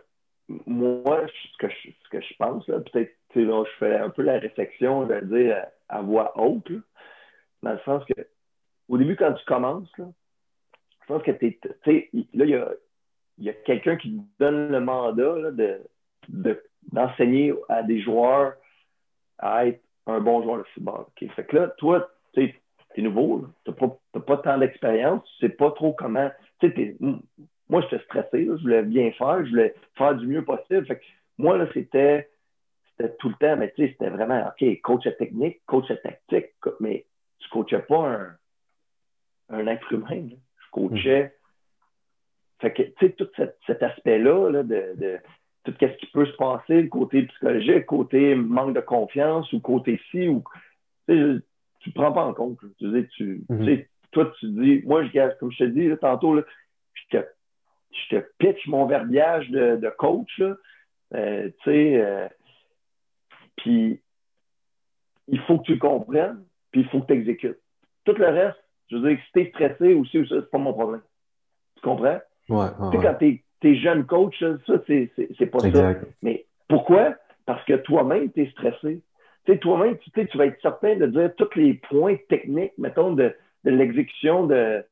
Moi, 0.66 1.28
ce 1.28 1.58
que 1.60 1.72
je, 1.72 1.90
ce 2.04 2.10
que 2.10 2.38
pense, 2.38 2.66
peut-être, 2.66 3.16
je 3.36 3.64
fais 3.78 3.96
un 3.98 4.10
peu 4.10 4.24
la 4.24 4.40
réflexion, 4.40 5.08
je 5.08 5.14
vais 5.14 5.22
dire, 5.22 5.66
à, 5.88 6.02
voix 6.02 6.34
haute, 6.36 6.72
dans 7.62 7.74
le 7.74 7.80
sens 7.86 8.04
que, 8.06 8.28
au 8.90 8.98
début, 8.98 9.16
quand 9.16 9.34
tu 9.34 9.46
commences, 9.46 9.88
je 9.98 10.04
pense 11.08 11.22
que 11.22 11.32
tu 11.32 11.60
sais, 11.86 12.10
là, 12.34 12.46
il 12.46 12.50
y 12.50 12.56
a, 12.56 12.72
il 13.38 13.46
y 13.46 13.50
a 13.50 13.54
quelqu'un 13.54 13.96
qui 13.96 14.22
donne 14.40 14.72
le 14.72 14.80
mandat 14.80 15.52
de, 15.52 16.62
d'enseigner 16.92 17.54
à 17.70 17.84
des 17.84 18.02
joueurs 18.02 18.54
à 19.40 19.68
être 19.68 19.82
un 20.06 20.20
bon 20.20 20.44
joueur 20.44 20.60
de 20.60 20.64
football. 20.74 21.06
Fait 21.18 21.46
que 21.46 21.56
là, 21.56 21.68
toi, 21.78 22.10
tu 22.34 22.54
es 22.96 23.02
nouveau, 23.02 23.48
tu 23.66 23.72
n'as 23.72 24.22
pas, 24.22 24.38
tant 24.38 24.58
d'expérience, 24.58 25.24
tu 25.40 25.48
sais 25.48 25.54
pas 25.54 25.72
trop 25.72 25.94
comment. 25.94 26.32
Moi, 27.70 27.82
j'étais 27.82 28.04
stressé, 28.04 28.46
je 28.46 28.62
voulais 28.62 28.84
bien 28.84 29.12
faire, 29.14 29.44
je 29.46 29.50
voulais 29.50 29.74
faire 29.98 30.16
du 30.16 30.28
mieux 30.28 30.44
possible. 30.44 30.86
Fait 30.86 30.98
que 30.98 31.04
moi, 31.38 31.58
là, 31.58 31.68
c'était, 31.74 32.30
c'était 32.92 33.14
tout 33.16 33.30
le 33.30 33.36
temps, 33.36 33.58
mais 33.58 33.72
tu 33.72 33.84
sais, 33.84 33.92
c'était 33.94 34.10
vraiment, 34.10 34.48
OK, 34.48 34.82
coach 34.82 35.04
technique, 35.18 35.62
coach 35.66 35.88
tactique, 36.04 36.52
mais 36.80 37.06
tu 37.40 37.50
coachais 37.50 37.80
pas 37.80 38.08
un, 38.08 38.38
un 39.50 39.68
être 39.68 39.92
humain. 39.92 40.30
Je 40.30 40.72
coachais 40.72 41.36
fait 42.64 42.72
que, 42.72 42.84
tu 42.84 42.94
sais, 43.02 43.10
tout 43.12 43.28
cet, 43.36 43.84
aspect-là 43.84 44.64
de, 44.64 45.20
tout 45.66 45.74
ce 45.78 45.86
qui 45.98 46.06
peut 46.08 46.26
se 46.26 46.36
passer, 46.38 46.84
le 46.84 46.88
côté 46.88 47.24
psychologique, 47.24 47.86
côté 47.86 48.36
manque 48.36 48.74
de 48.74 48.80
confiance 48.80 49.52
ou 49.52 49.60
côté 49.60 50.00
ci, 50.10 50.30
ou, 50.30 50.42
tu 51.08 51.14
ne 51.14 51.94
prends 51.94 52.14
pas 52.14 52.24
en 52.24 52.34
compte. 52.34 52.60
Tu, 52.80 52.90
sais, 52.90 53.08
tu, 53.18 53.44
mm-hmm. 53.50 53.86
toi, 54.12 54.32
tu 54.40 54.48
dis, 54.52 54.82
moi, 54.86 55.04
je, 55.04 55.38
comme 55.40 55.52
je 55.52 55.58
te 55.58 55.64
dis 55.66 55.90
tantôt, 56.00 56.38
je, 56.38 57.18
te, 57.18 57.26
je 57.92 58.16
te 58.16 58.26
pitch 58.38 58.66
mon 58.68 58.86
verbiage 58.86 59.50
de, 59.50 59.94
coach, 59.98 60.40
euh, 60.40 61.50
tu 61.50 61.54
sais, 61.66 62.02
euh, 62.02 62.30
puis 63.58 64.02
il 65.28 65.42
faut 65.42 65.60
que 65.60 65.66
tu 65.66 65.74
le 65.74 65.80
comprennes, 65.80 66.46
puis 66.72 66.82
il 66.82 66.88
faut 66.88 67.02
que 67.02 67.08
tu 67.08 67.14
exécutes. 67.20 67.60
Tout 68.06 68.14
le 68.14 68.28
reste, 68.28 68.64
je 68.90 68.96
veux 68.96 69.10
dire, 69.10 69.20
si 69.26 69.32
tu 69.34 69.42
es 69.42 69.50
stressé 69.50 69.94
aussi, 69.96 70.20
ou 70.20 70.26
ça, 70.28 70.36
c'est 70.40 70.50
pas 70.50 70.58
mon 70.58 70.72
problème. 70.72 71.02
Tu 71.76 71.82
comprends? 71.82 72.22
Ouais, 72.50 72.68
tu 72.92 72.98
sais, 72.98 73.04
quand 73.04 73.16
tu 73.20 73.70
es, 73.70 73.76
jeune 73.76 74.06
coach, 74.06 74.44
ça, 74.68 74.82
c'est 74.88 75.46
pas 75.48 75.60
ça. 75.60 75.96
Mais 76.22 76.46
pourquoi? 76.68 77.16
Parce 77.46 77.64
que 77.66 77.74
toi-même, 77.74 78.32
tu 78.32 78.44
es 78.44 78.50
stressé. 78.52 79.02
Tu 79.46 79.52
sais, 79.52 79.58
toi-même, 79.58 79.98
tu, 79.98 80.12
tu 80.12 80.38
vas 80.38 80.46
être 80.46 80.62
certain 80.62 80.96
de 80.96 81.08
dire 81.08 81.32
tous 81.36 81.56
les 81.56 81.76
points 81.76 82.16
techniques, 82.30 82.74
mettons, 82.78 83.14
de, 83.14 83.34
de 83.64 83.72
l'exécution 83.72 84.48
d'un 84.48 84.84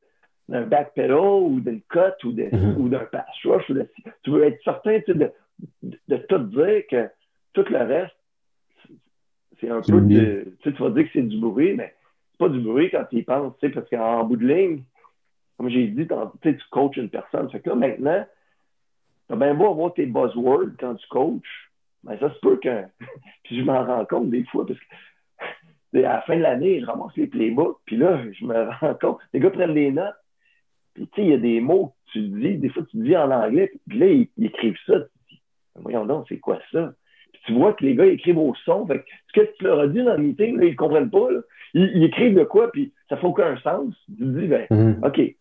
backpedal 0.48 1.12
ou 1.16 1.60
d'une 1.60 1.80
cut 1.82 2.24
ou 2.24 2.32
mm-hmm. 2.32 2.88
d'un 2.88 3.04
pass 3.06 3.26
rush. 3.44 3.70
tu 4.22 4.30
veux 4.30 4.44
être 4.44 4.62
certain 4.62 4.98
de, 5.06 5.30
de, 5.82 5.98
de, 6.08 6.16
tout 6.16 6.38
dire 6.38 6.82
que 6.90 7.08
tout 7.52 7.64
le 7.70 7.78
reste, 7.78 8.16
c'est 9.60 9.70
un 9.70 9.80
peu 9.80 10.00
de, 10.00 10.54
tu 10.62 10.70
vas 10.70 10.90
dire 10.90 11.04
que 11.04 11.10
c'est 11.12 11.22
du 11.22 11.38
bruit, 11.38 11.74
mais 11.74 11.94
c'est 12.32 12.38
pas 12.38 12.48
du 12.48 12.60
bruit 12.60 12.90
quand 12.90 13.04
tu 13.08 13.18
y 13.18 13.22
penses, 13.22 13.54
parce 13.60 13.88
qu'en 13.88 14.24
bout 14.24 14.36
de 14.36 14.46
ligne, 14.46 14.82
comme 15.62 15.70
j'ai 15.70 15.86
dit, 15.86 16.08
tu 16.42 16.58
coaches 16.72 16.96
une 16.96 17.08
personne. 17.08 17.48
Fait 17.50 17.60
que 17.60 17.68
là, 17.68 17.76
maintenant, 17.76 18.26
tu 19.28 19.32
as 19.32 19.36
bien 19.36 19.54
beau 19.54 19.70
avoir 19.70 19.94
tes 19.94 20.06
buzzwords 20.06 20.72
quand 20.80 20.96
tu 20.96 21.06
coaches, 21.06 21.70
mais 22.02 22.18
ça 22.18 22.34
se 22.34 22.40
peut 22.40 22.56
que. 22.56 22.82
puis 23.44 23.60
je 23.60 23.64
m'en 23.64 23.84
rends 23.84 24.04
compte 24.04 24.30
des 24.30 24.42
fois, 24.46 24.66
parce 24.66 24.80
que 24.80 25.98
à 25.98 26.14
la 26.14 26.22
fin 26.22 26.36
de 26.36 26.42
l'année, 26.42 26.80
je 26.80 26.86
ramasse 26.86 27.16
les 27.16 27.28
playbooks, 27.28 27.78
puis 27.84 27.96
là, 27.96 28.20
je 28.32 28.44
me 28.44 28.70
rends 28.80 28.94
compte. 28.94 29.18
Les 29.32 29.38
gars 29.38 29.50
prennent 29.50 29.74
des 29.74 29.92
notes, 29.92 30.16
puis 30.94 31.06
tu 31.12 31.14
sais, 31.14 31.26
il 31.28 31.30
y 31.30 31.34
a 31.34 31.38
des 31.38 31.60
mots 31.60 31.94
que 32.06 32.12
tu 32.14 32.22
dis, 32.22 32.56
des 32.56 32.68
fois 32.68 32.82
tu 32.90 32.96
dis 32.96 33.16
en 33.16 33.30
anglais, 33.30 33.70
puis 33.88 33.98
là, 34.00 34.06
ils, 34.06 34.44
écrivent 34.44 34.78
ça. 34.84 34.98
Tu 35.28 35.36
dis, 35.36 35.42
voyons 35.76 36.06
donc, 36.06 36.26
c'est 36.28 36.40
quoi 36.40 36.58
ça? 36.72 36.92
Puis 37.32 37.40
tu 37.46 37.52
vois 37.52 37.72
que 37.74 37.84
les 37.84 37.94
gars 37.94 38.06
écrivent 38.06 38.38
au 38.38 38.52
son. 38.64 38.84
Fait 38.88 38.98
que 38.98 39.04
ce 39.28 39.40
que 39.40 39.56
tu 39.58 39.62
leur 39.62 39.78
as 39.78 39.86
dit 39.86 40.02
dans 40.02 40.14
le 40.14 40.24
meeting, 40.24 40.58
ils 40.60 40.70
ne 40.70 40.74
comprennent 40.74 41.10
pas. 41.10 41.30
Là. 41.30 41.40
Ils, 41.74 42.02
écrivent 42.02 42.34
de 42.34 42.42
quoi, 42.42 42.72
puis 42.72 42.92
ça 43.12 43.18
fait 43.18 43.26
aucun 43.26 43.58
sens. 43.58 43.94
Tu 44.06 44.16
te 44.16 44.40
dis, 44.40 44.46
ben, 44.46 44.66
mm-hmm. 44.70 45.06
OK. 45.06 45.36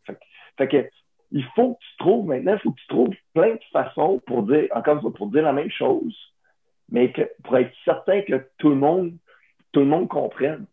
Fait, 0.57 0.67
que, 0.67 0.89
il 1.31 1.45
faut 1.55 1.75
que 1.75 1.79
tu 1.79 1.97
trouves, 1.99 2.27
maintenant, 2.27 2.53
il 2.55 2.59
faut 2.59 2.71
que 2.71 2.81
tu 2.81 2.87
trouves 2.87 3.15
plein 3.33 3.53
de 3.53 3.63
façons 3.71 4.21
pour 4.27 4.43
dire, 4.43 4.67
encore 4.75 4.95
une 4.95 5.01
fois, 5.01 5.13
pour 5.13 5.27
dire 5.27 5.43
la 5.43 5.53
même 5.53 5.71
chose, 5.71 6.13
mais 6.89 7.13
que, 7.13 7.21
pour 7.45 7.57
être 7.57 7.71
certain 7.85 8.23
que 8.23 8.45
tout 8.57 8.69
le 8.69 8.75
monde, 8.75 9.13
tout 9.71 9.79
le 9.79 9.85
monde 9.85 10.09
comprenne. 10.09 10.65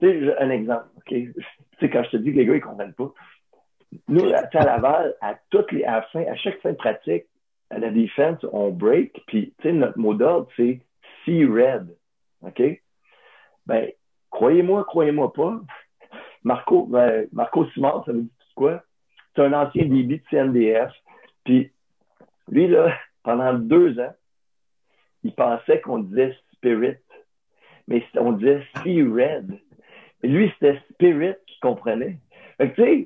Tu 0.00 0.06
sais, 0.08 0.38
un 0.38 0.50
exemple, 0.50 0.86
OK? 0.98 1.08
Tu 1.08 1.34
sais, 1.80 1.90
quand 1.90 2.04
je 2.04 2.10
te 2.10 2.16
dis 2.18 2.30
que 2.30 2.36
les 2.36 2.46
gars, 2.46 2.54
ils 2.54 2.60
comprennent 2.60 2.94
pas. 2.94 3.12
Nous, 4.06 4.32
à 4.32 4.64
Laval, 4.64 5.16
à 5.20 5.34
toutes 5.50 5.72
les, 5.72 5.82
à, 5.84 6.02
fin, 6.02 6.22
à 6.22 6.36
chaque 6.36 6.60
fin 6.60 6.70
de 6.70 6.76
pratique, 6.76 7.24
à 7.70 7.78
la 7.78 7.90
défense, 7.90 8.38
on 8.52 8.70
break, 8.70 9.24
puis, 9.26 9.52
tu 9.58 9.68
sais, 9.68 9.72
notre 9.72 9.98
mot 9.98 10.14
d'ordre, 10.14 10.46
c'est 10.56 10.80
see 11.24 11.44
red. 11.44 11.96
OK? 12.42 12.62
Ben, 13.66 13.90
croyez-moi, 14.30 14.84
croyez-moi 14.84 15.32
pas. 15.32 15.60
Marco, 16.44 16.86
ben, 16.86 17.26
Marco 17.32 17.66
Simard, 17.70 18.04
ça 18.04 18.12
veut 18.12 18.22
dire 18.22 18.30
quoi? 18.54 18.82
C'est 19.34 19.42
un 19.42 19.52
ancien 19.52 19.86
débit 19.86 20.18
de 20.18 20.22
CNDF. 20.30 20.92
Puis, 21.44 21.70
lui, 22.48 22.68
là, 22.68 22.94
pendant 23.22 23.54
deux 23.54 23.98
ans, 23.98 24.14
il 25.24 25.34
pensait 25.34 25.80
qu'on 25.80 26.00
disait 26.00 26.36
spirit, 26.52 26.96
mais 27.88 28.04
on 28.16 28.32
disait 28.32 28.62
see 28.82 29.02
red. 29.02 29.58
Et 30.22 30.28
lui, 30.28 30.52
c'était 30.54 30.80
spirit 30.92 31.34
qui 31.46 31.58
comprenait. 31.60 32.18
tu 32.60 32.74
sais, 32.76 33.04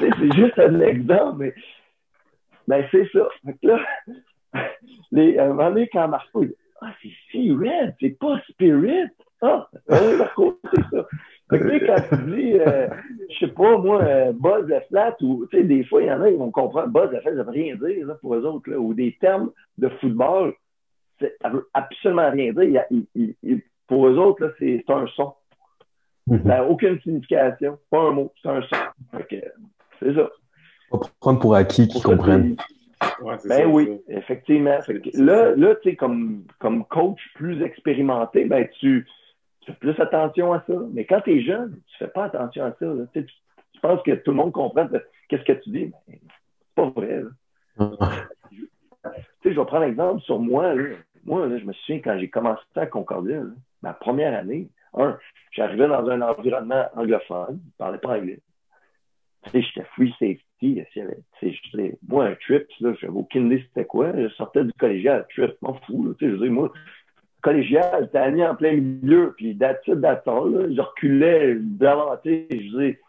c'est 0.00 0.34
juste 0.34 0.58
un 0.58 0.80
exemple, 0.80 1.38
mais 1.38 1.54
ben, 2.66 2.86
c'est 2.90 3.08
ça. 3.12 3.28
Fait 3.44 3.54
que 3.54 3.66
là, 3.66 3.80
les, 5.12 5.38
à 5.38 5.44
un 5.44 5.48
moment 5.48 5.70
donné, 5.70 5.88
quand 5.88 6.06
Marco 6.08 6.44
dit 6.44 6.54
Ah, 6.80 6.92
c'est 7.02 7.10
see 7.30 7.52
red, 7.52 7.94
c'est 8.00 8.18
pas 8.18 8.40
spirit. 8.50 9.08
Ah, 9.40 9.68
oui, 9.88 10.16
Marco, 10.18 10.60
c'est 10.74 10.96
ça. 10.96 11.06
Fait 11.50 11.58
que, 11.58 11.86
quand 11.86 12.16
tu 12.16 12.36
dis, 12.36 12.52
euh, 12.54 12.88
je 13.30 13.38
sais 13.38 13.52
pas, 13.52 13.78
moi, 13.78 14.02
euh, 14.02 14.32
buzz 14.32 14.66
de 14.66 14.80
flat, 14.88 15.16
ou, 15.22 15.46
tu 15.50 15.56
sais, 15.56 15.64
des 15.64 15.84
fois, 15.84 16.02
il 16.02 16.08
y 16.08 16.12
en 16.12 16.20
a 16.20 16.30
qui 16.30 16.36
vont 16.36 16.50
comprendre, 16.50 16.88
buzz 16.88 17.10
de 17.10 17.20
flat, 17.20 17.36
ça 17.36 17.42
veut 17.42 17.50
rien 17.50 17.74
dire, 17.76 18.06
là, 18.06 18.14
pour 18.20 18.34
eux 18.34 18.44
autres, 18.44 18.70
là, 18.70 18.78
ou 18.78 18.92
des 18.92 19.16
termes 19.20 19.50
de 19.78 19.88
football, 20.00 20.54
ça 21.20 21.48
veut 21.48 21.68
absolument 21.74 22.30
rien 22.30 22.52
dire. 22.52 22.84
Il, 22.90 23.34
il, 23.42 23.62
pour 23.86 24.06
eux 24.06 24.18
autres, 24.18 24.44
là, 24.44 24.52
c'est 24.58 24.84
un 24.88 25.06
son. 25.16 25.32
Mhm. 26.26 26.42
Ça 26.42 26.48
n'a 26.48 26.64
aucune 26.64 27.00
signification. 27.00 27.78
Pas 27.90 28.00
un 28.00 28.10
mot, 28.12 28.32
c'est 28.42 28.48
un 28.48 28.62
son. 28.62 28.76
C'est 30.00 30.14
ça. 30.14 30.30
Pas 30.90 31.00
prendre 31.20 31.40
pour 31.40 31.54
acquis 31.54 31.88
qu'ils 31.88 32.02
comprennent. 32.02 32.56
Ouais, 33.22 33.36
ben 33.48 33.66
oui, 33.66 34.00
effectivement. 34.08 34.78
là, 35.14 35.54
là 35.54 35.74
tu 35.76 35.90
sais, 35.90 35.96
comme, 35.96 36.44
comme 36.58 36.84
coach 36.86 37.20
plus 37.34 37.62
expérimenté, 37.62 38.44
ben 38.44 38.66
tu, 38.80 39.06
fais 39.72 39.78
plus 39.78 40.00
attention 40.00 40.52
à 40.52 40.62
ça. 40.66 40.74
Mais 40.92 41.04
quand 41.04 41.20
tu 41.20 41.38
es 41.38 41.42
jeune, 41.42 41.80
tu 41.86 41.96
fais 41.98 42.08
pas 42.08 42.24
attention 42.24 42.64
à 42.64 42.72
ça. 42.72 42.86
Tu, 43.12 43.24
tu, 43.24 43.80
penses 43.80 44.02
que 44.02 44.12
tout 44.12 44.30
le 44.30 44.36
monde 44.36 44.52
comprend 44.52 44.88
qu'est-ce 45.28 45.44
que 45.44 45.52
tu 45.52 45.70
dis. 45.70 45.92
Ben, 46.06 46.18
c'est 46.18 46.74
pas 46.74 46.90
vrai. 46.90 47.22
tu 47.78 47.86
sais, 49.42 49.52
je 49.52 49.60
vais 49.60 49.66
prendre 49.66 49.86
l'exemple 49.86 50.20
sur 50.22 50.38
moi. 50.38 50.74
Là. 50.74 50.96
Moi, 51.24 51.46
là, 51.46 51.58
je 51.58 51.64
me 51.64 51.72
souviens 51.72 52.00
quand 52.00 52.18
j'ai 52.18 52.28
commencé 52.28 52.62
à 52.76 52.86
Concordia, 52.86 53.42
ma 53.82 53.92
première 53.92 54.36
année, 54.36 54.68
un, 54.94 55.18
j'arrivais 55.52 55.88
dans 55.88 56.08
un 56.08 56.22
environnement 56.22 56.86
anglophone, 56.94 57.60
je 57.60 57.66
ne 57.66 57.76
parlais 57.78 57.98
pas 57.98 58.16
anglais. 58.16 58.40
J'étais 59.52 59.84
free 59.94 60.14
safety. 60.18 60.82
moi, 62.08 62.26
un 62.26 62.34
trip, 62.34 62.66
je 62.80 62.86
n'avais 62.86 63.08
aucune 63.08 63.46
idée 63.46 63.64
c'était 63.68 63.86
quoi. 63.86 64.12
Je 64.16 64.28
sortais 64.30 64.64
du 64.64 64.72
collégial, 64.74 65.26
trip, 65.30 65.54
m'en 65.62 65.74
fous. 65.74 66.14
je 66.20 66.26
veux 66.26 66.38
dire, 66.38 66.52
moi, 66.52 66.72
collégial, 67.42 68.02
j'étais 68.02 68.18
allé 68.18 68.44
en 68.44 68.54
plein 68.54 68.72
milieu, 68.72 69.34
puis 69.36 69.54
d'attitude 69.54 70.00
d'attente, 70.00 70.52
je 70.74 70.80
reculais, 70.80 71.56
d'avancer, 71.58 72.46
je 72.50 72.56
disais, 72.56 73.00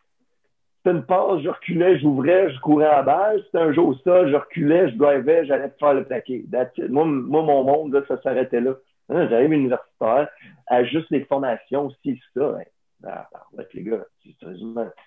c'était 0.77 0.95
une 0.95 1.03
passe, 1.03 1.41
je 1.41 1.49
reculais, 1.49 1.99
j'ouvrais, 1.99 2.53
je 2.53 2.59
courais 2.61 2.85
à 2.85 2.97
la 2.97 3.03
base. 3.03 3.41
C'était 3.45 3.57
un 3.57 3.73
jour 3.73 3.99
ça, 4.03 4.27
je 4.29 4.35
reculais, 4.35 4.89
je 4.89 4.95
drivais, 4.95 5.45
j'allais 5.45 5.71
faire 5.77 5.93
le 5.93 6.05
plaqué. 6.05 6.45
Moi, 6.89 7.05
moi, 7.05 7.43
mon 7.43 7.63
monde, 7.63 7.93
là, 7.93 8.01
ça 8.07 8.21
s'arrêtait 8.21 8.61
là. 8.61 8.75
Hein, 9.09 9.27
j'arrive 9.29 9.51
universitaire, 9.51 10.29
à 10.67 10.83
juste 10.85 11.09
les 11.09 11.25
formations 11.25 11.87
aussi, 11.87 12.21
ça. 12.35 12.55
Hein. 12.57 12.63
Ah, 13.05 13.29
avec 13.53 13.73
les 13.73 13.83
gars, 13.83 14.05
c'est 14.23 14.47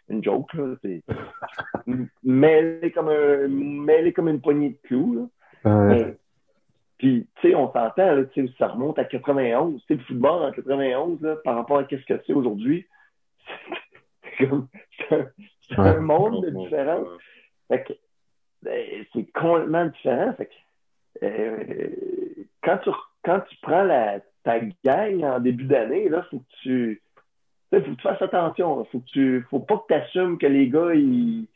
une 0.08 0.24
joke, 0.24 0.52
là. 0.54 0.74
C'est 0.82 1.02
mêlé 2.22 2.90
comme 2.90 3.08
un, 3.08 3.48
mêlé 3.48 4.12
comme 4.12 4.28
une 4.28 4.40
poignée 4.40 4.70
de 4.70 4.88
clous, 4.88 5.30
là. 5.64 6.06
Puis, 7.02 7.26
tu 7.40 7.48
sais, 7.48 7.54
on 7.56 7.66
s'entend, 7.72 8.14
là, 8.14 8.22
ça 8.56 8.68
remonte 8.68 8.96
à 8.96 9.04
91. 9.04 9.80
Tu 9.80 9.86
sais, 9.88 9.94
le 9.94 10.04
football 10.04 10.44
en 10.44 10.52
91, 10.52 11.20
là, 11.20 11.34
par 11.42 11.56
rapport 11.56 11.80
à 11.80 11.88
ce 11.88 11.96
que 11.96 12.22
c'est 12.24 12.32
aujourd'hui, 12.32 12.86
c'est 14.38 14.46
comme, 14.46 14.68
c'est 15.10 15.78
un, 15.78 15.98
monde 15.98 16.44
de 16.44 16.50
différence. 16.50 17.08
Fait 17.66 17.82
que, 17.82 17.92
ben, 18.62 19.04
c'est 19.12 19.32
complètement 19.32 19.86
différent. 19.86 20.32
Fait 20.34 20.46
que, 20.46 21.24
euh, 21.24 22.36
quand 22.62 22.78
tu 22.78 22.90
quand 23.24 23.40
tu 23.48 23.56
prends 23.62 23.82
la, 23.82 24.20
ta 24.44 24.60
gang 24.84 25.24
en 25.24 25.40
début 25.40 25.64
d'année, 25.64 26.08
là, 26.08 26.24
faut 26.30 26.38
que 26.38 26.54
tu. 26.62 27.02
Faut 27.72 27.80
que 27.80 27.90
tu 27.90 28.02
fasses 28.02 28.22
attention. 28.22 28.84
Faut 28.84 29.00
que 29.00 29.06
tu. 29.06 29.44
Faut 29.50 29.58
pas 29.58 29.78
que 29.78 29.92
tu 29.92 29.94
assumes 29.94 30.38
que 30.38 30.46
les 30.46 30.68
gars, 30.68 30.94
ils, 30.94 31.48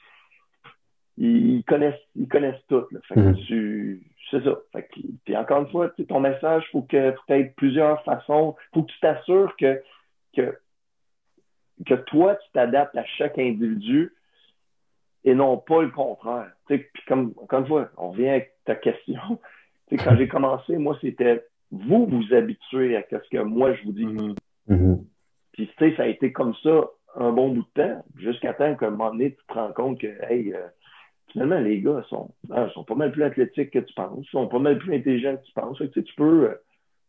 ils 1.19 1.63
connaissent, 1.69 1.95
ils 2.17 2.27
connaissent 2.27 2.67
tout. 2.69 2.85
Là. 2.91 2.99
Fait 3.07 3.15
que 3.15 3.21
mm-hmm. 3.21 3.47
tu. 3.47 4.03
C'est 4.31 4.43
ça. 4.43 4.57
Fait 4.73 4.89
puis 5.25 5.37
encore 5.37 5.63
une 5.63 5.71
fois, 5.71 5.91
ton 6.09 6.21
message, 6.21 6.65
faut 6.73 6.83
que 6.83 7.15
tu 7.27 7.33
aies 7.33 7.53
plusieurs 7.57 8.03
façons. 8.05 8.57
Faut 8.75 8.83
que 8.83 8.93
tu 8.93 9.01
t'assures 9.01 9.55
que, 9.57 9.81
que, 10.35 10.59
que 11.87 11.95
toi, 11.95 12.35
tu 12.37 12.51
t'adaptes 12.53 12.97
à 12.97 13.05
chaque 13.05 13.39
individu 13.39 14.13
et 15.25 15.35
non 15.35 15.59
pas 15.59 15.83
le 15.83 15.91
contraire. 15.91 16.51
Puis 16.67 16.85
comme, 17.07 17.35
encore 17.37 17.61
une 17.61 17.67
fois, 17.67 17.91
on 17.97 18.11
revient 18.11 18.29
avec 18.29 18.55
ta 18.65 18.75
question. 18.75 19.39
quand 19.91 20.17
j'ai 20.17 20.29
commencé, 20.29 20.77
moi, 20.77 20.99
c'était 21.01 21.45
vous 21.71 22.07
vous 22.07 22.35
habituez 22.35 22.97
à 22.97 23.03
ce 23.11 23.29
que 23.29 23.43
moi 23.43 23.75
je 23.75 23.85
vous 23.85 23.93
dis. 23.93 24.05
Mm-hmm. 24.05 24.37
Mm-hmm. 24.71 25.05
Puis, 25.53 25.69
tu 25.69 25.75
sais, 25.79 25.97
ça 25.97 26.03
a 26.03 26.07
été 26.07 26.33
comme 26.33 26.55
ça 26.63 26.91
un 27.17 27.33
bon 27.33 27.49
bout 27.49 27.67
de 27.75 27.83
temps, 27.83 28.05
jusqu'à 28.17 28.53
temps 28.53 28.75
qu'à 28.75 28.89
un 28.89 28.91
moment 28.91 29.11
donné, 29.11 29.33
tu 29.33 29.47
te 29.47 29.55
rends 29.55 29.73
compte 29.73 30.01
que, 30.01 30.07
hey, 30.31 30.53
euh, 30.53 30.67
finalement, 31.33 31.59
les 31.59 31.81
gars 31.81 32.05
sont, 32.09 32.31
ah, 32.51 32.69
sont 32.75 32.85
pas 32.85 32.95
mal 32.95 33.13
plus 33.13 33.23
athlétiques 33.23 33.71
que 33.71 33.79
tu 33.79 33.95
penses, 33.95 34.27
sont 34.27 34.49
pas 34.49 34.59
mal 34.59 34.79
plus 34.79 34.95
intelligents 34.95 35.37
que 35.37 35.45
tu 35.45 35.53
penses. 35.53 35.83
tu 35.93 36.15
peux, 36.17 36.51
euh, 36.51 36.55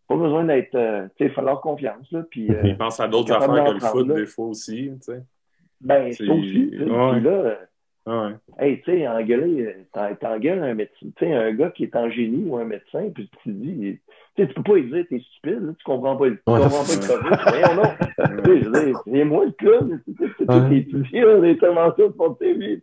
pas 0.08 0.16
besoin 0.16 0.46
d'être, 0.46 0.76
euh, 0.76 1.08
tu 1.18 1.26
sais, 1.26 1.30
il 1.30 1.32
faut 1.32 1.42
leur 1.42 1.62
confiance. 1.62 2.12
Là, 2.12 2.24
puis, 2.30 2.48
ils 2.64 2.78
pensent 2.78 3.00
à 3.00 3.08
d'autres 3.08 3.34
affaires 3.34 3.66
que 3.66 3.74
le 3.74 3.80
foot, 3.80 4.08
des 4.08 4.26
fois 4.26 4.46
aussi, 4.48 4.92
tu 4.96 4.98
sais. 5.02 5.24
Ben, 5.80 6.12
c'est 6.12 6.28
aussi. 6.28 6.72
Puis 6.72 6.86
là, 6.86 7.58
ah 8.10 8.32
hey, 8.60 8.80
tu 8.82 8.92
sais, 8.92 9.08
engueuler, 9.08 9.76
t'engueules 9.92 10.64
un 10.64 10.74
médecin, 10.74 10.94
tu 11.02 11.12
sais, 11.20 11.34
un 11.34 11.52
gars 11.54 11.72
qui 11.72 11.84
est 11.84 11.96
en 11.96 12.10
génie 12.10 12.46
ou 12.48 12.58
un 12.58 12.64
médecin, 12.64 13.10
puis 13.14 13.30
tu 13.44 13.50
te 13.50 13.50
dis, 13.50 14.00
tu 14.36 14.42
sais, 14.42 14.48
tu 14.48 14.54
peux 14.54 14.64
pas 14.64 14.76
lui 14.76 14.90
dire, 14.90 15.06
t'es 15.10 15.20
stupide, 15.20 15.62
là, 15.62 15.74
tu 15.78 15.84
comprends 15.84 16.16
pas, 16.16 16.30
tu 16.30 16.38
comprends 16.46 16.70
pas 16.70 16.94
le 16.96 17.06
COVID. 17.06 17.36
Voyons 17.48 17.76
non. 17.76 18.44
tu 18.44 18.50
sais, 18.50 18.64
je 18.64 18.86
dis, 18.86 18.94
c'est 19.06 19.24
moi 19.26 19.46
le 19.46 19.52
club, 19.52 20.00
tu 20.06 20.76
étudié, 20.78 21.26
les 21.42 21.52
interventions 21.52 22.08
de 22.08 22.16
santé, 22.16 22.54
lui, 22.54 22.82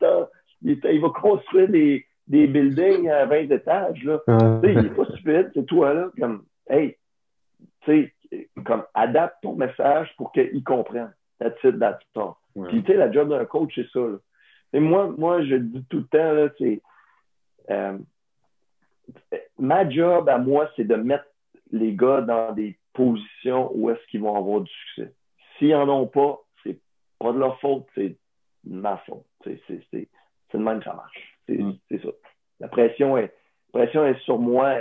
il, 0.64 0.80
il, 0.90 1.00
va 1.00 1.10
construire 1.10 1.68
des, 1.68 2.06
des 2.26 2.46
buildings 2.46 3.08
à 3.08 3.26
20 3.26 3.50
étages, 3.50 4.02
là. 4.04 4.20
Sais, 4.26 4.72
il 4.72 4.86
est 4.86 4.94
pas 4.94 5.04
stupide, 5.06 5.50
c'est 5.54 5.66
toi, 5.66 5.94
là, 5.94 6.10
comme, 6.18 6.44
hey, 6.68 6.96
tu 7.82 8.12
sais, 8.30 8.46
comme, 8.64 8.84
adapte 8.94 9.36
ton 9.42 9.54
message 9.54 10.12
pour 10.16 10.32
qu'il 10.32 10.64
comprenne. 10.64 11.12
That's 11.38 11.62
it, 11.64 11.78
that's 11.78 12.02
all. 12.16 12.34
Puis, 12.68 12.82
tu 12.82 12.92
sais, 12.92 12.98
la 12.98 13.10
job 13.12 13.28
d'un 13.28 13.44
coach, 13.44 13.72
c'est 13.74 13.88
ça, 13.90 14.00
là. 14.00 14.18
Et 14.72 14.80
moi, 14.80 15.14
moi, 15.16 15.42
je 15.44 15.54
dis 15.54 15.84
tout 15.88 15.98
le 15.98 16.04
temps, 16.04 16.54
c'est 16.58 16.82
euh, 17.70 17.96
ma 19.58 19.88
job 19.88 20.28
à 20.28 20.38
moi, 20.38 20.68
c'est 20.74 20.84
de 20.84 20.96
mettre 20.96 21.26
les 21.70 21.94
gars 21.94 22.22
dans 22.22 22.52
des 22.52 22.76
positions 22.92 23.70
où 23.74 23.90
est-ce 23.90 24.04
qu'ils 24.08 24.20
vont 24.20 24.36
avoir 24.36 24.62
du 24.62 24.70
succès. 24.72 25.12
S'ils 25.58 25.70
n'en 25.70 25.88
ont 25.88 26.06
pas, 26.06 26.40
c'est 26.62 26.78
pas 27.20 27.32
de 27.32 27.38
leur 27.38 27.60
faute, 27.60 27.86
c'est 27.94 28.16
de 28.64 28.74
ma 28.74 28.96
faute. 28.98 29.24
C'est 29.44 30.08
de 30.58 30.64
même 30.64 30.78
que 30.78 30.84
ça 30.84 30.94
marche. 30.94 31.38
Mm. 31.48 31.72
C'est 31.90 32.02
ça. 32.02 32.08
La 32.60 32.68
pression 32.68 33.16
est, 33.18 33.34
pression 33.72 34.04
est 34.06 34.18
sur 34.20 34.38
moi. 34.38 34.76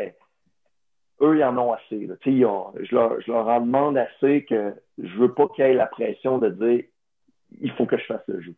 eux, 1.22 1.38
ils 1.38 1.44
en 1.44 1.58
ont 1.58 1.74
assez. 1.74 2.08
je, 2.26 2.96
leur, 2.96 3.22
je 3.22 3.32
leur 3.32 3.48
en 3.48 3.62
demande 3.62 3.98
assez 3.98 4.46
que 4.46 4.74
je 4.98 5.18
veux 5.18 5.34
pas 5.34 5.48
qu'il 5.50 5.66
y 5.66 5.68
ait 5.68 5.74
la 5.74 5.88
pression 5.88 6.38
de 6.38 6.50
dire 6.50 6.86
il 7.62 7.72
faut 7.74 7.86
que 7.86 7.98
je 7.98 8.06
fasse 8.06 8.24
le 8.28 8.42
jeu. 8.42 8.56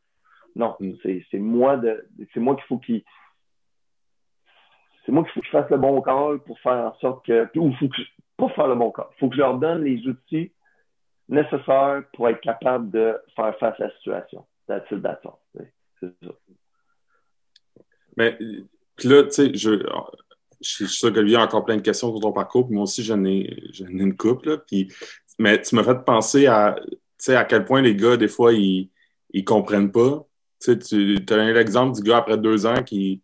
Non, 0.56 0.76
mm. 0.80 0.94
c'est 1.04 1.40
moi 1.40 1.78
de 1.78 2.08
c'est 2.34 2.40
moi 2.40 2.56
qu'il 2.56 2.66
faut 2.66 2.78
qu'il 2.78 3.04
c'est 5.06 5.12
moi 5.12 5.24
qu'il 5.24 5.34
faut 5.34 5.42
que 5.42 5.46
je 5.46 5.52
fasse 5.52 5.70
le 5.70 5.78
bon 5.78 6.02
call 6.02 6.40
pour 6.40 6.60
faire 6.60 6.86
en 6.86 6.96
sorte 6.96 7.26
que 7.26 7.50
ou 7.58 7.74
faut 7.74 7.88
que 7.88 8.02
pas 8.38 8.50
faire 8.50 8.68
le 8.68 8.76
bon 8.76 8.92
call, 8.92 9.08
il 9.12 9.20
faut 9.20 9.30
que 9.30 9.36
je 9.36 9.42
leur 9.42 9.58
donne 9.58 9.84
les 9.84 10.06
outils 10.08 10.52
nécessaires 11.28 12.04
pour 12.14 12.30
être 12.30 12.42
capable 12.42 12.92
de 12.92 13.20
faire 13.36 13.58
face 13.58 13.80
à 13.80 13.86
la 13.86 13.92
situation. 13.92 14.46
That's 14.68 14.90
it, 14.92 15.02
that's 15.02 15.22
C'est 16.00 16.14
ça. 16.24 16.32
Mais 18.18 18.38
là, 19.04 19.24
tu 19.24 19.32
sais, 19.32 19.52
je, 19.54 19.84
je 20.62 20.70
suis 20.70 20.88
sûr 20.88 21.12
que 21.12 21.36
a 21.36 21.44
encore 21.44 21.66
plein 21.66 21.78
de 21.78 21.82
questions 21.82 22.12
sur 22.12 22.20
ton 22.20 22.32
parcours, 22.32 22.70
moi 22.72 22.84
aussi, 22.84 23.04
j'en 23.04 23.24
ai, 23.26 23.40
ai, 23.40 23.84
une 23.90 24.16
couple. 24.16 24.50
Là, 24.50 24.58
puis, 24.58 24.92
mais 25.40 25.62
tu 25.62 25.76
m'as 25.76 25.84
fait 25.84 26.04
penser 26.06 26.48
à, 26.48 26.76
à 27.28 27.44
quel 27.46 27.66
point 27.66 27.82
les 27.82 27.96
gars, 27.96 28.18
des 28.18 28.28
fois, 28.28 28.54
ils 28.54 28.90
ne 29.34 29.42
comprennent 29.42 29.92
pas 29.92 30.26
tu 30.60 30.80
tu 30.80 31.34
as 31.34 31.38
donné 31.38 31.54
l'exemple 31.54 31.96
du 31.96 32.02
gars 32.02 32.18
après 32.18 32.38
deux 32.38 32.66
ans 32.66 32.84
qui 32.84 33.22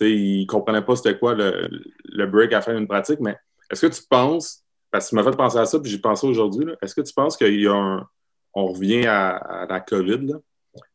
ne 0.00 0.46
comprenait 0.46 0.82
pas 0.82 0.96
c'était 0.96 1.18
quoi 1.18 1.34
le, 1.34 1.68
le, 2.04 2.26
break 2.26 2.52
à 2.52 2.60
faire 2.60 2.76
une 2.76 2.88
pratique, 2.88 3.20
mais 3.20 3.36
est-ce 3.70 3.86
que 3.86 3.92
tu 3.92 4.02
penses, 4.08 4.64
parce 4.90 5.06
que 5.06 5.10
tu 5.10 5.16
m'as 5.16 5.24
fait 5.24 5.36
penser 5.36 5.58
à 5.58 5.66
ça, 5.66 5.78
puis 5.78 5.90
j'ai 5.90 5.98
pensé 5.98 6.26
aujourd'hui, 6.26 6.66
est-ce 6.82 6.94
que 6.94 7.00
tu 7.00 7.12
penses 7.12 7.36
qu'il 7.36 7.60
y 7.60 7.66
a 7.66 8.06
on 8.54 8.66
revient 8.66 9.06
à, 9.06 9.66
la 9.68 9.80
COVID, 9.80 10.34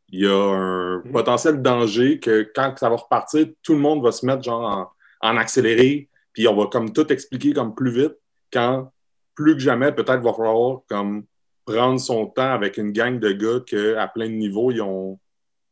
il 0.09 0.21
y 0.21 0.27
a 0.27 0.33
un 0.33 0.97
mhm. 0.99 1.11
potentiel 1.11 1.61
danger 1.61 2.19
que 2.19 2.49
quand 2.55 2.77
ça 2.77 2.89
va 2.89 2.95
repartir, 2.95 3.47
tout 3.63 3.73
le 3.73 3.79
monde 3.79 4.03
va 4.03 4.11
se 4.11 4.25
mettre 4.25 4.43
genre 4.43 4.95
en, 5.21 5.37
accéléré, 5.37 6.09
puis 6.33 6.47
on 6.47 6.55
va 6.55 6.67
comme 6.67 6.93
tout 6.93 7.11
expliquer 7.11 7.53
comme 7.53 7.75
plus 7.75 7.91
vite, 7.91 8.15
quand 8.51 8.91
plus 9.35 9.53
que 9.53 9.59
jamais, 9.59 9.91
peut-être 9.91 10.21
va 10.21 10.33
falloir 10.33 10.81
comme 10.89 11.25
prendre 11.65 11.99
son 11.99 12.27
temps 12.27 12.53
avec 12.53 12.77
une 12.77 12.91
gang 12.91 13.19
de 13.19 13.31
gars 13.31 13.59
qu'à 13.65 14.07
plein 14.07 14.27
de 14.27 14.33
niveaux, 14.33 14.71
ils, 14.71 14.81
ont, 14.81 15.19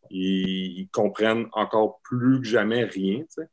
ils, 0.10 0.88
comprennent 0.92 1.48
encore 1.54 2.00
plus 2.04 2.42
que 2.42 2.48
jamais 2.48 2.84
rien. 2.84 3.20
Tu 3.20 3.26
sais. 3.30 3.48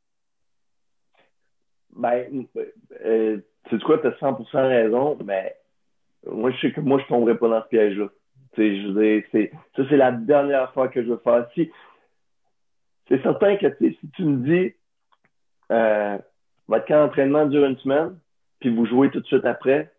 Ben, 1.95 2.45
euh, 3.05 3.37
tu 3.69 3.77
sais 3.77 3.83
quoi, 3.83 3.97
tu 3.99 4.07
as 4.07 4.11
100% 4.11 4.45
raison, 4.53 5.17
mais 5.23 5.55
moi, 6.25 6.51
je 6.51 6.59
sais 6.59 6.73
que 6.73 6.81
moi, 6.81 6.99
je 6.99 7.07
tomberai 7.07 7.37
pas 7.37 7.47
dans 7.47 7.63
ce 7.63 7.67
piège-là. 7.69 8.09
Je 8.57 9.23
c'est, 9.31 9.51
ça, 9.75 9.83
c'est 9.89 9.97
la 9.97 10.11
dernière 10.11 10.71
fois 10.73 10.87
que 10.87 11.03
je 11.03 11.09
veux 11.09 11.21
faire. 11.23 11.47
Si, 11.53 11.71
c'est 13.07 13.21
certain 13.21 13.57
que 13.57 13.67
si 13.79 13.97
tu 14.15 14.23
me 14.23 14.45
dis, 14.45 14.73
euh, 15.71 16.17
votre 16.67 16.85
camp 16.85 17.05
d'entraînement 17.05 17.45
dure 17.45 17.65
une 17.65 17.77
semaine, 17.77 18.17
puis 18.59 18.73
vous 18.73 18.85
jouez 18.85 19.09
tout 19.09 19.19
de 19.19 19.25
suite 19.25 19.45
après, 19.45 19.91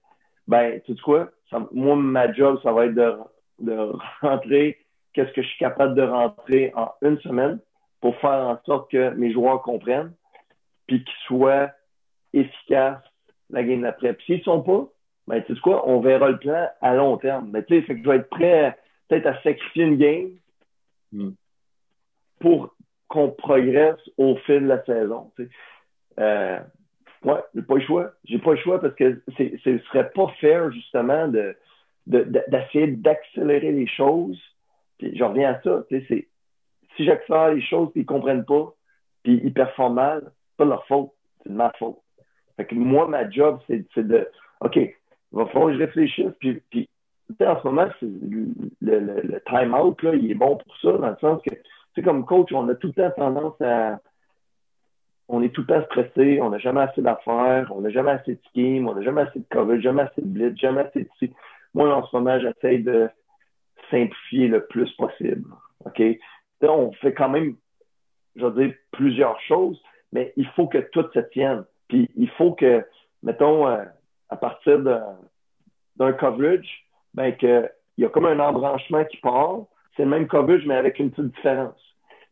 ben, 0.46 0.80
tu 0.84 0.94
sais 0.94 1.00
quoi? 1.00 1.30
moi, 1.72 1.94
ma 1.94 2.32
job, 2.32 2.58
ça 2.62 2.72
va 2.72 2.86
être 2.86 2.94
de, 2.94 3.14
de 3.60 3.92
rentrer 4.22 4.78
qu'est-ce 5.12 5.32
que 5.32 5.42
je 5.42 5.48
suis 5.48 5.58
capable 5.58 5.94
de 5.94 6.02
rentrer 6.02 6.72
en 6.74 6.92
une 7.02 7.18
semaine 7.20 7.60
pour 8.00 8.16
faire 8.18 8.30
en 8.30 8.58
sorte 8.66 8.90
que 8.90 9.10
mes 9.10 9.32
joueurs 9.32 9.62
comprennent, 9.62 10.12
puis 10.86 11.04
qu'ils 11.04 11.26
soient 11.26 11.70
efficaces 12.32 13.02
la 13.50 13.62
game 13.62 13.82
d'après. 13.82 14.14
Puis 14.14 14.26
s'ils 14.26 14.38
ne 14.38 14.42
sont 14.42 14.62
pas, 14.62 14.88
ben, 15.26 15.42
tu 15.42 15.54
sais 15.54 15.60
quoi, 15.60 15.88
on 15.88 16.00
verra 16.00 16.28
le 16.28 16.38
plan 16.38 16.68
à 16.80 16.94
long 16.94 17.16
terme. 17.16 17.50
Mais 17.52 17.64
tu 17.64 17.74
sais, 17.74 17.82
fait 17.82 17.96
que 17.96 18.04
je 18.04 18.08
vais 18.08 18.16
être 18.16 18.30
prêt 18.30 18.76
peut-être 19.08 19.26
à 19.26 19.40
sacrifier 19.42 19.84
une 19.84 19.96
game 19.96 20.30
hmm. 21.12 21.30
pour 22.40 22.74
qu'on 23.08 23.30
progresse 23.30 24.00
au 24.18 24.36
fil 24.36 24.60
de 24.60 24.66
la 24.66 24.84
saison. 24.84 25.30
Tu 25.36 25.44
sais. 25.44 25.50
euh, 26.18 26.58
ouais, 27.24 27.40
j'ai 27.54 27.62
pas 27.62 27.74
le 27.74 27.80
choix. 27.82 28.12
J'ai 28.24 28.38
pas 28.38 28.52
le 28.52 28.58
choix 28.58 28.80
parce 28.80 28.94
que 28.94 29.22
ce 29.36 29.78
serait 29.78 30.10
pas 30.10 30.28
fair, 30.40 30.70
justement, 30.72 31.28
de, 31.28 31.56
d'essayer 32.06 32.88
d'accélérer 32.88 33.72
les 33.72 33.86
choses. 33.86 34.40
Puis 34.98 35.16
je 35.16 35.24
reviens 35.24 35.54
à 35.54 35.60
ça. 35.62 35.84
Tu 35.88 36.04
sais, 36.06 36.28
si 36.96 37.04
j'accélère 37.04 37.54
les 37.54 37.62
choses 37.62 37.90
et 37.94 38.00
ils 38.00 38.06
comprennent 38.06 38.44
pas, 38.44 38.72
puis 39.22 39.40
ils 39.42 39.52
performent 39.52 39.94
mal, 39.94 40.22
c'est 40.24 40.56
pas 40.58 40.64
de 40.64 40.70
leur 40.70 40.86
faute, 40.86 41.10
c'est 41.42 41.50
de 41.50 41.54
ma 41.54 41.72
faute. 41.78 41.98
Fait 42.56 42.66
que 42.66 42.74
moi, 42.74 43.08
ma 43.08 43.28
job, 43.30 43.58
c'est 43.66 43.98
de 43.98 44.28
OK, 44.60 44.78
il 45.34 45.38
va 45.38 45.46
falloir 45.46 45.72
que 45.72 45.74
je 45.74 45.84
réfléchisse. 45.84 46.32
Puis, 46.38 46.62
puis 46.70 46.88
en 47.40 47.60
ce 47.60 47.66
moment, 47.66 47.88
le, 48.00 48.46
le, 48.80 49.20
le 49.22 49.40
time-out, 49.46 49.98
il 50.14 50.30
est 50.30 50.34
bon 50.34 50.56
pour 50.56 50.76
ça, 50.76 50.92
dans 50.92 51.08
le 51.08 51.16
sens 51.20 51.42
que, 51.42 51.50
tu 51.50 51.60
sais, 51.96 52.02
comme 52.02 52.24
coach, 52.24 52.52
on 52.52 52.68
a 52.68 52.74
tout 52.74 52.88
le 52.88 52.92
temps 52.92 53.10
tendance 53.16 53.60
à. 53.60 53.98
On 55.26 55.42
est 55.42 55.48
tout 55.48 55.62
le 55.62 55.66
temps 55.68 55.84
stressé, 55.86 56.38
on 56.42 56.50
n'a 56.50 56.58
jamais 56.58 56.82
assez 56.82 57.00
d'affaires, 57.00 57.72
on 57.74 57.80
n'a 57.80 57.88
jamais 57.88 58.10
assez 58.10 58.34
de 58.34 58.40
scheme, 58.50 58.86
on 58.86 58.94
n'a 58.94 59.02
jamais 59.02 59.22
assez 59.22 59.38
de 59.38 59.46
cover, 59.50 59.80
jamais 59.80 60.02
assez 60.02 60.20
de 60.20 60.26
blitz, 60.26 60.56
jamais 60.58 60.82
assez 60.82 61.04
de. 61.04 61.30
Moi, 61.72 61.92
en 61.92 62.06
ce 62.06 62.14
moment, 62.14 62.38
j'essaie 62.38 62.78
de 62.78 63.08
simplifier 63.90 64.48
le 64.48 64.66
plus 64.66 64.90
possible. 64.92 65.48
OK? 65.84 66.02
On 66.62 66.92
fait 66.92 67.14
quand 67.14 67.30
même, 67.30 67.56
je 68.36 68.44
veux 68.44 68.66
dire, 68.66 68.74
plusieurs 68.92 69.40
choses, 69.40 69.82
mais 70.12 70.32
il 70.36 70.46
faut 70.48 70.66
que 70.66 70.78
tout 70.78 71.06
se 71.12 71.20
tienne. 71.20 71.64
Puis 71.88 72.10
il 72.16 72.28
faut 72.30 72.52
que, 72.52 72.84
mettons, 73.22 73.66
euh, 73.66 73.82
à 74.28 74.36
partir 74.36 74.80
d'un 75.96 76.12
coverage, 76.12 76.86
ben 77.14 77.34
que 77.36 77.68
il 77.96 78.02
y 78.02 78.04
a 78.06 78.10
comme 78.10 78.26
un 78.26 78.40
embranchement 78.40 79.04
qui 79.04 79.18
part. 79.18 79.60
C'est 79.96 80.02
le 80.02 80.10
même 80.10 80.26
coverage, 80.26 80.66
mais 80.66 80.74
avec 80.74 80.98
une 80.98 81.10
petite 81.10 81.34
différence. 81.36 81.80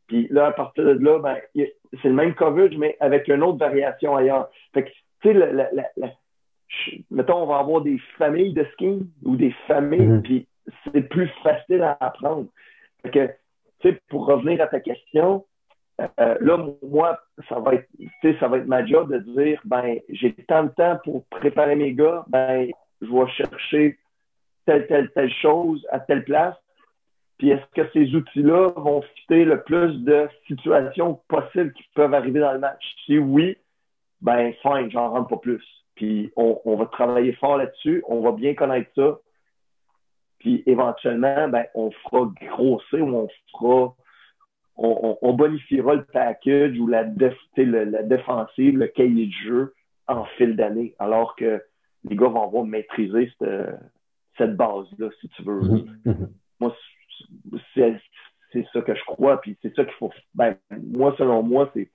Puis 0.09 0.27
là, 0.31 0.47
à 0.47 0.53
partir 0.53 0.85
de 0.85 0.93
là, 0.93 1.19
ben, 1.21 1.37
c'est 1.55 2.09
le 2.09 2.15
même 2.15 2.35
coverage, 2.35 2.77
mais 2.77 2.97
avec 3.01 3.29
une 3.29 3.43
autre 3.43 3.59
variation 3.59 4.17
ailleurs. 4.17 4.51
Fait 4.75 4.85
que, 4.85 4.91
tu 5.23 5.33
sais, 5.33 6.17
mettons, 7.11 7.43
on 7.43 7.47
va 7.47 7.59
avoir 7.59 7.83
des 7.83 7.99
familles 8.19 8.53
de 8.55 8.65
ski 8.73 9.09
ou 9.25 9.37
des 9.37 9.55
familles, 9.69 10.01
mm-hmm. 10.01 10.23
puis 10.23 10.49
c'est 10.85 11.09
plus 11.09 11.29
facile 11.43 11.83
à 11.83 11.97
apprendre. 12.01 12.47
Fait 13.03 13.11
que, 13.11 13.27
tu 13.81 13.91
sais, 13.91 14.01
pour 14.09 14.27
revenir 14.27 14.61
à 14.61 14.67
ta 14.67 14.81
question, 14.81 15.45
euh, 16.01 16.37
là, 16.41 16.67
moi, 16.83 17.21
ça 17.49 17.59
va 17.59 17.75
être, 17.75 17.89
ça 18.41 18.49
va 18.49 18.59
être 18.59 18.67
ma 18.67 18.85
job 18.85 19.13
de 19.13 19.19
dire, 19.19 19.61
ben, 19.65 19.99
j'ai 20.09 20.33
tant 20.33 20.65
de 20.65 20.71
temps 20.71 20.99
pour 21.05 21.25
préparer 21.27 21.77
mes 21.77 21.93
gars, 21.93 22.25
ben, 22.29 22.71
je 23.01 23.07
vais 23.07 23.31
chercher 23.33 23.99
telle, 24.67 24.87
telle, 24.87 25.11
telle 25.13 25.33
chose 25.33 25.87
à 25.91 26.01
telle 26.01 26.25
place. 26.25 26.57
Puis 27.39 27.51
est-ce 27.51 27.65
que 27.75 27.89
ces 27.93 28.15
outils-là 28.15 28.71
vont 28.77 29.03
fitter 29.03 29.45
le 29.45 29.63
plus 29.63 29.99
de 30.05 30.29
situations 30.47 31.21
possibles 31.29 31.73
qui 31.73 31.85
peuvent 31.95 32.15
arriver 32.15 32.41
dans 32.41 32.53
le 32.53 32.61
match? 32.61 32.83
Si 33.05 33.19
oui, 33.19 33.57
ben, 34.21 34.53
fine, 34.63 34.91
j'en 34.91 35.11
rentre 35.11 35.29
pas 35.29 35.39
plus. 35.39 35.65
Puis 35.97 36.33
on, 36.37 36.77
va 36.77 36.87
travailler 36.87 37.33
fort 37.35 37.59
là-dessus, 37.59 38.03
on 38.09 38.21
va 38.21 38.33
bien 38.33 38.55
connaître 38.55 38.91
ça. 38.95 39.19
Puis 40.39 40.63
éventuellement, 40.67 41.49
ben, 41.49 41.67
on 41.75 41.91
fera 41.91 42.31
grossir 42.41 43.07
ou 43.07 43.17
on 43.17 43.29
fera 43.53 43.95
on, 44.77 45.33
bonifiera 45.35 45.95
le 45.95 46.05
package 46.05 46.79
ou 46.79 46.87
la, 46.87 47.05
la 47.05 48.03
défensive, 48.03 48.79
le 48.79 48.87
cahier 48.89 49.27
de 49.27 49.33
jeu 49.33 49.75
en 50.09 50.25
fil 50.37 50.57
d'année, 50.57 50.95
alors 50.99 51.37
que 51.37 51.63
les 52.05 52.17
gars 52.17 52.29
vont 52.29 52.43
avoir 52.43 52.65
maîtrisé 52.65 53.31
cette, 53.39 54.57
base-là, 54.57 55.09
si 55.21 55.29
tu 55.29 55.43
veux. 55.43 55.61
Mm-hmm. 55.61 56.29
Moi, 56.61 56.75
c'est 57.75 58.67
ça 58.73 58.83
que 58.83 58.95
je 58.95 59.05
crois, 59.05 59.41
puis 59.41 59.57
c'est 59.63 59.75
ça 59.75 59.85
qu'il 59.85 59.95
faut. 59.95 60.11
Ben, 60.35 60.57
moi, 60.71 61.15
selon 61.17 61.43
moi, 61.43 61.71
c'est. 61.75 61.91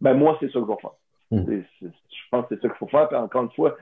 Ben, 0.00 0.14
moi, 0.14 0.36
c'est 0.40 0.50
ça 0.52 0.60
que 0.60 0.66
je 0.66 0.70
vais 0.70 0.80
faire. 0.80 0.90
Mm. 1.30 1.62
je 1.80 2.18
pense 2.30 2.46
que 2.46 2.54
c'est 2.54 2.62
ça 2.62 2.68
qu'il 2.68 2.78
faut 2.78 2.88
faire. 2.88 3.08
Puis 3.08 3.16
encore 3.16 3.44
une 3.44 3.52
fois, 3.52 3.76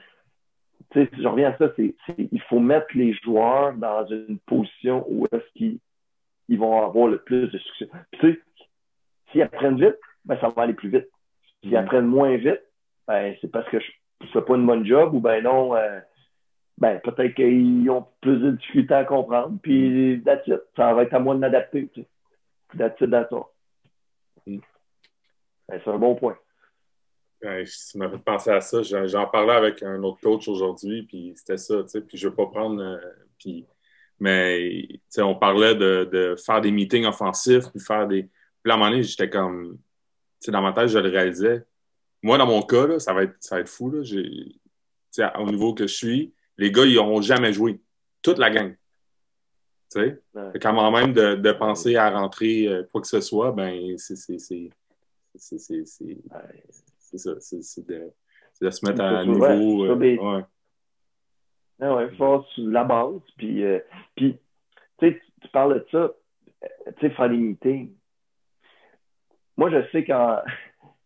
je 0.94 1.28
reviens 1.28 1.50
à 1.50 1.58
ça, 1.58 1.72
c'est 1.76 1.94
il 2.18 2.42
faut 2.42 2.60
mettre 2.60 2.86
les 2.94 3.12
joueurs 3.14 3.74
dans 3.74 4.06
une 4.06 4.38
position 4.46 5.04
où 5.08 5.26
est-ce 5.32 5.52
qu'ils 5.54 5.78
ils 6.48 6.58
vont 6.58 6.82
avoir 6.84 7.08
le 7.08 7.18
plus 7.18 7.48
de 7.48 7.58
succès. 7.58 7.88
Puis, 8.12 8.20
tu 8.20 8.32
sais, 8.32 8.40
s'ils 9.30 9.42
apprennent 9.42 9.78
vite, 9.78 9.98
ben, 10.24 10.38
ça 10.40 10.48
va 10.48 10.62
aller 10.62 10.74
plus 10.74 10.88
vite. 10.88 11.08
S'ils 11.62 11.72
mm. 11.72 11.76
apprennent 11.76 12.06
moins 12.06 12.36
vite, 12.36 12.62
ben, 13.06 13.34
c'est 13.40 13.50
parce 13.50 13.68
que 13.68 13.78
je 13.80 13.86
ne 14.22 14.28
fais 14.28 14.42
pas 14.42 14.56
une 14.56 14.66
bonne 14.66 14.86
job 14.86 15.14
ou 15.14 15.20
ben 15.20 15.42
non, 15.42 15.74
euh, 15.76 16.00
ben, 16.78 17.00
peut-être 17.00 17.34
qu'ils 17.34 17.88
ont 17.90 18.06
plus 18.20 18.38
de 18.38 18.52
difficultés 18.52 18.94
à 18.94 19.04
comprendre. 19.04 19.58
Puis, 19.62 20.22
that's 20.24 20.46
it. 20.46 20.60
Ça 20.76 20.94
va 20.94 21.02
être 21.02 21.14
à 21.14 21.18
moi 21.18 21.34
de 21.34 21.40
m'adapter. 21.40 21.88
Tu 21.88 22.02
sais. 22.02 22.08
That's 22.76 23.00
it, 23.00 23.10
that's 23.10 23.30
mm. 24.46 24.58
ben, 25.68 25.80
c'est 25.84 25.90
un 25.90 25.98
bon 25.98 26.14
point. 26.14 26.36
Ben, 27.40 27.64
ça 27.66 27.98
m'a 27.98 28.08
fait 28.10 28.18
penser 28.18 28.50
à 28.50 28.60
ça. 28.60 28.82
J'en 28.82 29.26
parlais 29.26 29.52
avec 29.52 29.82
un 29.82 30.02
autre 30.02 30.20
coach 30.20 30.48
aujourd'hui, 30.48 31.04
puis 31.04 31.32
c'était 31.36 31.56
ça, 31.56 31.82
tu 31.82 31.88
sais. 31.88 32.00
Puis 32.00 32.18
je 32.18 32.26
ne 32.26 32.30
veux 32.30 32.36
pas 32.36 32.46
prendre. 32.46 32.82
Euh, 32.82 32.98
puis 33.38 33.64
mais 34.20 34.88
on 35.18 35.34
parlait 35.34 35.74
de, 35.74 36.34
faire 36.44 36.60
des 36.60 36.70
meetings 36.70 37.06
offensifs, 37.06 37.70
puis 37.70 37.80
faire 37.80 38.06
des. 38.06 38.28
Puis 38.62 38.72
à 38.72 38.74
un 38.74 38.78
moment 38.78 38.90
donné, 38.90 39.02
j'étais 39.02 39.30
comme. 39.30 39.78
Dans 40.46 40.62
ma 40.62 40.72
tête, 40.72 40.88
je 40.88 40.98
le 40.98 41.08
réalisais. 41.08 41.64
Moi, 42.22 42.38
dans 42.38 42.46
mon 42.46 42.62
cas, 42.62 42.86
là, 42.86 42.98
ça, 42.98 43.12
va 43.12 43.24
être, 43.24 43.36
ça 43.40 43.56
va 43.56 43.60
être 43.60 43.68
fou. 43.68 43.90
Là. 43.90 44.02
Au 45.38 45.46
niveau 45.46 45.74
que 45.74 45.86
je 45.86 45.94
suis, 45.94 46.32
les 46.56 46.70
gars, 46.70 46.84
ils 46.84 46.94
n'auront 46.94 47.20
jamais 47.20 47.52
joué. 47.52 47.80
Toute 48.22 48.38
la 48.38 48.50
gang. 48.50 48.74
Tu 49.90 50.00
sais? 50.00 50.22
Quand 50.60 50.90
même 50.90 51.12
de, 51.12 51.34
de, 51.34 51.52
penser 51.52 51.96
à 51.96 52.10
rentrer 52.10 52.66
euh, 52.66 52.82
quoi 52.92 53.00
que 53.00 53.06
ce 53.06 53.20
soit, 53.20 53.52
ben, 53.52 53.96
c'est 53.96 54.16
ça. 54.16 54.32
C'est 57.40 57.86
de, 57.86 58.12
de, 58.60 58.70
se 58.70 58.86
mettre 58.86 59.00
à 59.00 59.24
niveau. 59.24 59.86
Euh, 59.86 59.96
ouais. 59.96 60.44
Ah 61.80 61.94
ouais, 61.94 62.10
force 62.16 62.52
la 62.58 62.84
base. 62.84 63.20
Puis, 63.36 63.64
euh, 63.64 63.78
puis 64.16 64.38
tu 64.98 65.20
tu 65.40 65.48
parles 65.48 65.74
de 65.74 65.86
ça, 65.92 66.10
tu 66.62 67.00
sais, 67.00 67.10
faire 67.10 67.30
des 67.30 67.36
meetings. 67.36 67.92
Moi, 69.56 69.70
je 69.70 69.88
sais 69.90 70.04
quand. 70.04 70.40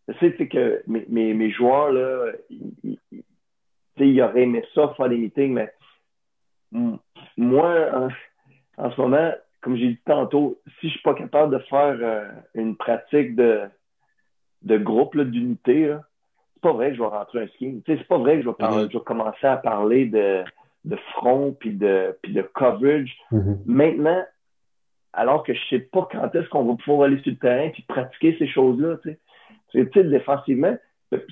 Je 0.05 0.13
sais 0.19 0.47
que 0.47 0.83
mes, 0.85 1.05
mes, 1.07 1.33
mes, 1.33 1.49
joueurs, 1.49 1.93
là, 1.93 2.33
ils, 2.49 2.99
ils, 3.97 4.21
auraient 4.21 4.41
aimé 4.41 4.61
ça, 4.75 4.93
faire 4.97 5.07
des 5.07 5.15
meetings, 5.15 5.53
mais 5.53 5.71
moi, 7.37 8.09
en, 8.77 8.91
ce 8.91 8.99
moment, 8.99 9.31
comme 9.61 9.77
j'ai 9.77 9.91
dit 9.91 10.01
tantôt, 10.05 10.59
si 10.81 10.87
je 10.89 10.95
suis 10.95 11.01
pas 11.03 11.13
capable 11.13 11.57
de 11.57 11.63
faire 11.63 11.97
euh, 12.01 12.27
une 12.53 12.75
pratique 12.75 13.33
de, 13.37 13.61
de 14.63 14.77
groupe, 14.77 15.17
d'unité, 15.17 15.95
c'est 16.53 16.61
pas 16.61 16.73
vrai 16.73 16.89
que 16.89 16.95
je 16.97 17.01
vais 17.01 17.07
rentrer 17.07 17.43
un 17.43 17.47
ski. 17.47 17.81
C'est 17.85 18.03
pas 18.05 18.17
vrai 18.17 18.35
que 18.35 18.43
je 18.43 18.49
vais, 18.49 18.55
parler, 18.55 18.87
je 18.91 18.97
vais 18.97 19.03
commencer 19.05 19.47
à 19.47 19.55
parler 19.55 20.05
de 20.07 20.43
de 20.85 20.95
front 21.13 21.55
puis 21.59 21.73
de, 21.73 22.17
puis 22.21 22.33
de 22.33 22.41
coverage. 22.41 23.15
Mm-hmm. 23.31 23.57
Maintenant, 23.65 24.23
alors 25.13 25.43
que 25.43 25.53
je 25.53 25.59
sais 25.69 25.79
pas 25.79 26.07
quand 26.11 26.33
est-ce 26.35 26.49
qu'on 26.49 26.65
va 26.65 26.75
pouvoir 26.75 27.07
aller 27.07 27.21
sur 27.21 27.31
le 27.31 27.37
terrain 27.37 27.69
puis 27.69 27.83
pratiquer 27.87 28.35
ces 28.39 28.47
choses-là, 28.47 28.97
tu 29.03 29.11
sais. 29.11 29.89
Tu 29.91 30.03
défensivement, 30.03 30.75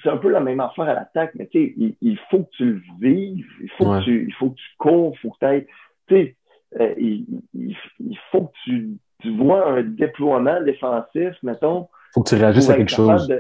c'est 0.03 0.10
un 0.10 0.18
peu 0.18 0.30
la 0.30 0.40
même 0.40 0.60
affaire 0.60 0.86
à 0.86 0.94
l'attaque, 0.94 1.32
mais 1.36 1.48
tu 1.48 1.76
sais, 1.78 1.95
il, 2.02 2.18
faut 2.30 2.44
que 2.44 2.49
tu 2.57 2.65
le 2.65 2.82
vives, 2.99 3.45
il 3.61 3.69
faut, 3.78 3.86
que 3.86 4.03
tu, 4.03 4.26
il 4.28 4.34
faut 4.34 4.49
que 4.49 4.56
tu 4.56 4.78
cours, 4.78 5.14
il 5.15 5.19
faut 5.19 5.30
que 5.32 5.40
tu 5.40 5.45
ailles. 5.45 5.68
Tu 6.07 6.15
sais, 6.15 6.36
euh, 6.80 6.94
il, 6.98 7.26
il, 7.53 8.18
faut 8.32 8.45
que 8.45 8.53
tu, 8.64 8.98
tu, 9.19 9.36
vois 9.38 9.72
un 9.72 9.84
déploiement 9.84 10.61
défensif, 10.61 11.36
mettons. 11.44 11.88
Il 12.10 12.14
faut 12.14 12.23
que 12.23 12.30
tu 12.30 12.36
réagisses 12.36 12.69
à 12.69 12.76
quelque 12.76 12.91
chose. 12.91 13.32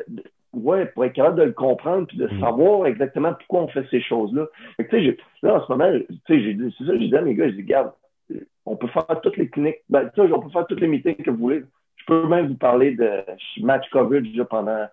Oui, 0.53 0.79
pour 0.93 1.05
être 1.05 1.13
capable 1.13 1.39
de 1.39 1.43
le 1.43 1.53
comprendre 1.53 2.07
puis 2.07 2.17
de 2.17 2.27
mm. 2.27 2.39
savoir 2.39 2.85
exactement 2.85 3.33
pourquoi 3.33 3.61
on 3.61 3.67
fait 3.69 3.85
ces 3.89 4.01
choses-là. 4.01 4.47
Tu 4.79 4.87
sais, 4.89 5.17
là, 5.43 5.55
en 5.55 5.65
ce 5.65 5.71
moment, 5.71 5.91
tu 5.97 6.15
sais, 6.27 6.43
j'ai 6.43 6.53
dit, 6.53 6.75
c'est 6.77 6.85
ça, 6.85 6.97
j'ai 6.97 7.07
dit 7.07 7.15
à 7.15 7.21
mes 7.21 7.35
gars, 7.35 7.47
j'ai 7.47 7.53
dit, 7.53 7.61
regarde, 7.61 7.93
on 8.65 8.75
peut 8.75 8.87
faire 8.87 9.21
toutes 9.21 9.37
les 9.37 9.49
cliniques, 9.49 9.79
ben, 9.89 10.09
tu 10.13 10.21
sais, 10.21 10.31
on 10.31 10.39
peut 10.39 10.49
faire 10.49 10.67
toutes 10.67 10.81
les 10.81 10.87
meetings 10.87 11.15
que 11.15 11.31
vous 11.31 11.37
voulez. 11.37 11.63
Je 11.95 12.05
peux 12.05 12.27
même 12.27 12.47
vous 12.47 12.57
parler 12.57 12.95
de 12.95 13.23
match 13.61 13.87
coverage 13.91 14.33
là, 14.35 14.45
pendant 14.45 14.87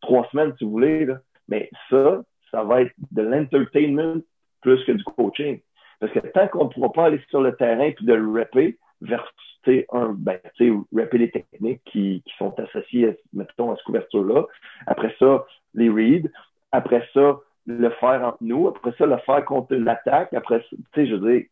trois 0.00 0.28
semaines, 0.30 0.54
si 0.58 0.64
vous 0.64 0.72
voulez, 0.72 1.06
là. 1.06 1.18
mais 1.48 1.70
ça, 1.88 2.22
ça 2.50 2.64
va 2.64 2.82
être 2.82 2.92
de 3.12 3.22
l'entertainment 3.22 4.16
plus 4.60 4.84
que 4.84 4.92
du 4.92 5.04
coaching. 5.04 5.60
Parce 6.00 6.12
que 6.12 6.20
tant 6.20 6.48
qu'on 6.48 6.64
ne 6.64 6.70
pourra 6.70 6.92
pas 6.92 7.04
aller 7.06 7.20
sur 7.28 7.40
le 7.40 7.54
terrain 7.56 7.90
puis 7.92 8.04
de 8.04 8.14
le 8.14 8.30
rapper, 8.30 8.78
versus 9.00 9.32
un, 9.92 10.14
ben, 10.16 10.38
rapper 10.94 11.18
les 11.18 11.30
techniques 11.30 11.82
qui, 11.84 12.22
qui 12.24 12.34
sont 12.38 12.58
associées, 12.58 13.18
mettons, 13.32 13.72
à 13.72 13.76
cette 13.76 13.84
couverture-là. 13.84 14.46
Après 14.86 15.14
ça, 15.18 15.44
les 15.74 15.90
reads. 15.90 16.28
Après 16.72 17.06
ça, 17.12 17.38
le 17.66 17.90
faire 17.90 18.22
entre 18.24 18.38
nous. 18.40 18.68
Après 18.68 18.92
ça, 18.96 19.06
le 19.06 19.18
faire 19.18 19.44
contre 19.44 19.74
l'attaque. 19.74 20.32
Après 20.32 20.64
tu 20.70 20.76
sais, 20.94 21.06
je 21.06 21.16
veux 21.16 21.32
dire, 21.32 21.46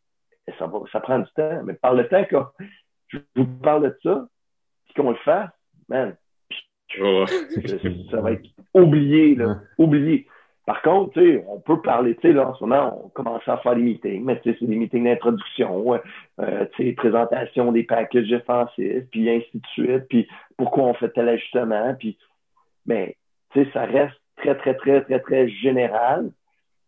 ça, 0.59 0.67
va, 0.67 0.79
ça 0.91 1.01
prend 1.01 1.19
du 1.19 1.31
temps. 1.35 1.63
Mais 1.65 1.75
par 1.75 1.95
le 1.95 2.09
temps 2.09 2.25
que 2.25 2.37
je 3.09 3.19
vous 3.35 3.47
parle 3.63 3.85
de 3.85 3.99
ça, 4.03 4.27
qu'on 4.97 5.11
le 5.11 5.17
fasse, 5.17 5.51
man, 5.89 6.17
ça 8.11 8.21
va 8.21 8.33
être 8.33 8.49
oublié, 8.73 9.35
là. 9.35 9.61
Oublié. 9.77 10.27
Par 10.67 10.83
contre, 10.83 11.13
tu 11.13 11.21
sais, 11.21 11.45
on 11.49 11.61
peut 11.61 11.81
parler, 11.81 12.17
tu 12.17 12.23
sais, 12.23 12.33
là, 12.33 12.49
en 12.49 12.55
ce 12.57 12.65
moment, 12.65 13.05
on 13.05 13.09
commence 13.11 13.47
à 13.47 13.57
faire 13.59 13.77
des 13.77 13.83
meetings, 13.83 14.25
mais 14.25 14.41
tu 14.41 14.51
sais, 14.51 14.57
c'est 14.59 14.67
des 14.67 14.75
meetings 14.75 15.05
d'introduction, 15.05 15.95
euh, 16.41 16.67
tu 16.75 16.85
sais, 16.89 16.93
présentation 16.93 17.71
des 17.71 17.85
packages 17.85 18.29
défensifs, 18.29 19.05
puis 19.13 19.31
ainsi 19.31 19.49
de 19.55 19.67
suite, 19.69 20.09
puis 20.09 20.29
pourquoi 20.57 20.85
on 20.85 20.95
fait 20.95 21.11
tel 21.11 21.29
ajustement, 21.29 21.95
puis, 21.95 22.19
mais, 22.85 23.17
tu 23.53 23.65
sais, 23.65 23.71
ça 23.73 23.85
reste 23.85 24.21
très, 24.37 24.57
très, 24.57 24.75
très, 24.75 25.03
très, 25.03 25.21
très 25.21 25.49
général. 25.49 26.31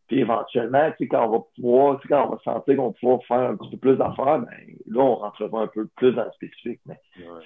Puis 0.09 0.21
éventuellement, 0.21 0.91
tu 0.93 1.05
sais, 1.05 1.09
quand 1.09 1.27
on 1.27 1.31
va 1.31 1.45
pouvoir, 1.55 2.01
tu 2.01 2.03
sais, 2.03 2.15
quand 2.15 2.27
on 2.27 2.31
va 2.31 2.39
sentir 2.43 2.77
qu'on 2.77 2.89
va 2.89 2.93
pouvoir 2.99 3.25
faire 3.25 3.51
un 3.51 3.57
petit 3.57 3.71
peu 3.73 3.77
plus 3.77 3.97
d'affaires, 3.97 4.39
ben, 4.39 4.77
là, 4.87 5.01
on 5.03 5.17
rentrera 5.17 5.63
un 5.63 5.67
peu 5.67 5.87
plus 5.97 6.13
dans 6.13 6.25
le 6.25 6.33
spécifique. 6.33 6.81
Mais 6.87 6.99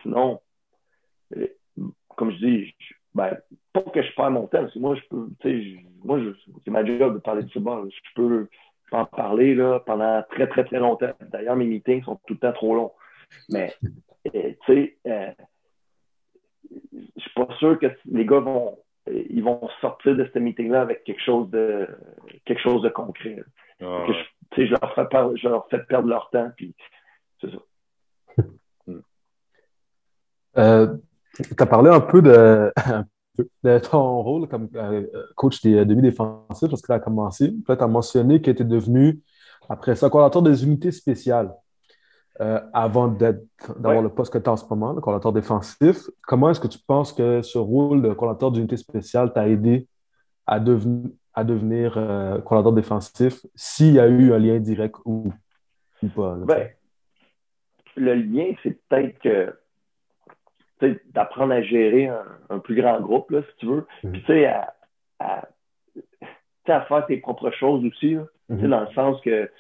sinon, 0.02 0.40
euh, 1.36 1.48
comme 2.16 2.30
je 2.30 2.36
dis, 2.36 2.74
ben, 3.14 3.36
pas 3.72 3.82
que 3.82 4.02
je 4.02 4.14
perds 4.14 4.30
mon 4.30 4.46
temps, 4.46 4.62
parce 4.62 4.74
que 4.74 4.78
moi, 4.78 4.94
je 4.94 5.02
peux, 5.08 5.28
tu 5.40 5.76
sais, 5.76 5.84
moi, 6.04 6.18
c'est 6.64 6.70
ma 6.70 6.84
job 6.84 7.14
de 7.14 7.18
parler 7.18 7.42
de 7.42 7.50
football. 7.50 7.90
Je 7.90 8.14
peux, 8.14 8.48
en 8.92 9.06
parler 9.06 9.54
là, 9.54 9.80
pendant 9.80 10.22
très, 10.30 10.46
très, 10.46 10.64
très 10.64 10.78
longtemps. 10.78 11.12
D'ailleurs, 11.30 11.56
mes 11.56 11.64
meetings 11.64 12.04
sont 12.04 12.16
tout 12.26 12.34
le 12.34 12.40
temps 12.40 12.52
trop 12.52 12.74
longs. 12.74 12.92
Mais, 13.48 13.74
euh, 14.34 14.52
tu 14.66 14.74
sais, 14.74 14.98
euh, 15.06 15.30
je 16.92 17.20
suis 17.20 17.30
pas 17.34 17.48
sûr 17.58 17.78
que 17.78 17.86
les 18.04 18.26
gars 18.26 18.40
vont, 18.40 18.78
ils 19.10 19.42
vont 19.42 19.66
sortir 19.80 20.14
de 20.14 20.28
ce 20.32 20.38
meeting-là 20.38 20.82
avec 20.82 21.04
quelque 21.04 21.22
chose 21.22 21.50
de, 21.50 21.88
quelque 22.44 22.60
chose 22.60 22.82
de 22.82 22.90
concret. 22.90 23.42
Ah, 23.80 24.04
je, 24.56 24.64
je, 24.64 24.70
leur 24.70 24.94
fais 24.94 25.06
perdre, 25.06 25.36
je 25.36 25.48
leur 25.48 25.66
fais 25.68 25.82
perdre 25.84 26.08
leur 26.08 26.28
temps, 26.30 26.50
puis 26.56 26.74
c'est 27.40 27.50
ça. 27.50 27.58
Euh, 30.58 30.98
tu 31.34 31.54
as 31.58 31.66
parlé 31.66 31.90
un 31.90 32.00
peu 32.00 32.22
de, 32.22 32.72
de 33.64 33.78
ton 33.78 34.22
rôle 34.22 34.48
comme 34.48 34.68
euh, 34.74 35.06
coach 35.34 35.62
des 35.62 35.74
euh, 35.74 35.84
demi-défensifs 35.84 36.68
parce 36.68 36.82
que 36.82 36.86
tu 36.86 36.92
as 36.92 37.00
commencé. 37.00 37.48
Puis 37.48 37.76
tu 37.76 37.82
as 37.82 37.86
mentionné 37.86 38.42
que 38.42 38.50
tu 38.50 38.62
es 38.62 38.64
devenu, 38.64 39.20
après 39.68 39.94
ça, 39.94 40.10
coordinateur 40.10 40.42
des 40.42 40.64
unités 40.64 40.92
spéciales 40.92 41.52
euh, 42.40 42.60
avant 42.72 43.08
d'avoir 43.08 44.02
le 44.02 44.08
poste 44.08 44.32
que 44.32 44.38
tu 44.38 44.48
as 44.48 44.52
en 44.52 44.56
ce 44.56 44.66
moment, 44.68 44.92
le 44.92 45.00
coordinateur 45.00 45.32
défensif. 45.32 46.08
Comment 46.22 46.50
est-ce 46.50 46.60
que 46.60 46.68
tu 46.68 46.78
penses 46.86 47.12
que 47.12 47.42
ce 47.42 47.58
rôle 47.58 48.02
de 48.02 48.12
coordinateur 48.12 48.52
d'unité 48.52 48.76
spéciale 48.76 49.32
t'a 49.32 49.48
aidé 49.48 49.86
à, 50.46 50.56
à 51.34 51.44
devenir 51.44 51.92
coordinateur 52.44 52.72
défensif 52.72 53.46
s'il 53.54 53.94
y 53.94 54.00
a 54.00 54.08
eu 54.08 54.32
un 54.32 54.38
lien 54.38 54.58
direct 54.58 54.96
ou, 55.04 55.32
pas? 56.14 56.34
Ben, 56.34 56.68
le 57.96 58.14
lien, 58.14 58.52
c'est 58.62 58.78
peut-être 58.88 59.18
que 59.20 59.54
d'apprendre 61.12 61.52
à 61.52 61.62
gérer 61.62 62.08
un, 62.50 62.58
plus 62.58 62.74
grand 62.74 63.00
groupe, 63.00 63.30
là, 63.30 63.42
si 63.42 63.56
tu 63.58 63.66
veux. 63.66 63.86
Mhm. 64.04 64.12
Puis, 64.12 64.20
tu 64.22 64.26
sais, 64.26 64.46
à, 64.46 64.74
à, 65.18 65.48
à, 66.68 66.80
faire 66.82 67.06
tes 67.06 67.16
propres 67.18 67.50
choses 67.52 67.84
aussi, 67.84 68.14
là, 68.14 68.24
mhm. 68.48 68.68
dans 68.68 68.80
le 68.80 68.92
sens 68.94 69.20
que, 69.22 69.50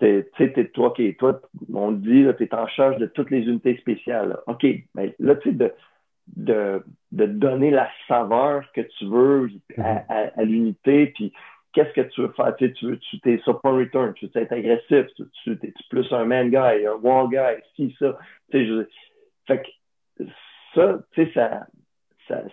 tu 0.00 0.24
sais, 0.38 0.70
toi 0.72 0.92
qui 0.96 1.14
toi, 1.16 1.40
on 1.72 1.92
dit, 1.92 2.26
tu 2.36 2.44
es 2.44 2.54
en 2.54 2.66
charge 2.68 2.96
de 2.98 3.06
toutes 3.06 3.30
les 3.30 3.42
unités 3.42 3.76
spéciales. 3.78 4.38
OK, 4.46 4.64
mais 4.94 5.14
là, 5.18 5.36
tu 5.36 5.50
sais, 5.50 5.54
de, 5.54 5.72
de, 6.36 6.82
de, 7.12 7.26
donner 7.26 7.70
la 7.70 7.88
saveur 8.08 8.64
que 8.72 8.80
tu 8.82 9.06
veux 9.06 9.50
à, 9.78 9.94
mhm. 9.94 10.30
à, 10.36 10.44
l'unité, 10.44 11.06
puis 11.08 11.32
qu'est-ce 11.72 11.92
que 11.92 12.08
tu 12.08 12.22
veux 12.22 12.32
faire? 12.36 12.54
Tu, 12.56 12.72
tu, 12.72 12.98
tu 12.98 13.18
es 13.26 13.38
sur 13.38 13.60
point 13.60 13.76
return, 13.76 14.14
tu 14.14 14.26
veux 14.26 14.42
être 14.42 14.52
agressif, 14.52 15.06
tu, 15.16 15.24
tu 15.44 15.52
es 15.52 15.72
plus 15.88 16.10
un 16.12 16.24
man 16.24 16.50
guy, 16.50 16.86
un 16.86 16.96
wall 17.02 17.28
guy, 17.28 17.62
si, 17.76 17.94
ça. 17.98 18.18
Tu 18.50 18.58
sais, 18.58 18.66
je, 18.66 18.86
fait 19.46 19.62
que 19.62 20.24
ça, 20.74 20.98
tu 21.12 21.24
sais, 21.24 21.32
ça, 21.34 21.66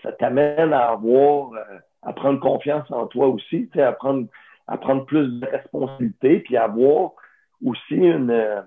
ça, 0.02 0.12
t'amène 0.14 0.74
à 0.74 0.90
avoir, 0.90 1.54
euh, 1.54 1.80
à 2.02 2.14
prendre 2.14 2.40
confiance 2.40 2.90
en 2.92 3.08
toi 3.08 3.28
aussi, 3.28 3.68
tu 3.68 3.72
sais, 3.74 3.82
à 3.82 3.92
prendre, 3.92 4.28
à 4.68 4.78
prendre 4.78 5.06
plus 5.06 5.40
de 5.40 5.46
responsabilité, 5.46 6.40
puis 6.40 6.58
à 6.58 6.64
avoir 6.64 7.12
aussi 7.64 7.96
une, 7.96 8.32
euh, 8.32 8.62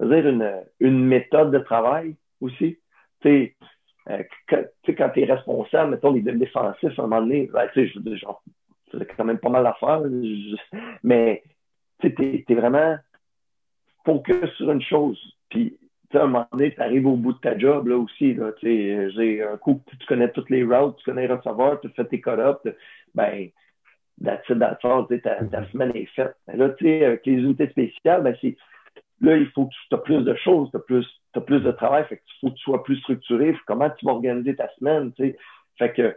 dire 0.00 0.28
une, 0.28 0.62
une 0.80 1.04
méthode 1.04 1.50
de 1.50 1.58
travail 1.58 2.16
aussi. 2.40 2.78
Tu 3.20 3.28
sais, 3.28 3.56
euh, 4.10 4.22
quand 4.48 5.08
tu 5.10 5.20
es 5.20 5.24
responsable, 5.24 5.92
mettons, 5.92 6.12
les 6.12 6.20
défensifs, 6.20 6.98
à 6.98 7.02
un 7.02 7.06
moment 7.06 7.22
donné, 7.22 7.48
ben, 7.52 7.68
tu 7.72 7.88
sais, 7.88 7.92
je 7.94 8.16
genre, 8.16 8.42
c'est 8.90 9.16
quand 9.16 9.24
même 9.24 9.38
pas 9.38 9.48
mal 9.48 9.66
à 9.66 9.74
faire, 9.74 10.02
mais 11.02 11.42
tu 12.00 12.44
es 12.48 12.54
vraiment 12.54 12.96
focus 14.04 14.50
sur 14.56 14.70
une 14.70 14.82
chose. 14.82 15.18
Puis 15.48 15.78
à 16.16 16.24
un 16.24 16.26
moment 16.26 16.46
donné, 16.52 16.74
tu 16.74 16.80
arrives 16.80 17.06
au 17.06 17.16
bout 17.16 17.32
de 17.32 17.38
ta 17.38 17.58
job 17.58 17.88
là 17.88 17.96
aussi. 17.96 18.34
Là, 18.34 18.52
j'ai 18.62 19.42
un 19.42 19.56
coup 19.56 19.80
tu 19.98 20.06
connais 20.06 20.30
toutes 20.30 20.50
les 20.50 20.64
routes, 20.64 20.96
tu 20.98 21.04
connais 21.04 21.26
les 21.26 21.34
receveurs, 21.34 21.80
tu 21.80 21.88
fais 21.90 22.04
tes 22.04 22.20
cut 22.20 22.30
ben, 23.14 23.50
that's 24.22 24.48
it, 24.48 24.58
that's 24.58 24.84
all, 24.84 25.06
ta, 25.06 25.44
ta 25.44 25.66
semaine 25.70 25.92
est 25.94 26.06
faite. 26.06 26.36
Mais 26.46 26.56
là, 26.56 26.70
tu 26.70 26.84
sais, 26.84 27.04
avec 27.04 27.26
les 27.26 27.34
unités 27.34 27.68
spéciales, 27.68 28.22
ben, 28.22 28.36
c'est, 28.40 28.56
là, 29.20 29.36
il 29.36 29.48
faut 29.50 29.66
que 29.66 29.74
tu 29.88 29.94
aies 29.94 29.98
plus 29.98 30.24
de 30.24 30.34
choses, 30.36 30.70
tu 30.70 30.76
as 30.76 30.80
plus, 30.80 31.06
as 31.34 31.40
plus 31.40 31.60
de 31.60 31.70
travail, 31.72 32.04
fait 32.06 32.16
que 32.16 32.22
faut 32.40 32.50
que 32.50 32.56
tu 32.56 32.62
sois 32.62 32.82
plus 32.82 32.96
structuré. 32.98 33.56
Comment 33.66 33.90
tu 33.90 34.04
vas 34.04 34.12
organiser 34.12 34.56
ta 34.56 34.68
semaine, 34.78 35.12
tu 35.12 35.24
sais. 35.24 35.36
Fait 35.78 35.92
que, 35.92 36.16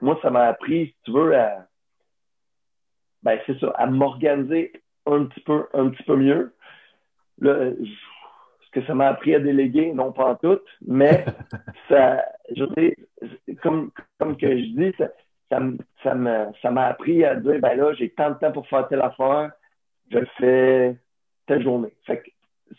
moi, 0.00 0.18
ça 0.22 0.30
m'a 0.30 0.44
appris, 0.44 0.86
si 0.86 0.96
tu 1.04 1.12
veux, 1.12 1.36
à, 1.36 1.66
ben, 3.22 3.38
c'est 3.46 3.58
ça, 3.58 3.70
à 3.76 3.86
m'organiser 3.86 4.72
un 5.06 5.24
petit 5.26 5.40
peu, 5.40 5.66
un 5.72 5.88
petit 5.90 6.02
peu 6.02 6.16
mieux. 6.16 6.52
Là, 7.38 7.70
que 8.76 8.84
ça 8.86 8.94
m'a 8.94 9.08
appris 9.08 9.34
à 9.34 9.40
déléguer, 9.40 9.94
non 9.94 10.12
pas 10.12 10.32
en 10.32 10.34
tout, 10.34 10.60
mais 10.86 11.24
ça, 11.88 12.22
je 12.54 12.64
comme, 13.62 13.90
comme 14.18 14.36
que 14.36 14.50
je 14.50 14.64
dis, 14.64 14.92
ça, 14.98 15.08
ça, 16.02 16.14
ça 16.60 16.70
m'a 16.70 16.84
appris 16.84 17.24
à 17.24 17.36
dire, 17.36 17.58
ben 17.58 17.74
là, 17.74 17.94
j'ai 17.94 18.10
tant 18.10 18.30
de 18.30 18.34
temps 18.34 18.52
pour 18.52 18.68
faire 18.68 18.86
telle 18.88 19.00
affaire, 19.00 19.50
je 20.10 20.18
le 20.18 20.28
fais 20.36 20.96
telle 21.46 21.62
journée. 21.62 21.94
Fait 22.04 22.18
que 22.18 22.28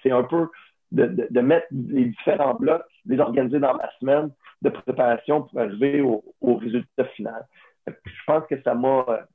c'est 0.03 0.11
un 0.11 0.21
peu 0.21 0.49
de, 0.91 1.27
de, 1.31 1.41
mettre 1.41 1.65
les 1.71 2.05
différents 2.05 2.53
blocs, 2.53 2.85
les 3.07 3.19
organiser 3.19 3.57
dans 3.57 3.73
ma 3.73 3.89
semaine 3.99 4.29
de 4.61 4.69
préparation 4.69 5.41
pour 5.43 5.59
arriver 5.59 6.01
au, 6.01 6.23
au 6.41 6.57
résultat 6.57 7.05
final. 7.15 7.43
je 7.87 8.23
pense 8.27 8.45
que 8.45 8.61
ça 8.61 8.75
m'a 8.75 9.25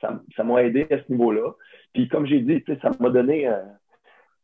ça, 0.00 0.42
m'a 0.42 0.64
aidé 0.64 0.88
à 0.90 0.96
ce 0.96 1.12
niveau-là. 1.12 1.52
Puis 1.92 2.08
comme 2.08 2.26
j'ai 2.26 2.40
dit, 2.40 2.64
ça 2.82 2.90
m'a 2.98 3.10
donné 3.10 3.46
euh, 3.46 3.62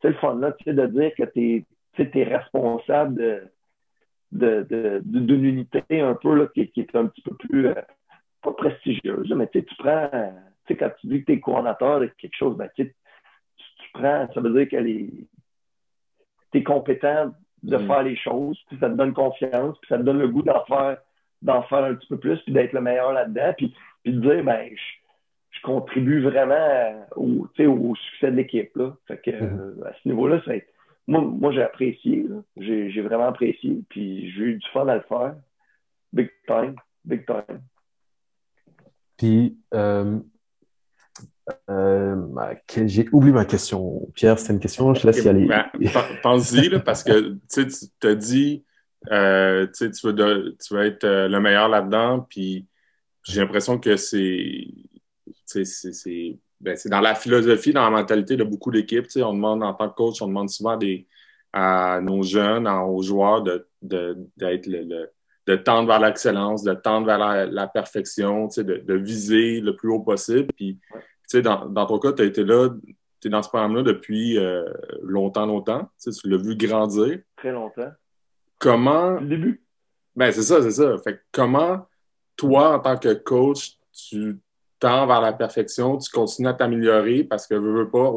c'est 0.01 0.09
le 0.09 0.15
fun, 0.15 0.37
là, 0.37 0.53
tu 0.53 0.65
sais, 0.65 0.75
de 0.75 0.87
dire 0.87 1.13
que 1.17 1.25
tu 1.25 1.65
es, 1.99 2.25
responsable 2.25 3.15
de, 3.15 3.51
de, 4.33 5.03
d'une 5.05 5.45
unité 5.45 6.01
un 6.01 6.15
peu 6.15 6.35
là, 6.35 6.47
qui, 6.55 6.69
qui, 6.71 6.81
est 6.81 6.97
un 6.97 7.07
petit 7.07 7.23
peu 7.23 7.35
plus, 7.35 7.69
euh, 7.69 7.75
pas 8.43 8.53
prestigieuse, 8.53 9.33
mais 9.35 9.49
tu 9.49 9.65
prends, 9.79 10.09
tu 10.67 10.75
sais, 10.75 10.77
quand 10.77 10.91
tu 11.01 11.07
dis 11.09 11.21
que 11.21 11.27
tu 11.27 11.33
es 11.33 11.41
coordinateur 11.41 12.01
de 12.01 12.07
quelque 12.07 12.37
chose, 12.37 12.57
ben, 12.57 12.69
tu, 12.77 12.87
tu 12.87 13.91
prends, 13.95 14.29
ça 14.33 14.41
veut 14.41 14.53
dire 14.53 14.69
que 14.69 14.85
tu 14.85 16.59
es 16.59 16.63
compétent 16.63 17.33
de 17.63 17.77
mm. 17.77 17.87
faire 17.87 18.03
les 18.03 18.17
choses, 18.17 18.59
puis 18.69 18.79
ça 18.79 18.89
te 18.89 18.95
donne 18.95 19.13
confiance, 19.13 19.77
puis 19.79 19.89
ça 19.89 19.99
te 19.99 20.03
donne 20.03 20.19
le 20.19 20.29
goût 20.29 20.43
d'en 20.43 20.65
faire, 20.67 20.99
d'en 21.43 21.63
faire 21.63 21.85
un 21.85 21.95
petit 21.95 22.09
peu 22.09 22.19
plus, 22.19 22.39
puis 22.41 22.53
d'être 22.53 22.73
le 22.73 22.81
meilleur 22.81 23.13
là-dedans, 23.13 23.55
puis, 23.57 23.75
puis 24.03 24.13
de 24.13 24.21
dire, 24.21 24.45
ben, 24.45 24.69
je 24.71 25.06
contribue 25.67 26.23
vraiment 26.23 27.07
au, 27.17 27.47
au 27.59 27.95
succès 27.97 28.31
de 28.31 28.37
l'équipe. 28.37 28.79
Fait 29.07 29.21
que, 29.21 29.31
mhm. 29.31 29.83
à 29.85 29.93
ce 29.93 30.09
niveau-là, 30.09 30.41
ça 30.45 30.53
moi, 31.09 31.21
moi 31.21 31.53
j'ai 31.53 31.63
apprécié. 31.63 32.27
J'ai 32.57 33.03
vraiment 33.03 33.27
apprécié. 33.27 33.83
Puis 33.91 34.33
j'ai 34.33 34.43
eu 34.43 34.55
du 34.55 34.67
fun 34.73 34.87
à 34.89 34.97
le 34.97 35.03
faire. 35.03 35.35
Big 36.13 36.31
time. 36.47 36.77
Big 37.05 37.27
time. 37.27 37.61
Puis, 39.17 39.59
euh, 39.75 40.19
Euh, 41.71 42.17
j'ai 42.87 43.09
oublié 43.13 43.33
ma 43.33 43.45
question. 43.45 44.09
Pierre, 44.15 44.39
c'était 44.39 44.55
une 44.55 44.61
question, 44.61 44.93
je 44.95 45.03
te 45.03 45.07
laisse 45.07 45.25
y 45.25 45.29
aller. 45.29 45.47
Ben, 45.47 45.67
pense-y, 46.23 46.71
parce 46.81 47.05
que 47.05 47.37
tu 47.53 47.67
t'as 48.01 48.15
dit, 48.15 48.65
euh, 49.13 49.67
tu, 49.77 49.85
veux 50.05 50.57
tu 50.59 50.75
veux 50.75 50.85
être 50.85 51.05
euh, 51.05 51.29
le 51.29 51.41
meilleur 51.41 51.69
là-dedans, 51.69 52.27
puis 52.29 52.67
j'ai 53.23 53.41
l'impression 53.41 53.79
que 53.79 53.97
c'est 53.97 54.67
ben, 56.61 56.77
c'est 56.77 56.89
dans 56.89 57.01
la 57.01 57.15
philosophie, 57.15 57.73
dans 57.73 57.85
la 57.85 57.91
mentalité 57.91 58.37
de 58.37 58.45
beaucoup 58.45 58.71
d'équipes. 58.71 59.07
On 59.17 59.35
demande 59.35 59.63
en 59.63 59.75
tant 59.75 59.89
que 59.89 59.95
coach, 59.95 60.23
on 60.23 60.29
demande 60.29 60.51
souvent 60.51 60.77
des, 60.77 61.07
à 61.53 62.01
nos 62.01 62.23
jeunes, 62.23 62.67
aux 62.67 63.03
joueurs 63.03 63.43
de, 63.43 63.69
d'être 63.83 64.67
le, 64.67 65.11
de 65.47 65.57
tendre 65.57 65.89
vers 65.89 66.01
l'excellence, 66.01 66.63
de 66.63 66.75
tendre 66.75 67.07
vers 67.07 67.19
la, 67.47 67.67
perfection, 67.67 68.49
de, 68.49 68.63
de, 68.63 68.95
viser 68.95 69.61
le 69.61 69.77
plus 69.77 69.91
haut 69.91 70.01
possible. 70.01 70.49
Puis, 70.57 70.79
dans, 71.35 71.67
dans 71.67 71.87
ton 71.87 71.99
cas, 71.99 72.13
tu 72.13 72.23
as 72.23 72.27
été 72.27 72.45
là, 72.45 72.69
tu 73.21 73.29
es 73.29 73.31
dans 73.31 73.43
ce 73.43 73.49
programme-là 73.49 73.83
depuis 73.83 74.39
euh, 74.39 74.65
longtemps, 75.03 75.47
longtemps. 75.47 75.89
Tu 76.03 76.11
l'as 76.29 76.37
vu 76.37 76.57
grandir. 76.57 77.21
Très 77.37 77.53
longtemps. 77.53 77.93
Comment. 78.59 79.13
Le 79.21 79.27
début. 79.27 79.63
Ben, 80.15 80.33
c'est 80.33 80.43
ça, 80.43 80.63
c'est 80.63 80.73
ça. 80.73 80.97
Fait 80.99 81.21
comment, 81.33 81.87
toi, 82.37 82.77
en 82.77 82.81
tant 82.81 82.97
que 82.97 83.13
coach, 83.15 83.79
tu 83.93 84.39
tends 84.79 85.07
vers 85.07 85.21
la 85.21 85.33
perfection, 85.33 85.99
tu 85.99 86.11
continues 86.11 86.49
à 86.49 86.55
t'améliorer 86.55 87.25
parce 87.25 87.47
que, 87.47 87.55
veux, 87.55 87.85
veux 87.85 87.91
pas, 87.91 88.13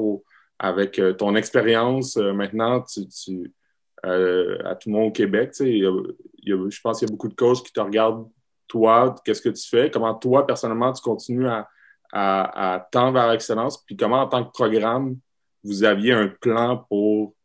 avec 0.60 1.00
euh, 1.00 1.14
ton 1.14 1.36
expérience, 1.36 2.18
euh, 2.18 2.34
maintenant, 2.34 2.82
tu, 2.82 3.08
tu 3.08 3.54
à 4.02 4.76
tout 4.76 4.90
le 4.90 4.94
monde 4.94 5.10
au 5.10 5.12
Québec, 5.12 5.52
tu 5.52 5.66
sais, 5.66 5.80
je 5.80 6.82
pense 6.82 7.00
qu'il 7.00 7.08
y 7.10 7.12
a 7.12 7.14
beaucoup 7.14 7.28
de 7.28 7.34
coachs 7.34 7.62
qui 7.66 7.74
te 7.74 7.82
regardent, 7.82 8.30
toi, 8.66 9.14
qu'est-ce 9.26 9.42
que 9.42 9.50
tu 9.50 9.68
fais, 9.68 9.92
comment 9.92 10.14
toi, 10.14 10.48
personnellement, 10.48 10.94
tu 10.94 11.02
continues 11.02 11.50
à, 11.50 11.68
à, 12.12 12.88
tendre 12.92 13.14
vers 13.14 13.30
l'excellence, 13.30 13.84
puis 13.84 13.98
comment, 13.98 14.22
en 14.22 14.28
tant 14.28 14.46
que 14.46 14.52
programme, 14.52 15.18
vous 15.64 15.84
aviez 15.84 16.14
un 16.14 16.28
plan 16.28 16.86
pour 16.90 17.36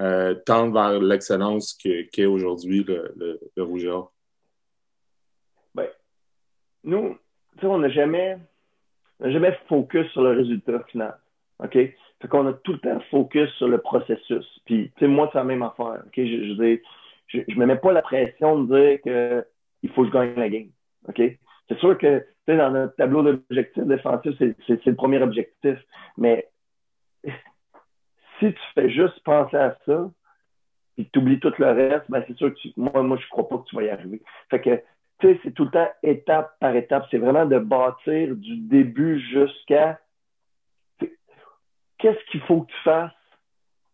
euh, 0.00 0.34
tendre 0.46 0.74
vers 0.74 1.00
l'excellence 1.00 1.74
qu'est 1.74 2.26
aujourd'hui 2.26 2.84
le, 2.84 3.12
le, 3.16 3.40
le 3.56 3.62
Rougeur? 3.62 4.12
Ben, 5.74 5.88
nous, 6.82 7.16
on 7.62 7.78
n'a 7.78 7.88
jamais, 7.88 8.38
jamais 9.30 9.56
focus 9.68 10.06
sur 10.12 10.22
le 10.22 10.32
résultat 10.32 10.80
final. 10.90 11.16
OK? 11.62 11.72
Fait 11.72 12.28
qu'on 12.28 12.46
a 12.46 12.52
tout 12.52 12.72
le 12.72 12.78
temps 12.78 13.00
focus 13.10 13.50
sur 13.54 13.68
le 13.68 13.78
processus. 13.78 14.46
Puis, 14.64 14.90
tu 14.96 15.00
sais, 15.00 15.06
moi, 15.06 15.28
c'est 15.32 15.38
la 15.38 15.44
même 15.44 15.62
affaire. 15.62 16.02
OK? 16.06 16.16
Je, 16.16 16.78
je, 17.28 17.40
je 17.48 17.58
me 17.58 17.66
mets 17.66 17.76
pas 17.76 17.92
la 17.92 18.02
pression 18.02 18.62
de 18.62 18.76
dire 18.76 19.00
qu'il 19.82 19.90
faut 19.90 20.02
que 20.02 20.08
je 20.08 20.12
gagne 20.12 20.34
la 20.36 20.48
game. 20.48 20.68
OK? 21.08 21.20
C'est 21.68 21.78
sûr 21.78 21.96
que 21.98 22.24
dans 22.46 22.70
notre 22.70 22.94
tableau 22.96 23.22
d'objectifs 23.22 23.84
défensifs, 23.84 24.34
c'est 24.38 24.86
le 24.86 24.94
premier 24.94 25.22
objectif. 25.22 25.78
Mais 26.18 26.48
si 27.24 28.52
tu 28.52 28.60
fais 28.74 28.90
juste 28.90 29.20
penser 29.24 29.56
à 29.56 29.76
ça, 29.86 30.10
que 30.96 31.02
tu 31.12 31.18
oublies 31.18 31.40
tout 31.40 31.52
le 31.58 31.70
reste, 31.70 32.04
ben 32.08 32.22
c'est 32.26 32.36
sûr 32.36 32.54
que 32.54 32.68
moi, 32.76 33.02
moi, 33.02 33.18
je 33.20 33.28
crois 33.28 33.48
pas 33.48 33.58
que 33.58 33.64
tu 33.64 33.76
vas 33.76 33.82
y 33.82 33.88
arriver. 33.88 34.22
Fait 34.50 34.60
que, 34.60 34.80
tu 35.20 35.28
sais, 35.28 35.40
c'est 35.42 35.52
tout 35.52 35.64
le 35.64 35.70
temps 35.70 35.88
étape 36.02 36.58
par 36.60 36.74
étape. 36.74 37.06
C'est 37.10 37.18
vraiment 37.18 37.46
de 37.46 37.58
bâtir 37.58 38.34
du 38.34 38.56
début 38.56 39.20
jusqu'à 39.20 40.00
qu'est-ce 41.98 42.30
qu'il 42.30 42.40
faut 42.42 42.62
que 42.62 42.70
tu 42.70 42.78
fasses 42.82 43.12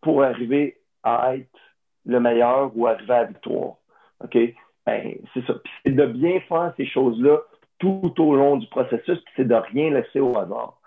pour 0.01 0.23
arriver 0.23 0.77
à 1.03 1.35
être 1.35 1.59
le 2.05 2.19
meilleur 2.19 2.71
ou 2.75 2.87
arriver 2.87 3.13
à 3.13 3.21
la 3.21 3.27
victoire. 3.27 3.75
OK? 4.23 4.37
Ben, 4.85 5.15
c'est 5.33 5.45
ça. 5.45 5.53
C'est 5.83 5.95
de 5.95 6.05
bien 6.05 6.39
faire 6.41 6.73
ces 6.77 6.85
choses-là 6.87 7.37
tout 7.79 8.13
au 8.19 8.35
long 8.35 8.57
du 8.57 8.67
processus, 8.67 9.19
puis 9.19 9.33
c'est 9.35 9.47
de 9.47 9.55
rien 9.55 9.91
laisser 9.91 10.19
au 10.19 10.37
hasard. 10.37 10.79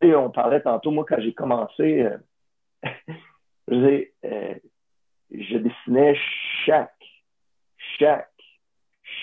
Et 0.00 0.14
on 0.14 0.30
parlait 0.30 0.60
tantôt, 0.60 0.90
moi, 0.90 1.04
quand 1.08 1.20
j'ai 1.20 1.34
commencé, 1.34 2.02
euh, 2.02 2.16
je, 3.68 4.04
euh, 4.24 4.54
je 5.32 5.58
dessinais 5.58 6.16
chaque, 6.64 7.04
chaque, 7.98 8.30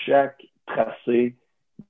chaque 0.06 0.42
tracé 0.66 1.34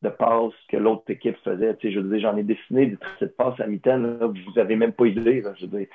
de 0.03 0.09
passe 0.09 0.53
que 0.69 0.77
l'autre 0.77 1.11
équipe 1.11 1.37
faisait. 1.45 1.77
Tu 1.77 1.89
sais, 1.89 1.95
je 1.95 2.01
veux 2.01 2.19
j'en 2.19 2.37
ai 2.37 2.43
dessiné 2.43 2.87
des 2.87 2.97
tracés 2.97 3.27
de 3.27 3.31
passe 3.31 3.61
à 3.61 3.67
mi-temps, 3.67 3.99
vous 3.99 4.53
n'avez 4.57 4.77
même 4.77 4.93
pas 4.93 5.07
idée. 5.07 5.43
je 5.59 5.67
veux 5.67 5.89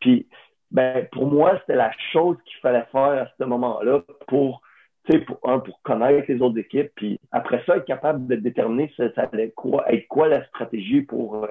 Puis 0.00 0.26
ben, 0.70 1.06
pour 1.12 1.26
moi, 1.26 1.58
c'était 1.60 1.76
la 1.76 1.92
chose 2.12 2.36
qu'il 2.44 2.58
fallait 2.60 2.86
faire 2.90 3.22
à 3.22 3.28
ce 3.38 3.44
moment-là 3.44 4.02
pour, 4.26 4.60
pour, 5.26 5.38
un, 5.44 5.60
pour 5.60 5.80
connaître 5.82 6.30
les 6.30 6.40
autres 6.40 6.58
équipes, 6.58 6.90
puis 6.96 7.20
après 7.30 7.62
ça, 7.64 7.76
être 7.76 7.84
capable 7.84 8.26
de 8.26 8.34
déterminer 8.34 8.92
ça, 8.96 9.04
ça 9.14 9.28
allait 9.32 9.50
quoi, 9.50 9.84
être 9.92 10.08
quoi 10.08 10.26
la 10.26 10.44
stratégie 10.46 11.02
pour, 11.02 11.44
euh, 11.44 11.48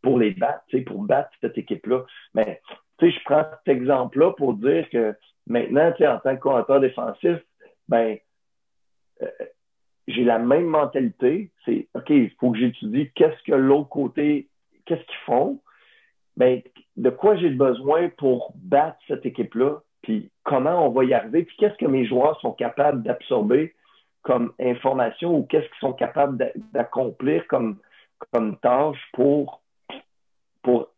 pour 0.00 0.18
les 0.18 0.30
battre, 0.30 0.64
pour 0.86 1.02
battre 1.02 1.30
cette 1.42 1.58
équipe-là. 1.58 2.04
Mais 2.34 2.62
je 3.02 3.24
prends 3.24 3.44
cet 3.50 3.76
exemple-là 3.76 4.32
pour 4.32 4.54
dire 4.54 4.88
que 4.88 5.14
maintenant, 5.46 5.88
en 5.88 6.18
tant 6.18 6.36
que 6.36 6.40
coordinateur 6.40 6.80
défensif, 6.80 7.36
ben, 7.88 8.16
euh, 9.22 9.28
j'ai 10.06 10.24
la 10.24 10.38
même 10.38 10.66
mentalité. 10.66 11.50
C'est 11.64 11.88
OK, 11.94 12.10
il 12.10 12.30
faut 12.38 12.52
que 12.52 12.58
j'étudie 12.58 13.10
qu'est-ce 13.14 13.42
que 13.44 13.54
l'autre 13.54 13.88
côté, 13.88 14.48
qu'est-ce 14.84 15.04
qu'ils 15.04 15.24
font. 15.26 15.60
Ben, 16.36 16.62
de 16.96 17.10
quoi 17.10 17.36
j'ai 17.36 17.50
besoin 17.50 18.08
pour 18.08 18.52
battre 18.56 18.98
cette 19.06 19.24
équipe-là, 19.24 19.80
puis 20.02 20.30
comment 20.42 20.86
on 20.86 20.90
va 20.90 21.04
y 21.04 21.14
arriver, 21.14 21.44
puis 21.44 21.56
qu'est-ce 21.58 21.76
que 21.76 21.86
mes 21.86 22.06
joueurs 22.06 22.38
sont 22.40 22.52
capables 22.52 23.02
d'absorber 23.02 23.74
comme 24.22 24.52
information 24.58 25.36
ou 25.36 25.44
qu'est-ce 25.44 25.66
qu'ils 25.66 25.80
sont 25.80 25.92
capables 25.92 26.52
d'accomplir 26.72 27.46
comme, 27.46 27.78
comme 28.32 28.56
tâche 28.58 29.00
pour, 29.12 29.62
pour, 30.62 30.88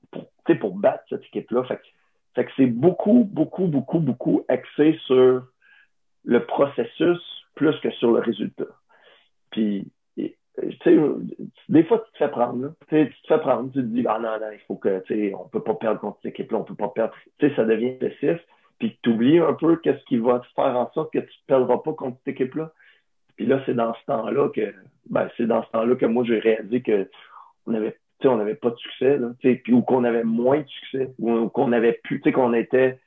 pour, 0.61 0.75
battre 0.77 1.05
cette 1.09 1.25
équipe-là? 1.25 1.65
Fait, 1.65 2.45
que 2.45 2.51
c'est 2.57 2.67
beaucoup, 2.67 3.29
beaucoup, 3.31 3.67
beaucoup, 3.67 3.99
beaucoup 3.99 4.45
axé 4.49 4.99
sur 5.07 5.43
le 6.25 6.47
processus 6.47 7.36
plus 7.57 7.79
que 7.81 7.91
sur 7.91 8.13
le 8.13 8.21
résultat. 8.21 8.67
Puis 9.51 9.91
tu 10.59 10.77
sais, 10.85 10.97
des 11.69 11.85
fois, 11.85 11.99
tu 11.99 12.13
te 12.13 12.19
fais 12.19 12.29
prendre. 12.29 12.73
Tu 12.89 13.11
te 13.11 13.27
fais 13.29 13.39
prendre. 13.39 13.71
Tu 13.73 13.81
te 13.81 13.87
dis, 13.87 14.05
ah 14.09 14.19
non, 14.19 14.41
non, 14.41 14.53
il 14.53 14.61
faut 14.61 14.77
que, 14.77 15.01
tu 15.01 15.15
sais, 15.15 15.35
on 15.35 15.49
peut 15.49 15.63
pas 15.63 15.75
perdre 15.75 16.01
contre 16.01 16.19
cette 16.23 16.33
équipe-là, 16.33 16.59
on 16.59 16.65
peut 16.65 16.75
pas 16.75 16.89
perdre. 16.89 17.15
Tu 17.39 17.49
sais, 17.49 17.57
ça 17.57 17.65
devient 17.65 17.97
excessif. 18.01 18.41
Puis 18.79 18.99
tu 19.03 19.11
oublies 19.11 19.39
un 19.39 19.55
peu 19.55 19.77
qu'est-ce 19.77 20.03
qui 20.05 20.19
va 20.19 20.41
te 20.41 20.47
faire 20.55 20.77
en 20.77 20.91
sorte 20.93 21.13
que 21.13 21.19
tu 21.19 21.27
ne 21.27 21.47
perdras 21.47 21.79
pas 21.79 21.93
contre 21.93 22.19
cette 22.19 22.35
équipe-là. 22.35 22.73
Puis 23.37 23.47
là, 23.47 23.63
c'est 23.67 23.75
dans 23.75 23.95
ce 23.95 24.05
temps-là 24.07 24.49
que, 24.51 24.75
ben, 25.11 25.29
c'est 25.37 25.47
dans 25.47 25.63
ce 25.63 25.71
temps-là 25.71 25.95
que 25.97 26.07
moi, 26.07 26.25
j'ai 26.25 26.39
réalisé 26.39 26.83
que 26.83 27.09
on 27.67 27.75
avait, 27.75 27.99
on 28.25 28.37
n'avait 28.37 28.55
pas 28.55 28.71
de 28.71 28.77
succès, 28.77 29.19
là, 29.19 29.33
puis, 29.39 29.61
ou 29.73 29.83
qu'on 29.83 30.05
avait 30.05 30.25
moins 30.25 30.61
de 30.61 30.69
succès, 30.69 31.11
ou, 31.19 31.49
qu'on 31.49 31.73
avait 31.73 32.01
plus, 32.05 32.21
tu 32.21 32.25
sais, 32.25 32.33
qu'on 32.33 32.55
était, 32.55 32.99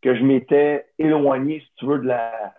que 0.00 0.14
je 0.14 0.22
m'étais 0.22 0.86
éloigné, 0.98 1.60
si 1.60 1.72
tu 1.76 1.86
veux, 1.86 1.98
de 1.98 2.06
la, 2.06 2.54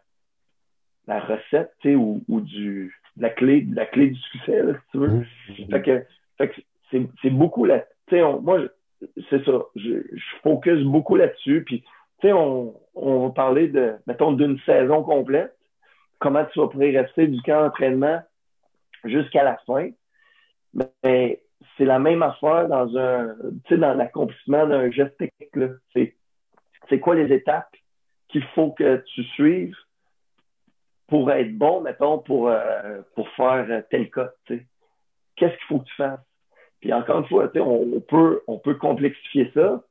la 1.07 1.19
recette, 1.19 1.71
tu 1.79 1.89
sais, 1.89 1.95
ou, 1.95 2.23
ou 2.27 2.41
du, 2.41 2.95
la 3.17 3.29
clé, 3.29 3.65
la 3.71 3.85
clé 3.85 4.09
du 4.09 4.19
succès, 4.19 4.63
là, 4.63 4.73
si 4.73 4.91
tu 4.91 4.97
veux. 4.97 5.07
Mmh. 5.07 5.25
Fait 5.71 5.81
que, 5.81 6.05
fait 6.37 6.49
que 6.49 6.61
c'est, 6.91 7.07
c'est 7.21 7.29
beaucoup 7.29 7.65
là. 7.65 7.85
Tu 8.07 8.15
sais, 8.15 8.21
moi, 8.41 8.59
c'est 9.29 9.43
ça. 9.45 9.63
Je, 9.75 10.01
je 10.11 10.23
focus 10.43 10.83
beaucoup 10.83 11.15
là-dessus. 11.15 11.63
Puis, 11.63 11.81
tu 11.81 12.27
sais, 12.27 12.33
on, 12.33 12.73
on 12.95 13.27
va 13.27 13.33
parler 13.33 13.67
de, 13.67 13.93
mettons, 14.07 14.31
d'une 14.31 14.59
saison 14.59 15.03
complète. 15.03 15.55
Comment 16.19 16.45
tu 16.45 16.59
vas 16.59 16.67
pouvoir 16.67 16.91
rester 16.91 17.27
du 17.27 17.41
camp 17.41 17.61
d'entraînement 17.61 18.21
jusqu'à 19.03 19.43
la 19.43 19.57
fin. 19.67 19.89
Mais 20.73 21.41
c'est 21.77 21.85
la 21.85 21.99
même 21.99 22.23
affaire 22.23 22.67
dans 22.67 22.97
un, 22.97 23.35
tu 23.65 23.75
sais, 23.75 23.77
dans 23.77 23.93
l'accomplissement 23.93 24.65
d'un 24.65 24.89
geste 24.91 25.17
technique, 25.17 25.55
là. 25.55 25.67
C'est, 25.93 26.15
c'est 26.89 26.99
quoi 26.99 27.15
les 27.15 27.33
étapes 27.33 27.73
qu'il 28.29 28.43
faut 28.55 28.71
que 28.71 29.03
tu 29.13 29.23
suives 29.23 29.75
pour 31.07 31.31
être 31.31 31.55
bon, 31.57 31.81
mettons, 31.81 32.19
pour, 32.19 32.49
euh, 32.49 33.01
pour 33.15 33.29
faire 33.29 33.83
tel 33.89 34.09
cas. 34.09 34.31
Qu'est-ce 34.47 35.55
qu'il 35.57 35.67
faut 35.67 35.79
que 35.79 35.85
tu 35.85 35.95
fasses? 35.95 36.19
Puis 36.81 36.93
encore 36.93 37.19
une 37.19 37.27
fois, 37.27 37.51
on, 37.55 37.93
on, 37.95 38.01
peut, 38.01 38.41
on 38.47 38.57
peut 38.57 38.75
complexifier 38.75 39.51
ça. 39.53 39.83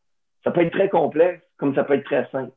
Ça 0.42 0.50
peut 0.50 0.62
être 0.62 0.72
très 0.72 0.88
complexe, 0.88 1.42
comme 1.56 1.74
ça 1.74 1.84
peut 1.84 1.94
être 1.94 2.04
très 2.04 2.28
simple. 2.30 2.52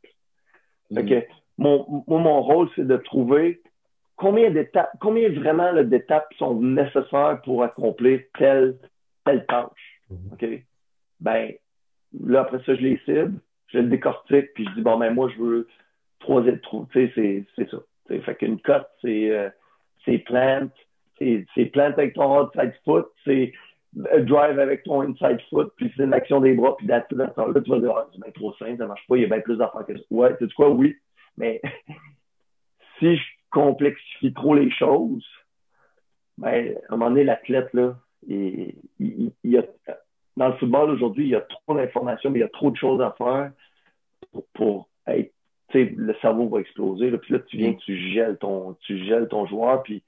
Fait 0.94 1.04
mm. 1.04 1.10
que 1.10 1.28
mon, 1.58 2.04
mon 2.08 2.42
rôle, 2.42 2.70
c'est 2.76 2.86
de 2.86 2.98
trouver 2.98 3.62
combien 4.16 4.50
d'étapes, 4.52 4.92
combien 5.00 5.30
vraiment 5.32 5.74
d'étapes 5.84 6.34
sont 6.38 6.60
nécessaires 6.60 7.40
pour 7.44 7.64
accomplir 7.64 8.22
telle, 8.38 8.78
telle 9.26 9.46
tâche. 9.46 10.02
Mm-hmm. 10.12 10.34
OK? 10.34 10.64
Ben, 11.20 11.54
là, 12.26 12.42
après 12.42 12.60
ça, 12.66 12.76
je 12.76 12.82
les 12.82 12.98
cible, 13.06 13.40
je 13.68 13.80
le 13.80 13.88
décortique, 13.88 14.54
puis 14.54 14.66
je 14.66 14.76
dis, 14.76 14.82
bon, 14.82 14.98
ben, 14.98 15.14
moi, 15.14 15.30
je 15.36 15.42
veux 15.42 15.68
trois, 16.20 16.44
tu 16.44 17.12
sais, 17.14 17.46
c'est 17.56 17.70
ça. 17.70 17.78
Fait 18.08 18.36
qu'une 18.36 18.60
cote, 18.60 18.88
c'est 19.02 19.32
euh, 19.32 19.50
c'est 20.06 20.20
plant, 20.20 20.68
c'est 21.20 21.66
plant 21.72 21.86
avec 21.86 22.14
ton 22.14 22.42
outside 22.42 22.74
foot, 22.86 23.08
c'est 23.26 23.54
drive 23.94 24.60
avec 24.60 24.84
ton 24.84 25.02
inside 25.02 25.42
foot, 25.50 25.72
puis 25.76 25.92
c'est 25.96 26.04
une 26.04 26.14
action 26.14 26.40
des 26.40 26.54
bras, 26.54 26.76
puis 26.78 26.88
d'être 26.88 27.12
là, 27.14 27.34
tu 27.36 27.70
vas 27.70 27.80
dire, 27.80 27.94
ah, 27.96 28.08
c'est 28.12 28.22
bien 28.22 28.32
trop 28.32 28.54
simple, 28.54 28.78
ça 28.78 28.88
marche 28.88 29.06
pas, 29.08 29.18
il 29.18 29.24
y 29.24 29.26
a 29.26 29.28
bien 29.28 29.40
plus 29.40 29.58
d'affaires 29.58 29.86
que 29.86 29.98
ça. 29.98 30.04
Ouais, 30.12 30.38
tu 30.38 30.46
sais 30.46 30.54
quoi, 30.54 30.70
oui, 30.70 30.96
mais 31.38 31.62
si 33.00 33.16
je 33.16 33.24
complexifie 33.50 34.34
trop 34.34 34.56
les 34.56 34.70
choses, 34.72 35.26
ben, 36.38 36.76
à 36.90 36.94
un 36.94 36.98
moment 36.98 37.10
donné, 37.10 37.24
l'athlète, 37.24 37.74
là, 37.74 37.96
il, 38.28 38.74
a, 39.58 39.64
dans 40.36 40.50
le 40.50 40.54
football 40.56 40.92
aujourd'hui, 40.92 41.26
il 41.26 41.32
y 41.32 41.36
a 41.36 41.42
trop 41.42 41.76
d'informations, 41.76 42.30
mais 42.30 42.40
il 42.40 42.42
y 42.44 42.46
a 42.46 42.50
trop 42.50 42.72
de 42.72 42.78
choses 42.78 43.02
à 43.02 43.16
faire 43.18 43.52
pour, 44.54 44.90
être, 45.08 45.34
le 45.74 46.14
cerveau 46.22 46.50
va 46.50 46.60
exploser. 46.60 47.10
Là, 47.10 47.18
puis 47.18 47.34
là, 47.34 47.40
tu 47.40 47.58
viens, 47.58 47.72
mm. 47.72 47.78
tu 47.78 47.98
gèles 48.14 48.38
ton, 48.38 48.76
tu 48.82 48.98
gèles 49.06 49.28
ton 49.28 49.46
joueur, 49.46 49.84
puis 49.84 50.04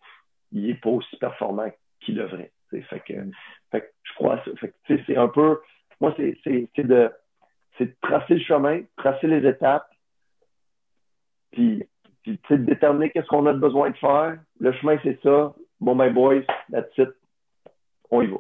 il 0.52 0.68
n'est 0.68 0.76
pas 0.76 0.90
aussi 0.90 1.16
performant 1.18 1.70
qu'il 2.00 2.16
devrait. 2.16 2.52
Fait 2.70 3.00
que, 3.00 3.14
fait 3.72 3.82
que 3.82 3.88
je 4.04 4.14
crois, 4.14 4.44
c'est 4.88 5.18
un 5.18 5.28
peu, 5.28 5.60
moi, 6.00 6.14
c'est 6.18 6.38
de, 6.78 7.12
de 7.80 7.96
tracer 8.02 8.36
le 8.36 8.42
chemin, 8.42 8.82
tracer 8.96 9.28
les 9.28 9.48
étapes, 9.48 9.90
puis, 11.52 11.84
puis 12.24 12.40
de 12.52 12.56
déterminer 12.58 13.10
qu'est-ce 13.10 13.28
qu'on 13.28 13.46
a 13.48 13.54
besoin 13.54 13.90
de 13.90 13.98
faire. 13.98 14.38
Le 14.60 14.72
chemin, 14.74 14.98
c'est 15.04 15.20
ça. 15.24 15.54
Bon, 15.80 15.96
my 15.96 16.10
boys, 16.10 16.44
that's 16.72 16.96
it. 16.98 17.10
On 18.12 18.22
y 18.22 18.28
va. 18.28 18.38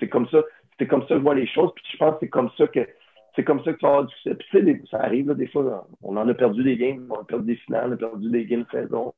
C'est 0.00 0.08
comme 0.08 0.28
ça. 0.28 0.42
C'est 0.78 0.86
comme 0.86 1.02
ça 1.02 1.08
que 1.08 1.16
je 1.16 1.22
vois 1.22 1.34
les 1.34 1.46
choses. 1.46 1.72
Puis 1.74 1.84
je 1.92 1.96
pense 1.98 2.14
que 2.14 2.20
c'est 2.20 2.28
comme 2.28 2.50
ça 2.56 2.66
que 2.66 2.86
c'est 3.36 3.44
comme 3.44 3.62
ça 3.62 3.72
que 3.72 3.78
tu 3.78 3.84
vas 3.84 3.90
avoir 3.90 4.06
du 4.06 4.14
succès. 4.14 4.34
Puis, 4.34 4.48
tu 4.50 4.64
sais, 4.64 4.82
ça 4.90 5.00
arrive, 5.00 5.28
là, 5.28 5.34
des 5.34 5.46
fois, 5.46 5.86
on 6.02 6.16
en 6.16 6.28
a 6.28 6.34
perdu 6.34 6.64
des 6.64 6.76
games, 6.76 7.06
on 7.10 7.20
a 7.20 7.24
perdu 7.24 7.46
des 7.46 7.56
finales, 7.56 7.90
on 7.90 7.92
a 7.92 7.96
perdu 7.96 8.30
des 8.30 8.46
games 8.46 8.64
de 8.64 8.70
saison. 8.70 9.14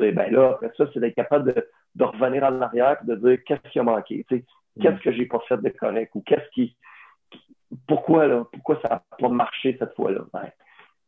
Et 0.00 0.12
ben 0.12 0.30
là, 0.32 0.50
après 0.50 0.70
ça, 0.76 0.86
c'est 0.92 1.00
d'être 1.00 1.14
capable 1.14 1.54
de, 1.54 1.68
de, 1.94 2.04
revenir 2.04 2.44
en 2.44 2.60
arrière 2.60 2.98
et 3.02 3.06
de 3.06 3.14
dire 3.14 3.38
qu'est-ce 3.44 3.70
qui 3.70 3.78
a 3.78 3.82
manqué, 3.82 4.24
tu 4.28 4.36
sais, 4.38 4.44
qu'est-ce 4.80 5.00
que 5.02 5.12
j'ai 5.12 5.26
pas 5.26 5.40
fait 5.48 5.56
de 5.56 5.68
correct 5.70 6.12
ou 6.14 6.22
qu'est-ce 6.22 6.48
qui. 6.52 6.76
Pourquoi, 7.88 8.26
là, 8.26 8.44
pourquoi 8.52 8.80
ça 8.82 8.88
n'a 8.88 9.02
pas 9.18 9.28
marché 9.28 9.76
cette 9.78 9.94
fois-là? 9.94 10.20
Ben, 10.32 10.50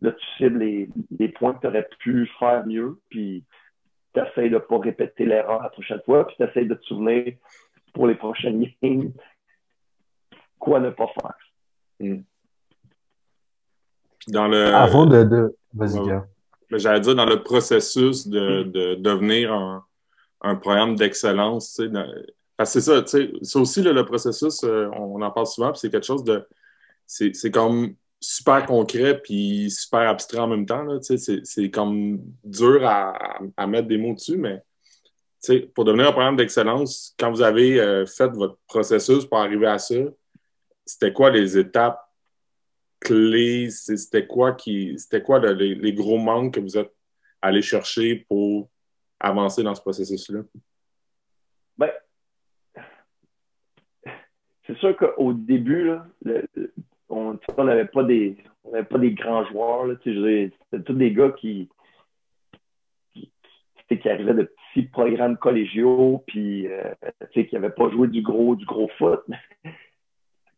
là, 0.00 0.12
tu 0.12 0.26
cibles 0.36 0.58
les, 0.58 0.88
les 1.18 1.28
points 1.28 1.54
que 1.54 1.60
tu 1.60 1.66
aurais 1.66 1.88
pu 2.00 2.30
faire 2.38 2.66
mieux, 2.66 2.98
puis 3.10 3.44
tu 4.14 4.20
essaies 4.20 4.48
de 4.48 4.54
ne 4.54 4.58
pas 4.58 4.78
répéter 4.78 5.26
l'erreur 5.26 5.62
la 5.62 5.68
prochaine 5.68 6.00
fois, 6.04 6.26
puis 6.26 6.36
tu 6.36 6.44
essaies 6.44 6.64
de 6.64 6.74
te 6.74 6.84
souvenir 6.84 7.34
pour 7.92 8.06
les 8.06 8.14
prochaines 8.14 8.64
games 8.82 9.12
quoi 10.58 10.80
ne 10.80 10.90
pas 10.90 11.08
faire. 11.08 11.36
Hmm. 12.00 12.22
Dans 14.28 14.48
le... 14.48 14.66
Avant 14.74 15.06
de... 15.06 15.54
Vas-y, 15.74 16.00
J'allais 16.70 17.00
dire, 17.00 17.14
dans 17.14 17.26
le 17.26 17.42
processus 17.44 18.26
de, 18.26 18.64
de 18.64 18.96
devenir 18.96 19.52
un, 19.52 19.84
un 20.40 20.56
programme 20.56 20.96
d'excellence, 20.96 21.80
parce 22.56 22.74
que 22.74 22.80
c'est 22.80 22.92
ça, 22.92 23.02
c'est 23.06 23.58
aussi 23.58 23.82
le 23.82 24.04
processus, 24.04 24.64
euh, 24.64 24.88
on, 24.96 25.20
en 25.22 25.30
parle 25.30 25.46
souvent, 25.46 25.70
puis 25.72 25.80
c'est 25.80 25.90
quelque 25.90 26.06
chose 26.06 26.24
de... 26.24 26.44
C'est 27.06 27.50
comme 27.52 27.94
super 28.20 28.66
concret 28.66 29.20
puis 29.22 29.70
super 29.70 30.08
abstrait 30.08 30.38
en 30.38 30.48
même 30.48 30.66
temps. 30.66 30.84
C'est 31.00 31.70
comme 31.70 32.20
dur 32.42 32.84
à, 32.84 33.38
à, 33.56 33.66
mettre 33.66 33.86
des 33.86 33.98
mots 33.98 34.14
dessus, 34.14 34.36
mais 34.36 34.62
pour 35.74 35.84
devenir 35.84 36.08
un 36.08 36.12
programme 36.12 36.36
d'excellence, 36.36 37.14
quand 37.18 37.30
vous 37.30 37.42
avez 37.42 37.80
euh, 37.80 38.06
fait 38.06 38.28
votre 38.28 38.58
processus 38.66 39.24
pour 39.24 39.38
arriver 39.38 39.66
à 39.66 39.78
ça, 39.78 39.94
c'était 40.84 41.12
quoi 41.12 41.30
les 41.30 41.56
étapes 41.56 42.00
C'était 43.70 44.26
quoi 44.26 44.56
les, 44.58 45.92
gros 45.92 46.18
manques 46.18 46.54
que 46.54 46.60
vous 46.60 46.76
êtes 46.76 46.92
allé 47.42 47.62
chercher 47.62 48.26
pour 48.28 48.68
avancer 49.20 49.62
dans 49.62 49.74
ce 49.74 49.80
processus-là? 49.80 50.40
Ben, 51.78 51.90
c'est 54.66 54.76
sûr 54.78 54.96
qu'au 54.96 55.32
début, 55.32 55.92
on 57.08 57.38
n'avait 57.58 57.84
pas 57.86 58.02
des 58.02 58.36
grands 59.12 59.44
joueurs. 59.46 59.96
C'était 60.02 60.52
tous 60.84 60.94
des 60.94 61.12
gars 61.12 61.30
qui 61.30 61.68
arrivaient 64.04 64.34
de 64.34 64.52
petits 64.72 64.88
programmes 64.88 65.36
collégiaux, 65.36 66.24
puis 66.26 66.66
euh, 66.66 66.92
qui 67.32 67.48
n'avaient 67.52 67.70
pas 67.70 67.88
joué 67.90 68.08
du 68.08 68.22
gros, 68.22 68.56
du 68.56 68.66
gros 68.66 68.88
foot 68.98 69.22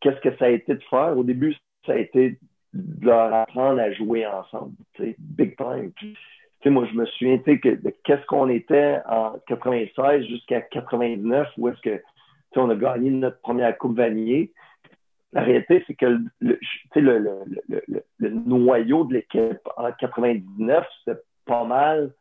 qu'est-ce 0.00 0.20
que 0.20 0.36
ça 0.36 0.46
a 0.46 0.50
été 0.50 0.74
de 0.74 0.82
faire? 0.90 1.16
Au 1.16 1.24
début, 1.24 1.56
ça 1.88 1.94
a 1.94 1.96
été 1.96 2.38
de 2.74 3.06
leur 3.06 3.32
apprendre 3.32 3.80
à 3.80 3.90
jouer 3.92 4.26
ensemble, 4.26 4.74
big 5.18 5.56
time. 5.56 5.90
moi, 6.66 6.86
je 6.90 6.94
me 6.94 7.06
souviens 7.06 7.38
de 7.38 7.90
qu'est-ce 8.04 8.26
qu'on 8.26 8.48
était 8.48 8.98
en 9.08 9.36
96 9.48 10.26
jusqu'à 10.26 10.60
99, 10.60 11.48
où 11.56 11.68
est-ce 11.68 11.80
que 11.80 12.02
on 12.56 12.70
a 12.70 12.74
gagné 12.74 13.10
notre 13.10 13.40
première 13.40 13.76
Coupe 13.78 13.96
Vanier. 13.96 14.52
La 15.32 15.42
réalité, 15.42 15.84
c'est 15.86 15.94
que 15.94 16.18
le, 16.40 16.58
noyau 18.18 19.04
de 19.04 19.14
l'équipe 19.14 19.60
en 19.76 19.92
99, 19.92 20.84
c'était 21.04 21.20
pas 21.46 21.64
mal 21.64 22.12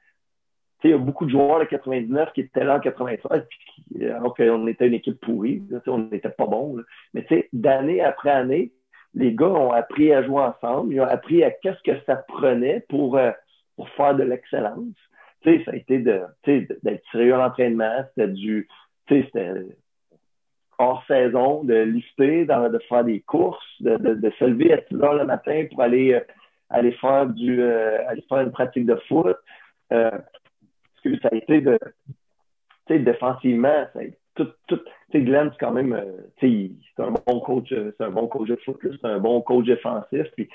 il 0.83 0.91
y 0.91 0.93
a 0.93 0.97
beaucoup 0.97 1.25
de 1.25 1.31
joueurs 1.31 1.59
de 1.59 1.65
99 1.65 2.33
qui 2.33 2.41
étaient 2.41 2.63
là 2.63 2.77
en 2.77 2.79
96, 2.79 3.43
puis, 3.49 4.05
alors 4.05 4.35
qu'on 4.35 4.67
était 4.67 4.87
une 4.87 4.93
équipe 4.93 5.19
pourrie, 5.19 5.61
on 5.87 5.97
n'était 5.99 6.29
pas 6.29 6.45
bon. 6.45 6.77
Mais 7.13 7.25
d'année 7.53 8.01
après 8.01 8.29
année, 8.29 8.71
les 9.17 9.33
gars 9.33 9.47
ont 9.47 9.71
appris 9.71 10.13
à 10.13 10.23
jouer 10.23 10.41
ensemble, 10.41 10.93
ils 10.93 11.01
ont 11.01 11.07
appris 11.07 11.43
à 11.43 11.51
qu'est-ce 11.51 11.81
que 11.83 11.99
ça 12.05 12.15
prenait 12.15 12.85
pour, 12.89 13.17
euh, 13.17 13.31
pour 13.75 13.89
faire 13.89 14.15
de 14.15 14.23
l'excellence. 14.23 14.95
Ça 15.43 15.71
a 15.71 15.75
été 15.75 15.99
d'être 15.99 17.03
sérieux 17.11 17.35
à 17.35 17.37
l'entraînement, 17.37 18.03
c'était 18.09 18.27
du 18.27 18.67
c'était 19.07 19.53
hors 20.77 21.03
saison, 21.07 21.63
de 21.63 21.75
lifter, 21.75 22.45
de, 22.45 22.79
faire 22.89 23.05
des 23.05 23.21
courses, 23.21 23.65
de, 23.79 23.95
de, 23.95 24.29
se 24.37 24.45
lever 24.45 24.73
à 24.73 24.81
6 24.89 24.95
heures 25.01 25.13
le 25.13 25.25
matin 25.25 25.65
pour 25.71 25.81
aller, 25.81 26.13
euh, 26.13 26.19
aller, 26.69 26.91
faire, 26.93 27.27
du, 27.27 27.61
euh, 27.61 28.05
aller 28.07 28.23
faire 28.27 28.41
une 28.41 28.51
pratique 28.51 28.85
de 28.85 28.99
foot 29.07 29.37
ça 31.21 31.29
a 31.31 31.35
été 31.35 31.61
de, 31.61 31.79
défensivement, 32.89 33.85
ça 33.93 33.99
a 33.99 34.03
été 34.03 34.17
tout, 34.37 34.49
tout, 34.67 34.79
Glenn, 35.13 35.49
c'est 35.51 35.59
quand 35.59 35.71
même, 35.71 35.93
euh, 35.93 36.21
c'est 36.39 36.71
un 36.99 37.11
bon 37.11 37.39
coach, 37.39 37.71
euh, 37.71 37.91
c'est 37.97 38.03
un 38.03 38.11
bon 38.11 38.27
coach 38.27 38.47
de 38.47 38.55
foot, 38.57 38.77
c'est 38.81 39.07
un 39.07 39.19
bon 39.19 39.41
coach 39.41 39.65
défensif, 39.65 40.27
puis, 40.35 40.49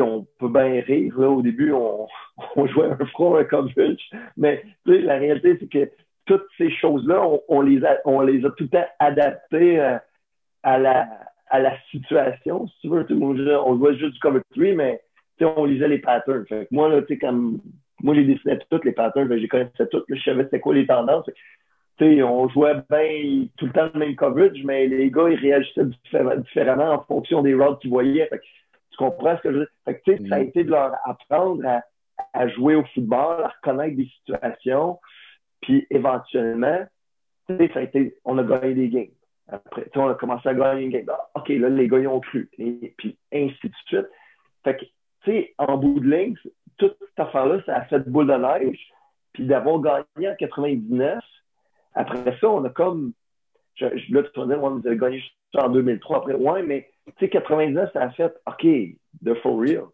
on 0.00 0.26
peut 0.38 0.48
bien 0.48 0.80
rire, 0.80 1.18
au 1.18 1.42
début, 1.42 1.72
on, 1.72 2.06
on 2.56 2.66
jouait 2.66 2.86
un 2.86 3.06
front, 3.06 3.36
un 3.36 3.44
coverage, 3.44 4.10
mais, 4.36 4.62
la 4.84 5.16
réalité, 5.16 5.56
c'est 5.60 5.70
que 5.70 5.90
toutes 6.24 6.46
ces 6.58 6.70
choses-là, 6.70 7.22
on, 7.48 7.60
les 7.60 7.84
a, 7.84 7.98
on 8.04 8.20
les 8.20 8.44
a 8.44 8.50
tout 8.50 8.64
le 8.64 8.68
temps 8.68 8.86
adaptées 8.98 9.80
euh, 9.80 9.98
à, 10.62 10.78
la, 10.78 11.08
à 11.48 11.60
la 11.60 11.78
situation, 11.90 12.66
si 12.80 12.88
tu 12.88 13.14
on, 13.14 13.76
jouait 13.76 13.96
juste 13.96 14.14
du 14.14 14.20
cover 14.20 14.40
3, 14.54 14.72
mais, 14.74 15.00
on 15.40 15.66
lisait 15.66 15.88
les 15.88 15.98
patterns. 15.98 16.46
Fait 16.46 16.66
moi, 16.70 16.88
là, 16.88 17.02
tu 17.02 17.08
sais, 17.08 17.18
comme 17.18 17.60
moi, 18.02 18.14
j'ai 18.14 18.24
dessiné 18.24 18.58
toutes 18.70 18.84
les 18.84 18.92
patterns, 18.92 19.28
ben, 19.28 19.38
j'ai 19.38 19.48
connaissais 19.48 19.86
toutes, 19.90 20.04
je 20.08 20.20
savais 20.22 20.44
c'était 20.44 20.60
quoi 20.60 20.74
les 20.74 20.86
tendances. 20.86 21.28
On 22.00 22.48
jouait 22.48 22.74
bien 22.90 23.46
tout 23.56 23.66
le 23.66 23.72
temps 23.72 23.90
le 23.94 23.98
même 23.98 24.16
coverage, 24.16 24.62
mais 24.64 24.86
les 24.86 25.10
gars, 25.10 25.28
ils 25.28 25.38
réagissaient 25.38 25.86
différemment 26.38 26.92
en 26.92 27.02
fonction 27.04 27.42
des 27.42 27.54
routes 27.54 27.80
qu'ils 27.80 27.90
voyaient. 27.90 28.28
tu 28.30 28.96
comprends 28.98 29.36
ce 29.36 29.42
que 29.42 29.52
je 29.52 29.58
veux 29.58 29.64
dire? 29.64 29.72
Fait 29.84 30.00
que, 30.00 30.28
Ça 30.28 30.36
a 30.36 30.38
mm. 30.40 30.42
été 30.42 30.64
de 30.64 30.70
leur 30.70 30.94
apprendre 31.04 31.66
à, 31.66 31.82
à, 32.32 32.48
jouer 32.48 32.74
au 32.74 32.84
football, 32.94 33.44
à 33.44 33.48
reconnaître 33.48 33.96
des 33.96 34.10
situations, 34.18 34.98
puis 35.62 35.86
éventuellement, 35.90 36.84
ça 37.48 37.54
a 37.54 37.82
été, 37.82 38.14
on 38.24 38.38
a 38.38 38.44
gagné 38.44 38.74
des 38.74 38.88
games. 38.88 39.10
Après, 39.48 39.88
on 39.94 40.08
a 40.08 40.14
commencé 40.14 40.48
à 40.48 40.54
gagner 40.54 40.82
une 40.82 40.90
game. 40.90 41.06
Ah, 41.08 41.30
OK, 41.36 41.48
là, 41.48 41.68
les 41.68 41.88
gars, 41.88 41.98
ils 41.98 42.08
ont 42.08 42.20
cru. 42.20 42.50
Et 42.58 42.94
puis, 42.98 43.16
ainsi 43.32 43.54
de 43.62 43.74
suite. 43.86 44.08
Fait 44.64 44.76
que, 44.76 44.84
tu 44.84 45.30
sais, 45.30 45.54
en 45.58 45.76
bout 45.76 46.00
de 46.00 46.10
ligne, 46.10 46.34
toute 46.78 46.96
cette 46.98 47.20
affaire-là, 47.20 47.62
ça 47.64 47.76
a 47.76 47.84
fait 47.84 48.00
boule 48.08 48.26
de 48.26 48.34
neige. 48.34 48.92
Puis 49.32 49.46
d'avoir 49.46 49.80
gagné 49.80 50.30
en 50.30 50.34
99, 50.36 51.22
après 51.96 52.36
ça, 52.40 52.48
on 52.48 52.64
a 52.64 52.70
comme. 52.70 53.12
Je, 53.74 53.86
là, 53.86 54.22
tu 54.22 54.40
vas 54.40 54.46
dire, 54.46 54.62
ouais, 54.62 54.70
vous 54.70 54.86
avez 54.86 54.96
gagné 54.96 55.22
en 55.54 55.68
2003. 55.68 56.18
Après, 56.18 56.34
ouais, 56.34 56.62
mais 56.62 56.88
tu 57.06 57.12
sais, 57.20 57.28
99, 57.28 57.90
ça 57.92 58.02
a 58.02 58.10
fait 58.10 58.32
OK, 58.46 58.66
de 59.22 59.34
for 59.42 59.58
real. 59.58 59.84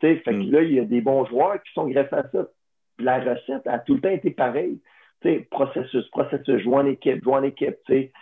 Tu 0.00 0.06
sais, 0.06 0.16
fait 0.16 0.32
que 0.32 0.36
mm. 0.36 0.50
là, 0.50 0.62
il 0.62 0.72
y 0.74 0.80
a 0.80 0.84
des 0.84 1.00
bons 1.00 1.24
joueurs 1.26 1.62
qui 1.62 1.72
sont 1.72 1.88
greffés 1.88 2.16
à 2.16 2.28
ça. 2.30 2.46
la 2.98 3.18
recette 3.18 3.66
a 3.66 3.78
tout 3.80 3.94
le 3.94 4.00
temps 4.00 4.10
été 4.10 4.30
pareille. 4.30 4.80
Tu 5.22 5.28
sais, 5.28 5.48
processus, 5.50 6.06
processus, 6.08 6.62
jouer 6.62 6.76
en 6.76 6.86
équipe, 6.86 7.24
jouer 7.24 7.34
en 7.34 7.42
équipe, 7.42 7.76
tu 7.86 7.92
sais. 7.92 8.12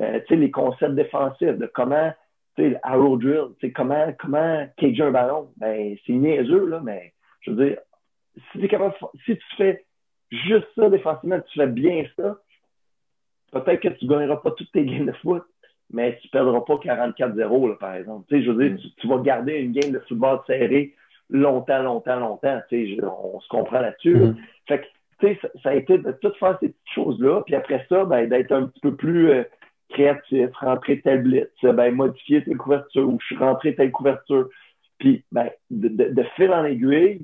Euh, 0.00 0.20
tu 0.20 0.34
sais, 0.34 0.36
les 0.36 0.50
concepts 0.50 0.94
défensifs, 0.94 1.56
de 1.56 1.66
comment, 1.66 2.12
tu 2.56 2.70
sais, 2.70 2.78
arrow 2.82 3.16
drill, 3.16 3.54
tu 3.58 3.66
sais, 3.66 3.72
comment, 3.72 4.12
comment 4.18 4.66
cager 4.76 5.02
un 5.02 5.10
ballon. 5.10 5.52
Ben, 5.56 5.96
c'est 6.06 6.12
niaiseux, 6.12 6.66
là, 6.66 6.80
mais 6.82 7.14
je 7.40 7.50
veux 7.50 7.66
dire, 7.66 7.78
si, 8.52 8.68
capable, 8.68 8.94
si 9.24 9.36
tu 9.36 9.56
fais 9.56 9.84
juste 10.30 10.66
ça 10.74 10.90
défensivement, 10.90 11.40
tu 11.40 11.58
fais 11.58 11.66
bien 11.66 12.04
ça, 12.16 12.38
peut-être 13.52 13.80
que 13.80 13.88
tu 13.88 14.06
ne 14.06 14.10
gagneras 14.10 14.36
pas 14.36 14.50
toutes 14.52 14.72
tes 14.72 14.84
games 14.84 15.06
de 15.06 15.12
foot, 15.12 15.44
mais 15.92 16.18
tu 16.20 16.28
ne 16.28 16.30
perdras 16.30 16.60
pas 16.60 16.74
44-0, 16.74 17.78
par 17.78 17.94
exemple. 17.94 18.24
Tu 18.28 18.36
sais, 18.36 18.44
je 18.44 18.50
veux 18.50 18.68
dire, 18.68 18.78
tu, 18.98 19.06
vas 19.06 19.18
garder 19.18 19.54
une 19.54 19.72
game 19.72 19.92
de 19.92 20.00
football 20.00 20.40
serré 20.46 20.94
longtemps, 21.30 21.82
longtemps, 21.82 22.18
longtemps. 22.18 22.60
Tu 22.68 22.96
sais, 22.96 23.04
on 23.04 23.40
se 23.40 23.48
comprend 23.48 23.80
là-dessus. 23.80 24.16
Mm-hmm. 24.16 24.36
Fait 24.68 24.80
que, 24.80 24.86
tu 25.20 25.34
sais, 25.34 25.50
ça, 25.62 25.70
a 25.70 25.74
été 25.74 25.98
de 25.98 26.12
tout 26.12 26.32
faire 26.38 26.58
ces 26.60 26.68
petites 26.68 26.94
choses-là, 26.94 27.42
puis 27.42 27.54
après 27.54 27.86
ça, 27.88 28.04
ben, 28.04 28.28
d'être 28.28 28.52
un 28.52 28.66
petit 28.66 28.80
peu 28.80 28.94
plus 28.94 29.30
euh, 29.30 29.44
créatif, 29.90 30.50
rentrer 30.60 31.00
tel 31.00 31.22
blitz, 31.22 31.48
ben, 31.62 31.94
modifier 31.94 32.42
telle 32.44 32.56
couverture, 32.56 33.08
ou 33.08 33.18
je 33.20 33.26
suis 33.26 33.36
rentré 33.36 33.74
telle 33.74 33.92
couverture. 33.92 34.48
Puis, 34.98 35.24
ben, 35.30 35.50
de, 35.70 35.88
de, 35.88 36.04
de 36.12 36.22
fil 36.34 36.52
en 36.52 36.64
aiguille, 36.64 37.20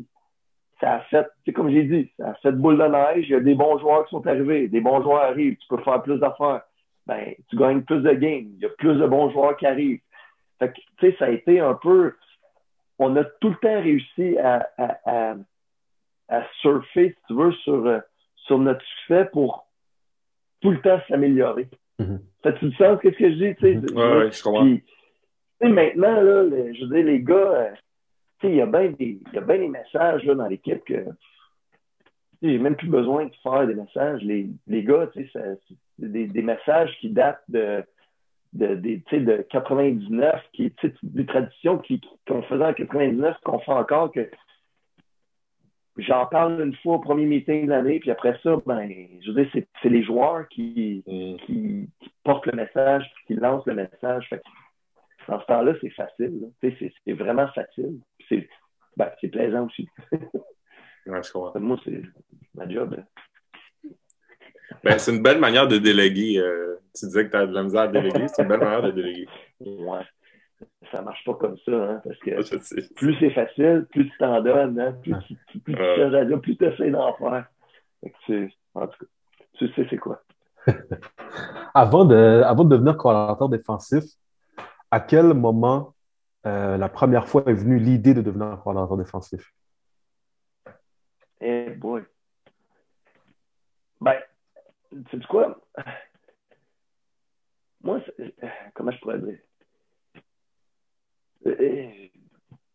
ça 0.82 0.94
a 0.94 1.00
fait, 1.02 1.28
c'est 1.44 1.52
comme 1.52 1.70
j'ai 1.70 1.84
dit, 1.84 2.10
ça 2.18 2.30
a 2.30 2.34
fait 2.34 2.50
boule 2.52 2.76
de 2.76 2.84
neige. 2.84 3.26
Il 3.28 3.32
y 3.32 3.36
a 3.36 3.40
des 3.40 3.54
bons 3.54 3.78
joueurs 3.78 4.04
qui 4.04 4.10
sont 4.10 4.26
arrivés, 4.26 4.66
des 4.66 4.80
bons 4.80 5.00
joueurs 5.00 5.22
arrivent, 5.22 5.56
tu 5.56 5.68
peux 5.68 5.82
faire 5.82 6.02
plus 6.02 6.18
d'affaires. 6.18 6.62
ben, 7.06 7.34
tu 7.48 7.56
gagnes 7.56 7.82
plus 7.82 8.00
de 8.00 8.12
games. 8.12 8.50
Il 8.56 8.62
y 8.62 8.66
a 8.66 8.68
plus 8.70 8.96
de 8.96 9.06
bons 9.06 9.30
joueurs 9.30 9.56
qui 9.56 9.66
arrivent. 9.66 10.00
Fait 10.59 10.68
que, 10.72 10.80
tu 10.98 11.10
sais, 11.10 11.16
ça 11.18 11.26
a 11.26 11.30
été 11.30 11.60
un 11.60 11.74
peu. 11.74 12.14
On 12.98 13.14
a 13.16 13.24
tout 13.24 13.50
le 13.50 13.56
temps 13.56 13.80
réussi 13.80 14.38
à, 14.38 14.68
à, 14.76 15.34
à, 16.28 16.42
surfer, 16.60 17.10
si 17.10 17.26
tu 17.28 17.34
veux, 17.34 17.52
sur, 17.64 17.86
euh, 17.86 18.00
sur 18.46 18.59
notre 18.59 18.84
succès 18.84 19.28
pour 19.32 19.66
tout 20.60 20.70
le 20.70 20.80
temps 20.80 21.00
s'améliorer. 21.09 21.68
Mm 21.98 22.04
-hmm. 22.04 22.59
tu 22.59 22.72
sens 22.72 22.98
ce 23.02 23.09
que 23.09 23.30
je 23.30 23.34
dis? 23.42 23.54
Tu 23.56 23.60
sais, 23.60 23.74
mm 23.74 23.84
-hmm. 23.86 24.36
je 24.36 24.42
comprends. 24.42 24.76
Puis, 25.60 25.72
maintenant, 25.72 26.20
là, 26.28 26.36
je 26.74 26.84
veux 26.84 26.90
dire, 26.94 27.06
les 27.12 27.20
gars, 27.20 27.52
euh, 27.62 27.70
il 28.44 28.56
y 28.56 28.60
a 28.60 28.66
bien 28.66 28.90
des, 28.90 29.19
des 29.32 29.69
messages 29.69 30.24
là, 30.24 30.35
dans 30.35 30.48
l'équipe 30.48 30.85
que 30.85 31.05
j'ai 32.43 32.59
même 32.59 32.77
plus 32.77 32.89
besoin 32.89 33.27
de 33.27 33.35
faire 33.43 33.66
des 33.66 33.74
messages. 33.74 34.20
Les, 34.23 34.48
les 34.66 34.82
gars, 34.82 35.09
c'est 35.14 35.31
des, 35.98 36.27
des 36.27 36.43
messages 36.43 36.90
qui 37.01 37.10
datent 37.10 37.44
de, 37.48 37.85
de, 38.52 38.74
de, 38.74 39.19
de 39.19 39.47
99, 39.51 40.43
qui, 40.52 40.73
des 41.02 41.27
traditions 41.27 41.81
qu'on 42.27 42.43
faisait 42.43 42.64
en 42.64 42.74
99, 42.74 43.36
qu'on 43.44 43.59
fait 43.60 43.73
encore, 43.73 44.10
que 44.10 44.28
j'en 45.97 46.27
parle 46.27 46.60
une 46.60 46.74
fois 46.77 46.94
au 46.97 46.98
premier 46.98 47.27
meeting 47.27 47.66
de 47.66 47.70
l'année, 47.70 48.01
puis 48.01 48.10
après 48.10 48.39
ça, 48.43 48.56
ben, 48.66 48.90
je 49.20 49.31
veux 49.31 49.44
dire, 49.44 49.64
c'est 49.82 49.89
les 49.89 50.02
joueurs 50.02 50.48
qui, 50.48 51.05
mm. 51.06 51.36
qui, 51.47 51.90
qui, 52.01 52.10
portent 52.24 52.47
le 52.47 52.56
message, 52.56 53.09
qui 53.27 53.35
lancent 53.35 53.66
le 53.66 53.74
message. 53.74 54.28
Fait 54.28 54.43
dans 55.28 55.40
ce 55.40 55.47
temps-là, 55.47 55.74
c'est 55.81 55.90
facile. 55.90 56.51
C'est 56.60 57.12
vraiment 57.12 57.47
facile. 57.48 58.01
C'est 58.40 58.48
ben, 58.96 59.30
plaisant 59.30 59.66
aussi. 59.66 59.88
ouais, 60.12 61.22
je 61.22 61.32
comprends. 61.32 61.59
Moi, 61.60 61.78
c'est 61.84 62.02
ma 62.54 62.68
job. 62.68 62.96
Ben, 64.84 64.98
c'est 64.98 65.14
une 65.14 65.22
belle 65.22 65.38
manière 65.38 65.68
de 65.68 65.78
déléguer. 65.78 66.38
Euh, 66.38 66.76
tu 66.94 67.06
disais 67.06 67.26
que 67.26 67.30
tu 67.30 67.36
as 67.36 67.46
de 67.46 67.54
la 67.54 67.62
misère 67.62 67.82
à 67.82 67.88
déléguer. 67.88 68.28
C'est 68.28 68.42
une 68.42 68.48
belle 68.48 68.60
manière 68.60 68.82
de 68.82 68.90
déléguer. 68.90 69.28
Ouais. 69.60 70.02
Ça 70.90 71.02
marche 71.02 71.24
pas 71.24 71.34
comme 71.34 71.56
ça, 71.64 71.72
hein, 71.72 72.02
parce 72.04 72.18
que 72.18 72.94
plus 72.94 73.16
c'est 73.18 73.30
facile, 73.30 73.86
plus 73.90 74.09
tu 74.10 74.18
t'en 74.18 74.42
donnes, 74.42 74.78
hein, 74.78 74.92
plus, 75.02 75.14
tu, 75.26 75.59
plus 75.60 75.74
tu 75.74 76.38
plus 76.40 76.56
tu 76.56 76.64
essaies 76.64 76.90
d'en 76.90 77.14
faire. 77.14 77.46
En 78.74 78.86
tout 78.86 78.98
cas, 78.98 79.06
tu 79.54 79.68
sais 79.74 79.86
c'est 79.88 79.96
quoi. 79.96 80.22
avant, 81.74 82.04
de, 82.04 82.42
avant 82.44 82.64
de 82.64 82.70
devenir 82.70 82.96
coordinateur 82.96 83.48
défensif, 83.48 84.04
à 84.90 85.00
quel 85.00 85.34
moment 85.34 85.94
euh, 86.47 86.77
la 86.77 86.89
première 86.89 87.28
fois 87.28 87.43
est 87.47 87.55
venue 87.55 87.78
l'idée 87.78 88.14
de 88.14 88.23
devenir 88.23 88.60
coordinateur 88.62 88.97
défensif? 88.97 89.52
Eh 91.40 91.70
boy. 91.70 92.02
Ben, 94.01 94.16
tu 94.90 95.20
sais 95.20 95.27
quoi? 95.27 95.60
Moi, 97.82 98.01
comment 98.74 98.90
je 98.90 98.98
pourrais 99.01 99.19
dire? 99.19 99.39
Euh, 101.47 102.09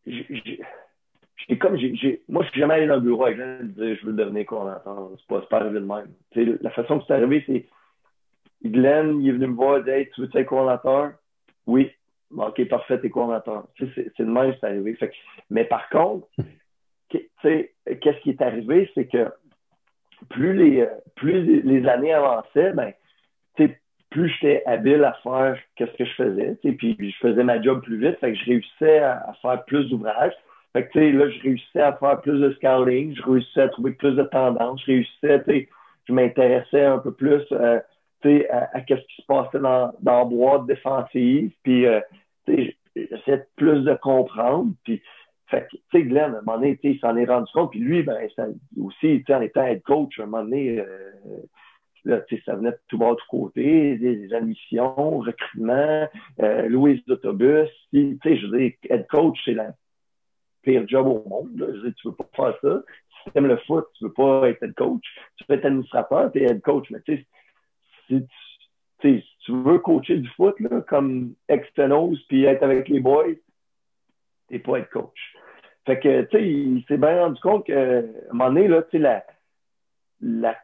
j'ai 0.05 1.57
comme 1.57 1.77
j'ai 1.77 2.23
moi 2.27 2.43
je 2.43 2.49
suis 2.49 2.59
jamais 2.59 2.75
allé 2.75 2.87
dans 2.87 2.95
le 2.95 3.01
bureau 3.01 3.25
avec 3.25 3.37
Glenn 3.37 3.61
et 3.61 3.63
dire 3.63 3.97
je 4.01 4.05
veux 4.05 4.13
devenir 4.13 4.45
coordinateur 4.45 5.11
c'est 5.17 5.27
pas, 5.27 5.41
pas 5.41 5.59
arrivé 5.61 5.79
de 5.79 5.85
même 5.85 6.13
la 6.35 6.71
façon 6.71 6.99
que 6.99 7.05
c'est 7.07 7.13
arrivé 7.13 7.43
c'est 7.45 7.67
Glenn 8.69 9.21
il 9.21 9.29
est 9.29 9.33
venu 9.33 9.47
me 9.47 9.55
voir 9.55 9.77
et 9.77 9.83
dit 9.83 9.89
hey, 9.89 10.09
tu 10.09 10.21
veux 10.21 10.29
être 10.33 10.47
coordinateur 10.47 11.13
oui 11.65 11.91
ok 12.35 12.67
parfait 12.67 12.99
t'es 12.99 13.09
coordinateur 13.09 13.67
c'est 13.77 14.19
de 14.19 14.25
même 14.25 14.53
c'est 14.59 14.67
arrivé 14.67 14.95
fait, 14.95 15.11
mais 15.49 15.65
par 15.65 15.89
contre 15.89 16.27
qu'est-ce 17.09 18.21
qui 18.21 18.29
est 18.31 18.41
arrivé 18.41 18.89
c'est 18.95 19.07
que 19.07 19.27
plus 20.29 20.53
les 20.53 20.87
plus 21.15 21.61
les, 21.63 21.87
années 21.87 22.13
avançaient 22.13 22.73
ben 22.73 22.93
plus 24.09 24.29
j'étais 24.29 24.63
habile 24.65 25.03
à 25.03 25.13
faire 25.23 25.57
quest 25.75 25.91
ce 25.91 25.97
que 25.97 26.05
je 26.05 26.13
faisais, 26.15 26.57
puis 26.61 26.97
je 26.99 27.17
faisais 27.19 27.43
ma 27.43 27.61
job 27.61 27.81
plus 27.81 27.97
vite, 27.97 28.19
fait 28.19 28.33
que 28.33 28.37
je 28.39 28.45
réussissais 28.45 28.99
à, 28.99 29.33
faire 29.41 29.63
plus 29.65 29.89
d'ouvrages. 29.89 30.33
Fait 30.73 30.87
que, 30.87 30.99
là, 30.99 31.29
je 31.29 31.41
réussissais 31.41 31.81
à 31.81 31.93
faire 31.93 32.21
plus 32.21 32.39
de 32.39 32.51
scouting, 32.53 33.15
je 33.15 33.23
réussissais 33.23 33.61
à 33.61 33.69
trouver 33.69 33.91
plus 33.91 34.15
de 34.15 34.23
tendances, 34.23 34.81
je 34.85 34.91
réussissais, 34.91 35.69
je 36.05 36.13
m'intéressais 36.13 36.83
un 36.83 36.99
peu 36.99 37.11
plus 37.11 37.43
euh, 37.51 37.79
à, 38.25 38.69
à 38.77 38.81
ce 38.81 38.93
qui 38.93 39.21
se 39.21 39.25
passait 39.27 39.59
dans, 39.59 39.93
dans 40.01 40.19
la 40.19 40.25
boîte 40.25 40.65
défensive, 40.65 41.51
puis 41.63 41.85
euh, 41.85 41.99
j'essayais 42.47 43.45
plus 43.55 43.83
de 43.83 43.93
comprendre, 43.95 44.73
puis 44.83 45.01
fait 45.47 45.65
que, 45.71 45.77
tu 45.77 45.81
sais, 45.93 46.03
Glenn, 46.03 46.35
à 46.35 46.39
un 46.39 46.41
moment 46.41 46.57
donné, 46.57 46.77
il 46.83 46.99
s'en 46.99 47.15
est 47.15 47.25
rendu 47.25 47.49
compte, 47.53 47.71
puis 47.71 47.79
lui, 47.79 48.03
ben, 48.03 48.17
ça, 48.35 48.47
aussi, 48.81 49.23
en 49.29 49.41
étant 49.41 49.63
head 49.63 49.81
coach, 49.83 50.19
à 50.19 50.23
un 50.23 50.25
moment 50.25 50.43
donné, 50.43 50.79
euh, 50.79 51.11
Là, 52.07 52.21
ça 52.45 52.55
venait 52.55 52.71
de 52.71 52.79
tout 52.87 52.97
bas, 52.97 53.09
de 53.09 53.15
tout 53.15 53.27
côté, 53.29 53.97
des, 53.97 54.33
admissions, 54.33 55.19
recrutement, 55.19 56.07
euh, 56.41 56.69
louer 56.69 57.03
d'autobus. 57.05 57.69
Je 57.91 58.47
veux 58.47 58.57
dire, 58.59 58.71
head 58.89 59.07
coach, 59.07 59.37
c'est 59.43 59.53
la 59.53 59.73
pire 60.61 60.87
job 60.87 61.05
au 61.05 61.27
monde. 61.27 61.49
Là. 61.57 61.65
Je 61.67 61.71
veux 61.71 61.81
dire, 61.81 61.93
tu 61.97 62.07
veux 62.07 62.15
pas 62.15 62.29
faire 62.33 62.57
ça. 62.61 62.83
Si 63.09 63.31
tu 63.31 63.37
aimes 63.37 63.47
le 63.47 63.57
foot, 63.57 63.85
tu 63.97 64.05
veux 64.05 64.13
pas 64.13 64.47
être 64.47 64.63
head 64.63 64.73
coach. 64.75 65.03
Tu 65.35 65.43
veux 65.49 65.57
être 65.57 65.65
administrateur, 65.65 66.31
tu 66.31 66.39
es 66.39 66.43
head 66.43 66.61
coach. 66.61 66.89
Mais 66.91 67.01
tu 67.01 67.17
sais, 67.17 67.27
si 68.07 68.25
tu, 68.99 69.23
veux 69.51 69.79
coacher 69.79 70.17
du 70.17 70.27
foot, 70.29 70.59
là, 70.59 70.81
comme 70.81 71.33
extenos, 71.47 72.17
puis 72.27 72.45
être 72.45 72.63
avec 72.63 72.89
les 72.89 72.99
boys, 72.99 73.35
t'es 74.49 74.59
pas 74.59 74.77
head 74.77 74.89
coach. 74.89 75.35
Fait 75.85 75.99
que, 75.99 76.23
tu 76.23 76.37
sais, 76.37 76.47
il 76.47 76.83
s'est 76.87 76.97
bien 76.97 77.23
rendu 77.23 77.39
compte 77.39 77.65
qu'à 77.65 77.99
un 77.99 78.03
moment 78.31 78.49
donné, 78.49 78.67
là, 78.67 78.81
tu 78.83 78.91
sais, 78.91 78.99
la, 78.99 79.23
la 80.21 80.55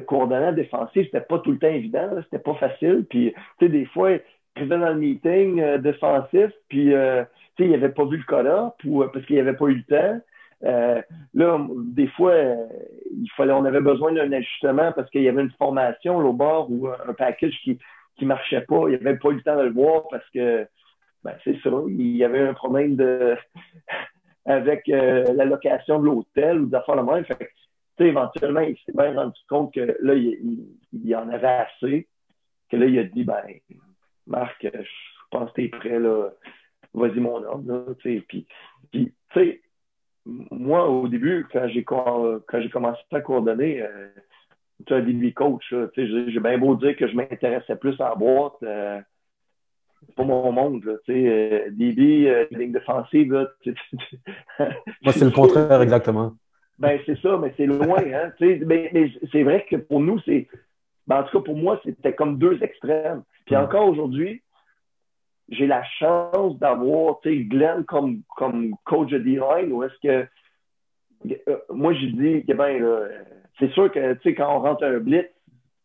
coordonnant 0.00 0.52
défensif, 0.52 1.06
c'était 1.06 1.20
pas 1.20 1.38
tout 1.40 1.52
le 1.52 1.58
temps 1.58 1.68
évident, 1.68 2.10
c'était 2.24 2.42
pas 2.42 2.54
facile. 2.54 3.04
Puis, 3.08 3.34
tu 3.58 3.66
sais, 3.66 3.68
des 3.68 3.84
fois, 3.86 4.12
il 4.12 4.22
arrivait 4.56 4.78
dans 4.78 4.90
le 4.90 4.98
meeting 4.98 5.60
euh, 5.60 5.78
défensif, 5.78 6.50
puis, 6.68 6.94
euh, 6.94 7.24
tu 7.56 7.64
sais, 7.64 7.68
il 7.68 7.74
avait 7.74 7.90
pas 7.90 8.04
vu 8.04 8.16
le 8.16 8.24
call 8.24 8.46
ou 8.84 9.02
euh, 9.02 9.08
parce 9.12 9.26
qu'il 9.26 9.38
avait 9.38 9.56
pas 9.56 9.66
eu 9.66 9.74
le 9.74 9.84
temps. 9.84 10.20
Là, 10.62 11.66
des 11.92 12.08
fois, 12.08 12.34
il 12.34 13.30
fallait, 13.36 13.52
on 13.52 13.64
avait 13.64 13.80
besoin 13.80 14.12
d'un 14.12 14.32
ajustement 14.32 14.92
parce 14.92 15.10
qu'il 15.10 15.22
y 15.22 15.28
avait 15.28 15.42
une 15.42 15.50
formation 15.52 16.18
au 16.18 16.32
bord 16.32 16.70
ou 16.70 16.88
un 16.88 17.14
package 17.14 17.58
qui 17.62 17.78
qui 18.16 18.24
marchait 18.24 18.62
pas. 18.62 18.88
Il 18.88 18.94
avait 18.94 19.16
pas 19.16 19.30
eu 19.30 19.34
le 19.34 19.42
temps 19.42 19.56
de 19.56 19.62
le 19.62 19.72
voir 19.72 20.08
parce 20.08 20.28
que, 20.30 20.66
ben, 21.22 21.34
c'est 21.44 21.58
ça, 21.60 21.70
il 21.88 22.16
y 22.16 22.24
avait 22.24 22.40
un 22.40 22.54
problème 22.54 22.96
de 22.96 23.36
avec 24.44 24.86
la 24.86 25.44
location 25.44 26.00
de 26.00 26.06
l'hôtel 26.06 26.60
ou 26.60 26.66
d'affaires 26.66 26.96
de 26.96 27.02
même. 27.02 27.24
Fait 27.24 27.50
éventuellement, 27.98 28.60
il 28.60 28.76
s'est 28.84 28.92
bien 28.92 29.14
rendu 29.14 29.40
compte 29.48 29.74
que 29.74 29.96
là, 30.00 30.14
il, 30.14 30.66
il, 30.92 31.16
en 31.16 31.28
avait 31.28 31.46
assez. 31.46 32.08
Que 32.68 32.76
là, 32.76 32.86
il 32.86 32.98
a 32.98 33.04
dit, 33.04 33.24
ben, 33.24 33.42
Marc, 34.26 34.56
je 34.62 34.88
pense 35.30 35.50
que 35.50 35.60
tu 35.60 35.64
es 35.64 35.68
prêt, 35.68 35.98
là. 35.98 36.30
Vas-y, 36.94 37.20
mon 37.20 37.42
homme, 37.44 37.66
là. 37.66 37.94
Puis 37.98 38.46
tu 38.92 39.14
sais, 39.34 39.60
moi, 40.50 40.88
au 40.88 41.08
début, 41.08 41.46
quand 41.52 41.68
j'ai, 41.68 41.84
quand 41.84 42.40
j'ai 42.54 42.70
commencé 42.70 43.00
à 43.12 43.20
coordonner, 43.20 43.82
euh, 43.82 44.08
tu 44.84 44.92
as 44.92 45.00
DB 45.00 45.32
coach, 45.32 45.74
j'ai, 45.96 46.30
j'ai 46.30 46.40
bien 46.40 46.58
beau 46.58 46.74
dire 46.76 46.96
que 46.96 47.08
je 47.08 47.14
m'intéressais 47.14 47.76
plus 47.76 47.98
à 48.00 48.10
la 48.10 48.14
boîte. 48.14 48.62
Euh, 48.62 49.00
c'est 50.06 50.14
pas 50.14 50.24
mon 50.24 50.52
monde, 50.52 50.84
là, 50.84 50.94
tu 51.04 51.12
sais, 51.12 51.28
euh, 51.28 51.70
DB, 51.70 52.28
euh, 52.28 52.46
ligne 52.50 52.72
défensive, 52.72 53.32
là, 53.32 53.46
Moi, 55.02 55.12
c'est 55.12 55.24
le 55.24 55.30
contraire, 55.30 55.80
exactement. 55.80 56.34
Ben, 56.78 56.98
c'est 57.06 57.18
ça, 57.20 57.38
mais 57.38 57.54
c'est 57.56 57.66
loin. 57.66 57.98
Hein? 57.98 58.32
mais, 58.40 58.90
mais 58.92 59.12
c'est 59.32 59.42
vrai 59.42 59.64
que 59.68 59.76
pour 59.76 60.00
nous, 60.00 60.20
c'est. 60.20 60.46
Ben, 61.06 61.20
en 61.20 61.22
tout 61.22 61.38
cas, 61.38 61.44
pour 61.44 61.56
moi, 61.56 61.80
c'était 61.84 62.14
comme 62.14 62.38
deux 62.38 62.62
extrêmes. 62.62 63.22
Puis 63.46 63.54
mm. 63.54 63.60
encore 63.60 63.88
aujourd'hui, 63.88 64.42
j'ai 65.48 65.66
la 65.66 65.84
chance 65.98 66.58
d'avoir 66.58 67.20
Glenn 67.24 67.84
comme, 67.84 68.22
comme 68.36 68.74
coach 68.84 69.10
de 69.10 69.18
D-line 69.18 69.72
ou 69.72 69.82
est-ce 69.84 69.98
que. 70.02 70.28
Euh, 71.48 71.58
moi, 71.70 71.94
je 71.94 72.06
dis 72.06 72.44
que 72.46 72.52
ben, 72.52 73.08
c'est 73.58 73.70
sûr 73.72 73.90
que 73.90 74.28
quand 74.30 74.56
on 74.56 74.60
rentre 74.60 74.84
un 74.84 74.98
blitz, 74.98 75.30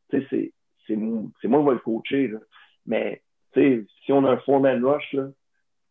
c'est 0.09 0.51
moi 0.95 1.31
qui 1.39 1.47
vais 1.47 1.73
le 1.73 1.79
coacher. 1.79 2.27
Là. 2.27 2.39
Mais 2.85 3.21
si 3.53 4.11
on 4.11 4.25
a 4.25 4.31
un 4.31 4.37
four-man 4.37 4.83
rush, 4.83 5.13
là, 5.13 5.27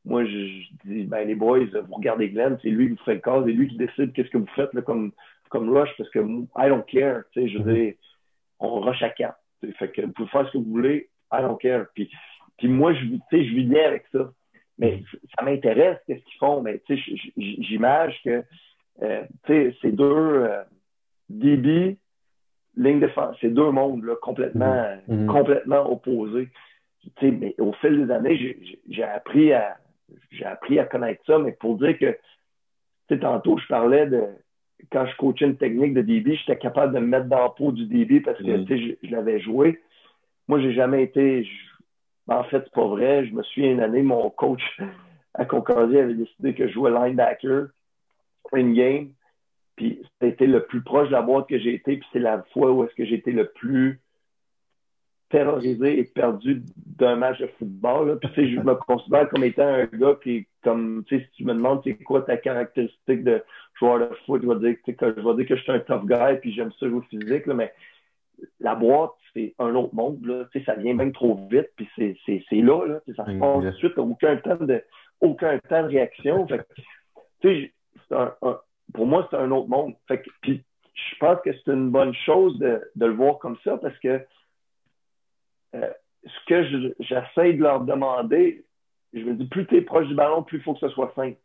moi, 0.05 0.25
je, 0.25 0.63
dis, 0.85 1.05
ben, 1.05 1.27
les 1.27 1.35
boys, 1.35 1.59
vous 1.59 1.95
regardez 1.95 2.31
Glenn, 2.31 2.59
c'est 2.63 2.71
lui 2.71 2.89
qui 2.89 2.93
vous 2.95 3.05
fait 3.05 3.15
le 3.15 3.21
cas, 3.21 3.43
c'est 3.45 3.53
lui 3.53 3.69
qui 3.69 3.77
décide 3.77 4.13
qu'est-ce 4.13 4.31
que 4.31 4.39
vous 4.39 4.47
faites 4.57 4.73
là, 4.73 4.83
comme, 4.83 5.13
comme 5.51 5.69
rush, 5.77 5.91
parce 5.99 6.09
que 6.11 6.19
I 6.21 6.69
don't 6.69 6.85
care, 6.87 7.23
tu 7.33 7.43
sais, 7.43 7.49
je 7.49 7.59
veux 7.59 7.73
dire, 7.73 7.95
on 8.61 8.81
rush 8.81 9.03
à 9.03 9.11
quatre. 9.11 9.39
Fait 9.79 9.91
que 9.93 10.03
vous 10.03 10.13
pouvez 10.13 10.29
faire 10.29 10.47
ce 10.47 10.53
que 10.53 10.59
vous 10.59 10.71
voulez, 10.71 11.11
I 11.33 11.43
don't 11.43 11.59
care. 11.59 11.87
Puis, 11.95 12.11
puis 12.61 12.69
moi, 12.69 12.93
je, 12.93 13.01
je 13.33 13.37
vis 13.37 13.65
bien 13.65 13.85
avec 13.85 14.05
ça. 14.13 14.31
Mais 14.79 15.03
ça 15.37 15.45
m'intéresse, 15.45 15.99
qu'est-ce 16.07 16.25
qu'ils 16.25 16.39
font, 16.39 16.63
mais 16.63 16.81
tu 16.87 16.97
sais, 16.97 17.17
j'imagine 17.37 18.15
que, 18.25 18.45
euh, 19.03 19.23
tu 19.45 19.53
sais, 19.53 19.77
c'est 19.83 19.93
deux, 19.93 20.05
euh, 20.05 20.63
DB, 21.29 21.99
ligne 22.77 23.01
défense, 23.01 23.37
c'est 23.41 23.53
deux 23.53 23.71
mondes, 23.71 24.05
là, 24.05 24.15
complètement, 24.21 24.97
mm-hmm. 25.09 25.27
complètement 25.27 25.91
opposés. 25.91 26.49
Tu 27.03 27.11
sais, 27.21 27.31
mais 27.31 27.55
au 27.59 27.73
fil 27.75 28.07
des 28.07 28.13
années, 28.13 28.59
j'ai 28.89 29.05
appris 29.05 29.53
à, 29.53 29.77
j'ai 30.31 30.45
appris 30.45 30.79
à 30.79 30.85
connaître 30.85 31.23
ça, 31.27 31.39
mais 31.39 31.53
pour 31.53 31.79
dire 31.79 31.99
que, 31.99 32.13
tu 32.13 33.15
sais, 33.15 33.19
tantôt, 33.21 33.59
je 33.59 33.67
parlais 33.67 34.07
de, 34.07 34.23
quand 34.91 35.07
je 35.07 35.17
coachais 35.17 35.47
une 35.47 35.57
technique 35.57 35.95
de 35.95 36.03
DB, 36.03 36.37
j'étais 36.37 36.59
capable 36.59 36.95
de 36.95 37.01
me 37.01 37.07
mettre 37.07 37.27
dans 37.27 37.43
la 37.43 37.51
peau 37.51 37.73
du 37.73 37.87
DB 37.87 38.21
parce 38.21 38.39
que, 38.39 38.51
mm. 38.51 38.65
tu 38.67 38.79
sais, 38.79 38.99
je, 39.03 39.11
l'avais 39.11 39.41
joué. 39.41 39.81
moi, 40.49 40.61
j'ai 40.61 40.73
jamais 40.73 41.03
été. 41.03 41.47
En 42.29 42.45
fait, 42.45 42.63
c'est 42.65 42.73
pas 42.73 42.87
vrai. 42.87 43.27
Je 43.27 43.35
me 43.35 43.43
souviens 43.43 43.73
une 43.73 43.81
année, 43.81 44.03
mon 44.03 44.31
coach 44.31 44.63
à 45.35 45.45
Concordia 45.45 46.03
avait 46.03 46.15
décidé 46.15 46.55
que 46.55 46.69
je 46.69 46.73
jouais 46.73 46.91
linebacker 46.91 47.69
in-game. 48.53 49.11
Puis 49.77 50.03
c'était 50.21 50.47
le 50.47 50.65
plus 50.65 50.83
proche 50.83 51.09
de 51.09 51.13
la 51.13 51.23
boîte 51.23 51.49
que 51.49 51.59
j'ai 51.59 51.75
été. 51.75 51.97
Puis 51.97 52.09
c'est 52.13 52.19
la 52.19 52.43
fois 52.53 52.73
où 52.73 52.85
est-ce 52.85 52.95
que 52.95 53.05
j'ai 53.05 53.17
été 53.17 53.33
le 53.33 53.49
plus 53.49 54.01
terrorisé 55.31 56.01
et 56.01 56.05
perdu 56.05 56.63
d'un 56.77 57.17
match 57.17 57.39
de 57.39 57.49
football. 57.59 58.19
Puis, 58.19 58.31
tu 58.33 58.35
sais, 58.35 58.51
je 58.51 58.61
me 58.61 58.75
considère 58.75 59.29
comme 59.29 59.45
étant 59.45 59.67
un 59.67 59.87
gars 59.87 60.17
qui, 60.23 60.47
comme, 60.63 61.05
tu 61.07 61.19
sais, 61.19 61.25
si 61.25 61.31
tu 61.37 61.45
me 61.45 61.55
demandes 61.55 61.81
c'est 61.85 61.95
quoi 61.95 62.23
ta 62.23 62.37
caractéristique 62.37 63.25
de 63.25 63.43
joueur 63.79 64.01
de 64.01 64.15
foot, 64.27 64.43
je 64.43 64.49
vais 64.49 64.75
dire 64.75 65.47
que, 65.47 65.57
je 65.57 65.63
suis 65.63 65.73
un 65.73 65.79
tough 65.79 66.05
guy 66.05 66.37
puis 66.41 66.53
j'aime 66.53 66.73
ça 66.79 66.89
jouer 66.89 67.03
physique, 67.09 67.47
mais 67.47 67.73
la 68.59 68.75
boîte, 68.75 69.13
c'est 69.35 69.55
un 69.59 69.75
autre 69.75 69.95
monde. 69.95 70.25
Là. 70.25 70.45
Tu 70.53 70.59
sais, 70.59 70.65
ça 70.65 70.75
vient 70.75 70.95
même 70.95 71.13
trop 71.13 71.49
vite, 71.51 71.69
puis 71.77 71.89
c'est 71.97 72.45
là, 72.53 72.87
là. 72.87 73.01
ça 73.17 73.25
se 73.27 73.39
passe 73.39 73.57
tout 73.57 73.61
de 73.63 73.71
suite, 73.73 73.99
aucun 73.99 74.37
temps 74.37 74.57
de, 74.57 74.83
aucun 75.21 75.59
temps 75.59 75.83
de 75.83 75.89
réaction. 75.89 76.47
Fait 76.49 76.67
tu 77.41 77.49
sais, 77.49 77.73
un, 78.11 78.35
pour 78.93 79.07
moi, 79.07 79.27
c'est 79.31 79.37
un 79.37 79.51
autre 79.51 79.69
monde. 79.69 79.95
Fait 80.09 80.23
puis 80.43 80.65
je 80.95 81.17
pense 81.19 81.41
que 81.43 81.51
c'est 81.53 81.73
une 81.73 81.91
bonne 81.91 82.15
chose 82.15 82.59
de, 82.59 82.83
de, 82.97 83.07
le 83.07 83.13
voir 83.13 83.39
comme 83.39 83.57
ça 83.65 83.77
parce 83.79 83.99
que 83.99 84.21
euh, 85.75 85.91
ce 86.25 86.47
que 86.47 86.95
j'essaie 87.01 87.55
de 87.55 87.63
leur 87.63 87.81
demander, 87.81 88.65
je 89.13 89.21
me 89.21 89.35
dis, 89.35 89.47
plus 89.47 89.67
tu 89.67 89.77
es 89.77 89.83
proche 89.83 90.07
du 90.09 90.15
ballon, 90.15 90.43
plus 90.43 90.59
il 90.59 90.63
faut 90.63 90.75
que 90.75 90.81
ce 90.81 90.89
soit 90.91 91.13
simple. 91.15 91.39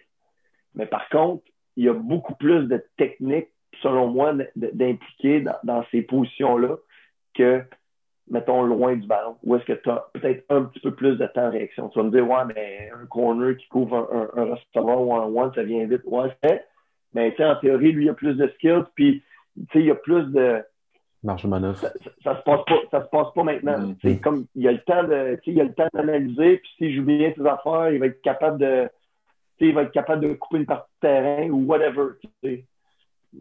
Mais 0.74 0.86
par 0.86 1.08
contre, 1.10 1.44
il 1.78 1.86
y 1.86 1.90
a 1.90 1.94
beaucoup 1.94 2.36
plus 2.36 2.68
de 2.68 2.84
techniques, 2.98 3.50
selon 3.82 4.08
moi, 4.08 4.34
d'impliquer 4.56 5.42
dans, 5.42 5.58
dans, 5.64 5.86
ces 5.92 6.02
positions-là 6.02 6.78
que, 7.36 7.64
mettons, 8.30 8.64
loin 8.64 8.96
du 8.96 9.08
ballon. 9.08 9.38
Ou 9.44 9.56
est-ce 9.56 9.66
que 9.66 9.74
tu 9.74 9.90
as 9.90 10.06
peut-être 10.14 10.46
un 10.50 10.64
petit 10.64 10.80
peu 10.80 10.94
plus 10.94 11.18
de 11.18 11.26
temps 11.28 11.48
de 11.48 11.58
réaction? 11.58 11.90
Tu 11.90 12.00
vas 12.00 12.06
me 12.06 12.12
dire, 12.12 12.28
ouais, 12.28 12.46
mais 12.54 12.90
un 13.00 13.06
corner 13.06 13.56
qui 13.58 13.68
couvre 13.68 14.10
un, 14.12 14.42
un, 14.42 14.54
restaurant 14.54 14.98
one-on-one, 15.04 15.54
ça 15.54 15.64
vient 15.64 15.86
vite. 15.86 16.02
Ouais, 16.06 16.30
c'est 16.44 16.66
Mais 17.14 17.36
en 17.40 17.56
théorie, 17.58 17.92
lui, 17.92 18.06
il 18.06 18.10
a 18.10 18.14
plus 18.14 18.36
de 18.36 18.48
skills, 18.56 18.86
puis 18.96 19.24
il 19.76 19.86
y 19.86 19.92
a 19.92 19.96
plus 19.96 20.24
de 20.32 20.64
Marge 21.26 21.44
de 21.44 21.48
manœuvre. 21.48 21.78
Ça, 21.78 21.92
ça, 22.24 22.38
se 22.38 22.44
passe 22.44 22.64
pas, 22.66 22.78
ça 22.92 23.04
se 23.04 23.10
passe 23.10 23.34
pas 23.34 23.44
maintenant. 23.44 23.96
C'est 24.02 24.22
comme 24.22 24.46
il 24.54 24.62
y 24.62 24.68
a 24.68 24.72
le 24.72 24.82
temps 24.82 25.04
de, 25.04 25.40
il 25.48 25.54
y 25.54 25.62
a 25.62 25.64
le 25.64 25.74
temps 25.74 25.88
d'analyser, 25.92 26.58
puis 26.58 26.72
s'il 26.78 26.96
joue 26.96 27.04
bien 27.04 27.34
ses 27.36 27.46
affaires, 27.46 27.90
il 27.92 28.00
va 28.00 28.06
être 28.08 28.22
capable 28.22 28.60
de, 28.60 28.88
il 29.60 29.74
va 29.74 29.84
être 29.84 29.92
capable 29.92 30.22
de 30.22 30.34
couper 30.36 30.58
une 30.58 30.66
partie 30.68 30.92
de 31.02 31.08
terrain 31.08 31.50
ou 31.50 31.66
whatever. 31.66 32.10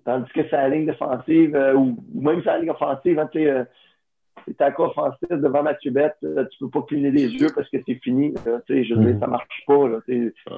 Tandis 0.05 0.31
que 0.33 0.49
sa 0.49 0.69
ligne 0.69 0.87
défensive, 0.87 1.55
euh, 1.55 1.75
ou, 1.75 1.97
même 2.15 2.43
sa 2.43 2.59
ligne 2.59 2.71
offensive, 2.71 3.19
hein, 3.19 3.29
tu 3.33 3.41
sais, 3.41 3.51
euh, 3.51 3.65
t'es 4.47 4.65
à 4.65 4.81
offensif 4.81 5.29
devant 5.31 5.62
Mathieu 5.62 5.91
Bette, 5.91 6.16
euh, 6.25 6.45
tu 6.51 6.59
peux 6.59 6.71
pas 6.71 6.83
cligner 6.83 7.11
les 7.11 7.33
yeux 7.33 7.49
parce 7.55 7.69
que 7.69 7.79
c'est 7.87 7.95
fini. 8.03 8.35
Là, 8.47 8.61
je 8.69 8.95
veux 8.95 9.05
dire, 9.05 9.21
ça 9.21 9.27
marche 9.27 9.62
pas. 9.66 9.89
Là, 9.89 10.01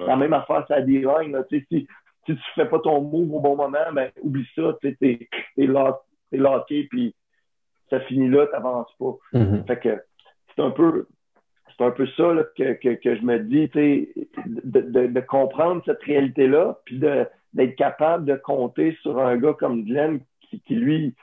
La 0.06 0.16
même 0.16 0.32
affaire, 0.32 0.64
à 0.68 0.80
D-line. 0.80 1.36
Si, 1.50 1.64
si 1.68 1.86
tu 2.26 2.36
fais 2.54 2.66
pas 2.66 2.78
ton 2.80 3.00
move 3.00 3.34
au 3.34 3.40
bon 3.40 3.56
moment, 3.56 3.92
ben, 3.92 4.10
oublie 4.22 4.46
ça. 4.54 4.76
Tu 4.80 4.96
es, 5.00 5.28
es, 5.56 5.66
là, 5.66 6.00
t'es 6.30 6.38
locké, 6.38 6.84
puis 6.90 7.14
ça 7.90 8.00
finit 8.00 8.28
là, 8.28 8.46
t'avances 8.46 8.92
pas. 8.98 9.16
Mm-hmm. 9.34 9.66
Fait 9.66 9.78
que 9.78 10.02
c'est 10.54 10.62
un 10.62 10.70
peu 10.70 11.06
c'est 11.76 11.84
un 11.84 11.90
peu 11.90 12.06
ça 12.16 12.32
là, 12.32 12.44
que, 12.56 12.72
que, 12.74 12.94
que, 12.94 13.16
je 13.16 13.22
me 13.22 13.38
dis, 13.40 13.68
de, 13.68 14.80
de, 14.80 15.06
de, 15.06 15.20
comprendre 15.20 15.82
cette 15.84 16.02
réalité-là, 16.02 16.78
puis 16.84 16.98
d'être 17.56 17.74
capable 17.74 18.26
de 18.26 18.34
compter 18.36 18.96
sur 19.00 19.18
un 19.18 19.36
gars 19.38 19.54
comme 19.54 19.84
Glenn 19.84 20.20
qui, 20.66 20.74
lui, 20.74 21.14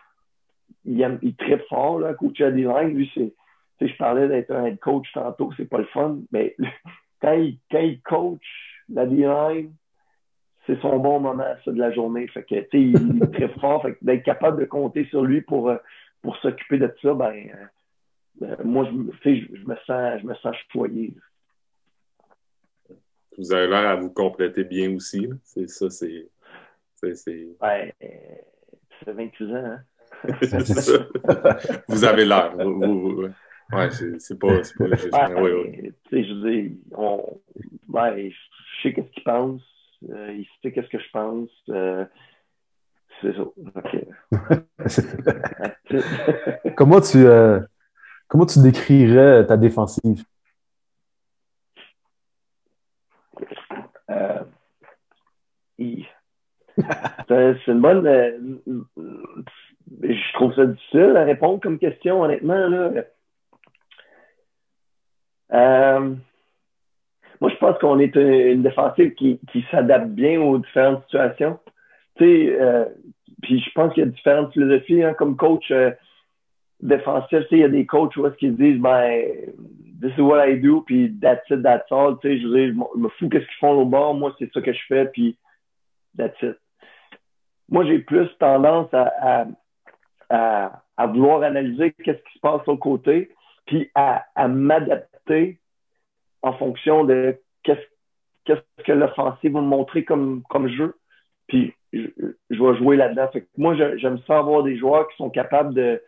il, 0.84 1.00
aime, 1.02 1.20
il 1.22 1.36
tripe 1.36 1.62
fort, 1.70 2.00
là, 2.00 2.14
coach 2.16 2.42
à. 2.42 2.50
Lui, 2.50 3.10
c'est, 3.14 3.34
je 3.80 3.96
parlais 3.98 4.28
d'être 4.28 4.52
un 4.52 4.66
head 4.66 4.80
coach 4.80 5.08
tantôt, 5.14 5.52
c'est 5.56 5.70
pas 5.70 5.78
le 5.78 5.86
fun, 5.86 6.18
mais 6.32 6.56
quand 7.22 7.34
il, 7.34 7.60
quand 7.72 7.80
il 7.80 8.02
coach 8.02 8.42
la 8.90 9.06
D-line, 9.06 9.72
c'est 10.66 10.80
son 10.82 10.98
bon 10.98 11.20
moment, 11.20 11.54
ça, 11.64 11.72
de 11.72 11.80
la 11.80 11.92
journée. 11.92 12.28
Fait 12.30 12.44
que, 12.44 12.56
il 12.76 13.24
est 13.24 13.32
très 13.32 13.50
fort. 13.60 13.84
Fait 13.84 13.98
d'être 14.02 14.24
capable 14.24 14.60
de 14.60 14.66
compter 14.66 15.06
sur 15.06 15.24
lui 15.24 15.42
pour, 15.42 15.70
euh, 15.70 15.78
pour 16.22 16.36
s'occuper 16.38 16.80
de 16.80 16.92
ça, 17.02 17.14
ben, 17.14 17.34
euh, 18.42 18.56
moi, 18.64 18.86
je, 18.86 19.36
je, 19.36 19.56
je, 19.56 19.68
me 19.68 19.76
sens, 19.86 20.22
je 20.22 20.26
me 20.26 20.34
sens 20.36 20.56
choyé. 20.72 21.14
Vous 23.38 23.54
avez 23.54 23.68
l'air 23.68 23.88
à 23.88 23.96
vous 23.96 24.10
compléter 24.10 24.64
bien 24.64 24.96
aussi. 24.96 25.30
C'est 25.44 25.70
ça, 25.70 25.90
c'est. 25.90 26.30
Ouais, 27.04 27.94
ça 28.00 29.06
fait 29.06 29.14
28 29.14 29.46
ans, 29.52 29.56
hein? 29.56 29.84
vous 31.90 32.06
avez 32.06 32.26
l'air. 32.26 32.56
Ouais, 32.58 33.90
c'est 34.20 34.40
pas, 34.40 34.48
pas 34.48 34.96
juste. 34.96 35.14
Ouais, 35.14 35.34
ouais, 35.34 35.54
ouais. 35.54 35.96
Je 36.12 36.50
dis, 36.50 36.80
on, 36.96 37.42
ouais, 37.90 38.30
je 38.30 38.82
sais 38.82 38.94
qu'est-ce 38.94 39.10
qu'il 39.12 39.24
pense 39.24 39.62
euh, 40.10 40.34
il 40.34 40.46
sait 40.62 40.72
qu'est-ce 40.72 40.90
que 40.90 41.00
je 41.00 41.10
pense. 41.12 41.50
Euh, 41.70 42.06
c'est 43.22 43.34
ça. 43.34 43.44
comment, 46.76 47.00
tu, 47.00 47.18
euh, 47.26 47.60
comment 48.28 48.46
tu 48.46 48.60
décrirais 48.60 49.46
ta 49.46 49.58
défensive? 49.58 50.24
C'est 57.28 57.68
une 57.68 57.82
bonne. 57.82 58.60
je 60.02 60.34
trouve 60.34 60.54
ça 60.56 60.66
difficile 60.66 61.16
à 61.16 61.24
répondre 61.24 61.60
comme 61.60 61.80
question, 61.80 62.22
honnêtement. 62.22 62.68
Là. 62.68 63.04
Moi, 67.44 67.52
je 67.52 67.58
pense 67.58 67.78
qu'on 67.80 68.00
est 68.00 68.16
une, 68.16 68.64
défensive 68.64 69.16
qui, 69.16 69.40
s'adapte 69.70 70.08
bien 70.08 70.40
aux 70.40 70.60
différentes 70.60 71.04
situations. 71.04 71.60
Tu 72.16 72.24
sais, 72.24 72.58
euh, 72.58 72.86
puis 73.42 73.60
je 73.60 73.70
pense 73.72 73.94
qu'il 73.94 74.06
y 74.06 74.08
a 74.08 74.10
différentes 74.10 74.54
philosophies. 74.54 75.04
Hein, 75.04 75.14
comme 75.14 75.36
coach 75.36 75.70
euh, 75.72 75.92
défensif, 76.80 77.44
il 77.52 77.58
y 77.58 77.64
a 77.66 77.68
des 77.68 77.86
coachs 77.86 78.16
où 78.16 78.26
est-ce 78.26 78.36
qu'ils 78.36 78.56
disent, 78.56 78.80
ben, 78.80 79.26
this 80.02 80.14
is 80.18 80.22
what 80.22 80.48
I 80.48 80.58
do, 80.58 80.86
puis 80.88 81.14
that's 81.22 81.44
it, 81.50 81.64
that's 81.64 81.92
all. 81.92 82.18
Tu 82.22 82.30
sais, 82.30 82.40
je, 82.40 82.48
je 82.48 83.00
me 83.00 83.10
fous 83.10 83.28
qu'est-ce 83.28 83.46
qu'ils 83.46 83.60
font 83.60 83.74
au 83.74 83.86
bord. 83.86 84.14
Moi, 84.14 84.34
c'est 84.40 84.50
ça 84.54 84.62
que 84.62 84.72
je 84.72 84.82
fais, 84.88 85.06
puis 85.08 85.36
Moi, 87.70 87.86
j'ai 87.86 88.00
plus 88.00 88.28
tendance 88.40 88.90
à, 88.94 89.48
à, 90.30 91.08
vouloir 91.08 91.44
analyser 91.44 91.94
qu'est-ce 92.04 92.22
qui 92.24 92.34
se 92.34 92.40
passe 92.40 92.68
au 92.68 92.78
côté, 92.78 93.32
puis 93.66 93.90
à, 93.96 94.26
m'adapter 94.48 95.60
en 96.42 96.54
fonction 96.54 97.04
de 97.04 97.40
qu'est-ce 97.64 98.84
que 98.84 98.92
l'offensive 98.92 99.54
va 99.54 99.62
me 99.62 99.68
montrer 99.68 100.04
comme, 100.04 100.44
comme 100.50 100.68
jeu. 100.68 100.96
Puis 101.48 101.74
je, 101.94 102.08
vais 102.50 102.78
jouer 102.78 102.96
là-dedans. 102.96 103.30
moi, 103.58 103.76
j'aime 103.76 104.20
ça 104.28 104.40
avoir 104.40 104.64
des 104.64 104.78
joueurs 104.78 105.08
qui 105.10 105.18
sont 105.18 105.30
capables 105.30 105.74
de, 105.74 106.02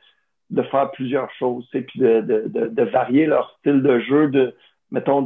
de 0.50 0.62
faire 0.64 0.92
plusieurs 0.92 1.32
choses, 1.34 1.68
puis 1.72 2.00
de, 2.00 2.22
de, 2.22 2.84
varier 2.84 3.26
leur 3.26 3.56
style 3.60 3.82
de 3.82 4.00
jeu, 4.00 4.30
de, 4.30 4.56
mettons, 4.92 5.22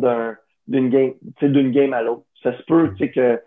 d'une 0.68 0.90
game, 0.90 1.14
game 1.72 1.94
à 1.94 2.02
l'autre. 2.02 2.24
Ça 2.44 2.58
se 2.58 2.64
peut, 2.64 2.94
que 3.14 3.42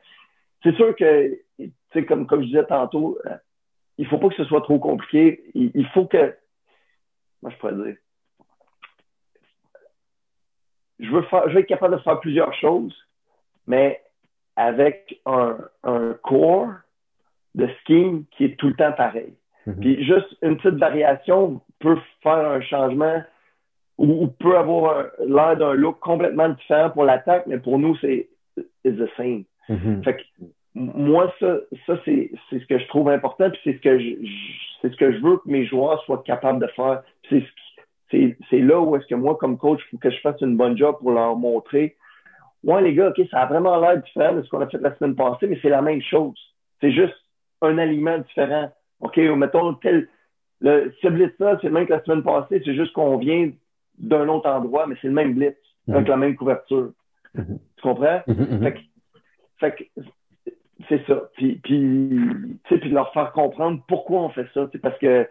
c'est 0.62 0.74
sûr 0.76 0.94
que, 0.96 1.38
tu 1.58 1.72
sais, 1.92 2.04
comme, 2.04 2.26
comme 2.26 2.42
je 2.42 2.46
disais 2.46 2.64
tantôt, 2.64 3.18
euh, 3.26 3.36
il 3.98 4.06
faut 4.06 4.18
pas 4.18 4.28
que 4.28 4.36
ce 4.36 4.44
soit 4.44 4.62
trop 4.62 4.78
compliqué. 4.78 5.42
Il, 5.54 5.70
il 5.74 5.86
faut 5.88 6.06
que, 6.06 6.34
moi, 7.42 7.50
je 7.50 7.56
pourrais 7.56 7.74
dire, 7.74 7.96
je 11.00 11.10
veux, 11.10 11.22
faire, 11.22 11.48
je 11.48 11.54
veux 11.54 11.60
être 11.60 11.66
capable 11.66 11.96
de 11.96 12.02
faire 12.02 12.20
plusieurs 12.20 12.54
choses, 12.54 12.94
mais 13.66 14.00
avec 14.56 15.20
un, 15.26 15.58
un 15.82 16.14
core 16.22 16.72
de 17.54 17.68
scheme 17.84 18.24
qui 18.30 18.44
est 18.44 18.56
tout 18.56 18.68
le 18.68 18.74
temps 18.74 18.92
pareil. 18.92 19.34
Mhm. 19.66 19.80
Puis 19.80 20.04
juste 20.04 20.36
une 20.42 20.56
petite 20.56 20.78
variation 20.78 21.60
peut 21.78 21.98
faire 22.22 22.50
un 22.50 22.60
changement 22.60 23.22
ou, 23.98 24.26
peut 24.26 24.56
avoir 24.56 25.06
l'air 25.24 25.56
d'un 25.56 25.74
look 25.74 26.00
complètement 26.00 26.48
différent 26.48 26.90
pour 26.90 27.04
l'attaque, 27.04 27.46
mais 27.46 27.58
pour 27.58 27.78
nous, 27.78 27.96
c'est 27.98 28.28
the 28.84 29.08
same. 29.16 29.44
Mhm. 29.68 30.02
Fait 30.04 30.16
que, 30.16 30.22
moi, 30.74 31.32
ça, 31.38 31.56
ça 31.86 31.98
c'est 32.04 32.30
ce 32.50 32.66
que 32.66 32.78
je 32.78 32.86
trouve 32.88 33.08
important, 33.08 33.50
puis 33.50 33.60
c'est 33.64 33.74
ce 33.74 33.80
que 33.80 33.98
je, 33.98 34.14
c'est 34.80 34.90
ce 34.90 34.96
que 34.96 35.12
je 35.12 35.18
veux 35.18 35.36
que 35.36 35.48
mes 35.48 35.66
joueurs 35.66 36.02
soient 36.04 36.22
capables 36.24 36.60
de 36.60 36.66
faire. 36.68 37.02
C'est 37.28 37.40
ce 37.40 37.46
c'est 38.50 38.58
là 38.60 38.80
où 38.80 38.94
est-ce 38.96 39.06
que 39.06 39.14
moi, 39.14 39.36
comme 39.36 39.56
coach, 39.56 39.80
il 39.86 39.90
faut 39.90 39.98
que 39.98 40.10
je 40.10 40.20
fasse 40.20 40.40
une 40.40 40.56
bonne 40.56 40.76
job 40.76 40.96
pour 40.98 41.12
leur 41.12 41.36
montrer. 41.36 41.96
Ouais, 42.62 42.82
les 42.82 42.94
gars, 42.94 43.08
OK, 43.08 43.26
ça 43.30 43.40
a 43.40 43.46
vraiment 43.46 43.80
l'air 43.80 44.00
différent 44.00 44.34
de 44.34 44.42
ce 44.42 44.48
qu'on 44.48 44.60
a 44.60 44.68
fait 44.68 44.78
la 44.78 44.94
semaine 44.96 45.16
passée, 45.16 45.46
mais 45.46 45.58
c'est 45.62 45.68
la 45.68 45.82
même 45.82 46.02
chose. 46.02 46.36
C'est 46.80 46.92
juste 46.92 47.14
un 47.60 47.78
aliment 47.78 48.18
différent. 48.18 48.70
OK, 49.00 49.16
mettons 49.16 49.74
tel. 49.74 50.08
Le, 50.60 50.94
ce 51.02 51.08
blitz-là, 51.08 51.58
c'est 51.60 51.68
le 51.68 51.72
même 51.72 51.86
que 51.86 51.92
la 51.92 52.04
semaine 52.04 52.22
passée, 52.22 52.62
c'est 52.64 52.74
juste 52.74 52.92
qu'on 52.92 53.16
vient 53.16 53.50
d'un 53.98 54.28
autre 54.28 54.48
endroit, 54.48 54.86
mais 54.86 54.94
c'est 55.00 55.08
le 55.08 55.14
même 55.14 55.34
blitz, 55.34 55.56
mm-hmm. 55.88 55.94
avec 55.94 56.08
la 56.08 56.16
même 56.16 56.36
couverture. 56.36 56.92
Mm-hmm. 57.36 57.58
Tu 57.76 57.82
comprends? 57.82 58.20
Mm-hmm, 58.28 58.62
fait 58.62 58.72
que, 58.74 58.78
fait 59.62 59.76
que 59.76 60.02
c'est 60.88 61.06
ça. 61.06 61.30
Puis, 61.36 61.56
puis, 61.62 62.58
puis 62.64 62.90
leur 62.90 63.12
faire 63.12 63.32
comprendre 63.32 63.82
pourquoi 63.86 64.22
on 64.22 64.28
fait 64.30 64.48
ça. 64.52 64.68
Parce 64.82 64.98
que 64.98 65.28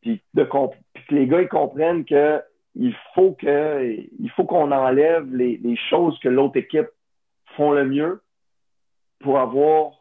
puis, 0.00 0.22
de 0.34 0.44
que 0.44 1.14
les 1.14 1.26
gars 1.26 1.42
ils 1.42 1.48
comprennent 1.48 2.04
que 2.04 2.40
il 2.74 2.94
faut 3.14 3.32
que 3.32 3.96
il 4.18 4.30
faut 4.30 4.44
qu'on 4.44 4.72
enlève 4.72 5.34
les, 5.34 5.56
les, 5.58 5.76
choses 5.90 6.18
que 6.20 6.28
l'autre 6.28 6.56
équipe 6.56 6.88
font 7.56 7.72
le 7.72 7.86
mieux 7.86 8.22
pour 9.20 9.38
avoir 9.38 9.92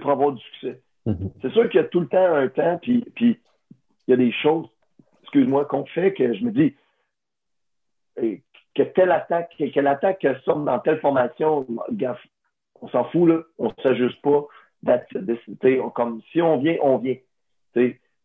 pour 0.00 0.10
avoir 0.10 0.32
du 0.32 0.42
succès. 0.42 0.80
Mm-hmm. 1.06 1.30
C'est 1.42 1.52
sûr 1.52 1.68
qu'il 1.68 1.80
y 1.80 1.84
a 1.84 1.88
tout 1.88 2.00
le 2.00 2.08
temps 2.08 2.34
un 2.34 2.48
temps, 2.48 2.78
puis, 2.80 3.04
puis 3.14 3.38
il 4.06 4.10
y 4.10 4.14
a 4.14 4.16
des 4.16 4.32
choses, 4.32 4.66
excuse-moi, 5.22 5.66
qu'on 5.66 5.84
fait 5.86 6.14
que 6.14 6.34
je 6.34 6.44
me 6.44 6.50
dis 6.50 6.74
que 8.74 8.82
telle 8.82 9.12
attaque, 9.12 9.54
que, 9.56 9.80
l'attaque 9.80 10.26
sorte 10.44 10.64
dans 10.64 10.78
telle 10.80 11.00
formation, 11.00 11.66
on 12.80 12.88
s'en 12.88 13.04
fout, 13.04 13.28
là, 13.28 13.40
on 13.58 13.66
ne 13.66 13.82
s'ajuste 13.82 14.20
pas. 14.22 14.46
Comme 15.94 16.20
si 16.32 16.42
on 16.42 16.58
vient, 16.58 16.76
on 16.82 16.98
vient. 16.98 17.16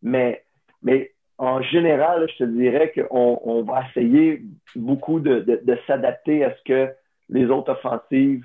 Mais, 0.02 0.44
mais 0.82 1.12
en 1.38 1.62
général, 1.62 2.28
je 2.30 2.44
te 2.44 2.44
dirais 2.44 2.92
qu'on 2.92 3.40
on 3.42 3.62
va 3.62 3.84
essayer 3.88 4.42
beaucoup 4.76 5.20
de, 5.20 5.40
de, 5.40 5.78
s'adapter 5.86 6.44
à 6.44 6.54
ce 6.54 6.62
que 6.64 6.92
les 7.30 7.46
autres 7.46 7.72
offensives 7.72 8.44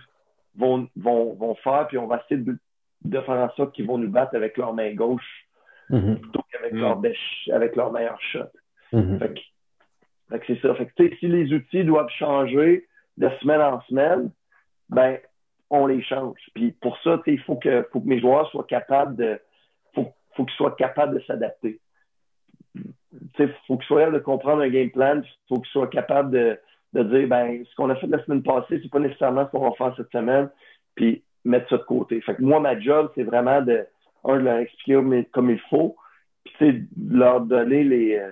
vont, 0.55 0.87
vont, 0.95 1.33
vont 1.33 1.55
faire, 1.55 1.87
puis 1.87 1.97
on 1.97 2.07
va 2.07 2.23
essayer 2.23 2.41
de, 2.41 2.57
de 3.03 3.21
faire 3.21 3.35
en 3.35 3.49
sorte 3.55 3.73
qu'ils 3.73 3.85
vont 3.85 3.97
nous 3.97 4.09
battre 4.09 4.35
avec 4.35 4.55
leur 4.57 4.73
main 4.73 4.93
gauche 4.93 5.45
mm-hmm. 5.89 6.19
plutôt 6.19 6.41
qu'avec 6.51 6.73
mm. 6.73 6.79
leur, 6.79 7.01
avec 7.53 7.75
leur 7.75 7.91
meilleur 7.91 8.19
shot. 8.21 8.39
Mm-hmm. 8.93 9.19
Fait 9.19 9.33
que, 9.33 9.39
c'est 10.29 10.59
ça. 10.61 10.73
Fait 10.75 10.87
que, 10.87 11.15
si 11.17 11.27
les 11.27 11.53
outils 11.53 11.83
doivent 11.83 12.09
changer 12.09 12.87
de 13.17 13.29
semaine 13.41 13.61
en 13.61 13.81
semaine, 13.81 14.31
ben, 14.89 15.17
on 15.69 15.87
les 15.87 16.03
change. 16.03 16.39
Puis 16.53 16.71
pour 16.81 16.97
ça, 16.99 17.21
il 17.25 17.39
faut 17.41 17.55
que, 17.55 17.87
faut 17.91 18.01
que 18.01 18.07
mes 18.07 18.19
joueurs 18.19 18.49
soient 18.51 18.65
capables 18.65 19.15
de. 19.15 19.39
faut, 19.93 20.13
faut 20.35 20.45
qu'ils 20.45 20.55
soient 20.55 20.75
capables 20.75 21.15
de 21.15 21.23
s'adapter. 21.25 21.79
Il 22.73 23.53
faut 23.67 23.77
qu'ils 23.77 23.87
soient 23.87 24.01
capables 24.01 24.19
de 24.19 24.23
comprendre 24.23 24.61
un 24.61 24.69
game 24.69 24.89
plan, 24.89 25.21
il 25.23 25.29
faut 25.47 25.59
qu'ils 25.59 25.71
soient 25.71 25.87
capables 25.87 26.31
de, 26.31 26.59
de 26.93 27.03
dire 27.03 27.27
ben, 27.27 27.63
ce 27.65 27.75
qu'on 27.75 27.89
a 27.89 27.95
fait 27.95 28.07
la 28.07 28.23
semaine 28.23 28.43
passée, 28.43 28.79
c'est 28.81 28.91
pas 28.91 28.99
nécessairement 28.99 29.45
ce 29.45 29.51
qu'on 29.51 29.69
va 29.69 29.75
faire 29.75 29.95
cette 29.95 30.11
semaine, 30.11 30.49
puis 30.95 31.23
mettre 31.45 31.69
ça 31.69 31.77
de 31.77 31.83
côté. 31.83 32.19
Fait 32.21 32.35
que 32.35 32.41
moi, 32.41 32.59
ma 32.59 32.79
job, 32.79 33.11
c'est 33.15 33.23
vraiment 33.23 33.61
de, 33.61 33.85
un, 34.23 34.37
de 34.37 34.43
leur 34.43 34.57
expliquer 34.57 35.25
comme 35.31 35.49
il 35.49 35.59
faut, 35.69 35.95
puis 36.43 36.87
de 36.95 37.17
leur 37.17 37.41
donner 37.41 37.83
les, 37.83 38.17
euh, 38.17 38.31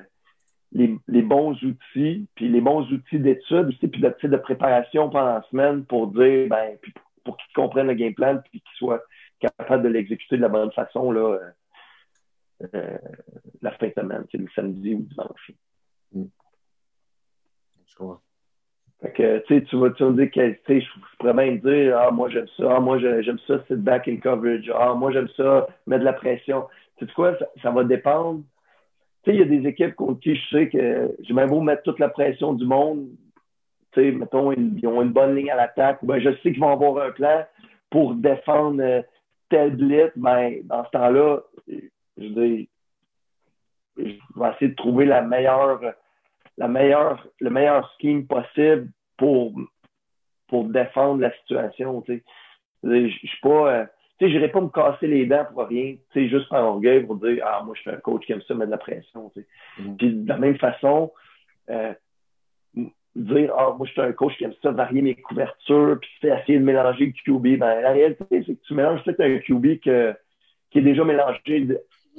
les, 0.74 0.98
les, 1.08 1.22
bons 1.22 1.54
outils, 1.64 2.28
puis 2.36 2.50
les 2.50 2.62
bons 2.62 2.90
outils 2.92 3.20
d'étude 3.20 3.68
aussi, 3.68 3.88
puis 3.88 4.02
de, 4.02 4.28
de 4.28 4.38
préparation 4.38 5.10
pendant 5.10 5.36
la 5.36 5.44
semaine 5.44 5.86
pour 5.86 6.08
dire, 6.08 6.48
ben, 6.50 6.78
puis 6.82 6.94
pour 7.24 7.38
qu'ils 7.38 7.54
comprennent 7.54 7.88
le 7.88 7.94
game 7.94 8.14
plan 8.14 8.38
puis 8.38 8.60
qu'ils 8.60 8.78
soient 8.78 9.02
capables 9.40 9.84
de 9.84 9.90
l'exécuter 9.90 10.38
de 10.38 10.42
la 10.42 10.50
bonne 10.50 10.72
façon 10.72 11.12
là, 11.12 11.40
euh, 12.64 12.68
euh, 12.76 12.98
la 13.62 13.72
fin 13.72 13.88
de 13.88 13.94
semaine, 13.94 14.26
c'est 14.32 14.38
le 14.38 14.48
samedi 14.56 14.96
ou 14.96 15.02
dimanche. 15.02 15.52
Mm. 16.14 16.26
Je 17.88 17.96
crois. 17.96 18.22
Fait 19.02 19.12
que, 19.12 19.40
tu 19.66 19.78
vas, 19.78 19.90
tu 19.90 20.04
vas 20.04 20.12
me 20.12 20.26
dire 20.26 20.32
que, 20.32 20.80
je 20.80 21.18
pourrais 21.20 21.34
même 21.34 21.60
dire, 21.60 21.98
ah, 21.98 22.10
moi, 22.10 22.30
j'aime 22.30 22.48
ça, 22.56 22.76
ah, 22.78 22.80
moi, 22.80 23.00
j'aime 23.00 23.40
ça, 23.46 23.62
sit 23.68 23.76
back 23.76 24.08
in 24.08 24.18
coverage, 24.18 24.72
ah, 24.74 24.94
moi, 24.94 25.12
j'aime 25.12 25.28
ça, 25.36 25.68
mettre 25.88 26.02
de 26.02 26.06
la 26.06 26.14
pression. 26.14 26.68
Tu 26.98 27.06
sais 27.06 27.14
quoi, 27.14 27.38
ça, 27.62 27.72
va 27.72 27.84
dépendre. 27.84 28.44
Tu 29.24 29.32
sais, 29.32 29.38
il 29.38 29.40
y 29.40 29.42
a 29.42 29.62
des 29.62 29.68
équipes 29.68 29.96
contre 29.96 30.20
qui 30.20 30.36
je 30.36 30.50
sais 30.50 30.70
que 30.70 31.16
j'ai 31.22 31.34
même 31.34 31.50
beau 31.50 31.62
mettre 31.62 31.84
toute 31.84 32.00
la 32.00 32.10
pression 32.10 32.54
du 32.54 32.66
monde, 32.66 33.08
sais, 33.94 34.12
mettons, 34.12 34.52
ils, 34.52 34.88
ont 34.88 35.02
une 35.02 35.12
bonne 35.12 35.36
ligne 35.36 35.52
à 35.52 35.56
l'attaque, 35.56 36.00
ben, 36.04 36.20
je 36.20 36.30
sais 36.38 36.52
qu'ils 36.52 36.60
vont 36.60 36.72
avoir 36.72 37.06
un 37.06 37.12
plan 37.12 37.46
pour 37.90 38.16
défendre 38.16 38.82
euh, 38.82 39.02
tel 39.50 39.76
blitz, 39.76 40.12
ben, 40.16 40.62
dans 40.64 40.84
ce 40.86 40.90
temps-là, 40.92 41.42
je 41.68 42.28
vais 42.34 42.68
essayer 43.98 44.70
de 44.70 44.76
trouver 44.76 45.06
la 45.06 45.22
meilleure, 45.22 45.82
la 46.58 46.68
meilleure, 46.68 47.28
le 47.40 47.50
meilleur 47.50 47.92
scheme 48.00 48.26
possible 48.26 48.90
pour, 49.18 49.54
pour 50.48 50.66
défendre 50.66 51.22
la 51.22 51.32
situation. 51.40 52.04
Je 52.08 52.20
ne 52.84 53.10
suis 53.10 53.40
pas. 53.42 53.74
Euh, 53.74 53.86
tu 54.24 54.30
sais, 54.30 54.32
j'irai 54.32 54.50
pas 54.50 54.62
me 54.62 54.70
casser 54.70 55.08
les 55.08 55.26
dents 55.26 55.46
pour 55.52 55.68
rien, 55.68 55.96
tu 56.12 56.22
sais, 56.22 56.30
juste 56.30 56.48
par 56.50 56.64
orgueil 56.64 57.04
pour 57.04 57.16
dire 57.18 57.44
Ah, 57.46 57.62
moi, 57.66 57.76
je 57.76 57.82
suis 57.82 57.90
un 57.90 57.98
coach 57.98 58.26
qui 58.26 58.32
aime 58.32 58.42
ça 58.48 58.54
mettre 58.54 58.68
de 58.68 58.72
la 58.72 58.78
pression. 58.78 59.32
Mm. 59.78 59.96
Puis 59.98 60.14
de 60.14 60.30
la 60.30 60.38
même 60.38 60.58
façon, 60.58 61.12
euh, 61.70 61.94
dire 63.16 63.54
Ah, 63.58 63.76
moi, 63.78 63.86
je 63.86 63.92
suis 63.92 64.02
un 64.02 64.14
coach 64.14 64.38
qui 64.38 64.46
aime 64.46 64.54
ça, 64.62 64.72
varier 64.72 65.02
mes 65.02 65.16
couvertures, 65.16 66.00
puis 66.00 66.30
essayer 66.30 66.60
de 66.60 66.64
mélanger 66.64 67.08
le 67.08 67.12
QB. 67.12 67.60
Ben, 67.60 67.82
la 67.82 67.92
réalité, 67.92 68.26
c'est 68.30 68.56
que 68.56 68.64
tu 68.66 68.74
mélanges 68.74 69.04
peut-être 69.04 69.22
un 69.22 69.40
QB 69.40 69.82
que, 69.84 70.16
qui 70.72 70.80
est 70.80 70.84
déjà 70.84 71.04
mélangé 71.04 71.68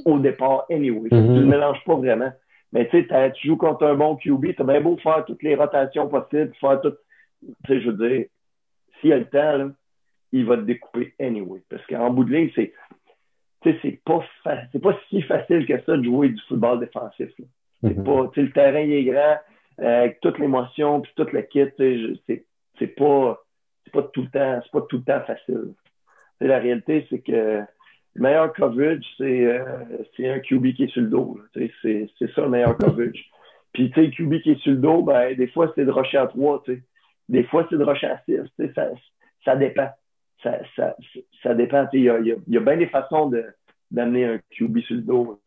au 0.05 0.19
départ, 0.19 0.67
anyway. 0.71 1.09
Tu 1.09 1.15
ne 1.15 1.41
le 1.41 1.47
mélanges 1.47 1.83
pas 1.85 1.95
vraiment. 1.95 2.33
Mais 2.73 2.89
tu 2.89 3.07
sais, 3.07 3.33
tu 3.33 3.47
joues 3.47 3.57
contre 3.57 3.87
un 3.87 3.95
bon 3.95 4.17
QB, 4.17 4.57
tu 4.57 4.63
as 4.63 4.65
bien 4.65 4.81
beau 4.81 4.97
faire 4.97 5.25
toutes 5.25 5.43
les 5.43 5.55
rotations 5.55 6.09
possibles, 6.09 6.53
faire 6.61 6.81
tout. 6.81 6.93
Tu 7.41 7.53
sais, 7.67 7.81
je 7.81 7.91
veux 7.91 8.09
dire, 8.09 8.27
s'il 9.01 9.11
y 9.11 9.13
a 9.13 9.19
le 9.19 9.27
temps, 9.27 9.57
là, 9.57 9.69
il 10.35 10.45
va 10.45 10.57
te 10.57 10.63
découper 10.63 11.15
anyway. 11.21 11.63
Parce 11.71 11.87
qu'en 11.87 12.11
bout 12.11 12.25
de 12.25 12.35
ligne, 12.35 12.51
c'est. 12.55 12.73
C'est 13.63 13.99
pas, 14.05 14.23
c'est 14.73 14.79
pas 14.79 14.95
si 15.09 15.23
facile 15.23 15.65
que 15.65 15.81
ça 15.87 15.97
de 15.97 16.05
jouer 16.05 16.29
du 16.29 16.41
football 16.49 16.81
défensif. 16.81 17.31
Mm-hmm. 17.83 18.03
pas, 18.05 18.31
le 18.37 18.53
terrain 18.53 18.81
il 18.81 18.93
est 18.93 19.05
grand, 19.05 19.39
euh, 19.81 20.01
avec 20.03 20.21
toute 20.21 20.39
l'émotion 20.39 21.01
puis 21.01 21.11
toute 21.17 21.33
le 21.33 21.41
kit, 21.41 21.65
c'est, 21.79 22.45
c'est 22.79 22.87
pas 22.89 23.43
c'est 23.85 23.93
pas 23.93 24.03
tout 24.03 24.21
le 24.21 24.29
temps, 24.29 24.61
c'est 24.63 24.71
pas 24.71 24.83
tout 24.83 24.99
le 24.99 25.05
temps 25.05 25.21
facile. 25.23 25.73
la 26.43 26.59
réalité, 26.59 27.07
c'est 27.09 27.21
que 27.21 27.63
le 28.17 28.23
meilleur 28.23 28.53
coverage, 28.53 29.03
c'est, 29.17 29.47
euh, 29.47 29.87
c'est 30.15 30.29
un 30.29 30.41
QB 30.41 30.75
qui 30.75 30.85
est 30.85 30.93
sur 30.93 31.01
le 31.01 31.09
dos. 31.09 31.41
C'est, 31.55 31.71
c'est 32.19 32.33
ça 32.35 32.43
le 32.43 32.51
meilleur 32.51 32.77
coverage. 32.77 33.31
Puis 33.73 33.91
tu 33.93 34.05
sais, 34.05 34.11
QB 34.11 34.43
qui 34.43 34.51
est 34.53 34.61
sur 34.61 34.73
le 34.73 34.79
dos, 34.79 35.03
ben, 35.03 35.35
des 35.37 35.49
fois 35.49 35.73
c'est 35.75 35.87
de 35.87 35.91
rocher 35.91 36.19
à 36.19 36.27
trois, 36.27 36.63
des 37.31 37.45
fois 37.45 37.67
c'est 37.71 37.79
de 37.79 37.85
rocher 37.85 38.09
à 38.09 38.21
six, 38.27 38.43
ça, 38.75 38.91
ça 39.43 39.57
dépend. 39.57 39.89
Ça, 40.45 40.61
ça, 40.77 40.97
ça 41.43 41.55
dépend. 41.55 41.89
Il 41.93 42.03
y 42.03 42.11
a, 42.11 42.21
y, 42.21 42.37
y 42.47 42.57
a 42.57 42.61
bien 42.61 42.77
des 42.77 42.87
façons 42.87 43.29
de, 43.29 43.45
d'amener 43.91 44.25
un 44.27 44.39
QB 44.51 44.79
sur 44.81 44.95
le 44.95 45.03
dos 45.03 45.41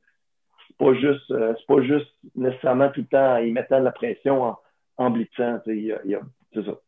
pas 0.78 0.94
juste, 0.94 1.32
euh, 1.32 1.54
c'est 1.58 1.66
pas 1.66 1.82
juste 1.82 2.12
nécessairement 2.36 2.90
tout 2.90 3.02
le 3.02 3.08
temps 3.08 3.36
en 3.36 3.38
y 3.38 3.52
mettant 3.52 3.80
de 3.80 3.86
la 3.86 3.92
pression 3.92 4.44
en, 4.44 4.60
en 4.98 5.10
blitzant. 5.10 5.60
C'est 5.66 6.66
ça. 6.66 6.80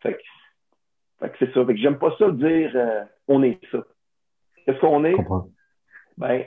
Fait 0.00 0.14
que, 0.14 1.36
c'est 1.38 1.52
ça. 1.52 1.64
Fait 1.64 1.74
que 1.74 1.80
j'aime 1.80 1.98
pas 1.98 2.14
ça 2.18 2.30
dire 2.30 2.72
euh, 2.74 3.04
on 3.28 3.42
est 3.42 3.58
ça. 3.70 3.84
Qu'est-ce 4.64 4.80
qu'on 4.80 5.04
est? 5.04 5.16
Ben, 6.18 6.44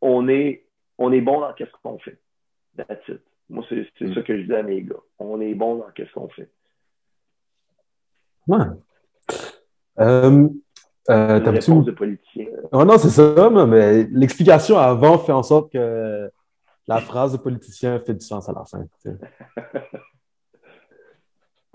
on 0.00 0.28
est, 0.28 0.66
on 0.98 1.12
est 1.12 1.20
bon 1.20 1.40
dans 1.40 1.52
qu'est-ce 1.54 1.72
qu'on 1.82 1.98
fait. 1.98 2.18
That's 2.76 3.08
it. 3.08 3.22
Moi, 3.48 3.64
c'est 3.68 3.88
mm. 4.00 4.14
ça 4.14 4.22
que 4.22 4.38
je 4.38 4.42
dis 4.44 4.54
à 4.54 4.62
mes 4.62 4.82
gars. 4.82 4.94
On 5.18 5.40
est 5.40 5.54
bon 5.54 5.76
dans 5.76 5.90
qu'est-ce 5.90 6.12
qu'on 6.12 6.28
fait. 6.28 6.50
Ouais. 8.46 8.58
Euh, 9.98 10.48
euh, 11.08 11.40
de 11.40 11.90
politicien. 11.90 12.46
Oh 12.72 12.84
non, 12.84 12.96
c'est 12.98 13.10
ça, 13.10 13.50
mais 13.50 14.06
l'explication 14.12 14.78
avant 14.78 15.18
fait 15.18 15.32
en 15.32 15.42
sorte 15.42 15.72
que 15.72 16.30
la 16.86 17.00
phrase 17.00 17.32
de 17.32 17.38
politicien 17.38 17.98
fait 17.98 18.14
du 18.14 18.24
sens 18.24 18.48
à 18.48 18.52
la 18.52 18.64
fin. 18.64 18.84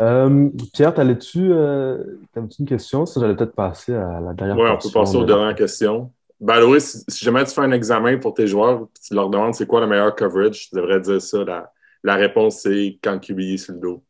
euh, 0.01 0.49
Pierre, 0.73 0.93
t'allais-tu 0.93 1.51
euh, 1.51 2.03
une 2.35 2.65
question? 2.65 3.05
Ça, 3.05 3.19
j'allais 3.19 3.35
peut-être 3.35 3.55
passer 3.55 3.93
à 3.93 4.21
la 4.21 4.33
dernière 4.33 4.55
question. 4.55 4.63
Oui, 4.63 4.69
on 4.71 4.77
peut 4.77 4.99
passer 4.99 5.17
aux 5.17 5.25
dernières 5.25 5.55
questions. 5.55 6.11
Ben 6.39 6.63
oui, 6.63 6.79
si, 6.81 7.03
jamais 7.23 7.43
tu 7.45 7.53
fais 7.53 7.61
un 7.61 7.71
examen 7.71 8.17
pour 8.17 8.33
tes 8.33 8.45
joueurs, 8.45 8.87
tu 9.05 9.13
leur 9.13 9.29
demandes 9.29 9.55
c'est 9.55 9.65
quoi 9.65 9.79
le 9.79 9.87
meilleur 9.87 10.13
coverage, 10.15 10.69
tu 10.69 10.75
devrais 10.75 10.99
dire 10.99 11.21
ça. 11.21 11.43
La, 11.43 11.71
la 12.03 12.15
réponse, 12.15 12.59
c'est 12.59 12.99
quand 13.01 13.19
QB 13.19 13.57
sur 13.57 13.73
le 13.73 13.79
dos. 13.79 14.03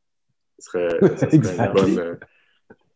Ce 0.60 0.72
serait, 0.72 1.00
une 1.32 1.42
bonne. 1.74 2.20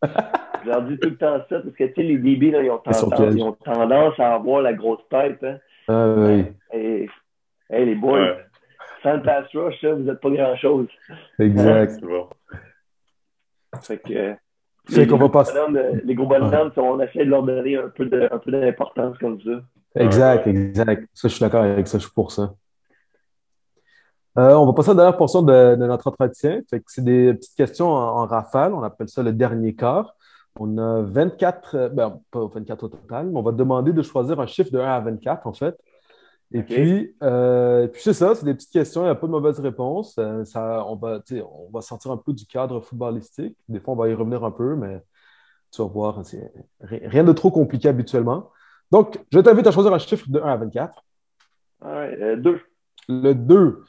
Euh, 0.60 0.64
je 0.64 0.68
leur 0.68 0.82
dis 0.82 0.98
tout 0.98 1.10
le 1.10 1.16
temps 1.16 1.38
ça 1.48 1.60
parce 1.60 1.74
que 1.74 1.84
tu 1.84 1.94
sais, 1.94 2.02
les 2.02 2.18
DB, 2.18 2.50
là, 2.50 2.62
ils, 2.62 2.70
ont 2.70 2.78
tendance, 2.78 3.34
ils 3.34 3.42
ont 3.42 3.52
tendance 3.52 4.18
à 4.18 4.34
avoir 4.34 4.62
la 4.62 4.72
grosse 4.72 5.06
tête. 5.08 5.42
Hein. 5.42 5.58
Ah 5.88 6.14
oui. 6.16 6.46
Et, 6.72 7.08
les 7.70 7.94
boys, 7.94 8.36
sans 9.02 9.14
le 9.14 9.22
pass 9.22 9.46
rush, 9.54 9.84
vous 9.84 10.02
n'êtes 10.02 10.20
pas 10.20 10.30
grand-chose. 10.30 10.88
Exact. 11.38 12.00
Fait 13.82 13.98
que. 13.98 14.34
C'est 14.88 15.06
qu'on 15.06 15.18
va 15.18 15.28
passer. 15.28 15.52
Les 16.04 16.14
gros 16.14 16.26
bonhommes, 16.26 16.72
on 16.76 17.00
essaie 17.00 17.24
de 17.24 17.30
leur 17.30 17.42
donner 17.42 17.76
un 17.76 17.88
peu 17.88 18.06
d'importance 18.06 19.16
comme 19.18 19.40
ça. 19.40 19.62
Exact, 19.96 20.46
exact. 20.46 21.08
Ça, 21.14 21.28
je 21.28 21.34
suis 21.34 21.40
d'accord 21.40 21.62
avec 21.62 21.86
ça, 21.86 21.98
je 21.98 22.04
suis 22.04 22.12
pour 22.12 22.32
ça. 22.32 22.54
Euh, 24.38 24.54
on 24.54 24.66
va 24.66 24.72
passer 24.72 24.90
à 24.90 24.94
la 24.94 25.02
dernière 25.02 25.16
portion 25.16 25.42
de, 25.42 25.74
notre 25.76 26.06
entretien. 26.06 26.60
C'est 26.86 27.04
des 27.04 27.34
petites 27.34 27.56
questions 27.56 27.88
en, 27.88 28.26
rafale. 28.26 28.72
On 28.72 28.82
appelle 28.82 29.08
ça 29.08 29.22
le 29.22 29.32
dernier 29.32 29.74
quart. 29.74 30.14
On 30.58 30.78
a 30.78 31.02
24, 31.02 31.74
euh, 31.74 31.88
ben, 31.88 32.20
pas 32.30 32.46
24 32.46 32.84
au 32.84 32.88
total, 32.88 33.30
mais 33.30 33.38
on 33.38 33.42
va 33.42 33.52
demander 33.52 33.92
de 33.92 34.02
choisir 34.02 34.40
un 34.40 34.46
chiffre 34.46 34.70
de 34.70 34.78
1 34.78 34.84
à 34.84 35.00
24, 35.00 35.46
en 35.46 35.52
fait. 35.52 35.76
Et 36.52 36.64
puis, 36.64 37.14
euh, 37.22 37.86
puis 37.86 38.02
c'est 38.02 38.12
ça, 38.12 38.34
c'est 38.34 38.44
des 38.44 38.54
petites 38.54 38.72
questions, 38.72 39.02
il 39.02 39.04
n'y 39.04 39.10
a 39.10 39.14
pas 39.14 39.28
de 39.28 39.32
mauvaise 39.32 39.60
réponse. 39.60 40.18
ça, 40.44 40.84
on, 40.84 40.96
va, 40.96 41.20
on 41.32 41.70
va 41.72 41.80
sortir 41.80 42.10
un 42.10 42.16
peu 42.16 42.32
du 42.32 42.44
cadre 42.44 42.80
footballistique. 42.80 43.56
Des 43.68 43.78
fois, 43.78 43.94
on 43.94 43.96
va 43.96 44.08
y 44.08 44.14
revenir 44.14 44.42
un 44.44 44.50
peu, 44.50 44.74
mais 44.74 45.00
tu 45.70 45.80
vas 45.80 45.88
voir, 45.88 46.26
c'est 46.26 46.52
rien 46.80 47.22
de 47.22 47.32
trop 47.32 47.52
compliqué 47.52 47.88
habituellement. 47.88 48.50
Donc, 48.90 49.24
je 49.32 49.38
t'invite 49.38 49.68
à 49.68 49.70
choisir 49.70 49.92
un 49.92 49.98
chiffre 49.98 50.28
de 50.28 50.40
1 50.40 50.44
à 50.44 50.56
24. 50.56 51.04
Ouais, 51.84 52.36
2. 52.36 52.60
Le 53.08 53.32
2. 53.32 53.84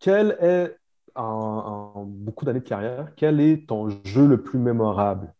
quel 0.00 0.36
est, 0.40 0.76
en, 1.14 2.04
beaucoup 2.06 2.44
d'années 2.44 2.60
de 2.60 2.64
carrière, 2.64 3.12
quel 3.16 3.40
est 3.40 3.68
ton 3.68 3.88
jeu 4.04 4.26
le 4.26 4.42
plus 4.42 4.58
mémorable? 4.58 5.32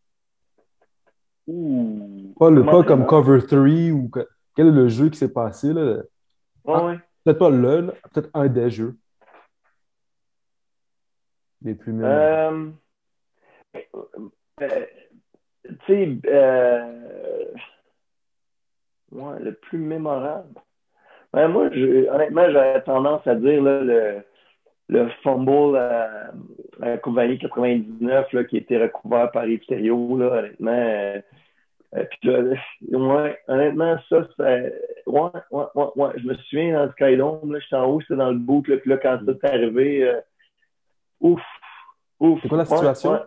Pas, 2.38 2.50
le, 2.50 2.62
pas 2.62 2.82
comme 2.82 3.06
Cover 3.06 3.40
3 3.40 3.58
ou 3.92 4.10
quel 4.54 4.66
est 4.66 4.70
le 4.70 4.88
jeu 4.88 5.08
qui 5.08 5.18
s'est 5.18 5.32
passé? 5.32 5.72
Là? 5.72 6.02
Peut-être 6.64 7.38
pas 7.38 7.50
le, 7.50 7.94
peut-être 8.12 8.30
un 8.34 8.48
des 8.48 8.70
jeux. 8.70 8.96
Les 11.62 11.74
plus 11.74 11.92
mémorables. 11.92 12.74
Euh, 13.74 13.80
euh, 14.60 14.86
tu 15.64 15.76
sais, 15.86 16.18
euh, 16.26 17.54
le 19.10 19.52
plus 19.52 19.78
mémorable. 19.78 20.60
Ben, 21.32 21.48
moi, 21.48 21.66
honnêtement, 21.66 22.50
j'aurais 22.50 22.82
tendance 22.82 23.26
à 23.26 23.34
dire 23.34 23.62
le, 23.62 24.22
le 24.88 25.08
fumble 25.22 25.76
à, 25.76 26.32
à 26.80 26.96
99 26.96 28.32
là, 28.32 28.44
qui 28.44 28.56
été 28.56 28.78
recouvert 28.78 29.30
par 29.30 29.46
Ipterio, 29.46 30.16
là, 30.16 30.38
honnêtement. 30.38 30.70
Euh, 30.70 31.20
euh, 31.94 32.04
puis 32.10 32.30
là, 32.30 32.42
ouais, 32.90 33.38
honnêtement, 33.48 33.98
ça, 34.08 34.28
c'est. 34.36 34.74
Ouais, 35.06 35.30
ouais, 35.50 35.64
ouais, 35.74 35.86
ouais. 35.96 36.10
Je 36.16 36.26
me 36.26 36.34
souviens 36.34 36.74
dans 36.74 36.84
le 36.84 36.92
Skydome, 36.92 37.52
là, 37.52 37.58
j'étais 37.60 37.76
en 37.76 37.86
haut, 37.86 38.00
c'était 38.00 38.16
dans 38.16 38.30
le 38.30 38.38
boot, 38.38 38.68
là, 38.68 38.76
puis 38.76 38.90
là, 38.90 38.98
quand 38.98 39.18
ça 39.24 39.32
est 39.32 39.44
arrivé, 39.54 40.04
euh, 40.04 40.20
ouf, 41.20 41.42
ouf. 42.20 42.40
C'est 42.42 42.48
quoi 42.48 42.58
la 42.58 42.64
situation? 42.64 43.20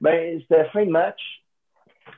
Ben, 0.00 0.40
c'était 0.40 0.64
fin 0.66 0.84
de 0.84 0.90
match. 0.90 1.39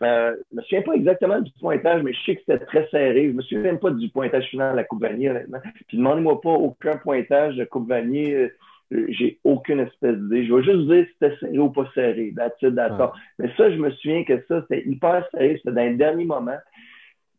Euh, 0.02 0.36
je 0.50 0.56
me 0.56 0.62
souviens 0.62 0.82
pas 0.82 0.94
exactement 0.94 1.40
du 1.40 1.50
pointage, 1.60 2.02
mais 2.02 2.12
je 2.12 2.24
sais 2.24 2.36
que 2.36 2.42
c'était 2.46 2.64
très 2.64 2.88
serré. 2.88 3.28
Je 3.28 3.32
me 3.32 3.42
souviens 3.42 3.62
même 3.62 3.78
pas 3.78 3.90
du 3.90 4.08
pointage 4.08 4.46
final 4.46 4.72
de 4.72 4.76
la 4.76 4.84
Coupe 4.84 5.02
Vanier, 5.02 5.30
honnêtement. 5.30 5.58
Puis 5.88 5.96
demandez-moi 5.96 6.40
pas 6.40 6.50
aucun 6.50 6.96
pointage 6.96 7.56
de 7.56 7.64
Coupe 7.64 7.88
Vanier. 7.88 8.34
Euh, 8.34 9.06
j'ai 9.08 9.38
aucune 9.44 9.80
espèce 9.80 10.16
d'idée. 10.16 10.46
Je 10.46 10.54
vais 10.54 10.62
juste 10.62 10.86
dire 10.88 11.04
si 11.06 11.12
c'était 11.12 11.36
serré 11.38 11.58
ou 11.58 11.70
pas 11.70 11.88
serré. 11.94 12.32
D'accord. 12.32 13.16
Mais 13.38 13.50
ça, 13.56 13.70
je 13.70 13.76
me 13.76 13.90
souviens 13.90 14.24
que 14.24 14.42
ça, 14.48 14.62
c'était 14.62 14.86
hyper 14.86 15.26
serré. 15.30 15.56
C'était 15.56 15.74
dans 15.74 15.90
le 15.90 15.96
dernier 15.96 16.24
moment. 16.24 16.58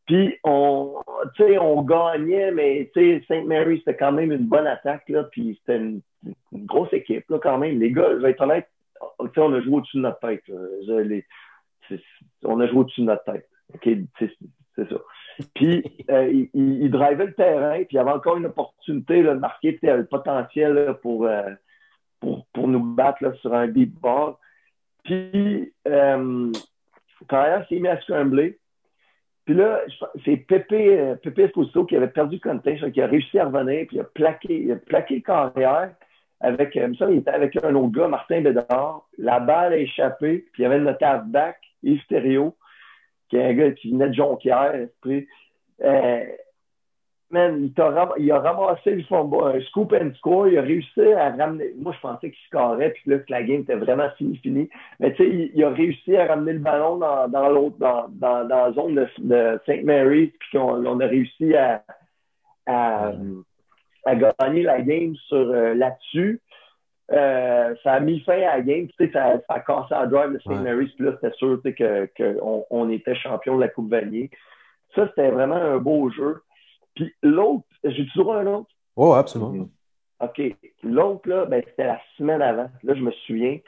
Puis 0.06 0.36
on, 0.44 0.96
on 1.40 1.82
gagnait, 1.84 2.52
mais 2.52 2.92
Saint 3.28 3.44
Mary, 3.46 3.78
c'était 3.80 3.96
quand 3.96 4.12
même 4.12 4.32
une 4.32 4.46
bonne 4.46 4.68
attaque. 4.68 5.08
Là, 5.10 5.24
puis 5.32 5.58
c'était 5.60 5.78
une, 5.78 6.02
grosse 6.54 6.92
équipe 6.94 7.30
là, 7.30 7.40
quand 7.42 7.58
même. 7.58 7.80
Les 7.80 7.92
gars, 7.92 8.10
je 8.12 8.18
vais 8.18 8.32
être 8.32 8.42
honnête, 8.42 8.68
on 9.20 9.54
a 9.54 9.62
joué 9.62 9.76
au-dessus 9.76 9.98
de 9.98 10.04
notre 10.04 10.20
tête. 10.20 10.44
Les, 10.88 11.26
on 12.44 12.60
a 12.60 12.68
joué 12.68 12.80
au-dessus 12.80 13.02
de 13.02 13.08
notre 13.08 13.24
tête. 13.24 13.50
C'est 13.84 14.90
ça. 14.90 14.96
Puis, 15.56 15.84
euh, 16.10 16.32
il, 16.32 16.50
il, 16.54 16.92
drivait 16.92 17.28
le 17.28 17.34
terrain, 17.34 17.78
puis 17.78 17.88
il 17.92 17.96
y 17.96 18.00
avait 18.00 18.12
encore 18.12 18.38
une 18.38 18.46
opportunité 18.46 19.24
de 19.24 19.32
marquer 19.32 19.80
le 19.82 20.06
potentiel 20.06 20.98
pour, 21.02 21.26
euh, 21.26 21.50
pour, 22.20 22.46
pour, 22.54 22.68
nous 22.68 22.80
battre 22.80 23.34
sur 23.38 23.54
un 23.54 23.68
deep 23.68 24.00
ball. 24.00 24.34
Puis, 25.04 25.74
euh, 25.88 26.52
quand 27.30 27.46
il 27.46 27.66
s'est 27.70 27.82
mis 27.82 27.88
à 27.88 28.00
scrambler, 28.02 28.60
puis 29.46 29.56
là, 29.56 29.82
c'est 30.24 30.38
Pépé, 30.38 30.98
euh, 30.98 31.16
Pépé 31.16 31.44
Esposito 31.44 31.86
qui 31.86 31.98
avait 31.98 32.08
perdu 32.08 32.40
le 32.44 32.90
qui 32.90 33.02
a 33.02 33.08
réussi 33.08 33.38
à 33.40 33.46
revenir, 33.46 33.88
puis 33.88 33.98
il 33.98 34.00
a 34.00 34.06
plaqué, 34.06 34.62
il 34.62 34.72
a 34.72 34.76
plaqué 34.78 35.16
le 35.16 35.22
carrière 35.22 35.92
avec, 36.40 36.74
ça, 36.74 37.10
il 37.10 37.18
était 37.20 37.32
avec 37.32 37.58
un 37.64 37.76
autre 37.76 37.92
gars, 37.92 38.08
Martin 38.08 38.42
Bédard. 38.42 39.08
La 39.18 39.40
balle 39.40 39.74
a 39.74 39.78
échappé, 39.78 40.46
puis 40.52 40.62
il 40.62 40.64
y 40.64 40.66
avait 40.66 40.80
notre 40.80 41.04
halfback 41.04 41.58
Yves 41.84 42.06
Thériault, 42.08 42.56
qui 43.30 43.38
est 43.38 43.44
un 43.44 43.54
gars 43.54 43.72
qui 43.72 43.92
venait 43.92 44.10
de 44.10 44.14
Jonquière. 44.14 44.74
Euh, 45.82 46.26
il, 47.34 47.74
a, 47.82 48.10
il, 48.18 48.32
a, 48.32 48.40
ramassé 48.40 48.94
un 48.94 49.62
scoop 49.62 49.94
and 49.94 50.12
score. 50.18 50.48
Il 50.48 50.58
a 50.58 50.62
réussi 50.62 51.02
à 51.02 51.32
ramener. 51.32 51.74
Moi, 51.78 51.94
je 51.94 52.00
pensais 52.00 52.30
qu'il 52.30 52.46
scorait, 52.48 52.92
puis 52.92 53.12
là, 53.12 53.20
que 53.20 53.32
la 53.32 53.44
game 53.44 53.62
était 53.62 53.76
vraiment 53.76 54.10
fini, 54.18 54.38
fini. 54.38 54.70
Mais 55.00 55.14
tu 55.14 55.24
sais, 55.24 55.52
il, 55.54 55.64
a 55.64 55.70
réussi 55.70 56.16
à 56.16 56.28
ramener 56.28 56.54
le 56.54 56.60
ballon 56.60 56.98
dans, 56.98 57.28
dans 57.28 57.50
l'autre, 57.50 57.78
dans, 57.80 58.08
dans, 58.10 58.48
dans, 58.48 58.66
la 58.66 58.72
zone 58.74 58.96
de, 58.96 59.60
St. 59.66 59.84
Mary's, 59.84 60.32
puis 60.40 60.58
on, 60.58 60.86
on, 60.86 61.00
a 61.00 61.08
réussi 61.08 61.56
à, 61.56 61.84
à, 62.68 63.12
à, 64.06 64.16
gagner 64.16 64.64
la 64.64 64.82
game 64.82 65.16
sur 65.28 65.38
euh, 65.38 65.74
là-dessus. 65.74 66.40
Euh, 67.12 67.76
ça 67.84 67.94
a 67.94 68.00
mis 68.00 68.22
fin 68.22 68.34
à 68.34 68.58
la 68.58 68.62
game. 68.62 68.88
Tu 68.88 68.94
sais, 68.98 69.12
ça, 69.12 69.34
ça 69.48 69.56
a 69.56 69.60
cassé 69.60 69.88
la 69.92 70.08
drive 70.08 70.34
de 70.34 70.40
St. 70.40 70.62
Mary's. 70.62 70.92
Puis 70.94 71.06
là, 71.06 71.12
c'était 71.22 71.36
sûr 71.36 71.62
qu'on 71.62 71.72
que 71.72 72.38
on, 72.70 72.90
était 72.90 73.16
champion 73.16 73.56
de 73.56 73.62
la 73.62 73.68
Coupe 73.68 73.90
Vanier. 73.90 74.30
Ça, 74.96 75.08
c'était 75.10 75.32
vraiment 75.32 75.56
un 75.56 75.78
beau 75.78 76.10
jeu. 76.12 76.42
Puis 76.96 77.14
l'autre, 77.22 77.66
j'ai 77.84 78.06
toujours 78.08 78.36
un 78.36 78.46
autre? 78.48 78.70
Oh, 78.96 79.14
absolument. 79.14 79.68
OK. 80.20 80.42
L'autre, 80.84 81.28
là, 81.28 81.46
ben, 81.46 81.62
c'était 81.68 81.88
la 81.88 82.00
semaine 82.18 82.42
avant. 82.42 82.70
Là, 82.84 82.94
je 82.96 83.02
me 83.02 83.12
souviens. 83.26 83.60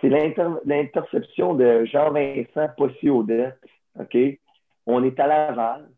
C'est 0.00 0.08
l'interception 0.08 1.54
de 1.54 1.84
Jean-Vincent 1.86 2.68
Possi-Odette. 2.76 3.58
OK? 3.98 4.16
On 4.86 5.02
est 5.02 5.18
à 5.18 5.26
Laval 5.26 5.88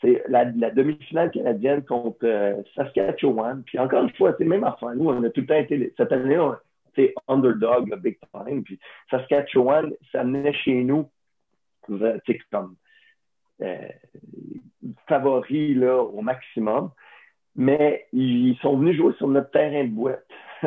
c'est 0.00 0.22
la, 0.28 0.44
demi-finale 0.44 1.30
canadienne 1.30 1.82
contre 1.82 2.18
euh, 2.24 2.62
Saskatchewan. 2.74 3.62
Puis 3.64 3.78
encore 3.78 4.04
une 4.04 4.12
fois, 4.12 4.34
c'est 4.36 4.44
même 4.44 4.64
affaire. 4.64 4.94
Nous, 4.94 5.08
on 5.08 5.22
a 5.22 5.30
tout 5.30 5.40
le 5.40 5.46
temps 5.46 5.54
été. 5.54 5.92
Cette 5.96 6.12
année, 6.12 6.38
c'est 6.94 7.14
underdog, 7.28 7.88
le 7.88 7.96
big 7.96 8.18
time. 8.32 8.62
Puis 8.62 8.78
Saskatchewan, 9.10 9.92
ça 10.12 10.22
venait 10.22 10.52
chez 10.52 10.82
nous, 10.82 11.08
c'est 11.88 12.38
comme 12.50 12.76
euh, 13.62 13.88
favori 15.08 15.74
là, 15.74 16.02
au 16.02 16.20
maximum. 16.20 16.90
Mais 17.54 18.06
ils 18.12 18.56
sont 18.60 18.76
venus 18.76 18.96
jouer 18.96 19.14
sur 19.14 19.28
notre 19.28 19.50
terrain 19.50 19.84
de 19.84 19.90
boîte. 19.90 20.26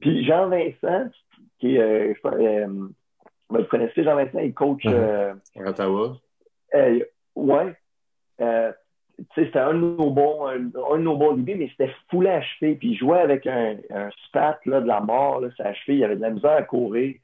puis 0.00 0.24
Jean-Vincent, 0.24 1.10
qui 1.58 1.76
est. 1.76 2.14
Euh, 2.24 2.88
vous 3.50 3.64
connaissez 3.64 4.02
Jean-Vincent, 4.02 4.38
il 4.38 4.54
coach. 4.54 4.82
Uh-huh. 4.84 5.36
à 5.58 5.68
Ottawa. 5.68 6.16
ouais. 7.34 7.76
Euh, 8.40 8.72
c'était 9.34 9.58
un 9.58 9.74
de 9.74 9.78
nos 9.78 10.10
bons, 11.16 11.32
débits, 11.34 11.54
mais 11.54 11.68
c'était 11.68 11.92
foulé 12.10 12.30
à 12.30 12.42
cheville. 12.42 12.76
Puis 12.76 12.88
il 12.88 12.96
jouait 12.96 13.20
avec 13.20 13.46
un, 13.46 13.76
spat 14.26 14.58
là, 14.66 14.80
de 14.80 14.86
la 14.86 15.00
mort, 15.00 15.40
là, 15.40 15.48
sa 15.56 15.74
cheville, 15.74 15.98
il 15.98 16.04
avait 16.04 16.16
de 16.16 16.22
la 16.22 16.30
misère 16.30 16.52
à 16.52 16.62
courir. 16.62 17.16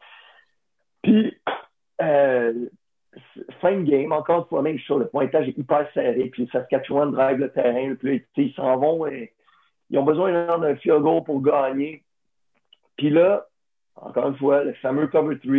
Puis, 1.02 1.34
euh, 2.02 2.68
fin 3.60 3.72
de 3.72 3.82
game, 3.82 4.12
encore 4.12 4.40
une 4.40 4.44
fois, 4.46 4.62
même 4.62 4.78
chose, 4.78 5.00
le 5.00 5.08
pointage 5.08 5.48
est 5.48 5.58
hyper 5.58 5.88
serré. 5.94 6.28
Puis 6.30 6.48
Saskatchewan 6.52 7.12
drive 7.12 7.38
le 7.38 7.50
terrain. 7.50 7.94
Puis 7.94 8.26
ils 8.36 8.52
s'en 8.54 8.76
vont 8.76 9.06
et 9.06 9.32
ils 9.90 9.98
ont 9.98 10.04
besoin 10.04 10.58
d'un 10.58 10.76
field 10.76 11.02
pour 11.24 11.40
gagner. 11.42 12.02
Puis 12.96 13.10
là, 13.10 13.46
encore 13.96 14.28
une 14.28 14.36
fois, 14.36 14.64
le 14.64 14.74
fameux 14.74 15.06
cover 15.06 15.38
3. 15.38 15.56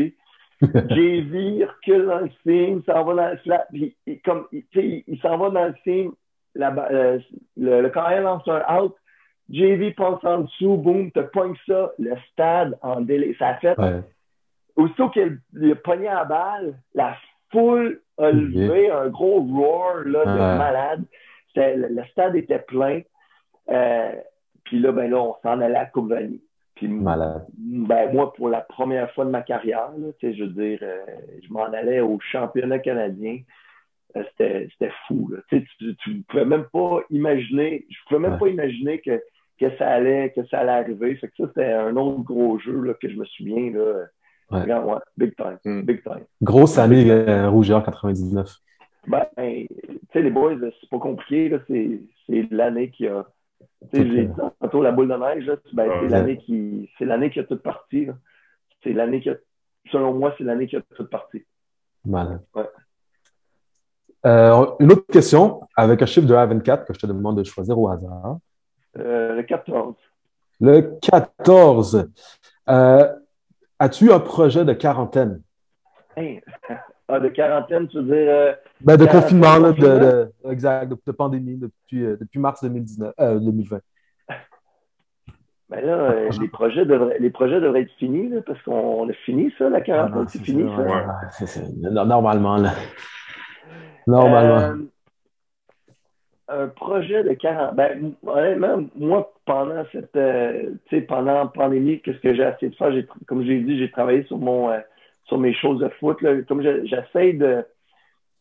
JV 0.89 1.65
recule 1.65 2.05
dans 2.07 2.19
le 2.19 2.31
film, 2.43 2.81
s'en 2.83 3.03
va 3.03 3.13
dans 3.13 3.31
le 3.31 3.37
flat, 3.37 3.67
puis 3.71 3.95
il, 4.05 4.21
comme, 4.21 4.47
il, 4.51 4.63
il 5.07 5.19
s'en 5.21 5.37
va 5.37 5.49
dans 5.49 5.65
le 5.67 5.75
film, 5.83 6.13
la, 6.55 6.73
euh, 6.91 7.19
le, 7.55 7.81
le 7.81 7.89
carrière 7.89 8.23
lance 8.23 8.47
un 8.47 8.63
out, 8.75 8.95
JV 9.49 9.91
passe 9.91 10.23
en 10.23 10.39
dessous, 10.39 10.77
boum, 10.77 11.11
te 11.11 11.19
pogne 11.19 11.55
ça, 11.67 11.91
le 11.99 12.15
stade 12.31 12.77
en 12.81 13.01
délai. 13.01 13.35
Ça 13.39 13.49
a 13.49 13.55
fait. 13.55 13.79
Ouais. 13.79 14.01
Aussitôt 14.75 15.09
qu'il 15.09 15.39
a 15.71 15.75
pogné 15.75 16.07
à 16.07 16.25
balle, 16.25 16.75
la 16.93 17.15
foule 17.51 18.01
a 18.17 18.31
levé 18.31 18.91
un 18.91 19.07
gros 19.07 19.41
roar 19.41 20.03
là, 20.05 20.25
de 20.25 20.57
malade. 20.57 21.03
Le, 21.55 21.87
le, 21.87 22.03
stade 22.11 22.35
était 22.35 22.59
plein. 22.59 23.01
Euh, 23.69 24.11
puis 24.65 24.79
là, 24.79 24.91
ben 24.91 25.09
là, 25.09 25.17
on 25.17 25.35
s'en 25.41 25.59
allait 25.59 25.75
à 25.75 25.85
Couvanie. 25.85 26.41
Puis, 26.77 26.87
Ben, 26.87 28.13
moi, 28.13 28.33
pour 28.33 28.49
la 28.49 28.61
première 28.61 29.11
fois 29.11 29.25
de 29.25 29.31
ma 29.31 29.41
carrière, 29.41 29.91
là, 29.97 30.07
je 30.21 30.43
veux 30.43 30.49
dire, 30.49 30.79
euh, 30.83 31.05
je 31.43 31.51
m'en 31.51 31.65
allais 31.65 32.01
au 32.01 32.19
championnat 32.19 32.79
canadien. 32.79 33.39
Euh, 34.15 34.23
c'était 34.39 34.91
fou. 35.07 35.29
Là. 35.31 35.39
Tu, 35.49 35.65
ne 36.07 36.21
pouvais 36.23 36.45
même 36.45 36.65
pas 36.71 37.01
imaginer, 37.09 37.85
je 37.89 37.97
pouvais 38.07 38.29
même 38.29 38.39
pas 38.39 38.47
imaginer 38.47 38.99
que, 38.99 39.21
que, 39.59 39.75
ça 39.77 39.89
allait, 39.89 40.31
que 40.35 40.45
ça 40.47 40.59
allait 40.59 40.71
arriver. 40.71 41.15
Fait 41.15 41.27
que 41.27 41.33
ça, 41.37 41.47
c'était 41.47 41.73
un 41.73 41.95
autre 41.95 42.21
gros 42.21 42.57
jeu 42.59 42.79
là, 42.81 42.93
que 42.93 43.09
je 43.09 43.17
me 43.17 43.25
souviens. 43.25 43.71
Là. 43.71 44.05
Ouais. 44.51 44.95
big 45.17 45.35
time. 45.35 45.57
Hmm. 45.65 45.81
Big 45.81 46.03
time. 46.03 46.23
Grosse 46.41 46.77
année 46.77 47.09
euh, 47.09 47.49
Rougeur 47.49 47.83
99. 47.83 48.47
Ben, 49.07 49.25
tu 49.35 49.67
sais, 50.13 50.21
les 50.21 50.29
boys, 50.29 50.55
c'est 50.59 50.89
pas 50.89 50.99
compliqué. 50.99 51.51
C'est 51.67 52.47
l'année 52.51 52.91
qui 52.91 53.07
a 53.07 53.25
j'ai 53.93 54.03
dit 54.03 54.29
tantôt 54.59 54.81
la 54.81 54.91
boule 54.91 55.07
de 55.07 55.15
neige, 55.15 55.51
ben, 55.73 55.89
c'est 56.01 56.07
l'année 56.09 56.37
qui 56.37 56.89
c'est 56.97 57.05
l'année 57.05 57.29
qui 57.29 57.39
a 57.39 57.43
toute 57.43 57.61
partie. 57.61 58.07
C'est 58.83 58.93
l'année 58.93 59.21
qui 59.21 59.29
a, 59.29 59.35
selon 59.91 60.13
moi, 60.13 60.33
c'est 60.37 60.43
l'année 60.43 60.67
qui 60.67 60.75
a 60.75 60.81
toute 60.95 61.09
partie. 61.09 61.45
Malade. 62.05 62.41
Ouais. 62.55 62.69
Euh, 64.25 64.65
une 64.79 64.91
autre 64.91 65.05
question 65.11 65.61
avec 65.75 66.01
un 66.01 66.05
chiffre 66.05 66.27
de 66.27 66.33
1 66.33 66.41
à 66.41 66.45
24 66.47 66.85
que 66.85 66.93
je 66.93 66.99
te 66.99 67.05
demande 67.05 67.37
de 67.37 67.43
choisir 67.43 67.77
au 67.77 67.87
hasard. 67.87 68.37
Euh, 68.97 69.35
le 69.35 69.43
14. 69.43 69.95
Le 70.59 70.81
14. 71.01 72.09
Euh, 72.69 73.15
as-tu 73.79 74.11
un 74.11 74.19
projet 74.19 74.65
de 74.65 74.73
quarantaine? 74.73 75.41
Hein? 76.17 76.37
Ah, 77.09 77.19
de 77.19 77.29
quarantaine, 77.29 77.87
tu 77.87 77.97
veux 77.97 78.03
dire. 78.03 78.29
Euh, 78.29 78.53
ben, 78.81 78.97
de 78.97 79.05
confinement, 79.05 79.59
de, 79.59 79.71
de, 79.71 80.31
exact, 80.51 80.91
de, 80.91 81.11
pandémie 81.11 81.55
depuis, 81.55 82.03
euh, 82.03 82.17
depuis 82.19 82.39
mars 82.39 82.61
2019, 82.63 83.13
2020. 83.17 83.79
Ben 85.69 85.85
là, 85.85 85.95
euh, 85.95 86.29
les, 86.39 86.47
projets 86.47 86.85
devraient, 86.85 87.19
les 87.19 87.29
projets 87.29 87.59
devraient 87.59 87.81
être 87.81 87.91
finis, 87.99 88.29
là, 88.29 88.41
parce 88.41 88.61
qu'on 88.61 89.09
a 89.09 89.13
fini 89.25 89.53
ça, 89.57 89.67
la 89.67 89.81
quarantaine, 89.81 90.23
Ah, 90.23 90.29
c'est 90.29 90.41
fini 90.41 90.63
ça. 90.63 90.81
ouais, 90.81 92.05
Normalement, 92.05 92.55
là. 92.55 92.71
Normalement. 94.07 94.55
Euh, 94.55 94.75
un 96.49 96.67
projet 96.67 97.23
de 97.23 97.33
40. 97.33 97.75
Ben, 97.75 98.13
honnêtement, 98.25 98.85
moi, 98.95 99.33
pendant 99.45 99.83
cette 99.91 100.15
euh, 100.15 100.71
tu 100.87 100.95
sais, 100.95 101.01
pendant 101.01 101.33
la 101.33 101.45
pandémie, 101.47 101.99
qu'est-ce 102.01 102.19
que 102.19 102.33
j'ai 102.33 102.43
essayé 102.43 102.69
de 102.69 102.75
faire? 102.75 102.93
Comme 103.27 103.43
j'ai 103.43 103.59
dit, 103.59 103.77
j'ai 103.77 103.91
travaillé 103.91 104.23
sur 104.23 104.37
mon 104.37 104.71
euh, 104.71 104.79
sur 105.27 105.37
mes 105.37 105.53
choses 105.53 105.79
de 105.79 105.89
foot. 105.99 106.21
Là. 106.21 106.41
Comme 106.47 106.61
je- 106.63 106.85
j'essaie 106.85 107.33
de 107.33 107.65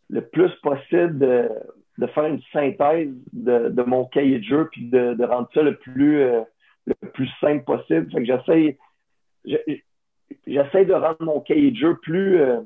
le 0.09 0.21
plus 0.21 0.51
possible 0.63 1.19
de, 1.19 1.49
de 1.99 2.07
faire 2.09 2.27
une 2.27 2.41
synthèse 2.53 3.09
de, 3.33 3.69
de 3.71 3.83
mon 3.83 4.05
cahier 4.07 4.39
de 4.39 4.45
jeu 4.45 4.69
puis 4.71 4.89
de, 4.89 5.15
de 5.15 5.25
rendre 5.25 5.49
ça 5.53 5.63
le 5.63 5.77
plus 5.77 6.21
euh, 6.21 6.43
le 6.87 7.09
plus 7.11 7.29
simple 7.41 7.65
possible. 7.65 8.11
Fait 8.13 8.19
que 8.19 8.25
j'essaie 8.25 8.79
je- 9.45 9.77
j'essaie 10.47 10.85
de 10.85 10.95
rendre 10.95 11.23
mon 11.23 11.41
cahier 11.41 11.71
de 11.73 11.77
jeu 11.77 11.97
plus 11.97 12.41
euh, 12.41 12.61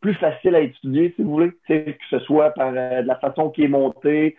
plus 0.00 0.14
facile 0.14 0.56
à 0.56 0.60
étudier, 0.60 1.12
si 1.14 1.22
vous 1.22 1.30
voulez. 1.30 1.52
Que 1.68 1.94
ce 2.10 2.18
soit 2.20 2.50
par 2.50 2.72
euh, 2.74 3.02
de 3.02 3.06
la 3.06 3.16
façon 3.16 3.50
qui 3.50 3.62
est 3.64 3.68
montée, 3.68 4.36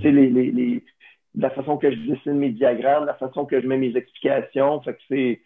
sais, 0.00 0.10
les, 0.10 0.30
les, 0.30 0.50
les, 0.50 0.84
de 1.34 1.42
la 1.42 1.50
façon 1.50 1.76
que 1.76 1.90
je 1.90 1.96
dessine 2.10 2.38
mes 2.38 2.48
diagrammes, 2.50 3.02
de 3.02 3.06
la 3.08 3.14
façon 3.14 3.44
que 3.44 3.60
je 3.60 3.66
mets 3.66 3.76
mes 3.76 3.94
explications. 3.94 4.80
Fait 4.80 4.94
que 4.94 5.00
c'est, 5.08 5.40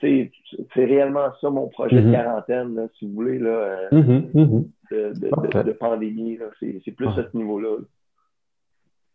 c'est, 0.00 0.30
réellement 0.74 1.28
ça 1.40 1.50
mon 1.50 1.68
projet 1.68 1.96
Mhm. 2.00 2.06
de 2.06 2.12
quarantaine, 2.12 2.74
là, 2.74 2.86
si 2.98 3.06
vous 3.06 3.14
voulez, 3.14 3.38
là, 3.38 3.48
euh, 3.50 3.88
Mhm, 3.92 4.30
mhm. 4.34 4.70
de, 4.90 5.62
de, 5.62 5.72
pandémie. 5.72 6.38
C'est, 6.60 6.92
plus 6.92 7.08
à 7.08 7.28
ce 7.30 7.36
niveau-là. 7.36 7.78
là. 7.78 7.84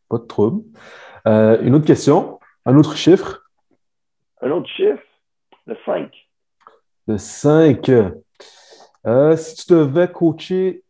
Pas 0.09 0.17
de 0.17 0.25
trouble. 0.25 0.63
Euh, 1.27 1.61
une 1.61 1.75
autre 1.75 1.85
question, 1.85 2.39
un 2.65 2.75
autre 2.77 2.95
chiffre? 2.95 3.43
Un 4.41 4.51
autre 4.51 4.67
chiffre, 4.69 5.03
le 5.67 5.75
5. 5.85 6.11
Le 7.07 7.17
5. 7.17 7.89
Euh, 9.07 9.35
si 9.37 9.55
tu 9.65 9.73
devais 9.73 10.11
coacher, 10.11 10.83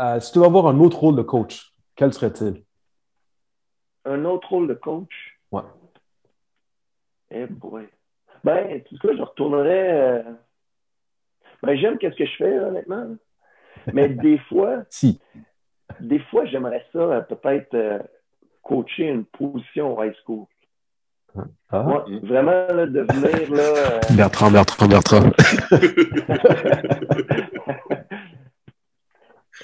euh, 0.00 0.18
si 0.20 0.32
tu 0.32 0.38
devais 0.38 0.46
avoir 0.48 0.66
un 0.68 0.78
autre 0.80 0.98
rôle 1.00 1.16
de 1.16 1.22
coach, 1.22 1.72
quel 1.96 2.12
serait-il? 2.12 2.62
Un 4.04 4.24
autre 4.24 4.48
rôle 4.48 4.68
de 4.68 4.74
coach? 4.74 5.38
Ouais. 5.52 5.62
Eh 7.30 7.46
boy. 7.46 7.86
Ben, 8.44 8.82
tout 8.82 8.98
cas, 8.98 9.14
je 9.16 9.22
retournerais. 9.22 9.90
euh, 9.92 10.22
Ben, 11.62 11.76
j'aime 11.76 11.98
qu'est-ce 11.98 12.16
que 12.16 12.26
je 12.26 12.36
fais, 12.36 12.58
honnêtement. 12.58 13.06
Mais 13.92 14.08
des 14.26 14.38
fois, 14.48 14.82
Si. 14.90 15.20
des 16.00 16.18
fois, 16.18 16.44
j'aimerais 16.46 16.84
ça 16.92 16.98
euh, 16.98 17.20
peut-être 17.20 17.74
euh, 17.74 17.98
coacher 18.62 19.04
une 19.08 19.24
position 19.24 19.96
au 19.96 20.02
high 20.02 20.14
school. 20.24 20.46
Ah. 21.70 21.80
Ouais, 21.82 22.18
vraiment, 22.22 22.66
là, 22.66 22.84
de 22.86 23.00
venir 23.00 23.50
là. 23.52 23.62
euh, 23.62 24.00
Bertrand, 24.16 24.50
Bertrand, 24.50 24.86
Bertrand. 24.88 25.30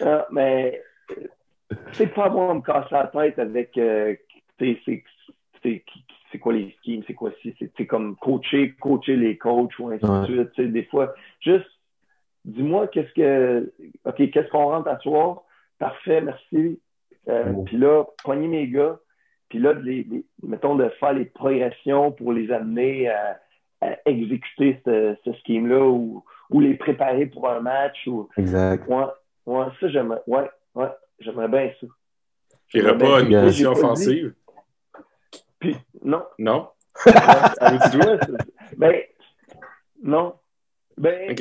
Ah, 0.01 0.27
mais 0.31 0.81
c'est 1.93 2.07
pas 2.15 2.27
avoir 2.27 2.51
à 2.51 2.55
me 2.55 2.61
casser 2.61 2.89
la 2.93 3.07
tête 3.09 3.39
avec 3.39 3.77
euh, 3.79 4.15
c'est 4.59 4.79
c'est- 4.85 5.05
c'est- 5.63 5.85
c'est 6.33 6.39
quoi 6.39 6.53
les 6.53 6.77
schemes, 6.83 7.03
c'est 7.07 7.15
quoi 7.15 7.31
si, 7.43 7.55
c'est 7.59 7.71
c'est 7.77 7.87
comme 7.87 8.17
coacher, 8.17 8.75
coacher 8.81 9.17
les 9.17 9.37
coachs 9.39 9.79
ou 9.79 9.89
ainsi 9.91 10.05
Ouais. 10.05 10.21
de 10.21 10.25
suite. 10.27 10.53
tu 10.53 10.63
sais, 10.65 10.69
Des 10.69 10.85
fois, 10.85 11.15
juste 11.41 11.67
dis-moi 12.45 12.87
qu'est-ce 12.89 13.13
que 13.15 13.73
OK, 14.05 14.31
qu'est-ce 14.31 14.49
qu'on 14.49 14.67
rentre 14.71 14.89
à 14.89 14.99
soir? 15.01 15.43
Parfait, 15.79 16.21
merci. 16.21 16.81
Euh. 17.29 17.53
Puis 17.67 17.77
là, 17.77 18.05
pogner 18.25 18.49
mes 18.49 18.69
gars, 18.69 18.99
puis 19.49 19.59
là, 19.59 19.75
de 19.75 19.81
les, 19.81 20.03
les- 20.05 20.25
mettons, 20.43 20.75
de 20.77 20.89
faire 21.01 21.13
les 21.13 21.25
progressions 21.27 22.11
pour 22.13 22.33
les 22.33 22.51
amener 22.51 23.09
à, 23.09 23.39
à 23.81 23.97
exécuter 24.07 24.81
ce, 24.85 25.17
ce 25.25 25.33
scheme-là 25.45 25.87
ou, 25.87 26.25
ou 26.51 26.61
les 26.61 26.75
préparer 26.75 27.27
pour 27.27 27.49
un 27.49 27.61
match 27.61 28.07
ou 28.07 28.29
Exact. 28.37 28.87
Ouais, 28.89 29.05
ouais, 29.47 29.67
ça, 29.81 29.89
j'aimerais. 29.89 30.21
Ouais, 30.27 30.49
ouais, 30.75 30.89
j'aimerais 31.21 31.49
bien 31.49 31.71
ça. 31.81 31.87
Il 32.75 32.81
n'y 32.83 32.87
aurait 32.89 32.99
Ben, 32.99 33.07
pas 33.07 33.21
une 33.21 33.31
j'ai- 33.31 33.41
position 33.41 33.71
offensive? 33.73 34.35
Puis, 35.61 35.77
non. 36.03 36.23
Non? 36.39 36.69
Ben, 38.77 39.03
non. 40.03 40.35
Ben, 40.97 41.35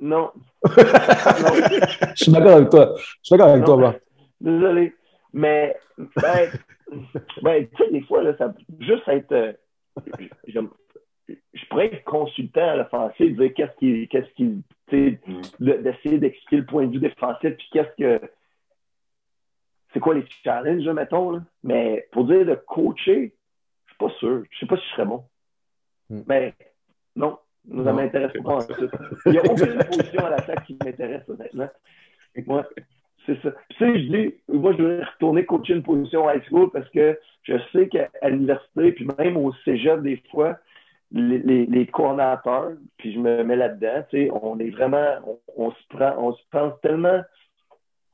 non. 0.00 0.30
Je 0.64 2.14
suis 2.14 2.32
d'accord 2.32 2.56
avec 2.56 2.70
toi. 2.70 2.94
Je 2.96 3.02
suis 3.22 3.36
d'accord 3.36 3.48
avec 3.48 3.60
Non. 3.60 3.66
toi, 3.66 3.76
Bart. 3.76 3.94
Désolé. 4.40 4.94
Mais, 5.32 5.76
ben, 5.98 6.50
ben 7.42 7.66
tu 7.68 7.76
sais, 7.84 7.90
des 7.90 8.02
fois, 8.02 8.22
là, 8.22 8.36
ça 8.36 8.54
juste 8.80 9.06
être. 9.08 9.32
euh, 9.32 9.52
je, 10.48 10.60
je 11.28 11.66
pourrais 11.68 11.86
être 11.86 12.04
consultant 12.04 12.68
à 12.70 12.76
l'offensive, 12.76 13.36
dire 13.36 13.52
qu'est-ce 13.54 13.76
qui. 13.78 14.08
Qu'est-ce 14.08 14.32
qui 14.34 14.62
d'essayer 15.60 16.18
d'expliquer 16.18 16.56
le 16.58 16.66
point 16.66 16.86
de 16.86 16.92
vue 16.92 16.98
défensif, 17.00 17.56
puis 17.56 17.68
qu'est-ce 17.72 17.96
que. 18.02 18.20
C'est 19.92 20.00
quoi 20.00 20.14
les 20.14 20.24
challenges, 20.42 20.88
mettons, 20.88 21.30
là. 21.30 21.42
Mais 21.62 22.08
pour 22.12 22.24
dire 22.24 22.44
de 22.44 22.54
coacher, 22.54 23.34
pas 24.08 24.14
sûr. 24.18 24.42
Je 24.50 24.58
sais 24.58 24.66
pas 24.66 24.76
si 24.76 24.82
je 24.88 24.92
serais 24.94 25.06
bon. 25.06 25.24
Mm. 26.10 26.20
Mais, 26.26 26.54
non. 27.16 27.38
Ça 27.68 27.74
Non. 27.74 27.94
m'intéresse 27.94 28.32
pas. 28.44 28.58
Il 29.26 29.32
n'y 29.32 29.38
a 29.38 29.42
aucune 29.44 29.78
position 29.78 30.26
à 30.26 30.30
l'attaque 30.30 30.64
qui 30.66 30.76
m'intéresse, 30.84 31.28
honnêtement. 31.28 31.68
Ouais. 32.46 32.62
C'est 33.26 33.40
ça. 33.40 33.52
Puis, 33.70 33.78
tu 33.78 33.84
sais, 33.84 33.98
je 34.00 34.04
dis, 34.08 34.34
moi, 34.48 34.72
je 34.72 34.82
voudrais 34.82 35.04
retourner 35.04 35.46
coacher 35.46 35.72
une 35.74 35.82
position 35.82 36.30
high 36.30 36.42
school 36.46 36.70
parce 36.72 36.88
que 36.90 37.18
je 37.42 37.54
sais 37.72 37.88
qu'à 37.88 38.10
l'université, 38.28 38.92
puis 38.92 39.08
même 39.18 39.38
au 39.38 39.52
cégep, 39.64 40.02
des 40.02 40.22
fois, 40.30 40.58
les, 41.10 41.38
les, 41.38 41.64
les 41.64 41.86
coordonnateurs, 41.86 42.72
puis 42.98 43.14
je 43.14 43.18
me 43.18 43.42
mets 43.44 43.56
là-dedans, 43.56 44.04
tu 44.10 44.18
sais, 44.26 44.30
on 44.30 44.58
est 44.58 44.70
vraiment, 44.70 45.06
on, 45.26 45.38
on 45.56 45.70
se 45.70 45.86
prend, 45.88 46.14
on 46.18 46.34
se 46.34 46.42
pense 46.50 46.78
tellement, 46.82 47.22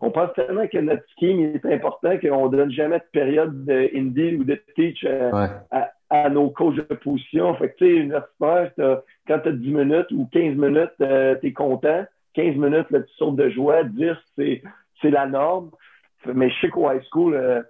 on 0.01 0.11
pense 0.11 0.33
tellement 0.35 0.67
que 0.67 0.79
notre 0.79 1.05
scheme 1.19 1.41
est 1.55 1.65
important 1.67 2.19
qu'on 2.19 2.49
donne 2.49 2.71
jamais 2.73 2.99
de 2.99 3.05
période 3.13 3.65
de 3.65 3.91
indie 3.95 4.37
ou 4.37 4.45
de 4.45 4.59
teach 4.77 5.03
Ouais. 5.05 5.49
à, 5.71 5.91
à 6.11 6.29
nos 6.31 6.51
coachs 6.51 6.77
de 6.77 6.83
position. 6.95 7.55
Fait 7.57 7.71
que, 7.71 7.77
tu 7.79 7.85
sais, 7.87 7.93
universitaire, 8.01 8.73
t'as- 8.77 9.03
quand 9.29 9.39
tu 9.41 9.49
as 9.49 9.53
10 9.53 9.73
minutes 9.73 10.11
ou 10.13 10.29
15 10.33 10.57
minutes, 10.57 10.91
euh, 11.03 11.35
tu 11.41 11.49
es 11.49 11.53
content. 11.53 12.05
15 12.35 12.57
minutes, 12.57 12.91
là, 12.91 13.01
tu 13.01 13.13
sautes 13.17 13.37
de 13.37 13.49
joie. 13.51 13.85
10, 13.85 14.13
c'est, 14.37 14.63
c'est 15.03 15.11
la 15.11 15.27
norme. 15.27 15.71
Mais 16.27 16.51
je 16.51 16.61
sais 16.61 16.69
qu'au 16.69 16.91
high 16.91 17.03
school, 17.11 17.35
euh, 17.35 17.63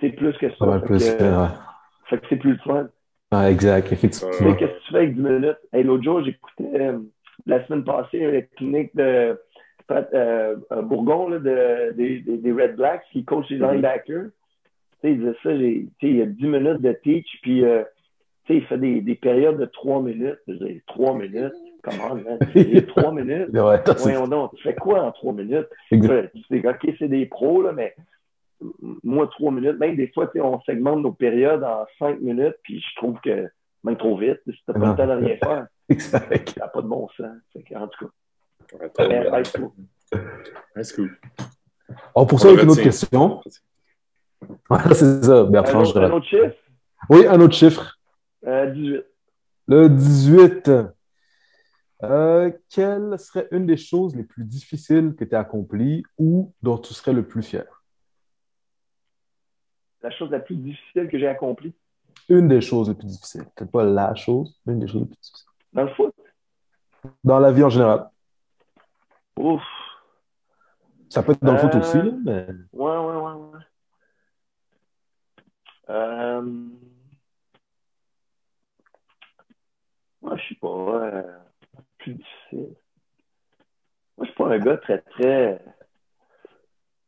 c'est 0.00 0.10
plus 0.10 0.36
que 0.38 0.50
ça. 0.54 0.66
Mal 0.66 0.80
Fait 0.80 0.86
plus. 0.86 1.16
que, 1.16 1.22
euh, 1.22 1.42
ouais. 1.42 1.48
fait 2.10 2.18
que 2.18 2.26
c'est 2.28 2.36
plus 2.36 2.52
le 2.52 2.58
fun. 2.58 2.88
Ouais, 3.32 3.50
exact, 3.52 3.88
Tu 3.88 3.94
effectivement. 3.94 4.32
sais, 4.32 4.56
qu'est-ce 4.56 4.72
que 4.72 4.84
tu 4.86 4.90
fais 4.92 4.96
avec 4.98 5.14
10 5.14 5.22
minutes? 5.22 5.58
Hey, 5.72 5.82
L'autre 5.84 6.04
jour, 6.04 6.22
j'écoutais 6.24 6.80
euh, 6.80 6.98
la 7.46 7.64
semaine 7.66 7.84
passée 7.84 8.18
une 8.18 8.42
clinique 8.56 8.94
de 8.94 9.38
euh, 9.90 10.56
euh, 10.72 10.82
Bourgon 10.82 11.28
là, 11.28 11.38
de, 11.38 11.92
des, 11.92 12.20
des, 12.20 12.52
Red 12.52 12.76
Blacks 12.76 13.02
qui 13.12 13.24
coach 13.24 13.48
les 13.50 13.58
Mhm. 13.58 13.72
linebackers. 13.72 14.26
Il 15.04 15.18
disait 15.18 15.34
ça, 15.42 15.52
il 15.52 15.88
y 16.02 16.22
a 16.22 16.26
10 16.26 16.46
minutes 16.46 16.80
de 16.80 16.92
teach, 17.02 17.26
puis 17.42 17.64
euh, 17.64 17.82
il 18.48 18.62
fait 18.66 18.78
des, 18.78 19.00
des 19.00 19.14
périodes 19.16 19.58
de 19.58 19.64
3 19.66 20.00
minutes. 20.02 20.38
Je 20.46 20.54
dis, 20.54 20.82
3 20.86 21.14
minutes? 21.14 21.52
Comment, 21.82 22.14
man? 22.14 22.38
3 22.86 23.12
minutes? 23.12 23.48
Ouais, 23.52 23.80
Voyons 23.98 24.28
donc, 24.28 24.54
tu 24.54 24.62
fais 24.62 24.74
quoi 24.74 25.02
en 25.02 25.10
3 25.12 25.32
minutes? 25.32 25.68
exact. 25.90 26.34
Sais, 26.48 26.66
OK, 26.66 26.94
c'est 26.98 27.08
des 27.08 27.26
pros, 27.26 27.62
là, 27.62 27.72
mais 27.72 27.94
moi, 29.02 29.26
trois 29.26 29.50
minutes, 29.50 29.78
même 29.80 29.96
des 29.96 30.06
fois, 30.08 30.30
on 30.36 30.60
segmente 30.60 31.00
nos 31.02 31.10
périodes 31.12 31.64
en 31.64 31.84
cinq 31.98 32.20
minutes, 32.20 32.54
puis 32.62 32.80
je 32.80 32.94
trouve 32.96 33.18
que 33.20 33.48
même 33.82 33.96
trop 33.96 34.16
vite, 34.16 34.38
si 34.46 34.52
t'as 34.66 34.72
pas 34.74 34.90
le 34.90 34.96
temps 34.96 35.06
de 35.08 35.24
rien 35.24 35.36
faire, 35.36 35.66
ça 35.98 36.20
n'a 36.20 36.68
pas 36.68 36.82
de 36.82 36.86
bon 36.86 37.08
sens. 37.16 37.36
Fait 37.52 37.76
en 37.76 37.88
tout 37.88 38.06
cas, 38.06 38.12
Cool. 40.94 41.18
On 42.14 42.26
poursuit 42.26 42.48
On 42.48 42.52
avec 42.52 42.64
une 42.64 42.70
autre 42.70 42.82
question. 42.82 43.40
Voilà, 44.68 44.92
c'est 44.92 45.22
ça, 45.22 45.40
Un 45.42 45.44
Bertrand. 45.44 45.82
autre, 45.82 45.96
un 45.98 46.00
dirais. 46.08 46.14
autre 46.16 46.26
chiffre, 46.26 46.56
Oui, 47.10 47.26
un 47.28 47.40
autre 47.40 47.54
chiffre. 47.54 47.96
euh, 48.44 48.66
18. 48.72 49.04
Le 49.68 49.88
18. 49.88 50.70
Euh, 52.02 52.50
quelle 52.68 53.16
serait 53.20 53.46
une 53.52 53.66
des 53.66 53.76
choses 53.76 54.16
les 54.16 54.24
plus 54.24 54.42
difficiles 54.44 55.14
que 55.16 55.24
tu 55.24 55.36
as 55.36 55.40
accomplies 55.40 56.02
ou 56.18 56.52
dont 56.60 56.76
tu 56.76 56.92
serais 56.92 57.12
le 57.12 57.24
plus 57.24 57.44
fier? 57.44 57.84
La 60.02 60.10
chose 60.10 60.28
la 60.32 60.40
plus 60.40 60.56
difficile 60.56 61.08
que 61.08 61.16
j'ai 61.20 61.28
accomplie? 61.28 61.72
Une 62.28 62.48
des 62.48 62.60
choses 62.60 62.88
les 62.88 62.96
plus 62.96 63.06
difficiles. 63.06 63.44
Peut-être 63.54 63.70
pas 63.70 63.84
la 63.84 64.12
chose, 64.16 64.60
mais 64.66 64.72
une 64.72 64.80
des 64.80 64.88
choses 64.88 65.02
les 65.02 65.06
plus 65.06 65.18
difficiles. 65.22 65.48
dans 65.72 65.84
le 65.84 65.90
foot? 65.94 66.14
Dans 67.22 67.38
la 67.38 67.52
vie 67.52 67.62
en 67.62 67.70
général. 67.70 68.08
Ouf. 69.36 69.62
Ça 71.08 71.22
peut 71.22 71.32
être 71.32 71.42
dans 71.44 71.52
le 71.52 71.58
foot 71.58 71.74
Euh, 71.74 71.78
aussi, 71.80 71.98
là, 71.98 72.10
mais 72.24 72.46
Ouais, 72.72 72.96
ouais, 72.96 73.16
ouais, 73.16 73.32
ouais. 73.32 73.60
Euh... 75.90 76.40
Moi, 80.22 80.36
je 80.36 80.48
sais 80.48 80.54
pas. 80.60 80.68
euh, 80.68 81.22
Plus 81.98 82.14
difficile. 82.14 82.74
Moi, 84.16 84.20
je 84.20 84.24
suis 84.26 84.34
pas 84.34 84.48
un 84.54 84.58
gars 84.58 84.76
très, 84.78 84.98
très. 85.02 85.60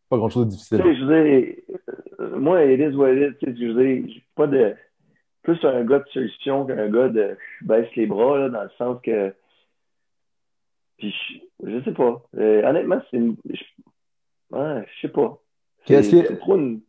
pas 0.08 0.16
grand-chose 0.16 0.46
de 0.46 0.50
Tu 0.50 0.56
difficile. 0.56 0.78
sais, 0.82 0.96
je 0.96 1.04
dire, 1.04 1.78
euh, 2.20 2.38
moi, 2.38 2.64
it 2.64 2.80
is 2.80 2.94
what 2.96 3.12
it 3.12 3.32
is. 3.32 3.38
Tu 3.38 3.46
sais, 3.46 3.56
je 3.56 3.72
veux 3.72 3.84
dire, 3.84 4.08
j'ai 4.14 4.24
pas 4.34 4.46
de. 4.46 4.74
plus 5.42 5.64
un 5.64 5.84
gars 5.84 6.00
de 6.00 6.08
solution 6.10 6.66
qu'un 6.66 6.88
gars 6.90 7.08
de 7.08 7.36
baisse 7.62 7.94
les 7.96 8.06
bras, 8.06 8.38
là, 8.38 8.48
dans 8.48 8.62
le 8.64 8.70
sens 8.78 9.00
que. 9.02 9.34
Puis, 10.98 11.14
je, 11.62 11.70
je 11.70 11.84
sais 11.84 11.92
pas. 11.92 12.22
Euh, 12.36 12.62
honnêtement, 12.68 13.00
c'est 13.10 13.16
une. 13.16 13.36
Je, 13.44 13.62
ouais, 14.56 14.86
je 14.94 15.00
sais 15.00 15.12
pas. 15.12 15.38
Qu'est-ce 15.84 16.10
C'est 16.10 16.22
que- 16.22 16.28
c'est 16.28 16.38
trop 16.38 16.56
une. 16.56 16.80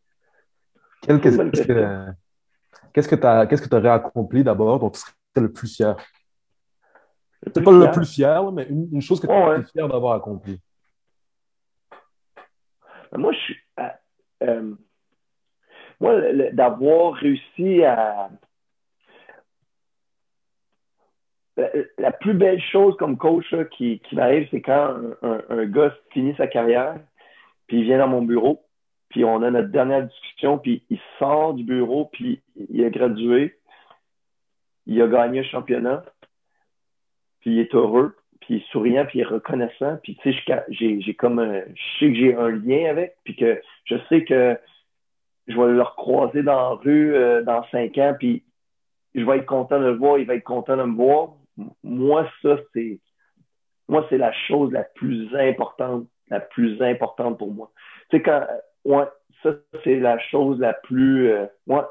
Quel- 1.02 1.22
C'est 1.22 1.30
une 1.30 1.38
bonne 1.38 1.52
Qu'est-ce 1.52 3.08
que 3.10 3.16
tu 3.16 3.26
as, 3.26 3.46
qu'est-ce 3.48 3.62
que 3.62 3.76
aurais 3.76 3.90
accompli 3.90 4.44
d'abord 4.44 4.80
dont 4.80 4.90
tu 4.90 5.00
serais 5.00 5.14
le 5.38 5.52
plus 5.52 5.74
fier? 5.76 5.96
C'est 7.54 7.62
pas 7.64 7.72
le 7.72 7.92
plus 7.92 8.12
fier, 8.12 8.52
mais 8.52 8.66
une, 8.70 8.90
une 8.92 9.02
chose 9.02 9.20
que 9.20 9.28
tu 9.28 9.34
es 9.34 9.46
ouais. 9.46 9.64
fier 9.66 9.88
d'avoir 9.88 10.14
accompli. 10.14 10.60
Moi, 13.14 13.32
je 13.34 13.38
suis. 13.38 13.56
euh, 13.80 13.84
euh, 14.44 14.76
moi, 16.00 16.22
d'avoir 16.54 17.14
réussi 17.14 17.84
à. 17.84 18.30
La, 21.98 22.12
plus 22.12 22.34
belle 22.34 22.62
chose 22.62 22.98
comme 22.98 23.18
coach 23.18 23.50
là, 23.52 23.64
qui, 23.66 24.00
qui 24.00 24.16
m'arrive, 24.16 24.48
c'est 24.52 24.62
quand 24.62 24.98
un, 25.22 25.28
un- 25.30 25.44
un 25.50 25.66
gars 25.66 25.96
finit 26.12 26.36
sa 26.36 26.48
carrière, 26.48 27.00
puis 27.68 27.80
il 27.80 27.84
vient 27.86 28.00
dans 28.00 28.10
mon 28.10 28.22
bureau, 28.22 28.62
puis 29.10 29.24
on 29.24 29.42
a 29.42 29.50
notre 29.52 29.70
dernière 29.70 30.04
discussion, 30.06 30.58
puis 30.58 30.84
il 30.90 31.00
sort 31.18 31.54
du 31.54 31.64
bureau, 31.64 32.10
puis 32.12 32.42
il 32.70 32.84
a 32.84 32.90
gradué, 32.90 33.58
il 34.86 35.02
a 35.02 35.08
gagné 35.08 35.40
un 35.40 35.44
championnat, 35.44 36.04
puis 37.40 37.52
il 37.52 37.60
est 37.60 37.74
heureux, 37.74 38.18
puis 38.42 38.56
il 38.56 38.58
est 38.58 38.72
souriant, 38.72 39.06
puis 39.06 39.20
il 39.20 39.22
est 39.22 39.26
reconnaissant, 39.26 39.98
puis 40.04 40.18
tu 40.18 40.34
sais, 40.34 40.64
j'ai 40.70 41.00
j'ai 41.02 41.14
comme 41.14 41.40
un- 41.40 41.62
je 41.74 42.00
sais 42.00 42.08
que 42.12 42.16
j'ai 42.16 42.36
un 42.36 42.50
lien 42.50 42.90
avec, 42.90 43.16
puis 43.24 43.36
que 43.38 43.62
je 43.86 43.96
sais 44.10 44.26
que 44.26 44.58
je 45.48 45.56
vais 45.56 45.72
le 45.72 45.82
recroiser 45.82 46.44
dans 46.44 46.56
la 46.56 46.76
rue 46.76 47.16
euh, 47.16 47.44
dans 47.44 47.64
cinq 47.72 47.98
ans, 47.98 48.14
puis 48.20 48.44
je 49.14 49.24
vais 49.24 49.38
être 49.38 49.46
content 49.46 49.80
de 49.80 49.86
le 49.86 49.96
voir, 49.96 50.18
il 50.18 50.26
va 50.26 50.36
être 50.36 50.44
content 50.44 50.76
de 50.76 50.84
me 50.84 50.96
voir. 50.96 51.30
Moi, 51.84 52.30
ça, 52.42 52.58
c'est 52.74 53.00
moi, 53.88 54.06
c'est 54.10 54.18
la 54.18 54.32
chose 54.48 54.72
la 54.72 54.84
plus 54.84 55.34
importante, 55.36 56.08
la 56.30 56.40
plus 56.40 56.82
importante 56.82 57.38
pour 57.38 57.54
moi. 57.54 57.72
Tu 58.10 58.18
sais, 58.18 58.24
quand 58.24 58.46
ouais, 58.84 59.06
ça, 59.44 59.52
c'est 59.84 60.00
la 60.00 60.18
chose 60.20 60.60
la 60.60 60.74
plus 60.74 61.30
euh, 61.30 61.46
ouais, 61.68 61.84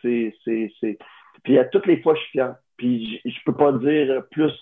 c'est, 0.00 0.34
c'est, 0.44 0.72
c'est. 0.80 0.98
Puis 1.42 1.58
à 1.58 1.64
toutes 1.64 1.86
les 1.86 2.00
fois, 2.00 2.14
je 2.14 2.20
suis 2.20 2.30
fier. 2.32 2.54
Puis 2.76 3.20
je, 3.24 3.30
je 3.30 3.38
peux 3.44 3.54
pas 3.54 3.72
dire 3.72 4.24
plus 4.30 4.52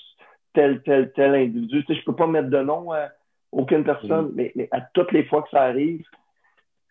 tel, 0.55 0.83
tel, 0.83 1.13
tel 1.13 1.35
individu. 1.35 1.85
Tu 1.85 1.95
sais, 1.95 2.01
je 2.01 2.05
peux 2.05 2.17
pas 2.17 2.27
mettre 2.27 2.49
de 2.49 2.63
nom 2.63 2.93
à 2.93 3.09
aucune 3.53 3.85
personne, 3.85 4.33
mais, 4.35 4.53
mais 4.55 4.69
à 4.71 4.81
toutes 4.81 5.13
les 5.13 5.25
fois 5.25 5.43
que 5.43 5.51
ça 5.51 5.63
arrive, 5.63 6.05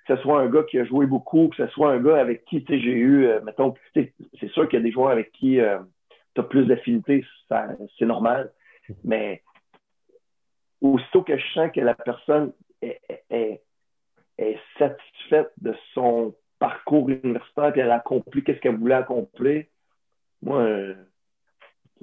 que 0.08 0.16
ce 0.16 0.22
soit 0.22 0.42
un 0.42 0.48
gars 0.50 0.64
qui 0.64 0.80
a 0.80 0.86
joué 0.86 1.06
beaucoup, 1.06 1.50
que 1.50 1.56
ce 1.56 1.68
soit 1.68 1.92
un 1.92 2.00
gars 2.00 2.18
avec 2.18 2.44
qui 2.46 2.64
tu 2.64 2.74
sais, 2.74 2.80
j'ai 2.82 2.92
eu, 2.92 3.26
euh, 3.26 3.42
mettons, 3.42 3.72
tu 3.72 3.80
sais, 3.94 4.14
c'est 4.40 4.50
sûr 4.52 4.68
qu'il 4.68 4.80
y 4.80 4.82
a 4.82 4.84
des 4.84 4.92
joueurs 4.92 5.12
avec 5.12 5.32
qui 5.32 5.60
tu 6.36 6.42
as 6.42 6.44
plus 6.44 6.66
d'affinité, 6.66 7.26
ça- 7.48 7.76
c'est 7.98 8.06
normal, 8.06 8.52
mais 9.04 9.44
aussitôt 10.82 11.22
que 11.24 11.38
je 11.38 11.46
sens 11.54 11.72
que 11.74 11.82
la 11.82 11.96
personne 11.96 12.54
est, 12.82 13.00
satisfaite 14.78 15.52
de 15.58 15.76
son 15.94 16.34
parcours 16.58 17.10
universitaire 17.10 17.76
et 17.76 17.82
elle 17.82 17.92
a 17.92 17.96
accompli 17.96 18.44
qu'est-ce 18.44 18.60
qu'elle 18.60 18.78
voulait 18.78 18.96
accomplir, 18.96 19.66
moi, 20.42 20.66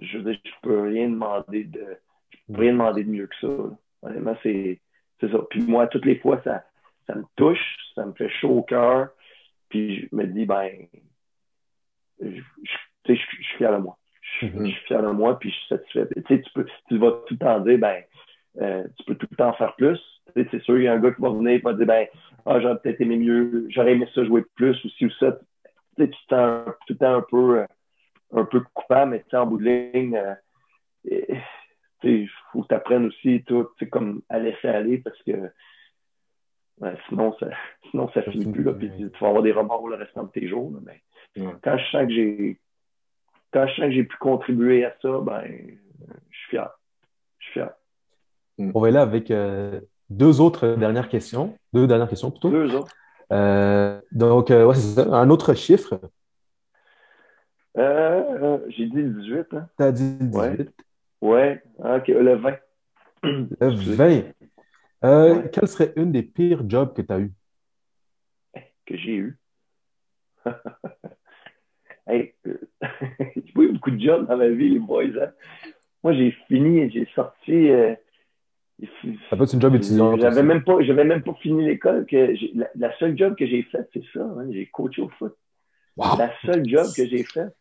je 0.00 0.18
dire, 0.18 0.38
je 0.44 0.50
peux 0.62 0.82
rien 0.82 1.08
demander 1.08 1.64
de, 1.64 1.98
peux 2.48 2.60
rien 2.60 2.72
demander 2.72 3.04
de 3.04 3.10
mieux 3.10 3.26
que 3.26 3.36
ça. 3.40 3.76
Honnêtement, 4.02 4.36
c'est, 4.42 4.80
ça. 5.20 5.38
Puis 5.50 5.62
moi, 5.62 5.86
toutes 5.86 6.04
les 6.04 6.18
fois, 6.18 6.40
ça, 6.42 6.64
me 7.14 7.24
touche, 7.36 7.76
ça 7.94 8.04
me 8.04 8.12
fait 8.12 8.28
chaud 8.28 8.58
au 8.58 8.62
cœur. 8.62 9.10
Puis 9.68 10.02
je 10.02 10.16
me 10.16 10.26
dis, 10.26 10.46
ben, 10.46 10.70
je, 12.20 12.40
je 13.08 13.14
suis 13.14 13.44
fier 13.56 13.72
de 13.72 13.78
moi. 13.78 13.98
Je, 14.40 14.46
Mhm. 14.46 14.66
je 14.66 14.70
suis 14.72 14.84
fier 14.86 15.02
de 15.02 15.08
moi, 15.10 15.38
puis 15.38 15.50
je 15.50 15.54
suis 15.56 15.66
satisfait. 15.68 16.06
Tu 16.14 16.22
sais, 16.28 16.40
tu 16.42 16.50
peux, 16.52 16.66
tu 16.88 16.98
vas 16.98 17.12
tout 17.26 17.34
le 17.34 17.38
temps 17.38 17.60
dire, 17.60 17.78
ben, 17.78 18.02
euh, 18.60 18.84
tu 18.98 19.04
peux 19.04 19.14
tout 19.14 19.28
le 19.30 19.36
temps 19.36 19.52
faire 19.54 19.74
plus. 19.76 19.98
Tu 20.34 20.42
sais, 20.42 20.48
c'est 20.50 20.62
sûr, 20.62 20.78
il 20.78 20.84
y 20.84 20.88
a 20.88 20.92
un 20.94 20.98
gars 20.98 21.12
qui 21.12 21.20
va 21.22 21.30
venir 21.30 21.52
et 21.52 21.58
va 21.58 21.72
dire, 21.72 21.86
ben, 21.86 22.06
ah, 22.46 22.60
j'aurais 22.60 22.78
peut-être 22.78 23.00
aimé 23.00 23.16
mieux, 23.16 23.66
j'aurais 23.70 23.92
aimé 23.92 24.08
ça 24.14 24.24
jouer 24.24 24.44
plus 24.54 24.82
ou 24.84 24.88
ci 24.90 25.06
ou 25.06 25.10
ça. 25.12 25.32
Tu 25.96 26.04
sais, 26.04 26.10
tu 26.10 26.18
te 26.26 26.34
sens 26.34 26.66
tout 26.86 26.92
le 26.92 26.96
temps 26.96 27.14
un 27.14 27.24
peu, 27.28 27.60
euh, 27.60 27.66
un 28.32 28.44
peu 28.44 28.60
coupable, 28.74 29.12
mais 29.12 29.20
tu 29.20 29.30
sais, 29.30 29.36
en 29.36 29.46
bout 29.46 29.58
de 29.58 29.64
ligne, 29.64 30.16
euh, 30.16 30.34
et- 31.08 31.36
il 32.02 32.28
faut 32.52 32.62
que 32.62 32.68
tu 32.68 32.74
apprennes 32.74 33.06
aussi 33.06 33.42
tout, 33.46 33.66
comme 33.90 34.22
à 34.28 34.38
laisser 34.38 34.68
aller 34.68 34.98
parce 34.98 35.20
que 35.22 35.32
ouais, 36.80 36.94
sinon, 37.08 37.34
ça, 37.40 37.48
sinon 37.90 38.08
ça 38.12 38.22
finit 38.22 38.50
plus. 38.52 38.62
Là, 38.62 38.74
puis 38.74 38.90
tu 38.96 39.08
vas 39.20 39.28
avoir 39.28 39.42
des 39.42 39.52
remords 39.52 39.88
le 39.88 39.96
restant 39.96 40.24
de 40.24 40.30
tes 40.30 40.46
jours. 40.46 40.70
là, 40.72 40.78
mais 40.84 41.00
Ouais. 41.42 41.52
quand 41.62 41.76
je 41.78 41.84
sens 41.90 42.06
que 42.06 42.12
j'ai 42.14 42.58
quand 43.52 43.66
je 43.66 43.74
sens 43.74 43.84
que 43.86 43.90
j'ai 43.92 44.04
pu 44.04 44.16
contribuer 44.18 44.84
à 44.84 44.94
ça, 45.00 45.20
ben 45.22 45.42
je 46.30 46.36
suis 46.38 46.50
fier. 46.50 46.70
Je 47.38 47.44
suis 47.44 47.52
fier. 47.54 47.70
On 48.58 48.80
va 48.80 48.88
aller 48.88 48.98
avec 48.98 49.30
euh, 49.30 49.80
deux 50.10 50.40
autres 50.40 50.74
dernières 50.76 51.08
questions. 51.08 51.56
Deux 51.72 51.86
dernières 51.86 52.08
questions 52.08 52.30
plutôt. 52.30 52.50
Deux 52.50 52.74
autres. 52.74 52.94
Euh, 53.32 54.00
donc, 54.12 54.50
euh, 54.50 54.64
ouais, 54.66 54.74
c'est 54.74 55.02
ça. 55.02 55.14
Un 55.14 55.30
autre 55.30 55.54
chiffre. 55.54 56.00
J'ai 57.76 58.86
dit 58.86 59.02
le 59.02 59.20
18, 59.20 59.54
hein? 59.54 59.68
Tu 59.78 59.84
as 59.84 59.92
dit 59.92 60.16
le 60.20 60.26
18. 60.26 60.70
Ouais. 61.20 61.62
Ouais, 61.78 61.96
ok, 61.96 62.08
le 62.08 62.36
20. 62.36 62.56
Le 63.22 63.94
20. 63.94 64.22
Euh, 65.04 65.34
Ouais. 65.34 65.50
Quelle 65.52 65.68
serait 65.68 65.92
une 65.96 66.10
des 66.10 66.22
pires 66.22 66.68
jobs 66.68 66.94
que 66.94 67.02
tu 67.02 67.12
as 67.12 67.18
eu? 67.20 67.32
que 68.86 68.96
j'ai 68.96 69.14
eu. 69.16 69.38
hey, 72.06 72.34
euh, 72.46 72.58
j'ai 73.36 73.52
pas 73.52 73.62
eu 73.62 73.72
beaucoup 73.72 73.90
de 73.90 74.00
jobs 74.00 74.26
dans 74.26 74.36
ma 74.36 74.48
vie, 74.48 74.70
les 74.70 74.78
boys. 74.78 75.04
hein. 75.20 75.30
Moi, 76.02 76.12
j'ai 76.14 76.30
fini, 76.48 76.90
j'ai 76.90 77.06
sorti. 77.14 77.68
euh, 77.70 77.94
Ça 79.30 79.36
peut 79.36 79.44
être 79.44 79.54
une 79.54 79.60
job 79.60 79.74
étudiante. 79.74 80.20
J'avais 80.20 80.42
même 80.42 80.62
pas, 80.62 80.80
j'avais 80.82 81.04
même 81.04 81.22
pas 81.22 81.34
fini 81.34 81.64
l'école. 81.66 82.06
Que 82.06 82.34
la, 82.54 82.68
la 82.76 82.96
seule 82.98 83.16
job 83.16 83.34
que 83.36 83.46
j'ai 83.46 83.62
faite, 83.64 83.88
c'est 83.92 84.04
ça. 84.12 84.22
hein, 84.22 84.46
j'ai 84.50 84.66
coaché 84.66 85.02
au 85.02 85.08
foot. 85.10 85.34
Wow. 85.96 86.18
La 86.18 86.30
seule 86.44 86.68
job 86.68 86.86
que 86.94 87.06
j'ai 87.06 87.24
faite. 87.24 87.56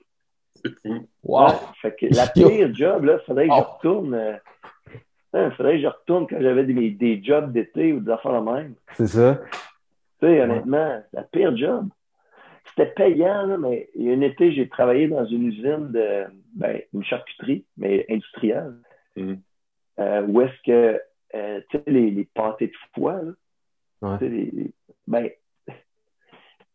Wow. 1.23 1.47
Ouais, 1.47 1.53
fait 1.81 1.95
que 1.95 2.05
la 2.07 2.27
pire 2.27 2.73
job, 2.75 3.05
là, 3.05 3.19
faudrait 3.25 3.47
que 3.47 3.53
je 3.53 3.57
Wow. 3.57 3.65
retourne. 3.77 4.13
euh, 4.13 4.33
hein, 5.33 5.51
faudrait 5.51 5.75
que 5.77 5.81
je 5.81 5.87
retourne 5.87 6.27
quand 6.27 6.41
j'avais 6.41 6.65
des, 6.65 6.91
des 6.91 7.23
jobs 7.23 7.51
d'été 7.51 7.93
ou 7.93 7.99
des 8.01 8.11
affaires 8.11 8.41
de 8.43 8.51
même. 8.51 8.75
C'est 8.93 9.07
ça. 9.07 9.41
Tu 10.19 10.27
sais, 10.27 10.41
honnêtement, 10.41 11.01
la 11.13 11.23
pire 11.23 11.55
job. 11.57 11.87
C'était 12.69 12.91
payant, 12.91 13.45
là, 13.45 13.57
mais 13.57 13.89
il 13.95 14.03
y 14.03 14.09
a 14.09 14.13
un 14.13 14.21
été, 14.21 14.51
j'ai 14.51 14.67
travaillé 14.67 15.07
dans 15.07 15.25
une 15.25 15.47
usine 15.47 15.91
de, 15.91 16.25
ben, 16.55 16.81
une 16.93 17.03
charcuterie, 17.03 17.65
mais 17.77 18.05
industrielle. 18.09 18.73
Mhm. 19.15 19.39
Euh, 19.99 20.21
où 20.27 20.41
est-ce 20.41 20.61
que, 20.65 21.01
euh, 21.35 21.61
tu 21.69 21.77
sais, 21.77 21.83
les, 21.87 22.11
les 22.11 22.25
pâtés 22.25 22.67
de 22.67 22.73
foie, 22.93 23.21
là, 23.21 23.31
Ouais. 24.01 24.17
les- 24.29 24.73
ben, 25.07 25.29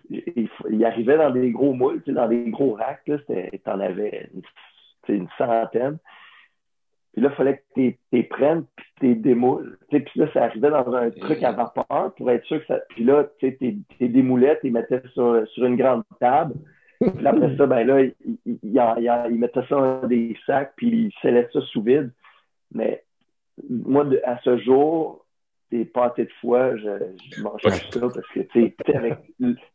il, 0.08 0.48
faut- 0.48 0.68
il 0.70 0.84
arrivait 0.84 1.18
dans 1.18 1.30
des 1.30 1.50
gros 1.50 1.74
moules, 1.74 2.02
dans 2.06 2.28
des 2.28 2.50
gros 2.50 2.72
racks, 2.74 3.06
là, 3.06 3.18
t'en 3.64 3.78
avais 3.80 4.30
une 5.08 5.28
centaine. 5.36 5.98
Puis 7.12 7.22
là, 7.22 7.28
il 7.32 7.36
fallait 7.36 7.56
que 7.56 7.62
tu 7.74 7.98
les 8.12 8.22
prennes, 8.22 8.64
puis 8.76 8.86
tu 9.00 9.06
les 9.06 9.14
démoules. 9.16 9.78
Puis 9.90 10.04
là, 10.14 10.26
ça 10.32 10.44
arrivait 10.44 10.70
dans 10.70 10.94
un 10.94 11.10
truc 11.10 11.42
à 11.42 11.52
vapeur 11.52 12.14
pour 12.16 12.30
être 12.30 12.44
sûr 12.44 12.60
que 12.60 12.66
ça. 12.66 12.78
Puis 12.90 13.04
là, 13.04 13.26
tu 13.38 13.56
tes 13.56 14.08
démoulais, 14.08 14.58
tu 14.60 14.66
les 14.66 14.72
mettais 14.72 15.02
sur, 15.12 15.46
sur 15.48 15.64
une 15.64 15.76
grande 15.76 16.04
table. 16.20 16.54
Puis 17.00 17.26
après 17.26 17.56
ça, 17.56 17.66
ben 17.66 17.84
là, 17.86 18.02
il, 18.02 18.14
il, 18.24 18.38
il, 18.46 18.58
il 18.62 18.80
en- 18.80 19.24
il 19.28 19.38
mettait 19.38 19.62
ça 19.68 19.76
dans 19.76 20.06
des 20.06 20.36
sacs, 20.46 20.72
puis 20.76 20.88
il 21.06 21.12
scellait 21.20 21.48
ça 21.52 21.60
sous 21.62 21.82
vide. 21.82 22.12
Mais 22.72 23.02
moi, 23.68 24.04
de- 24.04 24.20
à 24.24 24.38
ce 24.44 24.58
jour, 24.58 25.24
des 25.70 25.84
pâtés 25.84 26.24
de 26.24 26.30
foie, 26.40 26.76
je, 26.76 26.88
je 27.32 27.42
mange 27.42 27.62
pas 27.62 27.70
ça 27.70 28.00
parce 28.00 28.26
que, 28.34 28.40
tu 28.40 28.74
sais, 28.86 28.94
avec, 28.96 29.18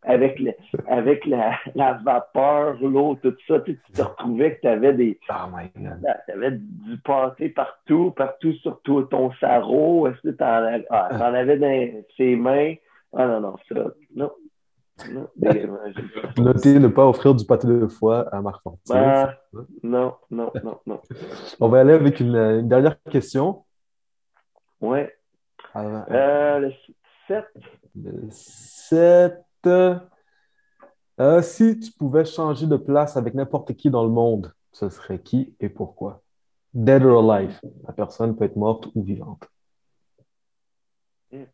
avec, 0.04 0.40
le- 0.40 0.54
avec 0.88 1.26
la, 1.26 1.58
la 1.74 1.94
vapeur, 2.04 2.78
l'eau, 2.82 3.16
tout 3.22 3.34
ça, 3.48 3.60
tu 3.62 3.80
tu 3.86 3.92
te 3.94 4.02
retrouvais 4.02 4.56
que 4.56 4.62
tu 4.62 4.68
avais 4.68 4.94
des, 4.94 5.20
Oh 5.30 5.34
my 5.56 5.70
God. 5.76 6.06
tu 6.26 6.32
avais 6.34 6.52
du 6.52 6.98
pâté 7.04 7.50
partout, 7.50 8.12
partout 8.12 8.52
sur 8.54 8.82
tout 8.82 9.04
ton 9.04 9.32
sarrau. 9.40 10.08
Est-ce 10.08 10.22
que 10.22 10.36
t'en 10.36 10.46
avais, 10.46 10.86
ah, 10.90 11.08
t'en 11.12 11.34
avais 11.34 11.58
dans 11.58 12.04
ses 12.18 12.36
mains? 12.36 12.74
Ah 13.14 13.28
non, 13.28 13.40
non, 13.40 13.56
ça, 13.70 13.76
non. 14.16 14.32
Non, 15.12 15.28
des- 15.36 15.68
Notez 16.38 16.80
ne 16.80 16.88
pas 16.88 17.06
offrir 17.08 17.36
du 17.36 17.46
pâté 17.46 17.68
de 17.68 17.86
foie 17.88 18.30
à 18.34 18.42
Marc. 18.42 18.62
Ah, 18.92 19.34
non, 19.84 20.14
non, 20.32 20.52
non, 20.64 20.80
non. 20.86 21.02
On 21.60 21.68
va 21.68 21.80
aller 21.82 21.94
avec 21.94 22.20
une, 22.22 22.36
une 22.36 22.68
dernière 22.70 22.98
question. 23.12 23.64
Ouais. 24.82 25.14
Euh, 25.76 26.60
le 26.60 26.72
7, 27.28 27.46
Le 27.96 28.28
7. 28.30 29.44
Euh, 31.20 31.42
si 31.42 31.80
tu 31.80 31.92
pouvais 31.92 32.26
changer 32.26 32.68
de 32.68 32.78
place 32.78 33.18
avec 33.18 33.34
n'importe 33.34 33.74
qui 33.76 33.90
dans 33.90 34.04
le 34.04 34.10
monde, 34.10 34.54
ce 34.72 34.90
serait 34.90 35.20
qui 35.20 35.56
et 35.60 35.70
pourquoi? 35.70 36.22
Dead 36.74 37.04
or 37.04 37.32
alive. 37.32 37.60
La 37.88 37.94
personne 37.94 38.36
peut 38.36 38.46
être 38.46 38.58
morte 38.58 38.88
ou 38.96 39.04
vivante. 39.04 39.50
Eh. 41.32 41.48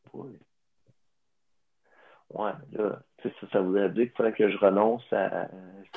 Ouais, 2.33 2.51
là, 2.71 3.01
ça, 3.21 3.29
ça 3.51 3.61
voudrait 3.61 3.89
dire 3.89 4.05
qu'il 4.05 4.15
fallait 4.15 4.33
que 4.33 4.49
je 4.49 4.57
renonce 4.57 5.03
à. 5.11 5.47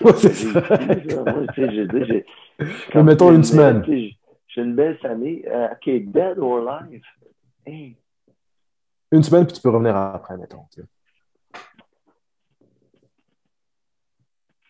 Ouais, 0.03 0.13
c'est 0.17 0.35
ça. 0.35 0.61
Moi, 0.61 1.47
tu 1.55 1.63
sais, 1.63 1.75
j'ai 1.75 1.87
dit, 1.87 2.25
mettons 2.95 3.33
une 3.33 3.45
semaine. 3.45 3.85
J'ai 3.87 4.61
une 4.61 4.75
belle 4.75 4.99
famille. 4.99 5.45
Euh, 5.47 5.69
OK, 5.73 5.87
dead 5.87 6.39
or 6.39 6.69
alive? 6.69 7.03
Hey. 7.65 7.97
Une 9.15 9.23
semaine, 9.23 9.47
puis 9.47 9.55
tu 9.55 9.63
peux 9.63 9.71
revenir 9.71 9.97
après, 9.97 10.37
mettons. 10.37 10.65
tu 10.75 10.83
sais. 10.83 10.89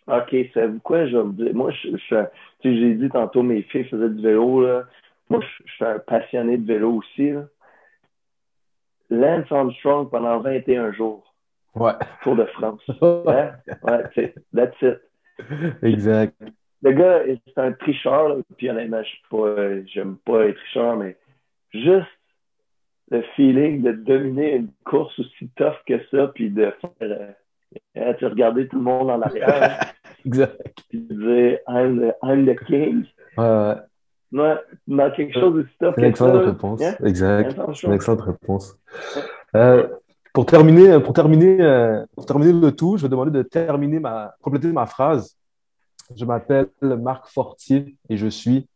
OK, 0.06 0.36
savez-vous 0.52 0.80
quoi, 0.80 1.06
je 1.06 1.16
vais 1.16 1.22
vous 1.22 1.32
dire? 1.32 1.54
Moi, 1.54 1.70
je, 1.70 1.92
je, 1.92 1.96
suis 1.96 2.14
un- 2.14 2.28
tu 2.60 2.68
sais, 2.74 2.76
j'ai 2.78 2.94
dit 2.94 3.08
tantôt, 3.08 3.42
mes 3.42 3.62
filles 3.62 3.84
faisaient 3.84 4.10
du 4.10 4.22
vélo, 4.22 4.60
là. 4.60 4.84
Moi, 5.30 5.40
je, 5.40 5.64
je 5.66 5.72
suis 5.72 5.84
un 5.84 5.98
passionné 5.98 6.58
de 6.58 6.66
vélo 6.66 6.92
aussi, 6.96 7.30
là. 7.30 7.44
Lance 9.08 9.50
Armstrong 9.50 10.10
pendant 10.10 10.40
21 10.40 10.92
jours, 10.92 11.34
Ouais. 11.74 11.92
Tour 12.22 12.36
de 12.36 12.44
France. 12.46 12.82
Hein? 13.02 13.52
Ouais, 13.82 14.10
tu 14.12 14.20
sais, 14.20 14.34
that's 14.54 14.76
it. 14.82 14.98
exact. 15.82 16.34
Le 16.82 16.92
gars, 16.92 17.22
c'est 17.46 17.58
un 17.58 17.72
tricheur, 17.72 18.28
là, 18.28 18.36
puis 18.58 18.68
honnêtement, 18.68 19.02
je 19.02 19.08
suis 19.08 19.22
pas, 19.30 19.84
j'aime 19.86 20.18
pas 20.18 20.44
être 20.48 20.56
tricheur, 20.56 20.96
mais 20.96 21.16
juste 21.72 22.06
le 23.10 23.22
feeling 23.36 23.82
de 23.82 23.92
dominer 23.92 24.54
une 24.56 24.68
course 24.84 25.18
aussi 25.18 25.48
tough 25.56 25.74
que 25.86 26.00
ça, 26.10 26.28
puis 26.34 26.50
de 26.50 26.72
faire, 26.80 26.90
euh, 27.02 27.30
euh, 27.96 28.12
tu 28.14 28.20
sais, 28.20 28.26
regarder 28.26 28.66
tout 28.68 28.76
le 28.76 28.82
monde 28.82 29.10
en 29.10 29.20
arrière, 29.20 29.92
Exact. 30.26 30.56
puis 30.88 31.00
de 31.00 31.14
dire 31.14 31.58
I'm 31.68 32.00
the, 32.00 32.14
I'm 32.22 32.46
the 32.46 32.58
king. 32.66 33.04
Ouais, 33.36 33.74
ouais. 34.32 34.56
Dans 34.86 35.10
quelque 35.12 35.38
chose 35.38 35.56
aussi 35.58 35.70
tough 35.80 35.94
que 35.94 36.16
ça. 36.16 36.32
réponse. 36.40 36.82
hein? 36.82 36.94
Exact. 37.04 37.56
Une 37.84 37.92
excellente 37.92 38.22
réponse. 38.22 38.76
Euh, 39.54 39.86
pour 40.32 40.46
terminer, 40.46 40.98
pour 41.00 41.12
terminer, 41.12 41.60
euh, 41.60 42.04
pour 42.16 42.26
terminer 42.26 42.52
le 42.52 42.72
tout, 42.72 42.96
je 42.96 43.02
vais 43.02 43.08
demander 43.08 43.30
de 43.30 43.42
terminer 43.42 44.00
ma, 44.00 44.34
compléter 44.42 44.72
ma 44.72 44.86
phrase. 44.86 45.36
Je 46.16 46.24
m'appelle 46.24 46.66
Marc 46.82 47.28
Fortier 47.28 47.96
et 48.08 48.16
je 48.16 48.26
suis. 48.26 48.66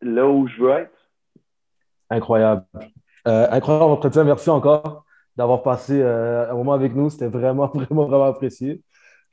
Là 0.00 0.28
où 0.28 0.46
je 0.46 0.62
veux 0.62 0.70
être. 0.70 1.10
Incroyable. 2.10 2.64
Euh, 3.26 3.46
incroyable 3.50 3.92
entretien. 3.92 4.24
Merci 4.24 4.50
encore 4.50 5.04
d'avoir 5.36 5.62
passé 5.62 6.00
euh, 6.00 6.50
un 6.50 6.54
moment 6.54 6.72
avec 6.72 6.94
nous. 6.94 7.10
C'était 7.10 7.28
vraiment, 7.28 7.66
vraiment, 7.74 8.06
vraiment 8.06 8.24
apprécié. 8.26 8.82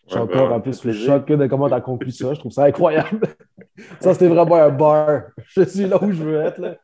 Je 0.07 0.11
suis 0.11 0.19
Ouais, 0.19 0.23
encore 0.23 0.49
ben, 0.49 0.55
un 0.55 0.59
peu 0.59 0.71
ça 0.71 0.81
fait 0.83 0.89
plaisir. 0.89 1.13
choqué 1.13 1.37
de 1.37 1.47
comment 1.47 1.67
tu 1.67 1.73
as 1.73 1.81
conclu 1.81 2.11
ça. 2.11 2.33
Je 2.33 2.39
trouve 2.39 2.51
ça 2.51 2.65
incroyable. 2.65 3.21
ça, 3.99 4.13
c'était 4.13 4.27
vraiment 4.27 4.55
un 4.55 4.69
bar. 4.69 5.23
Je 5.47 5.63
suis 5.63 5.87
là 5.87 5.97
où 6.03 6.11
je 6.11 6.23
veux 6.23 6.41
être. 6.41 6.59
Là. 6.59 6.75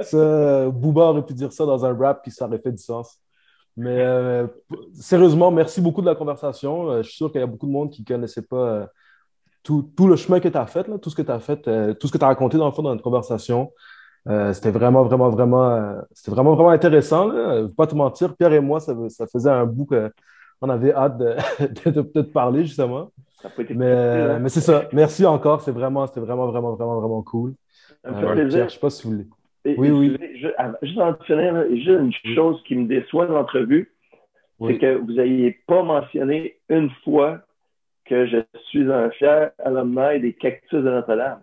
Ça, 0.00 0.68
Booba 0.70 1.02
aurait 1.02 1.24
pu 1.24 1.34
dire 1.34 1.52
ça 1.52 1.64
dans 1.66 1.84
un 1.84 1.96
rap, 1.96 2.22
puis 2.22 2.32
ça 2.32 2.46
aurait 2.46 2.58
fait 2.58 2.72
du 2.72 2.82
sens. 2.82 3.20
Mais 3.76 4.00
euh, 4.00 4.46
sérieusement, 4.92 5.50
merci 5.50 5.80
beaucoup 5.80 6.00
de 6.00 6.06
la 6.06 6.14
conversation. 6.14 6.90
Euh, 6.90 7.02
je 7.02 7.08
suis 7.08 7.16
sûr 7.16 7.30
qu'il 7.30 7.40
y 7.40 7.44
a 7.44 7.46
beaucoup 7.46 7.66
de 7.66 7.72
monde 7.72 7.90
qui 7.90 8.02
ne 8.02 8.06
connaissait 8.06 8.42
pas 8.42 8.56
euh, 8.56 8.86
tout, 9.64 9.90
tout 9.96 10.06
le 10.06 10.14
chemin 10.16 10.38
que 10.40 10.48
tu 10.48 10.56
as 10.56 10.66
fait, 10.66 10.86
là, 10.86 10.98
tout 10.98 11.10
ce 11.10 11.16
que 11.16 11.22
tu 11.22 11.30
as 11.32 11.40
fait, 11.40 11.66
euh, 11.66 11.94
tout 11.94 12.06
ce 12.06 12.12
que 12.12 12.18
tu 12.18 12.24
as 12.24 12.28
raconté 12.28 12.56
dans 12.58 12.66
le 12.66 12.72
fond 12.72 12.82
dans 12.82 12.90
notre 12.90 13.02
conversation. 13.02 13.72
Euh, 14.28 14.52
c'était 14.52 14.70
vraiment, 14.70 15.02
vraiment, 15.04 15.28
vraiment, 15.30 15.70
euh, 15.70 16.00
c'était 16.12 16.30
vraiment, 16.30 16.54
vraiment 16.54 16.70
intéressant. 16.70 17.26
Là. 17.28 17.34
Euh, 17.34 17.68
Pas 17.76 17.86
te 17.86 17.94
mentir, 17.94 18.36
Pierre 18.36 18.52
et 18.52 18.60
moi, 18.60 18.78
ça, 18.80 18.94
ça 19.08 19.26
faisait 19.26 19.50
un 19.50 19.66
bout 19.66 19.86
qu'on 19.86 20.68
avait 20.70 20.92
hâte 20.94 21.18
de, 21.18 21.34
de, 21.84 21.90
de- 21.90 22.00
de 22.14 22.22
te 22.22 22.30
parler, 22.30 22.64
justement. 22.64 23.10
Ça 23.42 23.48
n'a 23.48 23.54
pas 23.54 23.62
été 23.62 23.74
Mais, 23.74 23.90
hein? 23.92 24.38
mais 24.40 24.48
c'est 24.48 24.60
ça. 24.62 24.84
Merci 24.92 25.26
encore. 25.26 25.60
C'était 25.60 25.78
vraiment, 25.78 26.06
c'était 26.06 26.20
vraiment, 26.20 26.46
vraiment, 26.46 26.74
vraiment, 26.74 27.00
vraiment 27.00 27.22
cool. 27.22 27.54
Ça 28.02 28.10
me 28.10 28.14
fait 28.14 28.20
Pierre, 28.20 28.32
plaisir. 28.34 28.68
je 28.68 28.74
sais 28.74 28.80
pas 28.80 28.90
si 28.90 29.04
vous 29.04 29.10
voulez. 29.12 29.26
Et- 29.66 29.74
Oui, 29.78 29.88
et 29.88 29.92
oui. 29.92 30.16
je- 30.40 30.86
juste 30.86 30.98
en 31.00 31.14
finir, 31.26 31.64
juste 31.70 31.88
une 31.88 32.12
chose 32.34 32.62
qui 32.66 32.76
me 32.76 32.86
déçoit 32.86 33.26
de 33.26 33.32
l'entrevue, 33.32 33.90
c'est 34.66 34.78
que 34.78 34.96
vous 34.96 35.12
n'ayez 35.12 35.58
pas 35.66 35.82
mentionné 35.82 36.56
une 36.70 36.88
fois 37.02 37.40
que 38.06 38.26
je 38.26 38.38
suis 38.68 38.90
un 38.90 39.10
fier 39.10 39.50
alumni 39.64 40.20
des 40.20 40.32
cactus 40.34 40.82
de 40.82 40.90
Notre-Dame. 40.90 41.40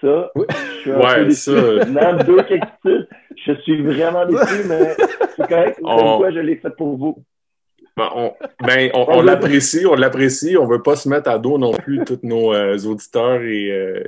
Ça, 0.00 0.30
Oui. 0.34 0.46
je 0.50 0.80
suis 0.80 0.90
un 0.92 0.98
Ouais, 1.00 1.16
peu 1.16 1.24
déçu. 1.26 1.50
ça. 1.50 2.12
Deux 2.24 2.42
cactus, 2.42 3.06
je 3.46 3.52
suis 3.62 3.82
vraiment 3.82 4.26
déçu, 4.26 4.64
mais 4.68 4.94
c'est 5.36 5.46
correct. 5.48 5.78
Savez 5.82 6.02
On- 6.02 6.18
quoi, 6.18 6.30
je 6.30 6.38
l'ai 6.40 6.56
fait 6.56 6.70
pour 6.76 6.96
vous. 6.96 7.24
Ben, 7.96 8.08
on, 8.14 8.32
ben, 8.66 8.90
on, 8.94 9.06
on 9.08 9.22
l'apprécie, 9.22 9.86
on 9.86 9.94
l'apprécie. 9.94 10.56
On 10.56 10.66
veut 10.66 10.82
pas 10.82 10.96
se 10.96 11.08
mettre 11.08 11.30
à 11.30 11.38
dos 11.38 11.58
non 11.58 11.72
plus 11.72 12.00
tous 12.04 12.18
nos 12.24 12.52
euh, 12.52 12.76
auditeurs 12.86 13.40
et, 13.42 13.70
euh, 13.70 14.02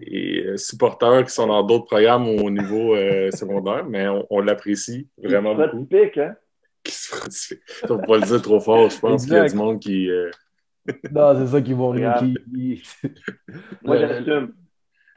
et 0.00 0.44
euh, 0.46 0.56
supporters 0.56 1.24
qui 1.24 1.32
sont 1.32 1.48
dans 1.48 1.64
d'autres 1.64 1.86
programmes 1.86 2.28
au 2.28 2.50
niveau 2.50 2.94
euh, 2.94 3.30
secondaire, 3.32 3.84
mais 3.84 4.06
on, 4.06 4.24
on 4.30 4.40
l'apprécie 4.40 5.08
vraiment 5.18 5.56
Ça 5.56 5.66
beaucoup. 5.66 5.86
pique, 5.86 6.18
hein? 6.18 6.36
Qui 6.84 6.92
se 6.92 7.54
Faut 7.88 7.98
pas 7.98 8.18
le 8.18 8.26
dire 8.26 8.40
trop 8.42 8.60
fort. 8.60 8.88
Je 8.90 9.00
pense 9.00 9.24
qu'il 9.24 9.34
y 9.34 9.36
a 9.38 9.48
du 9.48 9.56
monde 9.56 9.80
qui. 9.80 10.08
Euh, 10.90 11.08
Non, 11.12 11.34
c'est 11.46 11.52
ça 11.52 11.60
qui 11.62 11.72
vont 11.72 11.92
qui- 11.92 12.02
Moi, 13.84 13.98
Le- 13.98 14.08
j'assume. 14.08 14.52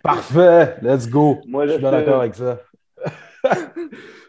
Parfait, 0.04 0.76
let's 0.82 1.10
go. 1.10 1.40
Moi, 1.48 1.66
Je 1.68 1.74
suis 1.74 1.82
d'accord 1.82 2.22
avec 2.22 2.36
ça. 2.36 2.60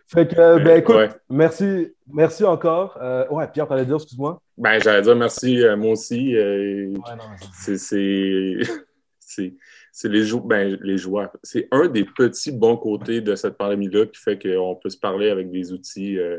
fait 0.06 0.28
que, 0.28 0.38
euh, 0.40 0.58
ben 0.58 0.78
écoute, 0.78 0.94
Ouais. 0.96 1.08
merci, 1.30 1.94
merci 2.06 2.44
encore. 2.44 2.98
Euh, 3.00 3.26
ouais, 3.28 3.46
Pierre, 3.52 3.66
t'allais 3.68 3.84
dire, 3.84 3.96
excuse-moi. 3.96 4.40
Ben, 4.56 4.80
j'allais 4.82 5.02
dire 5.02 5.16
merci, 5.16 5.62
euh, 5.62 5.76
moi 5.76 5.92
aussi. 5.92 6.36
euh, 6.36 6.88
Ouais, 6.90 7.16
non, 7.16 7.24
c'est 7.52 7.78
c'est 7.78 8.54
c'est 9.18 9.54
c'est 9.92 10.08
les 10.08 10.22
jou- 10.24 10.40
ben, 10.40 10.76
les 10.82 10.98
joueurs 10.98 11.30
c'est 11.42 11.66
un 11.72 11.86
des 11.88 12.04
petits 12.04 12.52
bons 12.52 12.76
côtés 12.76 13.20
de 13.20 13.34
cette 13.36 13.56
pandémie 13.56 13.88
là 13.88 14.06
qui 14.06 14.20
fait 14.20 14.40
qu'on 14.40 14.76
peut 14.76 14.90
se 14.90 14.98
parler 14.98 15.30
avec 15.30 15.50
des 15.50 15.72
outils 15.72 16.18
euh, 16.18 16.38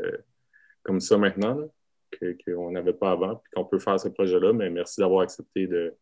comme 0.82 1.00
ça 1.00 1.16
maintenant 1.18 1.54
là, 1.54 1.64
qu'on 2.44 2.70
n'avait 2.70 2.92
pas 2.92 3.12
avant 3.12 3.36
puis 3.36 3.50
qu'on 3.54 3.64
peut 3.64 3.78
faire 3.78 3.98
ce 3.98 4.08
projet 4.08 4.38
là 4.40 4.52
mais 4.52 4.70
merci 4.70 5.00
d'avoir 5.00 5.22
accepté 5.22 5.66
de 5.66 5.94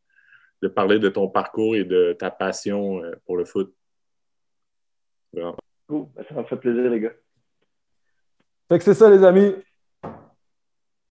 de 0.62 0.68
parler 0.68 0.98
de 0.98 1.08
ton 1.08 1.28
parcours 1.28 1.76
et 1.76 1.84
de 1.84 2.14
ta 2.18 2.30
passion 2.30 3.02
euh, 3.02 3.14
pour 3.26 3.36
le 3.36 3.44
foot 3.44 3.74
Vraiment. 5.34 5.56
Cool. 5.88 6.06
Ben, 6.14 6.24
Ça 6.28 6.34
m'a 6.34 6.44
fait 6.44 6.56
plaisir, 6.56 6.90
les 6.90 7.00
gars. 7.00 7.12
Fait 8.68 8.78
que 8.78 8.84
c'est 8.84 8.94
ça, 8.94 9.10
les 9.10 9.22
amis. 9.24 9.54